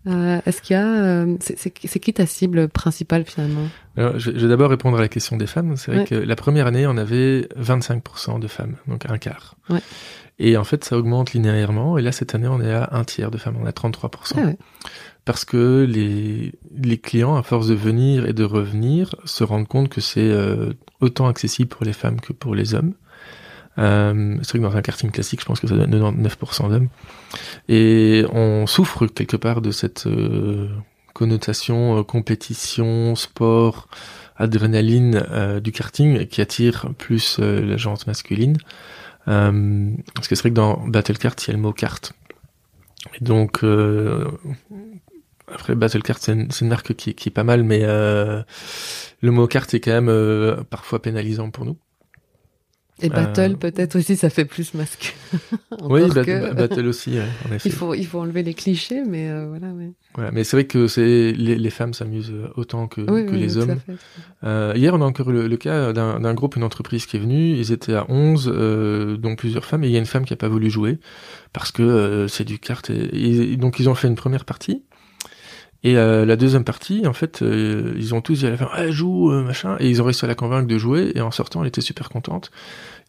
Euh, 0.07 0.39
est-ce 0.45 0.61
qu'il 0.61 0.75
y 0.77 0.79
a, 0.79 0.87
euh, 0.87 1.37
c'est 1.41 2.01
qui 2.01 2.13
ta 2.13 2.27
cible 2.27 2.69
principale 2.69 3.25
finalement? 3.25 3.69
Alors, 3.97 4.19
je, 4.19 4.31
je 4.33 4.39
vais 4.39 4.49
d'abord 4.49 4.69
répondre 4.71 4.99
à 4.99 5.01
la 5.01 5.09
question 5.09 5.37
des 5.37 5.47
femmes. 5.47 5.77
C'est 5.77 5.91
vrai 5.93 6.01
Ouais. 6.01 6.07
que 6.07 6.15
la 6.15 6.37
première 6.37 6.67
année, 6.67 6.87
on 6.87 6.97
avait 6.97 7.49
25% 7.59 8.39
de 8.39 8.47
femmes, 8.49 8.77
donc 8.87 9.07
un 9.09 9.17
quart. 9.19 9.55
Ouais. 9.71 9.81
Et 10.39 10.57
en 10.57 10.65
fait, 10.65 10.85
ça 10.85 10.99
augmente 10.99 11.33
linéairement. 11.33 11.97
Et 11.97 12.03
là, 12.03 12.11
cette 12.13 12.35
année, 12.35 12.49
on 12.49 12.61
est 12.61 12.73
à 12.73 12.89
un 12.93 13.05
tiers 13.05 13.31
de 13.31 13.39
femmes. 13.39 13.57
On 13.61 13.67
est 13.67 13.69
à 13.69 13.73
33%. 13.73 14.35
Ah 14.37 14.41
ouais. 14.47 14.59
Parce 15.25 15.45
que 15.47 15.87
les, 15.89 16.53
les 16.77 16.99
clients, 16.99 17.37
à 17.37 17.43
force 17.43 17.69
de 17.69 17.75
venir 17.75 18.27
et 18.27 18.33
de 18.35 18.45
revenir, 18.45 19.15
se 19.25 19.43
rendent 19.45 19.69
compte 19.69 19.89
que 19.89 20.01
c'est 20.03 20.21
euh, 20.29 20.73
autant 21.01 21.29
accessible 21.29 21.69
pour 21.69 21.85
les 21.87 21.93
femmes 21.95 22.21
que 22.21 22.33
pour 22.33 22.55
les 22.55 22.75
hommes. 22.75 22.93
Euh, 23.79 24.37
c'est 24.43 24.51
vrai 24.51 24.59
que 24.59 24.72
dans 24.72 24.77
un 24.77 24.83
karting 24.83 25.11
classique, 25.11 25.41
je 25.41 25.47
pense 25.47 25.61
que 25.61 25.66
ça 25.66 25.75
donne 25.77 25.91
99% 25.91 26.68
d'hommes. 26.70 26.89
Et 27.68 28.25
on 28.33 28.66
souffre 28.66 29.07
quelque 29.07 29.37
part 29.37 29.61
de 29.61 29.70
cette 29.70 30.07
euh, 30.07 30.68
connotation 31.12 31.99
euh, 31.99 32.03
compétition, 32.03 33.14
sport, 33.14 33.89
adrénaline 34.37 35.25
euh, 35.31 35.61
du 35.61 35.72
karting 35.72 36.27
qui 36.27 36.41
attire 36.41 36.91
plus 36.99 37.39
euh, 37.41 37.64
la 37.64 37.77
gente 37.77 38.07
masculine. 38.07 38.57
Parce 39.27 40.29
que 40.29 40.35
c'est 40.35 40.43
vrai 40.43 40.51
que 40.51 40.55
dans 40.55 40.87
Battle 40.87 41.16
Kart, 41.16 41.43
il 41.43 41.49
y 41.49 41.51
a 41.53 41.57
le 41.57 41.62
mot 41.62 41.72
carte. 41.72 42.12
Et 43.18 43.25
donc, 43.25 43.62
après, 45.53 45.75
Battle 45.75 46.03
Kart, 46.03 46.20
c'est 46.20 46.33
une, 46.33 46.68
marque 46.68 46.95
qui, 46.95 47.14
qui 47.14 47.29
est 47.29 47.33
pas 47.33 47.45
mal, 47.45 47.64
mais 47.64 47.81
euh, 47.83 48.43
le 49.20 49.31
mot 49.31 49.47
carte 49.47 49.75
est 49.75 49.81
quand 49.81 49.93
même 49.93 50.09
euh, 50.09 50.62
parfois 50.70 51.03
pénalisant 51.03 51.51
pour 51.51 51.64
nous. 51.64 51.77
Et 53.03 53.09
battle, 53.09 53.53
Euh, 53.53 53.57
peut-être 53.57 53.97
aussi, 53.99 54.15
ça 54.17 54.31
fait 54.31 54.45
plus 54.45 54.73
masque. 54.75 55.17
Oui, 55.83 56.03
Encore 56.05 56.15
Bat- 56.15 56.25
que- 56.25 56.55
Battle 56.55 56.87
aussi, 56.87 57.11
ouais, 57.19 57.25
en 57.49 57.53
effet. 57.53 57.69
Il 57.69 57.73
faut, 57.73 57.93
il 57.95 58.07
faut 58.07 58.21
enlever 58.21 58.43
les 58.45 58.55
clichés, 58.55 59.03
mais 59.05 59.29
euh, 59.29 59.49
voilà, 59.49 59.73
ouais. 59.75 59.91
Voilà, 60.15 60.31
mais 60.31 60.45
c'est 60.45 60.57
vrai 60.57 60.65
que 60.67 60.87
c'est 60.87 61.33
les, 61.33 61.57
les 61.57 61.71
femmes 61.71 61.93
s'amusent 61.93 62.33
autant 62.57 62.87
que, 62.87 63.01
Oui, 63.01 63.27
que 63.27 63.33
oui, 63.33 63.39
les 63.41 63.57
hommes. 63.59 63.81
fait. 63.85 63.95
Euh, 64.45 64.73
hier, 64.77 64.95
on 64.95 65.01
a 65.01 65.05
encore 65.05 65.31
le, 65.33 65.49
le 65.49 65.57
cas 65.57 65.93
d'un 65.93 66.35
groupe, 66.35 66.55
une 66.57 66.63
entreprise 66.63 67.07
qui 67.07 67.17
est 67.17 67.21
venue. 67.21 67.51
Ils 67.59 67.73
étaient 67.73 67.95
à 67.95 68.07
11, 68.09 68.51
euh, 68.55 69.17
dont 69.17 69.35
plusieurs 69.35 69.65
femmes, 69.65 69.83
et 69.83 69.89
il 69.89 69.93
y 69.93 69.97
a 69.97 69.99
une 69.99 70.07
femme 70.07 70.25
qui 70.25 70.33
a 70.33 70.37
pas 70.37 70.49
voulu 70.49 70.71
jouer 70.71 70.99
parce 71.53 71.73
que 71.73 72.27
c'est 72.29 72.45
du 72.45 72.59
kart. 72.61 72.89
Et, 72.91 73.53
et 73.53 73.57
donc, 73.57 73.81
ils 73.81 73.89
ont 73.89 73.95
fait 73.97 74.07
une 74.09 74.15
première 74.15 74.45
partie. 74.45 74.85
Et 75.85 75.99
euh, 75.99 76.24
la 76.24 76.37
deuxième 76.37 76.64
partie, 76.64 77.07
en 77.07 77.12
fait, 77.12 77.43
euh, 77.43 77.93
ils 77.99 78.14
ont 78.14 78.22
tous 78.22 78.39
dit 78.39 78.47
à 78.47 78.51
la 78.51 78.57
fin, 78.57 78.68
ah, 78.72 78.91
joue, 78.91 79.30
euh, 79.30 79.43
machin. 79.43 79.76
Et 79.80 79.91
ils 79.91 80.01
ont 80.01 80.05
réussi 80.07 80.24
à 80.24 80.28
la 80.28 80.35
convaincre 80.35 80.66
de 80.66 80.78
jouer. 80.78 81.12
Et 81.14 81.20
en 81.20 81.30
sortant, 81.30 81.61
elle 81.61 81.68
était 81.68 81.82
super 81.82 82.09
contente. 82.09 82.51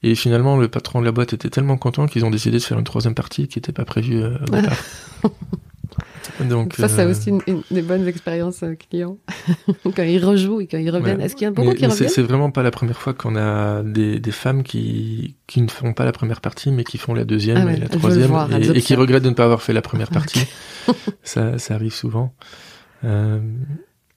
Et 0.04 0.14
finalement, 0.14 0.58
le 0.58 0.68
patron 0.68 1.00
de 1.00 1.06
la 1.06 1.14
boîte 1.14 1.32
était 1.32 1.50
tellement 1.50 1.78
content 1.78 2.06
qu'ils 2.06 2.26
ont 2.26 2.30
décidé 2.30 2.58
de 2.58 2.64
faire 2.64 2.78
une 2.78 2.84
troisième 2.84 3.16
partie 3.16 3.48
qui 3.48 3.58
n'était 3.58 3.72
pas 3.72 3.86
prévue 3.86 4.24
au 4.26 4.52
départ. 4.52 4.78
Donc, 6.50 6.74
ça, 6.74 6.90
c'est 6.90 7.06
aussi 7.06 7.30
une, 7.30 7.42
une 7.48 7.62
des 7.72 7.82
bonnes 7.82 8.08
expériences 8.08 8.64
clients. 8.90 9.18
quand 9.96 10.04
ils 10.04 10.24
rejouent 10.24 10.60
et 10.62 10.68
quand 10.68 10.78
ils 10.78 10.90
reviennent. 10.90 11.20
Ouais. 11.20 11.26
Est-ce 11.26 11.36
qu'il 11.36 11.46
y 11.46 11.48
en 11.48 11.52
a 11.52 11.56
beaucoup 11.56 11.70
Mais- 11.70 11.76
qui 11.76 11.84
mais 11.84 11.88
reviennent 11.94 12.10
c'est 12.10 12.24
vraiment 12.24 12.52
pas 12.52 12.64
la 12.64 12.72
première 12.72 13.00
fois 13.00 13.14
qu'on 13.14 13.38
a 13.38 13.84
des, 13.84 14.20
des 14.20 14.32
femmes 14.32 14.64
qui, 14.64 15.36
qui 15.48 15.62
ne 15.62 15.68
font 15.70 15.94
pas 15.94 16.04
la 16.04 16.12
première 16.12 16.42
partie, 16.42 16.72
mais 16.72 16.84
qui 16.84 16.98
font 16.98 17.14
la 17.14 17.24
deuxième 17.24 17.58
Ah 17.58 17.66
ouais, 17.66 17.76
et 17.76 17.80
la 17.80 17.88
troisième, 17.88 18.28
voir, 18.28 18.52
et, 18.52 18.68
et 18.68 18.82
qui 18.82 18.96
regrettent 18.96 19.24
de 19.24 19.30
ne 19.30 19.36
pas 19.36 19.46
avoir 19.46 19.62
fait 19.62 19.74
la 19.74 19.82
première 19.82 20.10
partie. 20.12 20.46
ça, 21.24 21.58
ça 21.58 21.76
arrive 21.76 21.94
souvent. 21.94 22.34
Euh, 23.04 23.40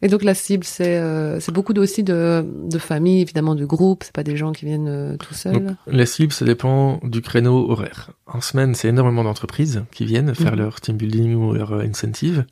Et 0.03 0.09
donc 0.09 0.23
la 0.23 0.35
cible, 0.35 0.65
c'est 0.65 0.97
euh, 0.99 1.41
beaucoup 1.53 1.73
de- 1.73 1.81
aussi 1.81 2.03
de, 2.05 2.45
de 2.71 2.79
familles, 2.79 3.21
évidemment, 3.23 3.55
du 3.55 3.67
groupe. 3.67 4.05
C'est 4.05 4.15
pas 4.15 4.23
des 4.23 4.37
gens 4.37 4.53
qui 4.53 4.65
viennent 4.65 4.89
euh, 4.89 5.17
tout 5.17 5.35
seuls. 5.35 5.65
donc, 5.65 5.77
la 5.87 6.07
cible, 6.07 6.33
ça 6.33 6.45
dépend 6.45 7.01
du 7.03 7.21
créneau 7.21 7.71
horaire. 7.71 8.11
En 8.27 8.41
semaine, 8.41 8.75
c'est 8.75 8.89
énormément 8.89 9.25
d'entreprises 9.25 9.85
qui 9.93 10.05
viennent 10.05 10.35
faire 10.35 10.53
Mhm. 10.53 10.59
leur 10.59 10.81
team 10.81 10.97
building 10.97 11.35
ou 11.35 11.53
leur 11.53 11.73
incentive. 11.75 12.45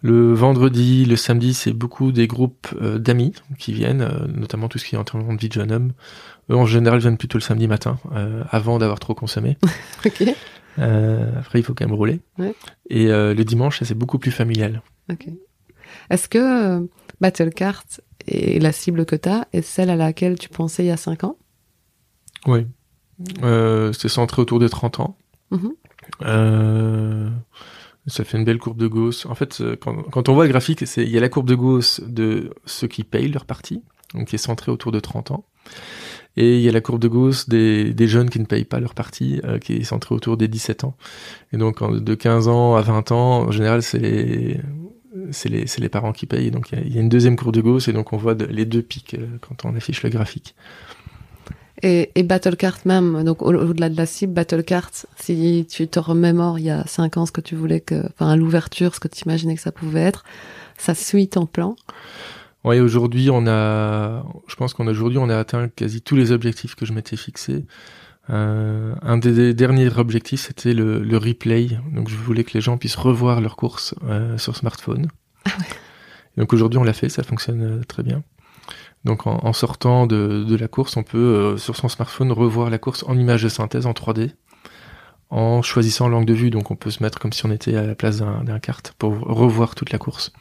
Le 0.00 0.32
vendredi, 0.32 1.04
le 1.06 1.16
samedi, 1.16 1.54
c'est 1.54 1.72
beaucoup 1.72 2.12
des 2.12 2.28
groupes 2.28 2.68
euh, 2.80 2.98
d'amis 3.00 3.32
qui 3.58 3.72
viennent, 3.72 4.02
euh, 4.02 4.26
notamment 4.28 4.68
tout 4.68 4.78
ce 4.78 4.84
qui 4.84 4.94
est 4.94 4.98
entraînement 4.98 5.34
de 5.34 5.40
vie 5.40 5.48
de 5.48 5.54
jeune 5.54 5.72
homme. 5.72 5.92
Eux, 6.50 6.54
en 6.56 6.66
général, 6.66 7.00
viennent 7.00 7.16
plutôt 7.18 7.36
le 7.36 7.42
samedi 7.42 7.66
matin, 7.66 7.98
euh, 8.14 8.44
avant 8.50 8.78
d'avoir 8.78 9.00
trop 9.00 9.14
consommé. 9.14 9.56
ok. 10.06 10.22
Euh, 10.78 11.38
après, 11.38 11.58
il 11.58 11.62
faut 11.62 11.74
quand 11.74 11.86
même 11.86 11.94
rouler. 11.94 12.20
Ouais. 12.38 12.54
Et 12.88 13.06
euh, 13.08 13.34
le 13.34 13.44
dimanche, 13.44 13.82
c'est 13.82 13.96
beaucoup 13.96 14.18
plus 14.18 14.30
familial. 14.30 14.82
Ok. 15.10 15.28
Est-ce 16.10 16.28
que 16.28 16.38
euh, 16.38 16.86
Battle 17.20 17.50
Cart 17.50 17.84
et 18.26 18.60
la 18.60 18.72
cible 18.72 19.06
que 19.06 19.16
tu 19.16 19.28
as 19.28 19.46
est 19.52 19.62
celle 19.62 19.90
à 19.90 19.96
laquelle 19.96 20.38
tu 20.38 20.48
pensais 20.48 20.84
il 20.84 20.88
y 20.88 20.90
a 20.90 20.96
5 20.96 21.24
ans? 21.24 21.36
Oui. 22.46 22.66
Euh, 23.42 23.92
c'est 23.92 24.08
centré 24.08 24.42
autour 24.42 24.58
des 24.58 24.68
30 24.68 25.00
ans. 25.00 25.16
Mhm. 25.50 25.72
Ça 28.06 28.24
fait 28.24 28.38
une 28.38 28.44
belle 28.44 28.58
courbe 28.58 28.78
de 28.78 28.86
Gauss. 28.86 29.26
En 29.26 29.34
fait, 29.34 29.62
quand, 29.80 30.02
quand 30.04 30.30
on 30.30 30.34
voit 30.34 30.44
le 30.44 30.50
graphique, 30.50 30.82
il 30.96 31.08
y 31.08 31.18
a 31.18 31.20
la 31.20 31.28
courbe 31.28 31.46
de 31.46 31.54
Gauss 31.54 32.00
de 32.06 32.54
ceux 32.64 32.86
qui 32.86 33.04
payent 33.04 33.28
leur 33.28 33.44
partie, 33.44 33.82
donc 34.14 34.28
qui 34.28 34.36
est 34.36 34.38
centrée 34.38 34.72
autour 34.72 34.92
de 34.92 35.00
30 35.00 35.30
ans. 35.32 35.44
Et 36.36 36.56
il 36.56 36.62
y 36.62 36.68
a 36.68 36.72
la 36.72 36.80
courbe 36.80 37.00
de 37.00 37.08
Gauss 37.08 37.48
des, 37.48 37.92
des 37.92 38.06
jeunes 38.06 38.30
qui 38.30 38.38
ne 38.38 38.44
payent 38.44 38.64
pas 38.64 38.78
leur 38.78 38.94
partie, 38.94 39.40
euh, 39.44 39.58
qui 39.58 39.74
est 39.74 39.84
centrée 39.84 40.14
autour 40.14 40.36
des 40.36 40.46
17 40.46 40.84
ans. 40.84 40.94
Et 41.52 41.56
donc 41.56 41.82
de 41.82 42.14
15 42.14 42.48
ans 42.48 42.76
à 42.76 42.82
20 42.82 43.10
ans, 43.12 43.42
en 43.42 43.50
général, 43.50 43.82
c'est 43.82 43.98
les, 43.98 44.60
c'est 45.32 45.80
les, 45.80 45.88
parents 45.88 46.12
qui 46.12 46.26
payent. 46.26 46.50
Donc 46.50 46.70
il 46.72 46.94
y, 46.94 46.98
a, 46.98 47.00
une 47.00 47.08
deuxième 47.08 47.36
courbe 47.36 47.54
de 47.54 47.60
Gauss, 47.60 47.88
et 47.88 47.92
donc 47.92 48.12
on 48.12 48.16
voit 48.16 48.34
les 48.34 48.64
deux 48.64 48.82
pics 48.82 49.14
euh, 49.14 49.26
quand 49.40 49.64
on 49.64 49.74
affiche 49.74 50.02
le 50.02 50.10
graphique. 50.10 50.54
Et, 51.82 52.10
et 52.16 52.22
Battle 52.24 52.56
Cart 52.56 52.78
même, 52.84 53.22
donc 53.24 53.42
au- 53.42 53.54
au-delà 53.54 53.88
de 53.88 53.96
la 53.96 54.06
cible, 54.06 54.32
Battle 54.32 54.64
Cart, 54.64 54.90
si 55.16 55.66
tu 55.70 55.86
te 55.86 56.00
remémores 56.00 56.58
il 56.58 56.64
y 56.64 56.70
a 56.70 56.84
5 56.86 57.16
ans 57.16 57.26
ce 57.26 57.32
que 57.32 57.40
tu 57.40 57.54
voulais 57.54 57.80
que, 57.80 58.04
enfin 58.06 58.30
à 58.30 58.36
l'ouverture, 58.36 58.94
ce 58.94 59.00
que 59.00 59.08
tu 59.08 59.24
imaginais 59.24 59.54
que 59.54 59.62
ça 59.62 59.70
pouvait 59.70 60.00
être, 60.00 60.24
ça 60.76 60.94
suit 60.94 61.28
ton 61.28 61.46
plan. 61.46 61.76
Ouais, 62.68 62.80
aujourd'hui, 62.80 63.30
on 63.30 63.46
a, 63.46 64.26
je 64.46 64.54
pense 64.54 64.74
qu'on 64.74 64.88
a 64.88 64.90
aujourd'hui, 64.90 65.16
on 65.16 65.30
a 65.30 65.38
atteint 65.38 65.68
quasi 65.68 66.02
tous 66.02 66.16
les 66.16 66.32
objectifs 66.32 66.74
que 66.74 66.84
je 66.84 66.92
m'étais 66.92 67.16
fixé. 67.16 67.64
Euh, 68.28 68.94
un 69.00 69.16
des, 69.16 69.54
derniers 69.54 69.88
objectifs, 69.96 70.42
c'était 70.42 70.74
le, 70.74 70.98
le 71.02 71.16
replay. 71.16 71.70
Donc, 71.94 72.10
je 72.10 72.16
voulais 72.16 72.44
que 72.44 72.52
les 72.52 72.60
gens 72.60 72.76
puissent 72.76 72.96
revoir 72.96 73.40
leurs 73.40 73.56
courses 73.56 73.94
euh, 74.04 74.36
sur 74.36 74.54
smartphone. 74.54 75.08
Donc 76.36 76.52
aujourd'hui, 76.52 76.78
on 76.78 76.84
l'a 76.84 76.92
fait, 76.92 77.08
ça 77.08 77.22
fonctionne 77.22 77.62
euh, 77.62 77.84
très 77.88 78.02
bien. 78.02 78.22
Donc, 79.02 79.26
en, 79.26 79.38
en 79.42 79.54
sortant 79.54 80.06
de, 80.06 80.44
de 80.46 80.54
la 80.54 80.68
course, 80.68 80.98
on 80.98 81.04
peut 81.04 81.16
euh, 81.16 81.56
sur 81.56 81.74
son 81.74 81.88
smartphone 81.88 82.32
revoir 82.32 82.68
la 82.68 82.76
course 82.76 83.02
en 83.08 83.16
image 83.18 83.44
de 83.44 83.48
synthèse 83.48 83.86
en 83.86 83.92
3D, 83.92 84.32
en 85.30 85.62
choisissant 85.62 86.06
l'angle 86.06 86.26
de 86.26 86.34
vue. 86.34 86.50
Donc, 86.50 86.70
on 86.70 86.76
peut 86.76 86.90
se 86.90 87.02
mettre 87.02 87.18
comme 87.18 87.32
si 87.32 87.46
on 87.46 87.50
était 87.50 87.76
à 87.76 87.86
la 87.86 87.94
place 87.94 88.18
d'un 88.18 88.44
d'un 88.44 88.58
kart 88.58 88.92
pour 88.98 89.14
revoir 89.20 89.74
toute 89.74 89.90
la 89.90 89.98
course. 89.98 90.34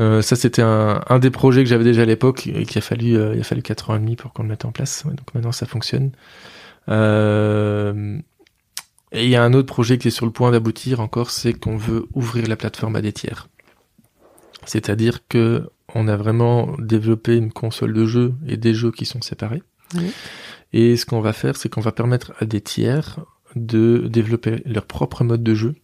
Euh, 0.00 0.22
ça, 0.22 0.36
c'était 0.36 0.62
un, 0.62 1.02
un 1.08 1.18
des 1.18 1.30
projets 1.30 1.62
que 1.62 1.68
j'avais 1.68 1.84
déjà 1.84 2.02
à 2.02 2.06
l'époque 2.06 2.46
et 2.46 2.64
qu'il 2.64 2.78
a 2.78 2.80
fallu, 2.80 3.16
euh, 3.16 3.34
il 3.34 3.40
a 3.40 3.44
fallu 3.44 3.62
4 3.62 3.90
ans 3.90 3.96
et 3.96 3.98
demi 4.00 4.16
pour 4.16 4.32
qu'on 4.32 4.42
le 4.42 4.48
mette 4.48 4.64
en 4.64 4.72
place. 4.72 5.04
Ouais, 5.04 5.14
donc 5.14 5.34
maintenant, 5.34 5.52
ça 5.52 5.66
fonctionne. 5.66 6.12
Euh, 6.88 8.18
Et 9.12 9.24
il 9.24 9.30
y 9.30 9.36
a 9.36 9.42
un 9.44 9.52
autre 9.54 9.66
projet 9.66 9.98
qui 9.98 10.08
est 10.08 10.12
sur 10.12 10.26
le 10.26 10.32
point 10.32 10.50
d'aboutir 10.52 11.00
encore, 11.00 11.30
c'est 11.30 11.52
qu'on 11.54 11.76
veut 11.76 12.06
ouvrir 12.14 12.46
la 12.48 12.56
plateforme 12.56 12.96
à 12.96 13.02
des 13.02 13.12
tiers. 13.12 13.48
C'est-à-dire 14.64 15.26
que 15.28 15.68
on 15.94 16.06
a 16.08 16.16
vraiment 16.16 16.76
développé 16.78 17.36
une 17.36 17.52
console 17.52 17.92
de 17.92 18.06
jeux 18.06 18.34
et 18.46 18.56
des 18.56 18.74
jeux 18.74 18.92
qui 18.92 19.04
sont 19.06 19.22
séparés. 19.22 19.62
Et 20.72 20.96
ce 20.96 21.06
qu'on 21.06 21.20
va 21.20 21.32
faire, 21.32 21.56
c'est 21.56 21.68
qu'on 21.68 21.80
va 21.80 21.92
permettre 21.92 22.32
à 22.38 22.44
des 22.44 22.60
tiers 22.60 23.20
de 23.56 24.06
développer 24.08 24.62
leur 24.66 24.86
propre 24.86 25.24
mode 25.24 25.42
de 25.42 25.54
jeu 25.54 25.74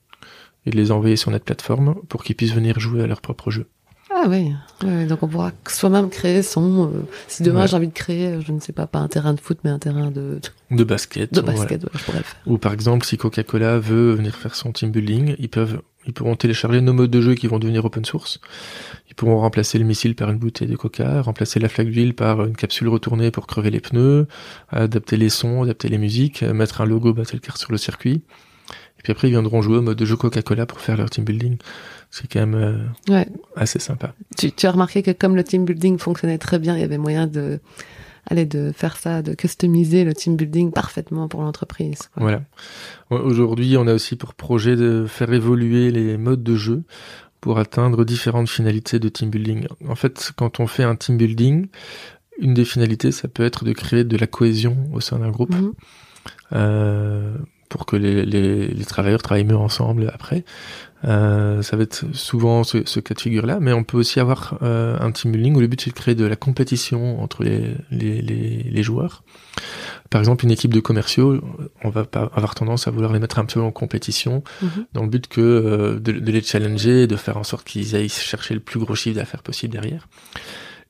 et 0.67 0.71
de 0.71 0.77
les 0.77 0.93
envoyer 0.93 1.17
sur 1.17 1.31
notre 1.33 1.45
plateforme 1.45 1.97
pour 2.09 2.23
qu'ils 2.25 2.37
puissent 2.37 2.55
venir 2.55 2.79
jouer 2.81 3.03
à 3.03 3.07
leur 3.09 3.21
propre 3.21 3.51
jeu. 3.51 3.67
Ah 4.27 4.29
oui, 4.29 5.07
donc 5.07 5.23
on 5.23 5.29
pourra 5.29 5.53
soi-même 5.69 6.11
créer 6.11 6.43
son. 6.43 6.87
Euh, 6.87 7.07
si 7.29 7.45
demain 7.45 7.67
j'ai 7.67 7.77
envie 7.77 7.87
de 7.87 7.93
créer, 7.93 8.27
euh, 8.27 8.41
je 8.41 8.51
ne 8.51 8.59
sais 8.59 8.73
pas, 8.73 8.89
pas 8.89 8.99
un 8.99 9.07
terrain 9.07 9.33
de 9.33 9.41
foot, 9.41 9.59
mais 9.63 9.71
un 9.71 9.79
terrain 9.79 10.11
de. 10.11 10.41
De 10.73 10.83
basket. 10.83 11.33
De 11.33 11.41
basket, 11.41 11.87
je 11.95 12.05
pourrais 12.05 12.19
le 12.19 12.25
faire. 12.25 12.41
Ou 12.47 12.59
par 12.59 12.73
exemple, 12.73 13.07
si 13.07 13.19
Coca-Cola 13.19 13.79
veut 13.79 14.15
venir 14.15 14.35
faire 14.35 14.57
son 14.57 14.73
team 14.73 14.91
building, 14.91 15.37
ils 15.39 15.49
peuvent, 15.49 15.81
ils 16.09 16.13
pourront 16.13 16.35
télécharger 16.35 16.81
nos 16.81 16.93
modes 16.93 17.13
de 17.13 17.21
jeu 17.21 17.37
qui 17.37 17.47
vont 17.47 17.61
devenir 17.61 17.85
open 17.85 18.05
source. 18.05 18.41
Ils 19.09 19.15
pourront 19.15 19.39
remplacer 19.39 19.79
le 19.79 19.85
missile 19.85 20.17
par 20.17 20.29
une 20.29 20.39
bouteille 20.39 20.67
de 20.67 20.77
Coca, 20.77 21.23
remplacer 21.23 21.61
la 21.61 21.69
flaque 21.69 21.91
d'huile 21.91 22.15
par 22.15 22.45
une 22.45 22.57
capsule 22.57 22.89
retournée 22.89 23.31
pour 23.31 23.47
crever 23.47 23.71
les 23.71 23.81
pneus, 23.81 24.27
adapter 24.71 25.17
les 25.17 25.29
sons, 25.29 25.63
adapter 25.63 25.89
les 25.89 25.99
musiques, 25.99 26.43
mettre 26.43 26.81
un 26.81 26.85
logo 26.85 27.15
Battlecar 27.15 27.59
sur 27.59 27.71
le 27.71 27.79
circuit. 27.79 28.23
Et 28.99 29.03
puis 29.05 29.13
après, 29.13 29.29
ils 29.29 29.33
viendront 29.33 29.63
jouer 29.63 29.77
au 29.77 29.83
mode 29.83 29.99
de 29.99 30.05
jeu 30.05 30.17
Coca-Cola 30.17 30.67
pour 30.67 30.81
faire 30.81 30.97
leur 30.97 31.11
team 31.11 31.25
building 31.25 31.59
c'est 32.11 32.31
quand 32.31 32.41
même 32.41 32.55
euh, 33.11 33.25
assez 33.57 33.79
sympa. 33.79 34.15
Tu, 34.37 34.53
as 34.67 34.71
remarqué 34.71 35.03
que 35.03 35.11
comme 35.11 35.37
le 35.37 35.45
team 35.45 35.65
building 35.65 35.99
fonctionnait 35.99 36.39
très 36.39 36.59
bien, 36.59 36.75
il 36.75 36.81
y 36.81 36.85
avait 36.85 36.99
moyen 36.99 37.27
de 37.27 37.61
aller 38.29 38.45
de 38.45 38.73
faire 38.73 38.97
ça, 38.97 39.23
de 39.23 39.35
customiser 39.35 40.05
le 40.05 40.13
team 40.13 40.37
building 40.37 40.73
parfaitement 40.73 41.29
pour 41.29 41.43
l'entreprise. 41.43 42.11
Voilà. 42.17 42.43
Aujourd'hui, 43.11 43.77
on 43.77 43.87
a 43.87 43.95
aussi 43.95 44.17
pour 44.17 44.35
projet 44.35 44.75
de 44.75 45.07
faire 45.07 45.33
évoluer 45.33 45.93
les 45.93 46.17
modes 46.17 46.43
de 46.43 46.57
jeu 46.57 46.83
pour 47.41 47.59
atteindre 47.61 48.05
différentes 48.05 48.49
finalités 48.49 48.99
de 48.99 49.09
team 49.09 49.31
building. 49.31 49.69
En 49.89 49.95
fait, 49.95 50.33
quand 50.35 50.59
on 50.59 50.67
fait 50.67 50.83
un 50.83 50.97
team 50.97 51.17
building, 51.17 51.69
une 52.41 52.55
des 52.55 52.65
finalités, 52.65 53.13
ça 53.13 53.29
peut 53.29 53.45
être 53.45 53.65
de 53.65 53.73
créer 53.73 54.03
de 54.03 54.17
la 54.17 54.27
cohésion 54.27 54.77
au 54.93 55.01
sein 55.01 55.21
d'un 55.21 55.31
groupe. 55.31 55.55
Mhm. 55.55 55.73
Euh, 56.53 57.37
pour 57.69 57.87
que 57.87 57.97
les, 57.97 58.25
les, 58.25 58.69
les, 58.69 58.85
travailleurs 58.85 59.23
travaillent 59.23 59.45
mieux 59.45 59.57
ensemble 59.57 60.11
après. 60.15 60.45
Euh, 61.05 61.63
ça 61.63 61.77
va 61.77 61.83
être 61.83 62.05
souvent 62.15 62.65
ce, 62.65 62.79
ce 62.87 63.01
cas 63.01 63.15
de 63.15 63.21
figure-là, 63.21 63.59
mais 63.61 63.73
on 63.73 63.85
peut 63.85 63.99
aussi 63.99 64.19
avoir 64.19 64.59
euh, 64.63 64.97
un 64.99 65.13
team 65.13 65.33
building 65.33 65.55
où 65.55 65.61
le 65.61 65.67
but 65.67 65.81
c'est 65.81 65.91
de 65.91 65.95
créer 65.95 66.15
de 66.15 66.25
la 66.25 66.37
compétition 66.37 67.21
entre 67.23 67.45
les, 67.45 67.75
les, 67.91 68.23
les, 68.23 68.83
joueurs. 68.83 69.23
Par 70.11 70.21
exemple, 70.21 70.45
une 70.45 70.51
équipe 70.51 70.73
de 70.73 70.81
commerciaux, 70.81 71.41
on 71.85 71.91
va 71.91 72.05
pas 72.05 72.31
avoir 72.35 72.55
tendance 72.55 72.89
à 72.89 72.91
vouloir 72.91 73.13
les 73.13 73.19
mettre 73.19 73.39
un 73.39 73.45
peu 73.45 73.61
en 73.61 73.71
compétition, 73.71 74.43
mhm. 74.63 74.87
dans 74.95 75.03
le 75.03 75.09
but 75.09 75.27
que 75.27 75.41
euh, 75.41 76.01
de, 76.01 76.13
de, 76.13 76.33
les 76.33 76.43
challenger, 76.43 77.07
de 77.07 77.17
faire 77.17 77.37
en 77.37 77.45
sorte 77.45 77.67
qu'ils 77.67 77.95
aillent 77.95 78.09
chercher 78.09 78.55
le 78.55 78.61
plus 78.61 78.81
gros 78.81 78.95
chiffre 78.95 79.17
d'affaires 79.17 79.43
possible 79.43 79.73
derrière. 79.73 80.09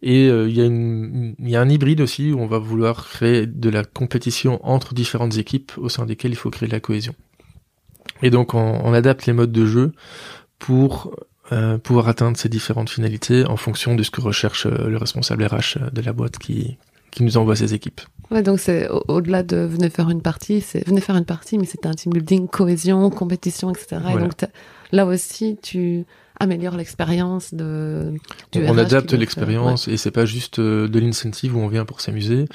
Et 0.03 0.29
euh, 0.29 0.49
il 0.49 0.57
y, 0.57 1.51
y 1.51 1.57
a 1.57 1.61
un 1.61 1.69
hybride 1.69 2.01
aussi 2.01 2.33
où 2.33 2.39
on 2.39 2.47
va 2.47 2.59
vouloir 2.59 3.09
créer 3.09 3.47
de 3.47 3.71
la 3.71 3.83
compétition 3.83 4.65
entre 4.67 4.95
différentes 4.95 5.39
équipes 5.39 5.73
au 5.79 5.89
sein 5.89 6.07
desquelles 6.07 6.33
il 6.33 6.37
faut 6.37 6.51
créer 6.51 6.69
de 6.69 6.75
la 6.75 6.81
cohésion. 6.81 7.15
Et 8.23 8.31
donc 8.31 8.55
on, 8.55 8.93
adapte 8.93 9.27
les 9.27 9.33
modes 9.33 9.53
de 9.53 9.67
jeu 9.67 9.93
pour 10.59 11.15
euh, 11.53 11.79
pouvoir 11.79 12.09
atteindre 12.09 12.37
ces 12.37 12.49
différentes 12.49 12.91
finalités 12.91 13.45
en 13.47 13.57
fonction 13.57 13.95
de 13.95 14.03
ce 14.03 14.11
que 14.11 14.21
recherche 14.21 14.67
euh, 14.67 14.89
le 14.89 14.97
responsable 14.97 15.45
RH 15.45 15.93
de 15.93 16.01
la 16.01 16.13
boîte 16.13 16.39
qui, 16.39 16.79
qui 17.11 17.23
nous 17.23 17.37
envoie 17.37 17.57
ses 17.57 17.75
équipes. 17.75 18.01
Ouais, 18.31 18.43
donc 18.43 18.59
c'est 18.59 18.89
au-delà 19.09 19.43
de 19.43 19.59
venez 19.59 19.89
faire 19.89 20.11
une 20.11 20.23
partie, 20.23 20.61
c'est 20.61 20.87
venez 20.87 21.01
faire 21.01 21.17
une 21.17 21.25
partie, 21.25 21.59
mais 21.59 21.67
c'est 21.67 21.87
un 21.87 21.93
team 21.93 22.13
building, 22.13 22.49
cohésion, 22.49 23.09
compétition, 23.11 23.71
etc. 23.71 24.03
Et 24.15 24.19
donc 24.19 24.33
là 24.91 25.07
aussi, 25.07 25.57
tu 25.63 26.05
améliore 26.39 26.77
l'expérience 26.77 27.55
de 27.55 28.15
on 28.55 28.79
adapte 28.79 29.13
l'expérience 29.13 29.89
et 29.89 29.97
c'est 29.97 30.11
pas 30.11 30.27
juste 30.27 30.59
euh, 30.59 30.89
de 30.89 30.99
l'incentive 30.99 31.57
où 31.57 31.61
on 31.61 31.69
vient 31.69 31.85
pour 31.85 32.01
s'amuser. 32.01 32.47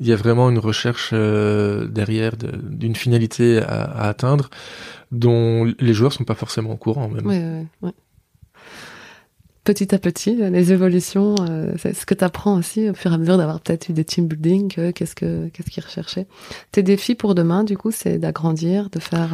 Il 0.00 0.06
y 0.06 0.12
a 0.12 0.16
vraiment 0.16 0.50
une 0.50 0.58
recherche 0.58 1.10
euh, 1.12 1.86
derrière 1.86 2.32
d'une 2.36 2.96
finalité 2.96 3.58
à, 3.58 4.08
atteindre 4.08 4.50
dont 5.12 5.64
les 5.78 5.94
joueurs 5.94 6.12
sont 6.12 6.24
pas 6.24 6.34
forcément 6.34 6.72
au 6.72 6.76
courant 6.76 7.08
même. 7.08 7.66
Petit 9.64 9.94
à 9.94 9.98
petit 9.98 10.36
les 10.36 10.72
évolutions 10.72 11.34
euh, 11.40 11.72
c'est 11.76 11.92
ce 11.92 12.06
que 12.06 12.14
tu 12.14 12.22
apprends 12.22 12.56
aussi 12.56 12.88
au 12.88 12.94
fur 12.94 13.10
et 13.10 13.14
à 13.14 13.18
mesure 13.18 13.36
d'avoir 13.36 13.60
peut-être 13.60 13.88
eu 13.88 13.92
des 13.92 14.04
team 14.04 14.28
building 14.28 14.92
qu'est-ce 14.92 15.16
que 15.16 15.48
qu'est-ce 15.48 15.70
qu'ils 15.70 15.82
recherchaient. 15.82 16.26
Tes 16.70 16.84
défis 16.84 17.16
pour 17.16 17.34
demain 17.34 17.64
du 17.64 17.76
coup 17.76 17.90
c'est 17.90 18.18
d'agrandir 18.18 18.90
de 18.90 19.00
faire 19.00 19.30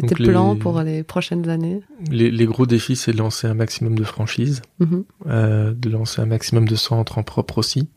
tes 0.00 0.14
plans 0.14 0.56
pour 0.56 0.80
les 0.82 1.02
prochaines 1.02 1.48
années 1.48 1.80
les, 2.10 2.46
gros 2.46 2.66
défis, 2.66 2.96
c'est 2.96 3.12
de 3.12 3.18
lancer 3.18 3.46
un 3.46 3.54
maximum 3.54 3.98
de 3.98 4.04
franchises, 4.04 4.62
mhm. 4.78 5.04
euh, 5.26 5.72
de 5.74 5.88
lancer 5.88 6.22
un 6.22 6.26
maximum 6.26 6.68
de 6.68 6.76
centres 6.76 7.18
en 7.18 7.22
propre 7.22 7.58
aussi, 7.58 7.88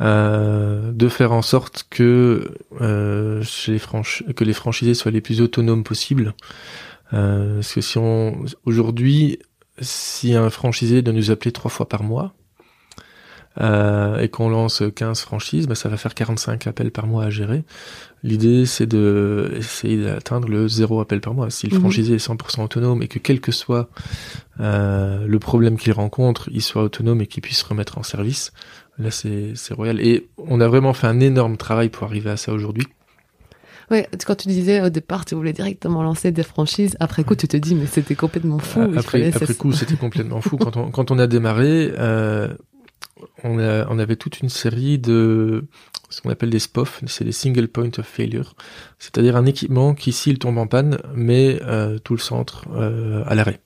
euh, 0.00 0.92
de 0.92 1.08
faire 1.08 1.32
en 1.32 1.42
sorte 1.42 1.86
que, 1.90 2.54
euh, 2.80 3.42
chez 3.42 3.72
les 3.72 4.34
que 4.34 4.44
les 4.44 4.52
franchisés 4.52 4.94
soient 4.94 5.10
les 5.10 5.20
plus 5.20 5.40
autonomes 5.40 5.84
possibles. 5.84 6.34
parce 7.10 7.74
que 7.74 7.80
si 7.80 7.98
on 7.98 8.44
aujourd'hui, 8.64 9.38
si 9.80 10.34
un 10.34 10.50
franchisé 10.50 11.02
doit 11.02 11.14
nous 11.14 11.30
appeler 11.30 11.52
trois 11.52 11.70
fois 11.70 11.88
par 11.88 12.02
mois, 12.02 12.34
et 13.60 14.28
qu'on 14.28 14.48
lance 14.48 14.82
15 14.94 15.20
franchises, 15.20 15.66
bah, 15.66 15.74
ça 15.74 15.88
va 15.88 15.96
faire 15.96 16.14
45 16.14 16.66
appels 16.66 16.90
par 16.90 17.06
mois 17.06 17.24
à 17.24 17.30
gérer. 17.30 17.64
L'idée, 18.22 18.66
c'est 18.66 18.86
de 18.86 19.52
essayer 19.56 20.04
d'atteindre 20.04 20.48
le 20.48 20.68
zéro 20.68 21.00
appel 21.00 21.20
par 21.20 21.32
mois. 21.32 21.48
Si 21.50 21.66
le 21.66 21.74
mhm. 21.74 21.80
franchisé 21.80 22.14
est 22.14 22.26
100% 22.26 22.62
autonome 22.62 23.02
et 23.02 23.08
que 23.08 23.18
quel 23.18 23.40
que 23.40 23.52
soit 23.52 23.88
euh, 24.60 25.26
le 25.26 25.38
problème 25.38 25.78
qu'il 25.78 25.92
rencontre, 25.92 26.48
il 26.52 26.60
soit 26.60 26.82
autonome 26.82 27.22
et 27.22 27.26
qu'il 27.26 27.42
puisse 27.42 27.62
remettre 27.62 27.96
en 27.96 28.02
service, 28.02 28.52
là, 28.98 29.10
c'est 29.10 29.54
royal. 29.72 30.00
Et 30.00 30.28
on 30.36 30.60
a 30.60 30.68
vraiment 30.68 30.92
fait 30.92 31.06
un 31.06 31.20
énorme 31.20 31.56
travail 31.56 31.88
pour 31.88 32.04
arriver 32.04 32.30
à 32.30 32.36
ça 32.36 32.52
aujourd'hui. 32.52 32.86
Ouais, 33.90 34.08
quand 34.24 34.36
tu 34.36 34.48
disais 34.48 34.82
au 34.82 34.88
départ, 34.88 35.24
tu 35.24 35.34
voulais 35.34 35.52
directement 35.52 36.02
lancer 36.02 36.30
des 36.30 36.44
franchises. 36.44 36.96
Après 37.00 37.24
coup, 37.24 37.34
tu 37.34 37.48
te 37.48 37.56
dis, 37.56 37.74
mais 37.74 37.86
c'était 37.86 38.14
complètement 38.14 38.58
fou. 38.58 38.82
Après, 38.96 39.32
après 39.32 39.54
coup, 39.54 39.72
c'était 39.72 39.96
complètement 39.96 40.40
fou. 40.40 40.56
Quand 40.60 40.76
on, 40.76 40.90
quand 40.90 41.10
on 41.10 41.18
a 41.18 41.26
démarré, 41.26 41.90
euh, 41.98 42.54
on, 43.44 43.58
a, 43.58 43.86
on 43.88 43.98
avait 43.98 44.16
toute 44.16 44.40
une 44.40 44.48
série 44.48 44.98
de 44.98 45.64
ce 46.08 46.20
qu'on 46.20 46.30
appelle 46.30 46.50
des 46.50 46.58
SPOF, 46.58 47.02
c'est 47.06 47.24
des 47.24 47.32
single 47.32 47.68
point 47.68 47.90
of 47.98 48.06
failure, 48.06 48.54
c'est-à-dire 48.98 49.36
un 49.36 49.46
équipement 49.46 49.94
qui, 49.94 50.12
s'il 50.12 50.38
tombe 50.38 50.58
en 50.58 50.66
panne, 50.66 50.98
met 51.14 51.60
euh, 51.62 51.98
tout 51.98 52.14
le 52.14 52.20
centre 52.20 52.66
euh, 52.74 53.22
à 53.26 53.34
l'arrêt. 53.34 53.60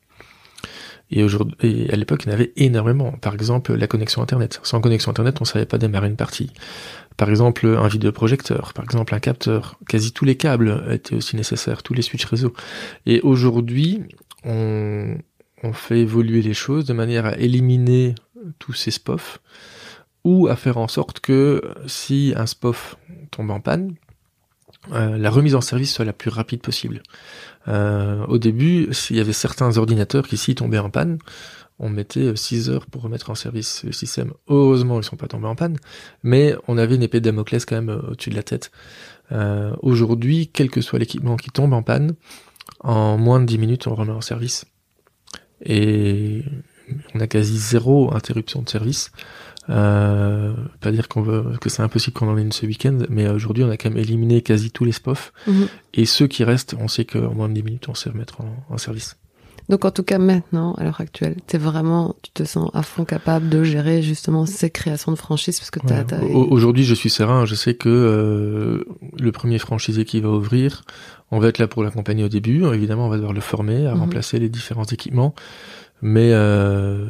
Et 1.10 1.22
aujourd'hui, 1.22 1.88
à 1.90 1.96
l'époque, 1.96 2.24
il 2.24 2.28
y 2.28 2.30
en 2.30 2.34
avait 2.34 2.52
énormément. 2.56 3.12
Par 3.12 3.34
exemple, 3.34 3.74
la 3.74 3.86
connexion 3.86 4.22
Internet. 4.22 4.58
Sans 4.62 4.80
connexion 4.80 5.10
Internet, 5.10 5.36
on 5.40 5.44
savait 5.44 5.66
pas 5.66 5.78
démarrer 5.78 6.08
une 6.08 6.16
partie. 6.16 6.50
Par 7.16 7.30
exemple, 7.30 7.66
un 7.66 7.86
vidéoprojecteur, 7.88 8.72
par 8.72 8.84
exemple 8.84 9.14
un 9.14 9.20
capteur. 9.20 9.78
Quasi 9.86 10.12
tous 10.12 10.24
les 10.24 10.36
câbles 10.36 10.84
étaient 10.90 11.14
aussi 11.14 11.36
nécessaires, 11.36 11.82
tous 11.82 11.94
les 11.94 12.02
switches 12.02 12.24
réseau. 12.24 12.52
Et 13.06 13.20
aujourd'hui, 13.20 14.02
on, 14.44 15.14
on 15.62 15.72
fait 15.72 16.00
évoluer 16.00 16.42
les 16.42 16.54
choses 16.54 16.84
de 16.84 16.92
manière 16.92 17.26
à 17.26 17.36
éliminer 17.36 18.14
tous 18.58 18.72
ces 18.72 18.90
SPOF 18.90 19.40
ou 20.24 20.48
à 20.48 20.56
faire 20.56 20.78
en 20.78 20.88
sorte 20.88 21.20
que 21.20 21.62
si 21.86 22.32
un 22.36 22.46
SPOF 22.46 22.96
tombe 23.30 23.50
en 23.50 23.60
panne, 23.60 23.94
euh, 24.92 25.16
la 25.16 25.30
remise 25.30 25.54
en 25.54 25.60
service 25.60 25.94
soit 25.94 26.04
la 26.04 26.12
plus 26.12 26.30
rapide 26.30 26.60
possible. 26.60 27.02
Euh, 27.68 28.24
au 28.26 28.38
début, 28.38 28.88
s'il 28.92 29.16
y 29.16 29.20
avait 29.20 29.32
certains 29.32 29.76
ordinateurs 29.76 30.26
qui 30.26 30.36
s'y 30.36 30.54
tombaient 30.54 30.78
en 30.78 30.90
panne, 30.90 31.18
on 31.78 31.88
mettait 31.88 32.36
6 32.36 32.70
heures 32.70 32.86
pour 32.86 33.02
remettre 33.02 33.30
en 33.30 33.34
service 33.34 33.82
le 33.84 33.92
système. 33.92 34.32
Heureusement, 34.48 35.00
ils 35.00 35.04
sont 35.04 35.16
pas 35.16 35.26
tombés 35.26 35.48
en 35.48 35.56
panne, 35.56 35.76
mais 36.22 36.54
on 36.68 36.78
avait 36.78 36.94
une 36.94 37.02
épée 37.02 37.20
de 37.20 37.24
Damoclès 37.24 37.64
quand 37.64 37.76
même 37.76 37.90
euh, 37.90 38.10
au-dessus 38.10 38.30
de 38.30 38.36
la 38.36 38.42
tête. 38.42 38.70
Aujourd'hui, 39.80 40.50
quel 40.52 40.70
que 40.70 40.80
soit 40.80 40.98
l'équipement 40.98 41.36
qui 41.36 41.50
tombe 41.50 41.72
en 41.72 41.82
panne, 41.82 42.14
en 42.80 43.16
moins 43.18 43.40
de 43.40 43.46
10 43.46 43.58
minutes, 43.58 43.86
on 43.88 43.94
remet 43.94 44.12
en 44.12 44.20
service. 44.20 44.66
Et 45.64 46.44
on 47.14 47.20
a 47.20 47.26
quasi 47.26 47.56
zéro 47.58 48.14
interruption 48.14 48.62
de 48.62 48.68
service. 48.68 49.10
Euh, 49.70 50.52
pas 50.80 50.92
dire 50.92 51.08
qu'on 51.08 51.22
veut 51.22 51.44
que 51.60 51.70
c'est 51.70 51.82
impossible 51.82 52.14
qu'on 52.14 52.28
en 52.28 52.36
ait 52.36 52.42
une 52.42 52.52
ce 52.52 52.66
week-end, 52.66 52.98
mais 53.08 53.28
aujourd'hui 53.28 53.64
on 53.64 53.70
a 53.70 53.76
quand 53.76 53.88
même 53.88 53.98
éliminé 53.98 54.42
quasi 54.42 54.70
tous 54.70 54.84
les 54.84 54.92
SPOF. 54.92 55.32
Mhm. 55.46 55.68
Et 55.94 56.04
ceux 56.04 56.26
qui 56.26 56.44
restent, 56.44 56.74
on 56.78 56.88
sait 56.88 57.04
qu'en 57.04 57.32
moins 57.32 57.48
de 57.48 57.54
10 57.54 57.62
minutes, 57.62 57.88
on 57.88 57.94
sait 57.94 58.10
remettre 58.10 58.38
en, 58.68 58.76
service. 58.76 59.16
Donc 59.70 59.86
en 59.86 59.90
tout 59.90 60.02
cas 60.02 60.18
maintenant, 60.18 60.74
à 60.74 60.84
l'heure 60.84 61.00
actuelle, 61.00 61.36
t'es 61.46 61.56
vraiment, 61.56 62.14
tu 62.20 62.30
te 62.32 62.44
sens 62.44 62.70
à 62.74 62.82
fond 62.82 63.06
capable 63.06 63.48
de 63.48 63.64
gérer 63.64 64.02
justement 64.02 64.44
ces 64.44 64.68
créations 64.68 65.10
de 65.10 65.16
franchises 65.16 65.58
parce 65.58 65.70
que 65.70 65.80
t'as. 65.80 66.20
Aujourd'hui, 66.20 66.84
je 66.84 66.94
suis 66.94 67.08
serein. 67.08 67.46
Je 67.46 67.54
sais 67.54 67.72
que 67.72 67.88
euh, 67.88 68.84
le 69.18 69.32
premier 69.32 69.58
franchisé 69.58 70.04
qui 70.04 70.20
va 70.20 70.28
ouvrir, 70.28 70.82
on 71.30 71.38
va 71.38 71.48
être 71.48 71.58
là 71.58 71.66
pour 71.66 71.82
l'accompagner 71.82 72.24
au 72.24 72.28
début. 72.28 72.66
Évidemment, 72.66 73.06
on 73.06 73.08
va 73.08 73.16
devoir 73.16 73.32
le 73.32 73.40
former 73.40 73.86
à 73.86 73.94
mhm. 73.94 74.00
remplacer 74.00 74.38
les 74.38 74.50
différents 74.50 74.84
équipements, 74.84 75.34
mais 76.02 76.30
euh, 76.32 77.06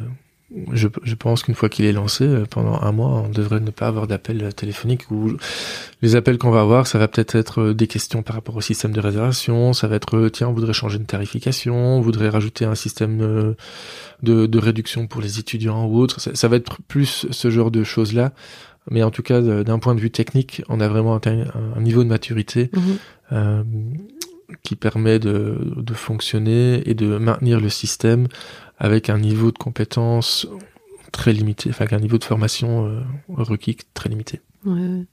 je, 0.73 0.87
je 1.03 1.15
pense 1.15 1.43
qu'une 1.43 1.55
fois 1.55 1.69
qu'il 1.69 1.85
est 1.85 1.91
lancé, 1.91 2.23
euh, 2.23 2.45
pendant 2.49 2.81
un 2.81 2.91
mois, 2.91 3.07
on 3.07 3.29
devrait 3.29 3.59
ne 3.59 3.71
pas 3.71 3.87
avoir 3.87 4.07
d'appel 4.07 4.53
téléphonique 4.53 5.09
ou 5.11 5.33
les 6.01 6.15
appels 6.15 6.37
qu'on 6.37 6.51
va 6.51 6.61
avoir, 6.61 6.87
ça 6.87 6.97
va 6.97 7.07
peut-être 7.07 7.35
être 7.35 7.71
des 7.71 7.87
questions 7.87 8.23
par 8.23 8.35
rapport 8.35 8.55
au 8.55 8.61
système 8.61 8.91
de 8.91 8.99
réservation, 8.99 9.73
ça 9.73 9.87
va 9.87 9.95
être 9.95 10.29
tiens, 10.29 10.47
on 10.47 10.53
voudrait 10.53 10.73
changer 10.73 10.99
de 10.99 11.05
tarification, 11.05 11.97
on 11.97 12.01
voudrait 12.01 12.29
rajouter 12.29 12.65
un 12.65 12.75
système 12.75 13.55
de, 14.23 14.45
de 14.45 14.59
réduction 14.59 15.07
pour 15.07 15.21
les 15.21 15.39
étudiants 15.39 15.85
ou 15.85 15.99
autre. 15.99 16.19
Ça, 16.19 16.47
va 16.47 16.55
être 16.57 16.81
plus 16.87 17.27
ce 17.29 17.49
genre 17.49 17.71
de 17.71 17.83
choses-là. 17.83 18.31
Mais 18.91 19.01
en 19.03 19.11
tout 19.11 19.23
cas, 19.23 19.41
d'un 19.41 19.79
point 19.79 19.95
de 19.95 19.99
vue 19.99 20.11
technique, 20.11 20.61
on 20.69 20.79
a 20.79 20.87
vraiment 20.87 21.15
atteint 21.15 21.45
un, 21.75 21.81
niveau 21.81 22.03
de 22.03 22.09
maturité 22.09 22.69
mhm. 22.73 22.81
euh, 23.31 23.63
qui 24.61 24.75
permet 24.75 25.17
de, 25.17 25.57
de 25.75 25.93
fonctionner 25.93 26.87
et 26.87 26.93
de 26.93 27.17
maintenir 27.17 27.59
le 27.59 27.69
système 27.69 28.27
avec 28.77 29.09
un 29.09 29.17
niveau 29.17 29.51
de 29.51 29.57
compétence 29.57 30.47
très 31.11 31.31
limité, 31.31 31.69
enfin 31.69 31.85
un 31.91 31.99
niveau 31.99 32.17
de 32.17 32.23
formation 32.23 32.85
euh, 32.85 33.01
requis 33.29 33.77
très 33.93 34.09
limité. 34.09 34.41
Ouais. 34.65 35.05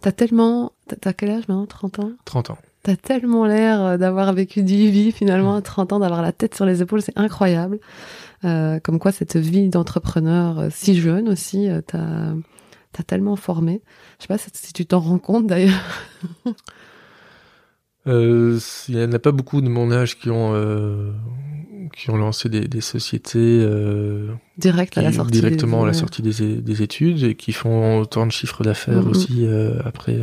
T'as 0.00 0.12
tellement... 0.12 0.72
T'as 1.00 1.12
quel 1.12 1.30
âge 1.30 1.48
maintenant 1.48 1.66
30 1.66 1.98
ans? 1.98 2.12
30 2.24 2.50
ans. 2.50 2.58
T'as 2.82 2.96
tellement 2.96 3.44
l'air 3.44 3.82
euh, 3.82 3.96
d'avoir 3.96 4.32
vécu 4.32 4.62
du 4.62 4.90
vie 4.90 5.12
finalement 5.12 5.56
à 5.56 5.62
30 5.62 5.94
ans, 5.94 5.98
d'avoir 5.98 6.22
la 6.22 6.32
tête 6.32 6.54
sur 6.54 6.64
les 6.64 6.82
épaules, 6.82 7.02
c'est 7.02 7.18
incroyable. 7.18 7.80
Euh, 8.44 8.78
comme 8.80 9.00
quoi 9.00 9.10
cette 9.10 9.36
vie 9.36 9.68
d'entrepreneur 9.68 10.60
euh, 10.60 10.68
si 10.70 10.98
jeune 11.00 11.28
aussi, 11.28 11.68
t'as 11.86 12.32
as 12.98 13.02
tellement 13.04 13.36
formé. 13.36 13.82
Je 14.18 14.24
sais 14.24 14.28
pas 14.28 14.38
si 14.38 14.72
tu 14.72 14.86
t'en 14.86 15.00
rends 15.00 15.18
compte 15.18 15.46
d'ailleurs. 15.46 15.84
Il 18.08 18.58
n'y 18.88 19.04
en 19.04 19.12
a 19.12 19.18
pas 19.18 19.32
beaucoup 19.32 19.60
de 19.60 19.68
mon 19.68 19.92
âge 19.92 20.18
qui 20.18 20.30
ont 20.30 20.54
qui 21.96 22.10
ont 22.10 22.16
lancé 22.16 22.48
des, 22.48 22.68
des 22.68 22.80
sociétés 22.80 23.38
euh, 23.38 24.28
Direct 24.58 24.96
à 24.98 25.02
la 25.02 25.12
sortie 25.12 25.32
directement 25.32 25.84
à 25.84 25.86
la 25.86 25.94
sortie 25.94 26.22
des, 26.22 26.60
des, 26.60 26.82
études 26.82 27.22
et 27.24 27.34
qui 27.34 27.52
font 27.52 28.00
autant 28.00 28.26
de 28.26 28.30
chiffres 28.30 28.62
d'affaires 28.62 29.04
mm-hmm. 29.04 29.10
aussi 29.10 29.48
après 29.84 30.18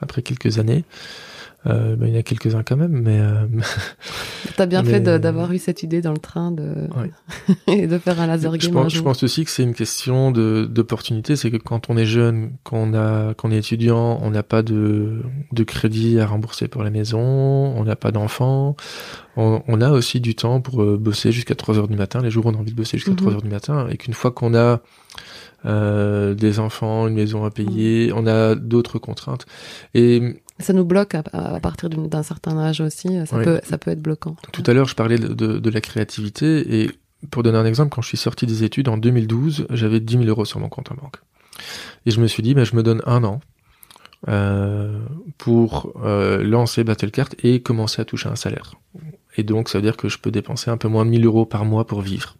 après 0.00 0.22
quelques 0.22 0.58
années. 0.58 0.84
Euh, 1.66 1.94
ben, 1.94 2.08
il 2.08 2.14
y 2.14 2.16
en 2.16 2.20
a 2.20 2.22
quelques-uns 2.22 2.62
quand 2.64 2.76
même, 2.76 3.00
mais. 3.02 3.18
Euh... 3.20 3.46
T'as 4.56 4.66
bien 4.66 4.82
fait 4.82 5.00
d'avoir 5.00 5.52
eu 5.52 5.58
cette 5.58 5.82
idée 5.82 6.00
dans 6.00 6.12
le 6.12 6.18
train 6.18 6.50
de 6.50 6.88
et 7.68 7.86
de 7.86 7.98
faire 7.98 8.20
un 8.20 8.26
laser 8.26 8.50
game. 8.52 8.60
Je 8.60 8.68
pense, 8.70 8.92
je 8.92 9.00
pense 9.00 9.22
aussi 9.22 9.44
que 9.44 9.50
c'est 9.50 9.62
une 9.62 9.74
question 9.74 10.32
d'opportunité, 10.32 11.36
c'est 11.36 11.50
que 11.50 11.56
quand 11.56 11.88
on 11.88 11.96
est 11.96 12.04
jeune, 12.04 12.52
qu'on 12.64 12.94
a, 12.94 13.34
qu'on 13.34 13.52
est 13.52 13.58
étudiant, 13.58 14.18
on 14.22 14.30
n'a 14.30 14.42
pas 14.42 14.62
de, 14.62 15.22
de 15.52 15.62
crédit 15.62 16.18
à 16.18 16.26
rembourser 16.26 16.68
pour 16.68 16.82
la 16.82 16.90
maison, 16.90 17.20
on 17.20 17.84
n'a 17.84 17.96
pas 17.96 18.10
d'enfants, 18.10 18.76
on, 19.36 19.62
on, 19.66 19.80
a 19.80 19.90
aussi 19.90 20.20
du 20.20 20.34
temps 20.34 20.60
pour 20.60 20.82
euh, 20.82 20.98
bosser 20.98 21.32
jusqu'à 21.32 21.54
3 21.54 21.78
heures 21.78 21.88
du 21.88 21.96
matin, 21.96 22.20
les 22.20 22.30
jours 22.30 22.46
où 22.46 22.48
on 22.50 22.54
a 22.54 22.58
envie 22.58 22.72
de 22.72 22.76
bosser 22.76 22.98
jusqu'à 22.98 23.14
3 23.14 23.30
mhm. 23.30 23.36
heures 23.36 23.42
du 23.42 23.48
matin, 23.48 23.88
et 23.88 23.96
qu'une 23.96 24.14
fois 24.14 24.30
qu'on 24.30 24.54
a 24.54 24.80
euh, 25.64 26.34
des 26.34 26.58
enfants, 26.58 27.06
une 27.06 27.14
maison 27.14 27.44
à 27.44 27.50
payer, 27.50 28.08
mhm. 28.08 28.18
on 28.18 28.26
a 28.26 28.54
d'autres 28.54 28.98
contraintes. 28.98 29.46
Et 29.94 30.41
ça 30.62 30.72
nous 30.72 30.84
bloque 30.84 31.14
à, 31.14 31.22
partir 31.60 31.90
d'un 31.90 32.22
certain 32.22 32.58
âge 32.58 32.80
aussi. 32.80 33.08
Ça, 33.26 33.38
peut, 33.38 33.60
ça 33.64 33.78
peut 33.78 33.90
être 33.90 34.02
bloquant. 34.02 34.36
Tout 34.52 34.62
à 34.66 34.72
l'heure, 34.72 34.88
je 34.88 34.94
parlais 34.94 35.18
de, 35.18 35.34
de, 35.34 35.70
la 35.70 35.80
créativité. 35.80 36.82
Et 36.82 36.90
pour 37.30 37.42
donner 37.42 37.58
un 37.58 37.66
exemple, 37.66 37.90
quand 37.90 38.02
je 38.02 38.08
suis 38.08 38.16
sorti 38.16 38.46
des 38.46 38.64
études 38.64 38.88
en 38.88 38.96
2012, 38.96 39.66
j'avais 39.70 40.00
10 40.00 40.18
000 40.18 40.24
euros 40.26 40.44
sur 40.44 40.60
mon 40.60 40.68
compte 40.68 40.90
en 40.92 40.94
banque. 40.94 41.16
Et 42.06 42.10
je 42.10 42.20
me 42.20 42.26
suis 42.26 42.42
dit, 42.42 42.54
ben, 42.54 42.64
je 42.64 42.74
me 42.74 42.82
donne 42.82 43.02
un 43.06 43.24
an 43.24 43.40
euh, 44.28 45.00
pour 45.38 45.92
euh, 46.04 46.42
lancer 46.42 46.84
Battlecart 46.84 47.28
et 47.42 47.60
commencer 47.60 48.00
à 48.00 48.04
toucher 48.04 48.28
un 48.28 48.36
salaire. 48.36 48.74
Et 49.36 49.42
donc, 49.42 49.68
ça 49.68 49.78
veut 49.78 49.82
dire 49.82 49.96
que 49.96 50.08
je 50.08 50.18
peux 50.18 50.30
dépenser 50.30 50.70
un 50.70 50.76
peu 50.76 50.88
moins 50.88 51.04
de 51.04 51.10
1000 51.10 51.24
euros 51.26 51.46
par 51.46 51.64
mois 51.64 51.86
pour 51.86 52.02
vivre. 52.02 52.36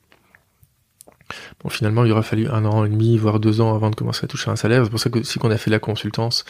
Bon, 1.63 1.69
finalement, 1.69 2.05
il 2.05 2.13
aura 2.13 2.23
fallu 2.23 2.49
un 2.49 2.65
an 2.65 2.85
et 2.85 2.89
demi, 2.89 3.17
voire 3.17 3.41
deux 3.41 3.61
ans 3.61 3.75
avant 3.75 3.91
de 3.91 3.95
commencer 3.95 4.25
à 4.25 4.29
toucher 4.29 4.51
un 4.51 4.57
salaire. 4.57 4.85
C'est 4.85 4.91
pour 4.91 5.01
ça 5.01 5.11
que 5.11 5.23
si 5.23 5.39
qu'on 5.39 5.51
a 5.51 5.57
fait 5.57 5.71
la 5.71 5.79
consultance, 5.79 6.45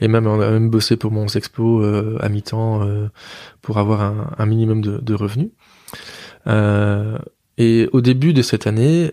et 0.00 0.08
même 0.08 0.26
on 0.26 0.40
a 0.40 0.50
même 0.50 0.70
bossé 0.70 0.96
pour 0.96 1.12
mon 1.12 1.26
expo 1.26 1.82
euh, 1.82 2.18
à 2.20 2.28
mi-temps 2.28 2.82
euh, 2.82 3.08
pour 3.62 3.78
avoir 3.78 4.02
un, 4.02 4.30
un 4.38 4.46
minimum 4.46 4.80
de, 4.80 4.98
de 4.98 5.14
revenus. 5.14 5.50
Euh, 6.46 7.18
et 7.58 7.90
au 7.92 8.00
début 8.00 8.32
de 8.32 8.40
cette 8.40 8.66
année, 8.66 9.12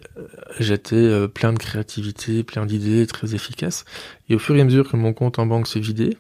j'étais 0.57 0.95
euh, 0.95 1.27
plein 1.27 1.51
de 1.51 1.59
créativité, 1.59 2.43
plein 2.43 2.65
d'idées, 2.65 3.05
très 3.05 3.35
efficace. 3.35 3.83
Et 4.29 4.35
au 4.35 4.39
fur 4.39 4.55
et 4.55 4.61
à 4.61 4.63
mesure 4.63 4.89
que 4.89 4.95
mon 4.95 5.11
compte 5.11 5.37
en 5.37 5.45
banque 5.45 5.67
se 5.67 5.79
vidait 5.79 6.15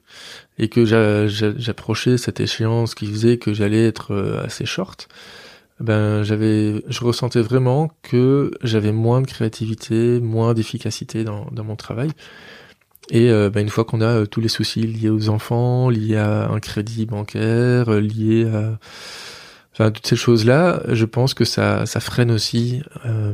et 0.57 0.67
que 0.67 0.83
j'approchais 0.83 2.17
cette 2.17 2.41
échéance 2.41 2.95
qui 2.95 3.07
faisait 3.07 3.37
que 3.37 3.53
j'allais 3.53 3.87
être 3.87 4.13
euh, 4.13 4.43
assez 4.43 4.65
short, 4.65 5.07
ben 5.79 6.23
j'avais 6.23 6.83
je 6.87 7.03
ressentais 7.03 7.41
vraiment 7.41 7.91
que 8.01 8.51
j'avais 8.63 8.91
moins 8.91 9.21
de 9.21 9.27
créativité 9.27 10.19
moins 10.19 10.53
d'efficacité 10.53 11.23
dans, 11.23 11.45
dans 11.51 11.63
mon 11.63 11.75
travail. 11.75 12.11
Et 13.09 13.29
euh, 13.31 13.49
ben 13.49 13.61
une 13.61 13.69
fois 13.69 13.85
qu'on 13.85 14.01
a 14.01 14.05
euh, 14.05 14.25
tous 14.25 14.41
les 14.41 14.49
soucis 14.49 14.81
liés 14.81 15.09
aux 15.09 15.29
enfants 15.29 15.89
liés 15.89 16.17
à 16.17 16.49
un 16.49 16.59
crédit 16.59 17.05
bancaire 17.05 17.89
euh, 17.89 18.01
liés 18.01 18.45
à 18.45 18.79
enfin 19.77 19.91
toutes 19.91 20.07
ces 20.07 20.15
choses 20.15 20.45
là 20.45 20.81
je 20.87 21.05
pense 21.05 21.33
que 21.33 21.45
ça 21.45 21.85
ça 21.85 21.99
freine 21.99 22.31
aussi 22.31 22.81
euh, 23.05 23.33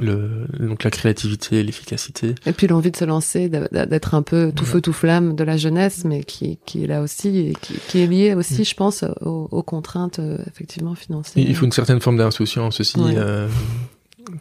le 0.00 0.46
donc 0.58 0.82
la 0.84 0.90
créativité 0.90 1.62
l'efficacité. 1.62 2.34
Et 2.46 2.52
puis 2.52 2.66
l'envie 2.66 2.90
de 2.90 2.96
se 2.96 3.04
lancer 3.04 3.48
d'être 3.48 4.14
un 4.14 4.22
peu 4.22 4.52
tout 4.54 4.64
feu 4.64 4.80
tout 4.80 4.92
flamme 4.92 5.36
de 5.36 5.44
la 5.44 5.56
jeunesse 5.56 6.04
mais 6.04 6.24
qui 6.24 6.58
qui 6.66 6.84
est 6.84 6.86
là 6.86 7.02
aussi 7.02 7.38
et 7.38 7.56
qui, 7.60 7.74
qui 7.88 8.00
est 8.00 8.06
lié 8.06 8.34
aussi 8.34 8.62
mm. 8.62 8.64
je 8.64 8.74
pense 8.74 9.04
aux, 9.20 9.48
aux 9.50 9.62
contraintes 9.62 10.18
euh, 10.18 10.38
effectivement 10.48 10.94
financières. 10.94 11.44
Il 11.46 11.54
faut 11.54 11.66
une 11.66 11.72
certaine 11.72 12.00
forme 12.00 12.16
d'insouciance 12.16 12.80
aussi 12.80 12.98
euh, 12.98 13.48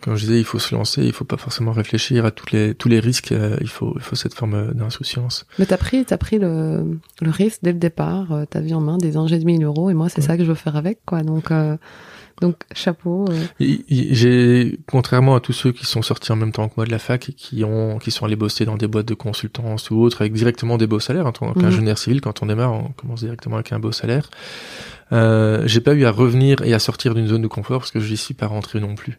quand 0.02 0.16
je 0.16 0.26
disais 0.26 0.40
il 0.40 0.46
faut 0.46 0.60
se 0.60 0.74
lancer, 0.74 1.04
il 1.04 1.14
faut 1.14 1.26
pas 1.26 1.38
forcément 1.38 1.72
réfléchir 1.72 2.26
à 2.26 2.32
tous 2.32 2.52
les 2.52 2.76
tous 2.76 2.90
les 2.90 3.00
risques. 3.00 3.32
Euh, 3.32 3.58
il 3.62 3.70
faut 3.70 3.94
il 3.96 4.02
faut 4.02 4.16
cette 4.16 4.34
forme 4.34 4.74
d'insouciance. 4.74 5.46
Mais 5.58 5.66
t'as 5.66 5.78
pris 5.78 6.06
t'as 6.06 6.18
pris 6.18 6.40
le, 6.40 7.00
le 7.22 7.30
risque 7.30 7.60
dès 7.64 7.72
le 7.72 7.80
départ. 7.80 8.32
Euh, 8.32 8.46
t'as 8.50 8.62
vu 8.62 8.74
en 8.74 8.82
main 8.82 8.98
des 8.98 9.18
engins 9.18 9.38
de 9.38 9.44
1000 9.46 9.64
euros 9.64 9.90
et 9.90 9.94
moi 9.94 10.10
c'est 10.10 10.22
ça 10.22 10.38
que 10.38 10.44
je 10.44 10.50
veux 10.50 10.56
faire 10.56 10.76
avec 10.76 11.00
quoi. 11.06 11.24
Donc 11.24 11.52
euh, 11.52 11.78
donc 12.41 12.56
chapeau. 12.74 13.26
J'ai 13.60 14.80
contrairement 14.88 15.36
à 15.36 15.40
tous 15.40 15.53
ceux 15.53 15.72
qui 15.72 15.86
sont 15.86 16.02
sortis 16.02 16.32
en 16.32 16.36
même 16.36 16.52
temps 16.52 16.68
que 16.68 16.74
moi 16.78 16.86
de 16.86 16.91
la 16.91 16.99
fac 16.99 17.30
et 17.30 17.34
qui 17.34 17.64
ont 17.64 17.99
qui 17.99 18.11
sont 18.11 18.26
allés 18.26 18.36
bosser 18.36 18.66
dans 18.66 18.78
des 18.78 18.88
boîtes 18.88 19.07
de 19.07 19.14
consultance 19.14 19.91
ou 19.91 20.02
autres 20.02 20.22
avec 20.22 20.34
directement 20.34 20.78
des 20.78 20.88
beaux 20.88 20.99
salaires 20.99 21.26
en 21.26 21.32
tant 21.32 21.53
qu'ingénieur 21.53 21.94
mhm. 21.94 21.98
civil 21.98 22.22
quand 22.22 22.41
on 22.41 22.45
démarre 22.45 22.74
on 22.74 22.90
commence 22.90 23.22
directement 23.22 23.56
avec 23.56 23.72
un 23.72 23.80
beau 23.80 23.91
salaire. 23.91 24.30
Euh, 25.11 25.64
j'ai 25.66 25.82
pas 25.82 25.94
eu 25.94 26.06
à 26.06 26.11
revenir 26.11 26.61
et 26.61 26.74
à 26.74 26.80
sortir 26.80 27.16
d'une 27.16 27.28
zone 27.28 27.41
de 27.41 27.48
confort 27.48 27.80
parce 27.80 27.91
que 27.91 27.99
je 27.99 28.11
n'y 28.11 28.18
suis 28.18 28.34
pas 28.34 28.48
rentré 28.48 28.80
non 28.80 28.95
plus. 28.95 29.18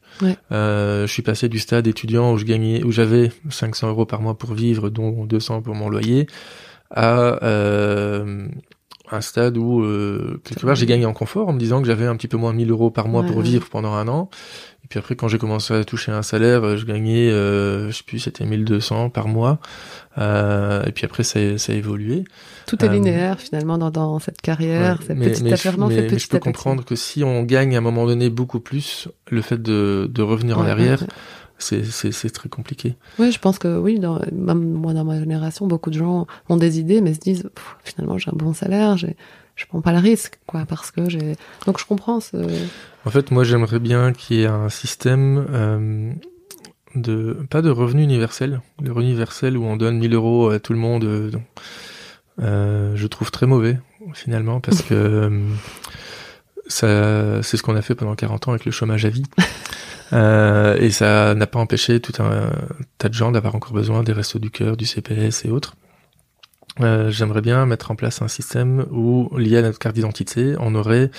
Euh, 0.53 1.07
je 1.07 1.13
suis 1.13 1.23
passé 1.23 1.49
du 1.49 1.59
stade 1.59 1.87
étudiant 1.87 2.33
où 2.33 2.39
je 2.39 2.45
gagnais, 2.45 2.83
où 2.85 2.93
j'avais 2.93 3.33
500 3.49 3.89
euros 3.89 4.07
par 4.07 4.21
mois 4.21 4.39
pour 4.39 4.55
vivre, 4.55 4.89
dont 4.91 5.25
200 5.25 5.63
pour 5.63 5.75
mon 5.75 5.89
loyer, 5.89 6.27
à 6.91 7.45
euh, 7.45 8.47
un 9.13 9.21
stade 9.21 9.57
où 9.57 9.81
euh, 9.83 10.41
quelque 10.45 10.65
part 10.65 10.75
j'ai 10.75 10.87
gagné 10.87 11.05
en 11.05 11.13
confort 11.13 11.49
en 11.49 11.53
me 11.53 11.59
disant 11.59 11.81
que 11.81 11.87
j'avais 11.87 12.07
un 12.07 12.17
petit 12.17 12.29
peu 12.29 12.37
moins 12.37 12.53
de 12.53 12.59
1000 12.59 12.71
euros 12.71 12.91
par 12.91 13.09
mois 13.09 13.23
pour 13.25 13.41
vivre 13.41 13.69
pendant 13.69 13.95
un 13.95 14.09
an. 14.09 14.31
Et 14.85 14.89
puis 14.89 14.99
après 14.99 15.17
quand 15.17 15.29
j'ai 15.29 15.39
commencé 15.39 15.75
à 15.75 15.85
toucher 15.85 16.13
un 16.13 16.23
salaire, 16.23 16.77
je 16.77 16.85
gagnais, 16.85 17.31
euh, 17.31 17.91
je 17.91 17.97
sais 17.97 18.05
plus, 18.05 18.19
c'était 18.19 18.45
1200 18.45 19.11
par 19.11 19.29
mois. 19.29 19.59
Euh, 20.19 20.85
et 20.85 20.93
puis 20.93 21.05
après 21.05 21.23
ça, 21.23 21.59
ça 21.59 21.73
a 21.73 21.77
évolué. 21.77 22.25
Tout 22.67 22.85
est 22.85 22.89
euh, 22.89 22.93
linéaire 22.93 23.41
finalement 23.41 23.79
dans, 23.79 23.91
dans 23.91 24.19
cette 24.19 24.41
carrière. 24.41 25.01
Ouais, 25.09 25.15
mais, 25.15 25.31
petit 25.31 25.43
mais, 25.45 25.57
je, 25.57 25.69
mais, 25.71 26.09
mais 26.11 26.19
je 26.19 26.29
peux 26.29 26.39
comprendre 26.39 26.85
que 26.85 26.97
si 26.97 27.23
on 27.23 27.43
gagne 27.43 27.75
à 27.75 27.79
un 27.79 27.83
moment 27.83 28.07
donné 28.07 28.31
beaucoup 28.31 28.61
plus, 28.61 29.09
le 29.31 29.43
fait 29.43 29.61
de, 29.61 30.11
de 30.13 30.23
revenir 30.23 30.59
en 30.59 30.67
arrière 30.67 31.05
c'est 31.61 32.31
très 32.33 32.49
compliqué. 32.49 32.97
Oui, 33.19 33.31
je 33.31 33.39
pense 33.39 33.59
que 33.59 33.79
oui, 33.79 33.99
dans, 33.99 34.21
même 34.33 34.73
moi 34.73 34.95
dans 34.95 35.05
ma 35.05 35.19
génération, 35.19 35.67
beaucoup 35.67 35.91
de 35.91 35.99
gens 35.99 36.27
ont 36.49 36.57
des 36.57 36.81
idées, 36.81 37.01
mais 37.01 37.15
se 37.15 37.21
disent 37.21 37.51
finalement 37.85 38.19
j'ai 38.19 38.31
un 38.31 38.37
bon 38.37 38.53
salaire, 38.53 38.97
je 38.97 39.67
prends 39.67 39.83
pas 39.83 39.93
le 39.93 39.99
risque, 39.99 40.39
quoi, 40.47 40.65
parce 40.67 40.91
que 40.91 41.09
j'ai. 41.11 41.37
Donc 41.67 41.79
je 41.79 41.85
comprends. 41.85 42.21
Ce... 42.21 42.37
En 43.05 43.11
fait, 43.11 43.31
moi 43.31 43.45
j'aimerais 43.45 43.79
bien 43.79 44.13
qu'il 44.13 44.39
y 44.39 44.43
ait 44.43 44.47
un 44.47 44.71
système 44.71 45.47
euh, 45.51 46.13
de 46.95 47.37
pas 47.51 47.61
de 47.61 47.71
revenu 47.71 48.03
universel, 48.03 48.61
le 48.83 48.91
revenu 48.91 49.11
universel 49.11 49.57
où 49.57 49.65
on 49.65 49.77
donne 49.77 49.99
1000 49.99 50.15
euros 50.15 50.51
à 50.51 50.61
tout 50.61 50.73
le 50.73 50.79
monde. 50.79 51.05
Euh, 51.05 51.31
euh, 52.41 52.93
je 52.97 53.07
trouve 53.07 53.31
très 53.31 53.47
mauvais 53.47 53.79
finalement 54.15 54.61
parce 54.61 54.81
que 54.89 55.31
ça, 56.67 57.43
c'est 57.43 57.57
ce 57.57 57.63
qu'on 57.63 57.77
a 57.77 57.83
fait 57.83 57.95
pendant 57.95 58.15
40 58.15 58.49
ans 58.49 58.53
avec 58.53 58.65
le 58.65 58.73
chômage 58.73 59.05
à 59.05 59.11
vie. 59.11 59.25
Euh, 60.13 60.77
et 60.77 60.91
ça 60.91 61.35
n'a 61.35 61.47
pas 61.47 61.59
empêché 61.59 62.01
tout 62.01 62.23
un 62.23 62.51
tas 62.99 63.09
de 63.09 63.15
gens 63.15 63.31
d'avoir 63.31 63.55
encore 63.55 63.73
besoin 63.73 64.03
des 64.03 64.13
restos 64.13 64.39
du 64.39 64.51
cœur, 64.51 64.77
du 64.77 64.87
CPS 64.87 65.45
et 65.45 65.51
autres. 65.51 65.77
Euh, 66.81 67.11
J'aimerais 67.11 67.43
bien 67.43 67.67
mettre 67.67 67.91
en 67.91 67.97
place 67.97 68.23
un 68.23 68.29
système 68.29 68.87
où, 68.91 69.31
lié 69.37 69.59
à 69.59 69.63
notre 69.63 69.79
carte 69.79 69.95
d'identité, 69.95 70.55
on 70.59 70.75
aurait 70.75 71.11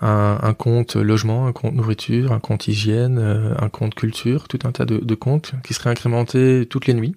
un, 0.00 0.54
compte 0.54 0.96
logement, 0.96 1.46
un 1.46 1.52
compte 1.52 1.74
nourriture, 1.74 2.32
un 2.32 2.40
compte 2.40 2.66
hygiène, 2.66 3.18
euh, 3.18 3.54
un 3.60 3.68
compte 3.68 3.94
culture, 3.94 4.48
tout 4.48 4.58
un 4.64 4.72
tas 4.72 4.84
de, 4.84 4.98
de 4.98 5.14
comptes 5.14 5.52
qui 5.62 5.74
seraient 5.74 5.90
incrémentés 5.90 6.66
toutes 6.68 6.86
les 6.86 6.94
nuits 6.94 7.14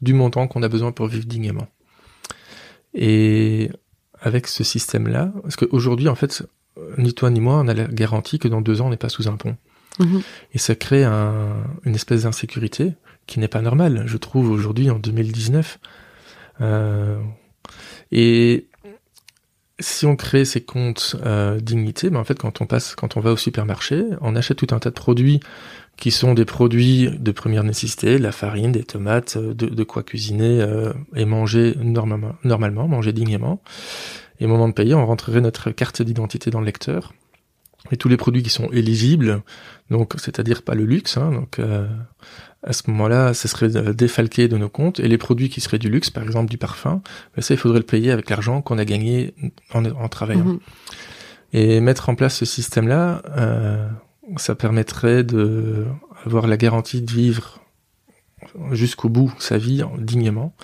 du 0.00 0.14
montant 0.14 0.48
qu'on 0.48 0.62
a 0.62 0.68
besoin 0.68 0.92
pour 0.92 1.08
vivre 1.08 1.26
dignement. 1.26 1.68
Et 2.94 3.70
avec 4.20 4.46
ce 4.46 4.64
système-là, 4.64 5.30
parce 5.42 5.56
qu'aujourd'hui, 5.56 6.08
en 6.08 6.14
fait, 6.14 6.42
ni 6.96 7.12
toi 7.12 7.28
ni 7.30 7.40
moi, 7.40 7.56
on 7.56 7.68
a 7.68 7.74
la 7.74 7.84
garantie 7.84 8.38
que 8.38 8.48
dans 8.48 8.62
deux 8.62 8.80
ans, 8.80 8.86
on 8.86 8.90
n'est 8.90 8.96
pas 8.96 9.08
sous 9.10 9.28
un 9.28 9.36
pont. 9.36 9.56
Et 10.52 10.58
ça 10.58 10.74
crée 10.74 11.04
un, 11.04 11.56
une 11.84 11.94
espèce 11.94 12.22
d'insécurité 12.22 12.94
qui 13.26 13.40
n'est 13.40 13.48
pas 13.48 13.60
normale, 13.60 14.04
je 14.06 14.16
trouve, 14.16 14.50
aujourd'hui, 14.50 14.90
en 14.90 14.98
2019. 14.98 15.78
Euh, 16.60 17.20
et 18.10 18.66
si 19.82 20.06
on 20.06 20.16
crée 20.16 20.44
ces 20.44 20.60
comptes 20.60 21.16
euh, 21.24 21.60
dignité, 21.60 22.10
ben 22.10 22.20
en 22.20 22.24
fait, 22.24 22.38
quand 22.38 22.60
on 22.60 22.66
passe, 22.66 22.94
quand 22.94 23.16
on 23.16 23.20
va 23.20 23.32
au 23.32 23.36
supermarché, 23.36 24.04
on 24.20 24.36
achète 24.36 24.58
tout 24.58 24.74
un 24.74 24.78
tas 24.78 24.90
de 24.90 24.94
produits 24.94 25.40
qui 25.96 26.10
sont 26.10 26.34
des 26.34 26.44
produits 26.44 27.10
de 27.10 27.32
première 27.32 27.64
nécessité, 27.64 28.18
la 28.18 28.32
farine, 28.32 28.72
des 28.72 28.84
tomates, 28.84 29.36
euh, 29.36 29.54
de, 29.54 29.66
de 29.66 29.84
quoi 29.84 30.02
cuisiner 30.02 30.60
euh, 30.60 30.92
et 31.14 31.24
manger 31.24 31.74
normalement, 31.80 32.34
normalement, 32.44 32.88
manger 32.88 33.12
dignement. 33.12 33.62
Et 34.40 34.46
au 34.46 34.48
moment 34.48 34.68
de 34.68 34.74
payer, 34.74 34.94
on 34.94 35.06
rentrerait 35.06 35.40
notre 35.40 35.70
carte 35.70 36.02
d'identité 36.02 36.50
dans 36.50 36.60
le 36.60 36.66
lecteur. 36.66 37.12
Et 37.92 37.96
tous 37.96 38.08
les 38.08 38.16
produits 38.16 38.42
qui 38.42 38.50
sont 38.50 38.68
éligibles, 38.72 39.42
donc 39.90 40.14
c'est-à-dire 40.16 40.62
pas 40.62 40.74
le 40.74 40.84
luxe, 40.84 41.16
hein, 41.16 41.30
donc 41.30 41.58
euh, 41.58 41.86
à 42.64 42.72
ce 42.72 42.90
moment-là, 42.90 43.34
ça 43.34 43.48
serait 43.48 43.68
défalqué 43.92 44.48
de 44.48 44.56
nos 44.56 44.68
comptes. 44.68 44.98
Et 44.98 45.08
les 45.08 45.18
produits 45.18 45.50
qui 45.50 45.60
seraient 45.60 45.78
du 45.78 45.90
luxe, 45.90 46.10
par 46.10 46.22
exemple 46.22 46.50
du 46.50 46.58
parfum, 46.58 47.02
ben 47.36 47.42
ça, 47.42 47.54
il 47.54 47.58
faudrait 47.58 47.80
le 47.80 47.84
payer 47.84 48.10
avec 48.10 48.30
l'argent 48.30 48.62
qu'on 48.62 48.78
a 48.78 48.84
gagné 48.84 49.34
en, 49.74 49.84
en 49.84 50.08
travaillant. 50.08 50.44
Mhm. 50.44 50.60
Et 51.52 51.80
mettre 51.80 52.08
en 52.08 52.14
place 52.14 52.36
ce 52.36 52.44
système-là, 52.46 53.22
euh, 53.36 53.88
ça 54.36 54.54
permettrait 54.54 55.22
de 55.22 55.84
avoir 56.24 56.46
la 56.46 56.56
garantie 56.56 57.02
de 57.02 57.10
vivre 57.10 57.60
jusqu'au 58.72 59.08
bout 59.08 59.32
sa 59.38 59.58
vie 59.58 59.82
dignement. 59.98 60.54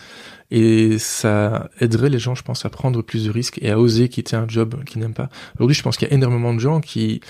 Et 0.51 0.99
ça 0.99 1.69
aiderait 1.81 2.09
les 2.09 2.19
gens, 2.19 2.35
je 2.35 2.43
pense, 2.43 2.65
à 2.65 2.71
prendre 2.71 3.03
plus 3.03 3.25
de 3.27 3.31
risques 3.31 3.59
et 3.63 3.71
à 3.71 3.79
oser 3.79 4.09
quitter 4.09 4.35
un 4.37 4.49
job 4.49 4.83
qu'ils 4.85 5.01
n'aiment 5.01 5.13
pas. 5.15 5.29
Aujourd'hui, 5.57 5.75
je 5.77 5.83
pense 5.83 5.97
qu'il 5.97 6.09
y 6.09 6.11
a 6.11 6.15
énormément 6.15 6.55
de 6.55 6.59
gens 6.61 6.81
qui 6.81 7.21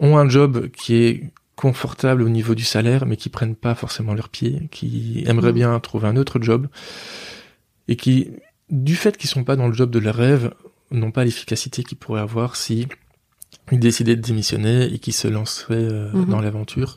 ont 0.00 0.16
un 0.16 0.28
job 0.28 0.68
qui 0.70 0.94
est 0.94 1.30
confortable 1.56 2.22
au 2.22 2.28
niveau 2.28 2.54
du 2.54 2.64
salaire, 2.64 3.06
mais 3.06 3.16
qui 3.16 3.28
prennent 3.28 3.54
pas 3.56 3.74
forcément 3.74 4.14
leurs 4.14 4.28
pieds, 4.30 4.68
qui 4.70 5.22
aimeraient 5.26 5.48
Mhm. 5.48 5.54
bien 5.54 5.80
trouver 5.80 6.08
un 6.08 6.16
autre 6.16 6.40
job, 6.40 6.66
et 7.88 7.96
qui, 7.96 8.30
du 8.70 8.96
fait 8.96 9.16
qu'ils 9.16 9.30
sont 9.30 9.44
pas 9.44 9.54
dans 9.56 9.68
le 9.68 9.74
job 9.74 9.90
de 9.90 9.98
leur 9.98 10.14
rêve, 10.16 10.52
n'ont 10.90 11.10
pas 11.12 11.24
l'efficacité 11.24 11.82
qu'ils 11.84 11.98
pourraient 11.98 12.20
avoir 12.22 12.56
si 12.56 12.86
ils 13.70 13.78
décidaient 13.80 14.16
de 14.16 14.20
démissionner 14.22 14.92
et 14.92 14.98
qu'ils 14.98 15.12
se 15.14 15.28
lanceraient 15.28 15.74
euh, 15.76 16.10
Mhm. 16.12 16.24
dans 16.26 16.40
l'aventure. 16.40 16.96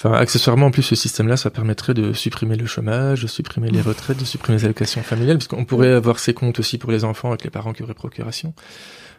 Enfin, 0.00 0.12
accessoirement, 0.12 0.66
en 0.66 0.70
plus, 0.70 0.84
ce 0.84 0.94
système-là, 0.94 1.36
ça 1.36 1.50
permettrait 1.50 1.92
de 1.92 2.12
supprimer 2.12 2.54
le 2.54 2.66
chômage, 2.66 3.22
de 3.22 3.26
supprimer 3.26 3.68
les 3.68 3.80
retraites, 3.80 4.16
de 4.16 4.24
supprimer 4.24 4.56
les 4.56 4.64
allocations 4.64 5.02
familiales, 5.02 5.38
puisqu'on 5.38 5.64
pourrait 5.64 5.92
avoir 5.92 6.20
ces 6.20 6.34
comptes 6.34 6.60
aussi 6.60 6.78
pour 6.78 6.92
les 6.92 7.02
enfants 7.02 7.30
avec 7.30 7.42
les 7.42 7.50
parents 7.50 7.72
qui 7.72 7.82
auraient 7.82 7.94
procuration. 7.94 8.54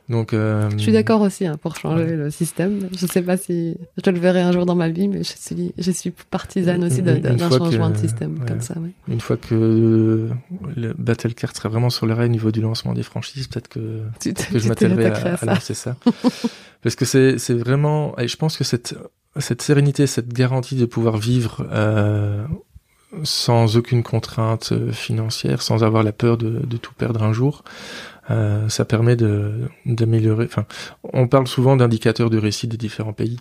Donc, 0.09 0.33
euh, 0.33 0.69
Je 0.71 0.77
suis 0.79 0.91
d'accord 0.91 1.21
aussi 1.21 1.45
hein, 1.45 1.57
pour 1.61 1.75
changer 1.75 2.03
Ouais. 2.03 2.15
le 2.15 2.31
système. 2.31 2.89
Je 2.97 3.05
sais 3.05 3.21
pas 3.21 3.37
si 3.37 3.77
je 4.03 4.09
le 4.09 4.19
verrai 4.19 4.41
un 4.41 4.51
jour 4.51 4.65
dans 4.65 4.73
ma 4.75 4.89
vie, 4.89 5.07
mais 5.07 5.23
je 5.23 5.33
suis, 5.37 5.71
je 5.77 5.91
suis 5.91 6.11
partisane 6.31 6.83
aussi 6.83 7.01
d'un 7.03 7.37
changement 7.37 7.89
que- 7.91 7.95
de 7.95 7.99
système 7.99 8.39
ouais. 8.39 8.45
comme 8.47 8.61
ça. 8.61 8.73
Une 9.07 9.21
fois 9.21 9.37
que 9.37 10.29
le 10.75 10.93
Battle 10.97 11.33
Card 11.35 11.55
sera 11.55 11.69
vraiment 11.69 11.91
sur 11.91 12.07
le 12.07 12.13
rail 12.13 12.25
au 12.25 12.31
niveau 12.31 12.51
du 12.51 12.59
lancement 12.61 12.93
des 12.93 13.03
franchises, 13.03 13.47
peut-être 13.47 13.67
que, 13.67 14.01
Tu, 14.19 14.33
que 14.33 14.57
je 14.57 14.67
m'attellerai 14.67 15.05
à, 15.05 15.13
à 15.15 15.33
à 15.33 15.37
ça. 15.37 15.45
lancer 15.45 15.73
ça. 15.75 15.95
Parce 16.81 16.95
que 16.95 17.05
c'est, 17.05 17.35
vraiment, 17.53 18.17
et 18.17 18.27
je 18.27 18.35
pense 18.37 18.57
que 18.57 18.63
cette, 18.63 18.95
cette 19.37 19.61
sérénité, 19.61 20.07
cette 20.07 20.33
garantie 20.33 20.75
de 20.75 20.85
pouvoir 20.85 21.17
vivre 21.17 21.67
euh, 21.71 22.45
sans 23.23 23.75
aucune 23.77 24.01
contrainte 24.03 24.71
euh, 24.71 24.91
financière, 24.91 25.61
sans 25.61 25.83
avoir 25.83 26.03
la 26.03 26.11
peur 26.13 26.37
de, 26.37 26.49
de 26.65 26.77
tout 26.77 26.93
perdre 26.93 27.21
un 27.23 27.33
jour, 27.33 27.63
euh, 28.31 28.67
ça 28.69 28.85
permet 28.85 29.15
de, 29.15 29.67
d'améliorer. 29.85 30.45
Enfin, 30.45 30.65
on 31.13 31.27
parle 31.27 31.47
souvent 31.47 31.75
d'indicateurs 31.75 32.29
de 32.29 32.37
réussite 32.37 32.69
des 32.71 32.77
différents 32.77 33.13
pays, 33.13 33.37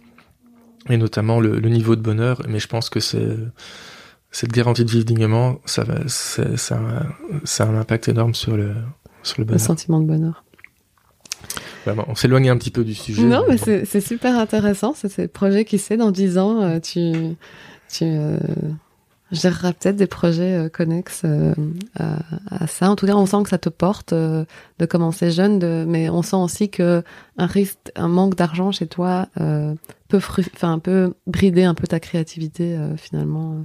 et 0.89 0.97
notamment 0.97 1.40
le, 1.40 1.59
le 1.59 1.69
niveau 1.69 1.97
de 1.97 2.01
bonheur, 2.01 2.40
mais 2.48 2.59
je 2.59 2.69
pense 2.69 2.89
que 2.90 3.01
c'est 3.01 3.36
cette 4.31 4.52
garantie 4.52 4.85
de 4.85 4.90
vivre 4.90 5.05
dignement, 5.05 5.59
ça, 5.65 5.85
ça, 6.06 6.43
a 6.70 6.78
un- 6.78 7.06
ça 7.44 7.65
a 7.65 7.69
un 7.69 7.77
impact 7.78 8.09
énorme 8.09 8.35
sur 8.35 8.56
le, 8.56 8.74
sur 9.23 9.36
le 9.39 9.44
Le 9.44 9.47
bonheur. 9.47 9.60
sentiment 9.60 10.01
de 10.01 10.06
bonheur. 10.06 10.44
Vraiment, 11.86 12.05
on 12.09 12.15
s'éloigne 12.15 12.51
un 12.51 12.56
petit 12.59 12.70
peu 12.70 12.85
du 12.85 12.94
sujet. 12.94 13.23
Non, 13.23 13.44
mais 13.48 13.56
bon. 13.56 13.82
c'est 13.86 14.01
super 14.01 14.36
intéressant. 14.39 14.93
C'est 14.94 15.09
ce 15.09 15.23
projet 15.23 15.65
qui 15.65 15.78
sait 15.78 15.97
dans 15.97 16.10
10 16.10 16.36
ans, 16.36 16.60
euh, 16.62 16.81
tu, 16.81 17.12
tu 17.90 18.05
géreras 19.31 19.73
peut-être 19.73 19.97
des 19.97 20.07
projets 20.07 20.55
euh, 20.55 20.69
connexes 20.69 21.23
euh, 21.25 21.55
à, 21.99 22.19
à 22.51 22.67
ça. 22.67 22.91
En 22.91 22.97
tout 22.97 23.07
cas, 23.07 23.15
on 23.15 23.27
sent 23.27 23.43
que 23.45 23.49
ça 23.51 23.59
te 23.59 23.69
porte 23.69 24.13
euh, 24.13 24.45
de 24.79 24.87
commencer 24.87 25.31
jeune, 25.31 25.59
de, 25.59 25.85
mais 25.87 26.09
on 26.09 26.23
sent 26.23 26.37
aussi 26.37 26.69
que 26.71 27.03
un 27.37 27.47
risque, 27.47 27.79
un 27.97 28.09
manque 28.09 28.35
d'argent 28.37 28.73
chez 28.73 28.87
toi 28.87 29.27
peut, 29.37 30.19
fru- 30.21 30.47
enfin, 30.55 30.79
peut 30.79 31.13
brider 31.27 31.65
un 31.65 31.75
peu 31.75 31.87
ta 31.87 32.01
créativité 32.01 32.79
finalement, 32.97 33.65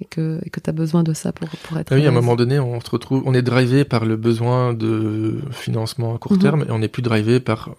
et 0.00 0.04
que 0.06 0.40
et 0.44 0.50
que 0.50 0.58
t'as 0.60 0.72
besoin 0.72 1.02
de 1.02 1.12
ça 1.12 1.32
pour 1.32 1.48
pour 1.48 1.78
être. 1.78 1.92
Ah 1.92 1.96
oui, 1.96 2.06
à 2.06 2.08
un 2.08 2.12
moment 2.12 2.34
donné, 2.34 2.58
on 2.58 2.80
se 2.80 2.90
retrouve, 2.90 3.22
on 3.26 3.34
est 3.34 3.42
drivé 3.42 3.84
par 3.84 4.04
le 4.04 4.16
besoin 4.16 4.72
de 4.74 5.40
financement 5.50 6.14
à 6.14 6.18
court 6.18 6.32
Mhm. 6.32 6.38
terme 6.38 6.64
et 6.68 6.70
on 6.72 6.78
n'est 6.78 6.88
plus 6.88 7.02
drivé 7.02 7.38
par 7.40 7.70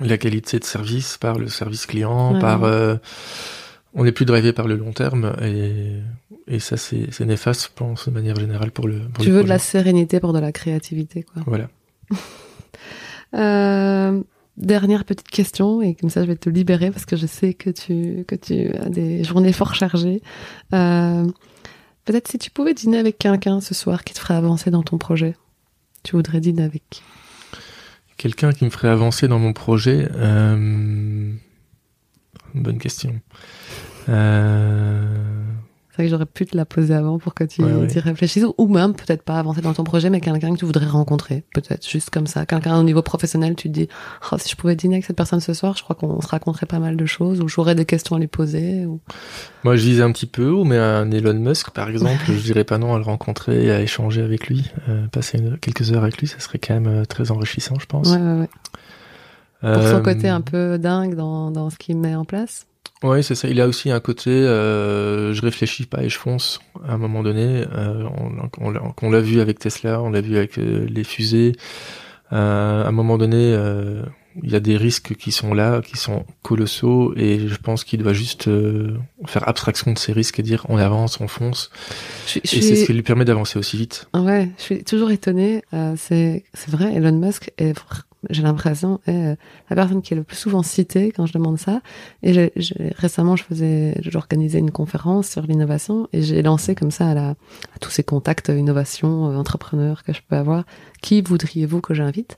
la 0.00 0.18
qualité 0.18 0.58
de 0.58 0.64
service, 0.64 1.18
par 1.18 1.38
le 1.38 1.46
service 1.48 1.86
client, 1.86 2.34
Ouais. 2.34 2.40
par, 2.40 2.64
euh, 2.64 2.96
on 3.94 4.04
n'est 4.04 4.12
plus 4.12 4.24
drivé 4.24 4.52
par 4.52 4.66
le 4.66 4.76
long 4.76 4.92
terme 4.92 5.34
et, 5.42 5.98
et 6.46 6.58
ça 6.58 6.76
c'est, 6.76 7.08
c'est 7.10 7.24
néfaste, 7.24 7.70
je 7.70 7.74
pense, 7.74 8.08
de 8.08 8.12
manière 8.12 8.36
générale 8.36 8.70
pour 8.70 8.88
le. 8.88 9.00
Pour 9.08 9.24
Tu 9.24 9.30
veux 9.30 9.44
de 9.44 9.48
la 9.48 9.58
sérénité 9.58 10.20
pour 10.20 10.32
de 10.32 10.38
la 10.38 10.52
créativité, 10.52 11.22
quoi. 11.22 11.42
Voilà. 11.46 11.68
Euh, 13.36 14.22
dernière 14.56 15.04
petite 15.04 15.26
question, 15.26 15.82
et 15.82 15.96
comme 15.96 16.08
ça 16.08 16.22
je 16.22 16.28
vais 16.28 16.36
te 16.36 16.48
libérer 16.48 16.92
parce 16.92 17.04
que 17.04 17.16
je 17.16 17.26
sais 17.26 17.52
que 17.52 17.68
tu, 17.68 18.24
que 18.28 18.36
tu 18.36 18.68
as 18.76 18.88
des 18.88 19.24
journées 19.24 19.52
fort 19.52 19.74
chargées. 19.74 20.22
Euh, 20.72 21.26
Peut-être 22.04 22.28
si 22.28 22.38
tu 22.38 22.50
pouvais 22.50 22.74
dîner 22.74 22.98
avec 22.98 23.18
quelqu'un 23.18 23.60
ce 23.60 23.74
soir 23.74 24.04
qui 24.04 24.12
te 24.12 24.18
ferait 24.18 24.34
avancer 24.34 24.70
dans 24.70 24.82
ton 24.82 24.98
projet, 24.98 25.36
tu 26.02 26.16
voudrais 26.16 26.40
dîner 26.40 26.62
avec 26.62 26.82
qui? 26.90 27.02
Quelqu'un 28.18 28.52
qui 28.52 28.64
me 28.64 28.70
ferait 28.70 28.88
avancer 28.88 29.26
dans 29.26 29.38
mon 29.38 29.52
projet. 29.52 30.08
Euh... 30.14 31.32
Bonne 32.54 32.78
question. 32.78 33.20
Euh... 34.08 35.02
C'est 35.90 35.98
vrai 36.02 36.04
que 36.06 36.10
j'aurais 36.10 36.26
pu 36.26 36.44
te 36.44 36.56
la 36.56 36.64
poser 36.64 36.92
avant 36.92 37.20
pour 37.20 37.34
que 37.34 37.44
tu 37.44 37.62
Ouais, 37.62 37.72
ouais. 37.72 37.86
y 37.86 37.98
réfléchisses, 38.00 38.44
ou 38.58 38.66
même 38.66 38.94
peut-être 38.94 39.22
pas 39.22 39.38
avancer 39.38 39.60
dans 39.60 39.74
ton 39.74 39.84
projet, 39.84 40.10
mais 40.10 40.20
quelqu'un 40.20 40.52
que 40.52 40.58
tu 40.58 40.64
voudrais 40.64 40.86
rencontrer, 40.86 41.44
peut-être 41.54 41.88
juste 41.88 42.10
comme 42.10 42.26
ça. 42.26 42.46
Quelqu'un 42.46 42.76
au 42.80 42.82
niveau 42.82 43.00
professionnel, 43.00 43.54
tu 43.54 43.68
te 43.68 43.74
dis, 43.74 43.88
oh, 44.32 44.36
si 44.36 44.48
je 44.50 44.56
pouvais 44.56 44.74
dîner 44.74 44.96
avec 44.96 45.04
cette 45.04 45.16
personne 45.16 45.38
ce 45.38 45.54
soir, 45.54 45.76
je 45.76 45.84
crois 45.84 45.94
qu'on 45.94 46.20
se 46.20 46.26
raconterait 46.26 46.66
pas 46.66 46.80
mal 46.80 46.96
de 46.96 47.06
choses, 47.06 47.40
ou 47.40 47.46
j'aurais 47.46 47.76
des 47.76 47.84
questions 47.84 48.16
à 48.16 48.18
lui 48.18 48.26
poser. 48.26 48.86
Ou... 48.86 48.98
Moi, 49.62 49.76
je 49.76 49.84
vise 49.84 50.00
un 50.00 50.10
petit 50.10 50.26
peu 50.26 50.64
mais 50.64 50.78
un 50.78 51.08
Elon 51.12 51.34
Musk, 51.34 51.70
par 51.70 51.88
exemple, 51.88 52.24
je 52.26 52.40
dirais 52.42 52.64
pas 52.64 52.78
non 52.78 52.92
à 52.96 52.98
le 52.98 53.04
rencontrer 53.04 53.66
et 53.66 53.70
à 53.70 53.80
échanger 53.80 54.20
avec 54.20 54.48
lui, 54.48 54.68
euh, 54.88 55.06
passer 55.06 55.38
une- 55.38 55.58
quelques 55.58 55.92
heures 55.92 56.02
avec 56.02 56.18
lui, 56.18 56.26
ça 56.26 56.40
serait 56.40 56.58
quand 56.58 56.74
même 56.74 56.88
euh, 56.88 57.04
très 57.04 57.30
enrichissant, 57.30 57.76
je 57.78 57.86
pense. 57.86 58.08
Ouais, 58.10 58.18
ouais, 58.20 58.40
ouais. 59.62 59.74
Pour 59.74 59.86
son 59.86 60.02
côté 60.02 60.28
un 60.28 60.40
peu 60.40 60.76
dingue 60.76 61.14
dans, 61.14 61.52
dans 61.52 61.70
ce 61.70 61.76
qu'il 61.78 61.96
met 61.98 62.16
en 62.16 62.24
place. 62.24 62.66
Oui, 63.04 63.22
c'est 63.22 63.34
ça. 63.34 63.48
Il 63.48 63.60
a 63.60 63.68
aussi 63.68 63.90
un 63.90 64.00
côté, 64.00 64.30
euh, 64.30 65.32
je 65.34 65.42
réfléchis 65.42 65.84
pas 65.86 66.02
et 66.02 66.08
je 66.08 66.18
fonce. 66.18 66.58
À 66.88 66.94
un 66.94 66.98
moment 66.98 67.22
donné, 67.22 67.64
euh, 67.72 68.04
on, 68.18 68.48
on 68.66 68.70
l'a- 68.70 68.80
on 69.02 69.10
l'a 69.10 69.20
vu 69.20 69.40
avec 69.40 69.58
Tesla, 69.58 70.00
on 70.02 70.10
l'a 70.10 70.20
vu 70.22 70.36
avec 70.36 70.58
euh, 70.58 70.86
les 70.88 71.04
fusées. 71.04 71.52
Euh, 72.32 72.82
à 72.84 72.88
un 72.88 72.92
moment 72.92 73.18
donné, 73.18 73.52
euh, 73.52 74.02
il 74.42 74.50
y 74.50 74.56
a 74.56 74.60
des 74.60 74.76
risques 74.76 75.14
qui 75.16 75.30
sont 75.30 75.52
là, 75.54 75.80
qui 75.82 75.96
sont 75.98 76.24
colossaux, 76.42 77.12
et 77.16 77.46
je 77.46 77.56
pense 77.56 77.84
qu'il 77.84 78.02
doit 78.02 78.14
juste 78.14 78.48
euh, 78.48 78.96
faire 79.26 79.46
abstraction 79.48 79.92
de 79.92 79.98
ces 79.98 80.12
risques 80.12 80.40
et 80.40 80.42
dire 80.42 80.64
on 80.68 80.78
avance, 80.78 81.20
on 81.20 81.28
fonce. 81.28 81.70
Je, 82.26 82.40
je 82.42 82.56
Et 82.56 82.62
c'est 82.62 82.76
ce 82.76 82.84
qui 82.86 82.92
lui 82.94 83.02
permet 83.02 83.24
d'avancer 83.26 83.58
aussi 83.58 83.76
vite. 83.76 84.08
ouais, 84.14 84.48
je 84.58 84.62
suis 84.62 84.82
toujours 84.84 85.10
étonnée. 85.10 85.62
euh, 85.74 85.94
c'est, 85.98 86.42
vrai, 86.68 86.94
Elon 86.94 87.12
Musk 87.12 87.52
est, 87.58 87.74
j'ai 88.30 88.42
l'impression, 88.42 89.00
est 89.06 89.32
euh, 89.32 89.36
la 89.70 89.76
personne 89.76 90.02
qui 90.02 90.14
est 90.14 90.16
le 90.16 90.22
plus 90.24 90.36
souvent 90.36 90.62
citée 90.62 91.12
quand 91.12 91.26
je 91.26 91.32
demande 91.32 91.58
ça. 91.58 91.80
Et 92.22 92.52
récemment, 92.96 93.36
je 93.36 93.44
faisais, 93.44 93.94
j'organisais 94.02 94.58
une 94.58 94.70
conférence 94.70 95.28
sur 95.28 95.42
l'innovation 95.42 96.08
et 96.12 96.22
j'ai 96.22 96.42
lancé 96.42 96.74
comme 96.74 96.90
ça 96.90 97.08
à, 97.10 97.14
la, 97.14 97.28
à 97.30 97.78
tous 97.80 97.90
ces 97.90 98.02
contacts 98.02 98.50
euh, 98.50 98.58
innovation, 98.58 99.30
euh, 99.30 99.36
entrepreneurs 99.36 100.02
que 100.04 100.12
je 100.12 100.20
peux 100.28 100.36
avoir. 100.36 100.64
Qui 101.02 101.22
voudriez-vous 101.22 101.80
que 101.80 101.94
j'invite? 101.94 102.36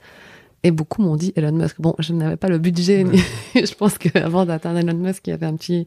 Et 0.63 0.71
beaucoup 0.71 1.01
m'ont 1.01 1.15
dit 1.15 1.33
Elon 1.35 1.51
Musk. 1.53 1.79
Bon, 1.79 1.93
je 1.99 2.13
n'avais 2.13 2.35
pas 2.37 2.49
le 2.49 2.57
budget. 2.57 3.03
ni- 3.03 3.21
je 3.55 3.73
pense 3.75 3.97
qu'avant 3.97 4.45
d'atteindre 4.45 4.79
Elon 4.79 4.97
Musk, 4.97 5.27
il 5.27 5.29
y 5.29 5.33
avait 5.33 5.45
un 5.45 5.55
petit, 5.55 5.85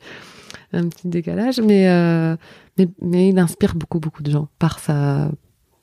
un 0.72 0.88
petit 0.88 1.08
décalage, 1.08 1.60
mais, 1.60 1.88
euh, 1.88 2.36
mais, 2.78 2.88
mais 3.02 3.28
il 3.30 3.38
inspire 3.38 3.74
beaucoup, 3.74 3.98
beaucoup 3.98 4.22
de 4.22 4.30
gens 4.30 4.48
par 4.58 4.78
sa, 4.78 5.30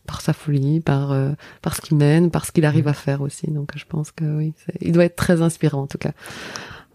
par 0.07 0.21
sa 0.21 0.33
folie, 0.33 0.79
par, 0.79 1.11
euh, 1.11 1.31
par 1.61 1.75
ce 1.75 1.81
qu'il 1.81 1.97
mène, 1.97 2.31
par 2.31 2.45
ce 2.45 2.51
qu'il 2.51 2.65
arrive 2.65 2.87
à 2.87 2.93
faire 2.93 3.21
aussi. 3.21 3.51
Donc, 3.51 3.71
je 3.75 3.85
pense 3.85 4.11
que 4.11 4.25
oui, 4.25 4.53
il 4.81 4.93
doit 4.93 5.05
être 5.05 5.15
très 5.15 5.43
inspirant, 5.43 5.83
en 5.83 5.87
tout 5.87 5.99
cas. 5.99 6.13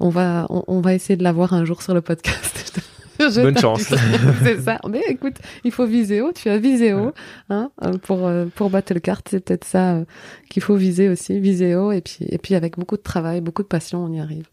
On 0.00 0.08
va, 0.08 0.46
on, 0.50 0.64
on 0.66 0.80
va 0.80 0.94
essayer 0.94 1.16
de 1.16 1.22
l'avoir 1.22 1.52
un 1.52 1.64
jour 1.64 1.82
sur 1.82 1.94
le 1.94 2.00
podcast. 2.00 2.80
Je 3.20 3.40
Bonne 3.40 3.58
chance. 3.58 3.82
c'est 4.42 4.60
ça. 4.60 4.80
Mais 4.88 5.02
écoute, 5.08 5.36
il 5.62 5.70
faut 5.70 5.86
viser 5.86 6.20
haut. 6.20 6.32
Tu 6.32 6.48
as 6.48 6.58
visé 6.58 6.92
haut, 6.92 7.12
hein, 7.50 7.70
pour 8.02 8.26
euh, 8.26 8.46
pour 8.54 8.70
battre 8.70 8.94
le 8.94 9.00
carte. 9.00 9.28
C'est 9.30 9.44
peut-être 9.44 9.64
ça 9.64 9.92
euh, 9.92 10.04
qu'il 10.48 10.62
faut 10.62 10.74
viser 10.74 11.08
aussi, 11.08 11.38
viser 11.38 11.76
haut, 11.76 11.92
et 11.92 12.00
puis 12.00 12.26
et 12.28 12.38
puis 12.38 12.56
avec 12.56 12.78
beaucoup 12.78 12.96
de 12.96 13.02
travail, 13.02 13.40
beaucoup 13.40 13.62
de 13.62 13.68
passion, 13.68 14.04
on 14.04 14.12
y 14.12 14.18
arrive. 14.18 14.46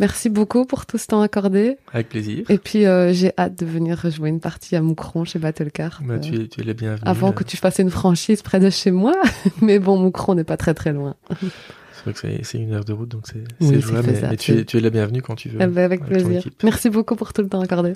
Merci 0.00 0.28
beaucoup 0.28 0.64
pour 0.64 0.86
tout 0.86 0.98
ce 0.98 1.06
temps 1.06 1.20
accordé. 1.22 1.76
Avec 1.92 2.08
plaisir. 2.08 2.50
Et 2.50 2.58
puis, 2.58 2.84
euh, 2.84 3.12
j'ai 3.12 3.32
hâte 3.38 3.56
de 3.58 3.64
venir 3.64 3.96
rejouer 3.98 4.28
une 4.28 4.40
partie 4.40 4.74
à 4.74 4.82
Moucron 4.82 5.24
chez 5.24 5.38
Battlecard. 5.38 6.00
Bah, 6.04 6.18
tu, 6.18 6.34
es, 6.34 6.48
tu 6.48 6.60
es 6.60 6.64
la 6.64 6.72
bienvenue. 6.72 7.08
Avant 7.08 7.30
que 7.32 7.44
tu 7.44 7.56
fasses 7.56 7.78
une 7.78 7.90
franchise 7.90 8.42
près 8.42 8.58
de 8.58 8.70
chez 8.70 8.90
moi. 8.90 9.12
mais 9.62 9.78
bon, 9.78 9.96
Moucron 9.96 10.34
n'est 10.34 10.44
pas 10.44 10.56
très 10.56 10.74
très 10.74 10.92
loin. 10.92 11.14
C'est 11.30 12.02
vrai 12.04 12.12
que 12.12 12.44
c'est 12.44 12.58
une 12.58 12.72
heure 12.72 12.84
de 12.84 12.92
route, 12.92 13.08
donc 13.08 13.26
c'est 13.28 13.44
Oui, 13.60 13.80
jouable. 13.80 14.08
Mais, 14.10 14.28
mais 14.30 14.36
tu, 14.36 14.52
es, 14.52 14.64
tu 14.64 14.78
es 14.78 14.80
la 14.80 14.90
bienvenue 14.90 15.22
quand 15.22 15.36
tu 15.36 15.48
veux. 15.48 15.58
Eh 15.60 15.66
ben, 15.66 15.84
avec 15.84 16.00
ton 16.00 16.06
plaisir. 16.06 16.42
Merci 16.64 16.90
beaucoup 16.90 17.14
pour 17.14 17.32
tout 17.32 17.42
le 17.42 17.48
temps 17.48 17.60
accordé. 17.60 17.92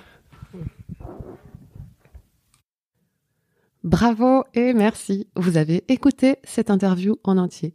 Bravo 3.82 4.44
et 4.54 4.72
merci. 4.72 5.26
Vous 5.34 5.56
avez 5.56 5.84
écouté 5.88 6.36
cette 6.44 6.70
interview 6.70 7.16
en 7.24 7.38
entier. 7.38 7.74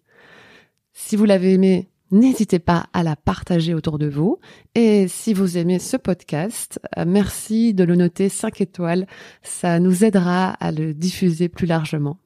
Si 0.93 1.15
vous 1.15 1.25
l'avez 1.25 1.53
aimé, 1.53 1.89
n'hésitez 2.13 2.59
pas 2.59 2.85
à 2.93 3.03
la 3.03 3.17
partager 3.17 3.73
autour 3.73 3.99
de 3.99 4.07
vous. 4.07 4.39
Et 4.75 5.07
si 5.09 5.33
vous 5.33 5.57
aimez 5.57 5.79
ce 5.79 5.97
podcast, 5.97 6.79
euh, 6.97 7.03
merci 7.05 7.73
de 7.73 7.83
le 7.83 7.95
noter 7.95 8.29
5 8.29 8.61
étoiles. 8.61 9.07
Ça 9.41 9.79
nous 9.79 10.05
aidera 10.05 10.51
à 10.51 10.71
le 10.71 10.93
diffuser 10.93 11.49
plus 11.49 11.67
largement. 11.67 12.17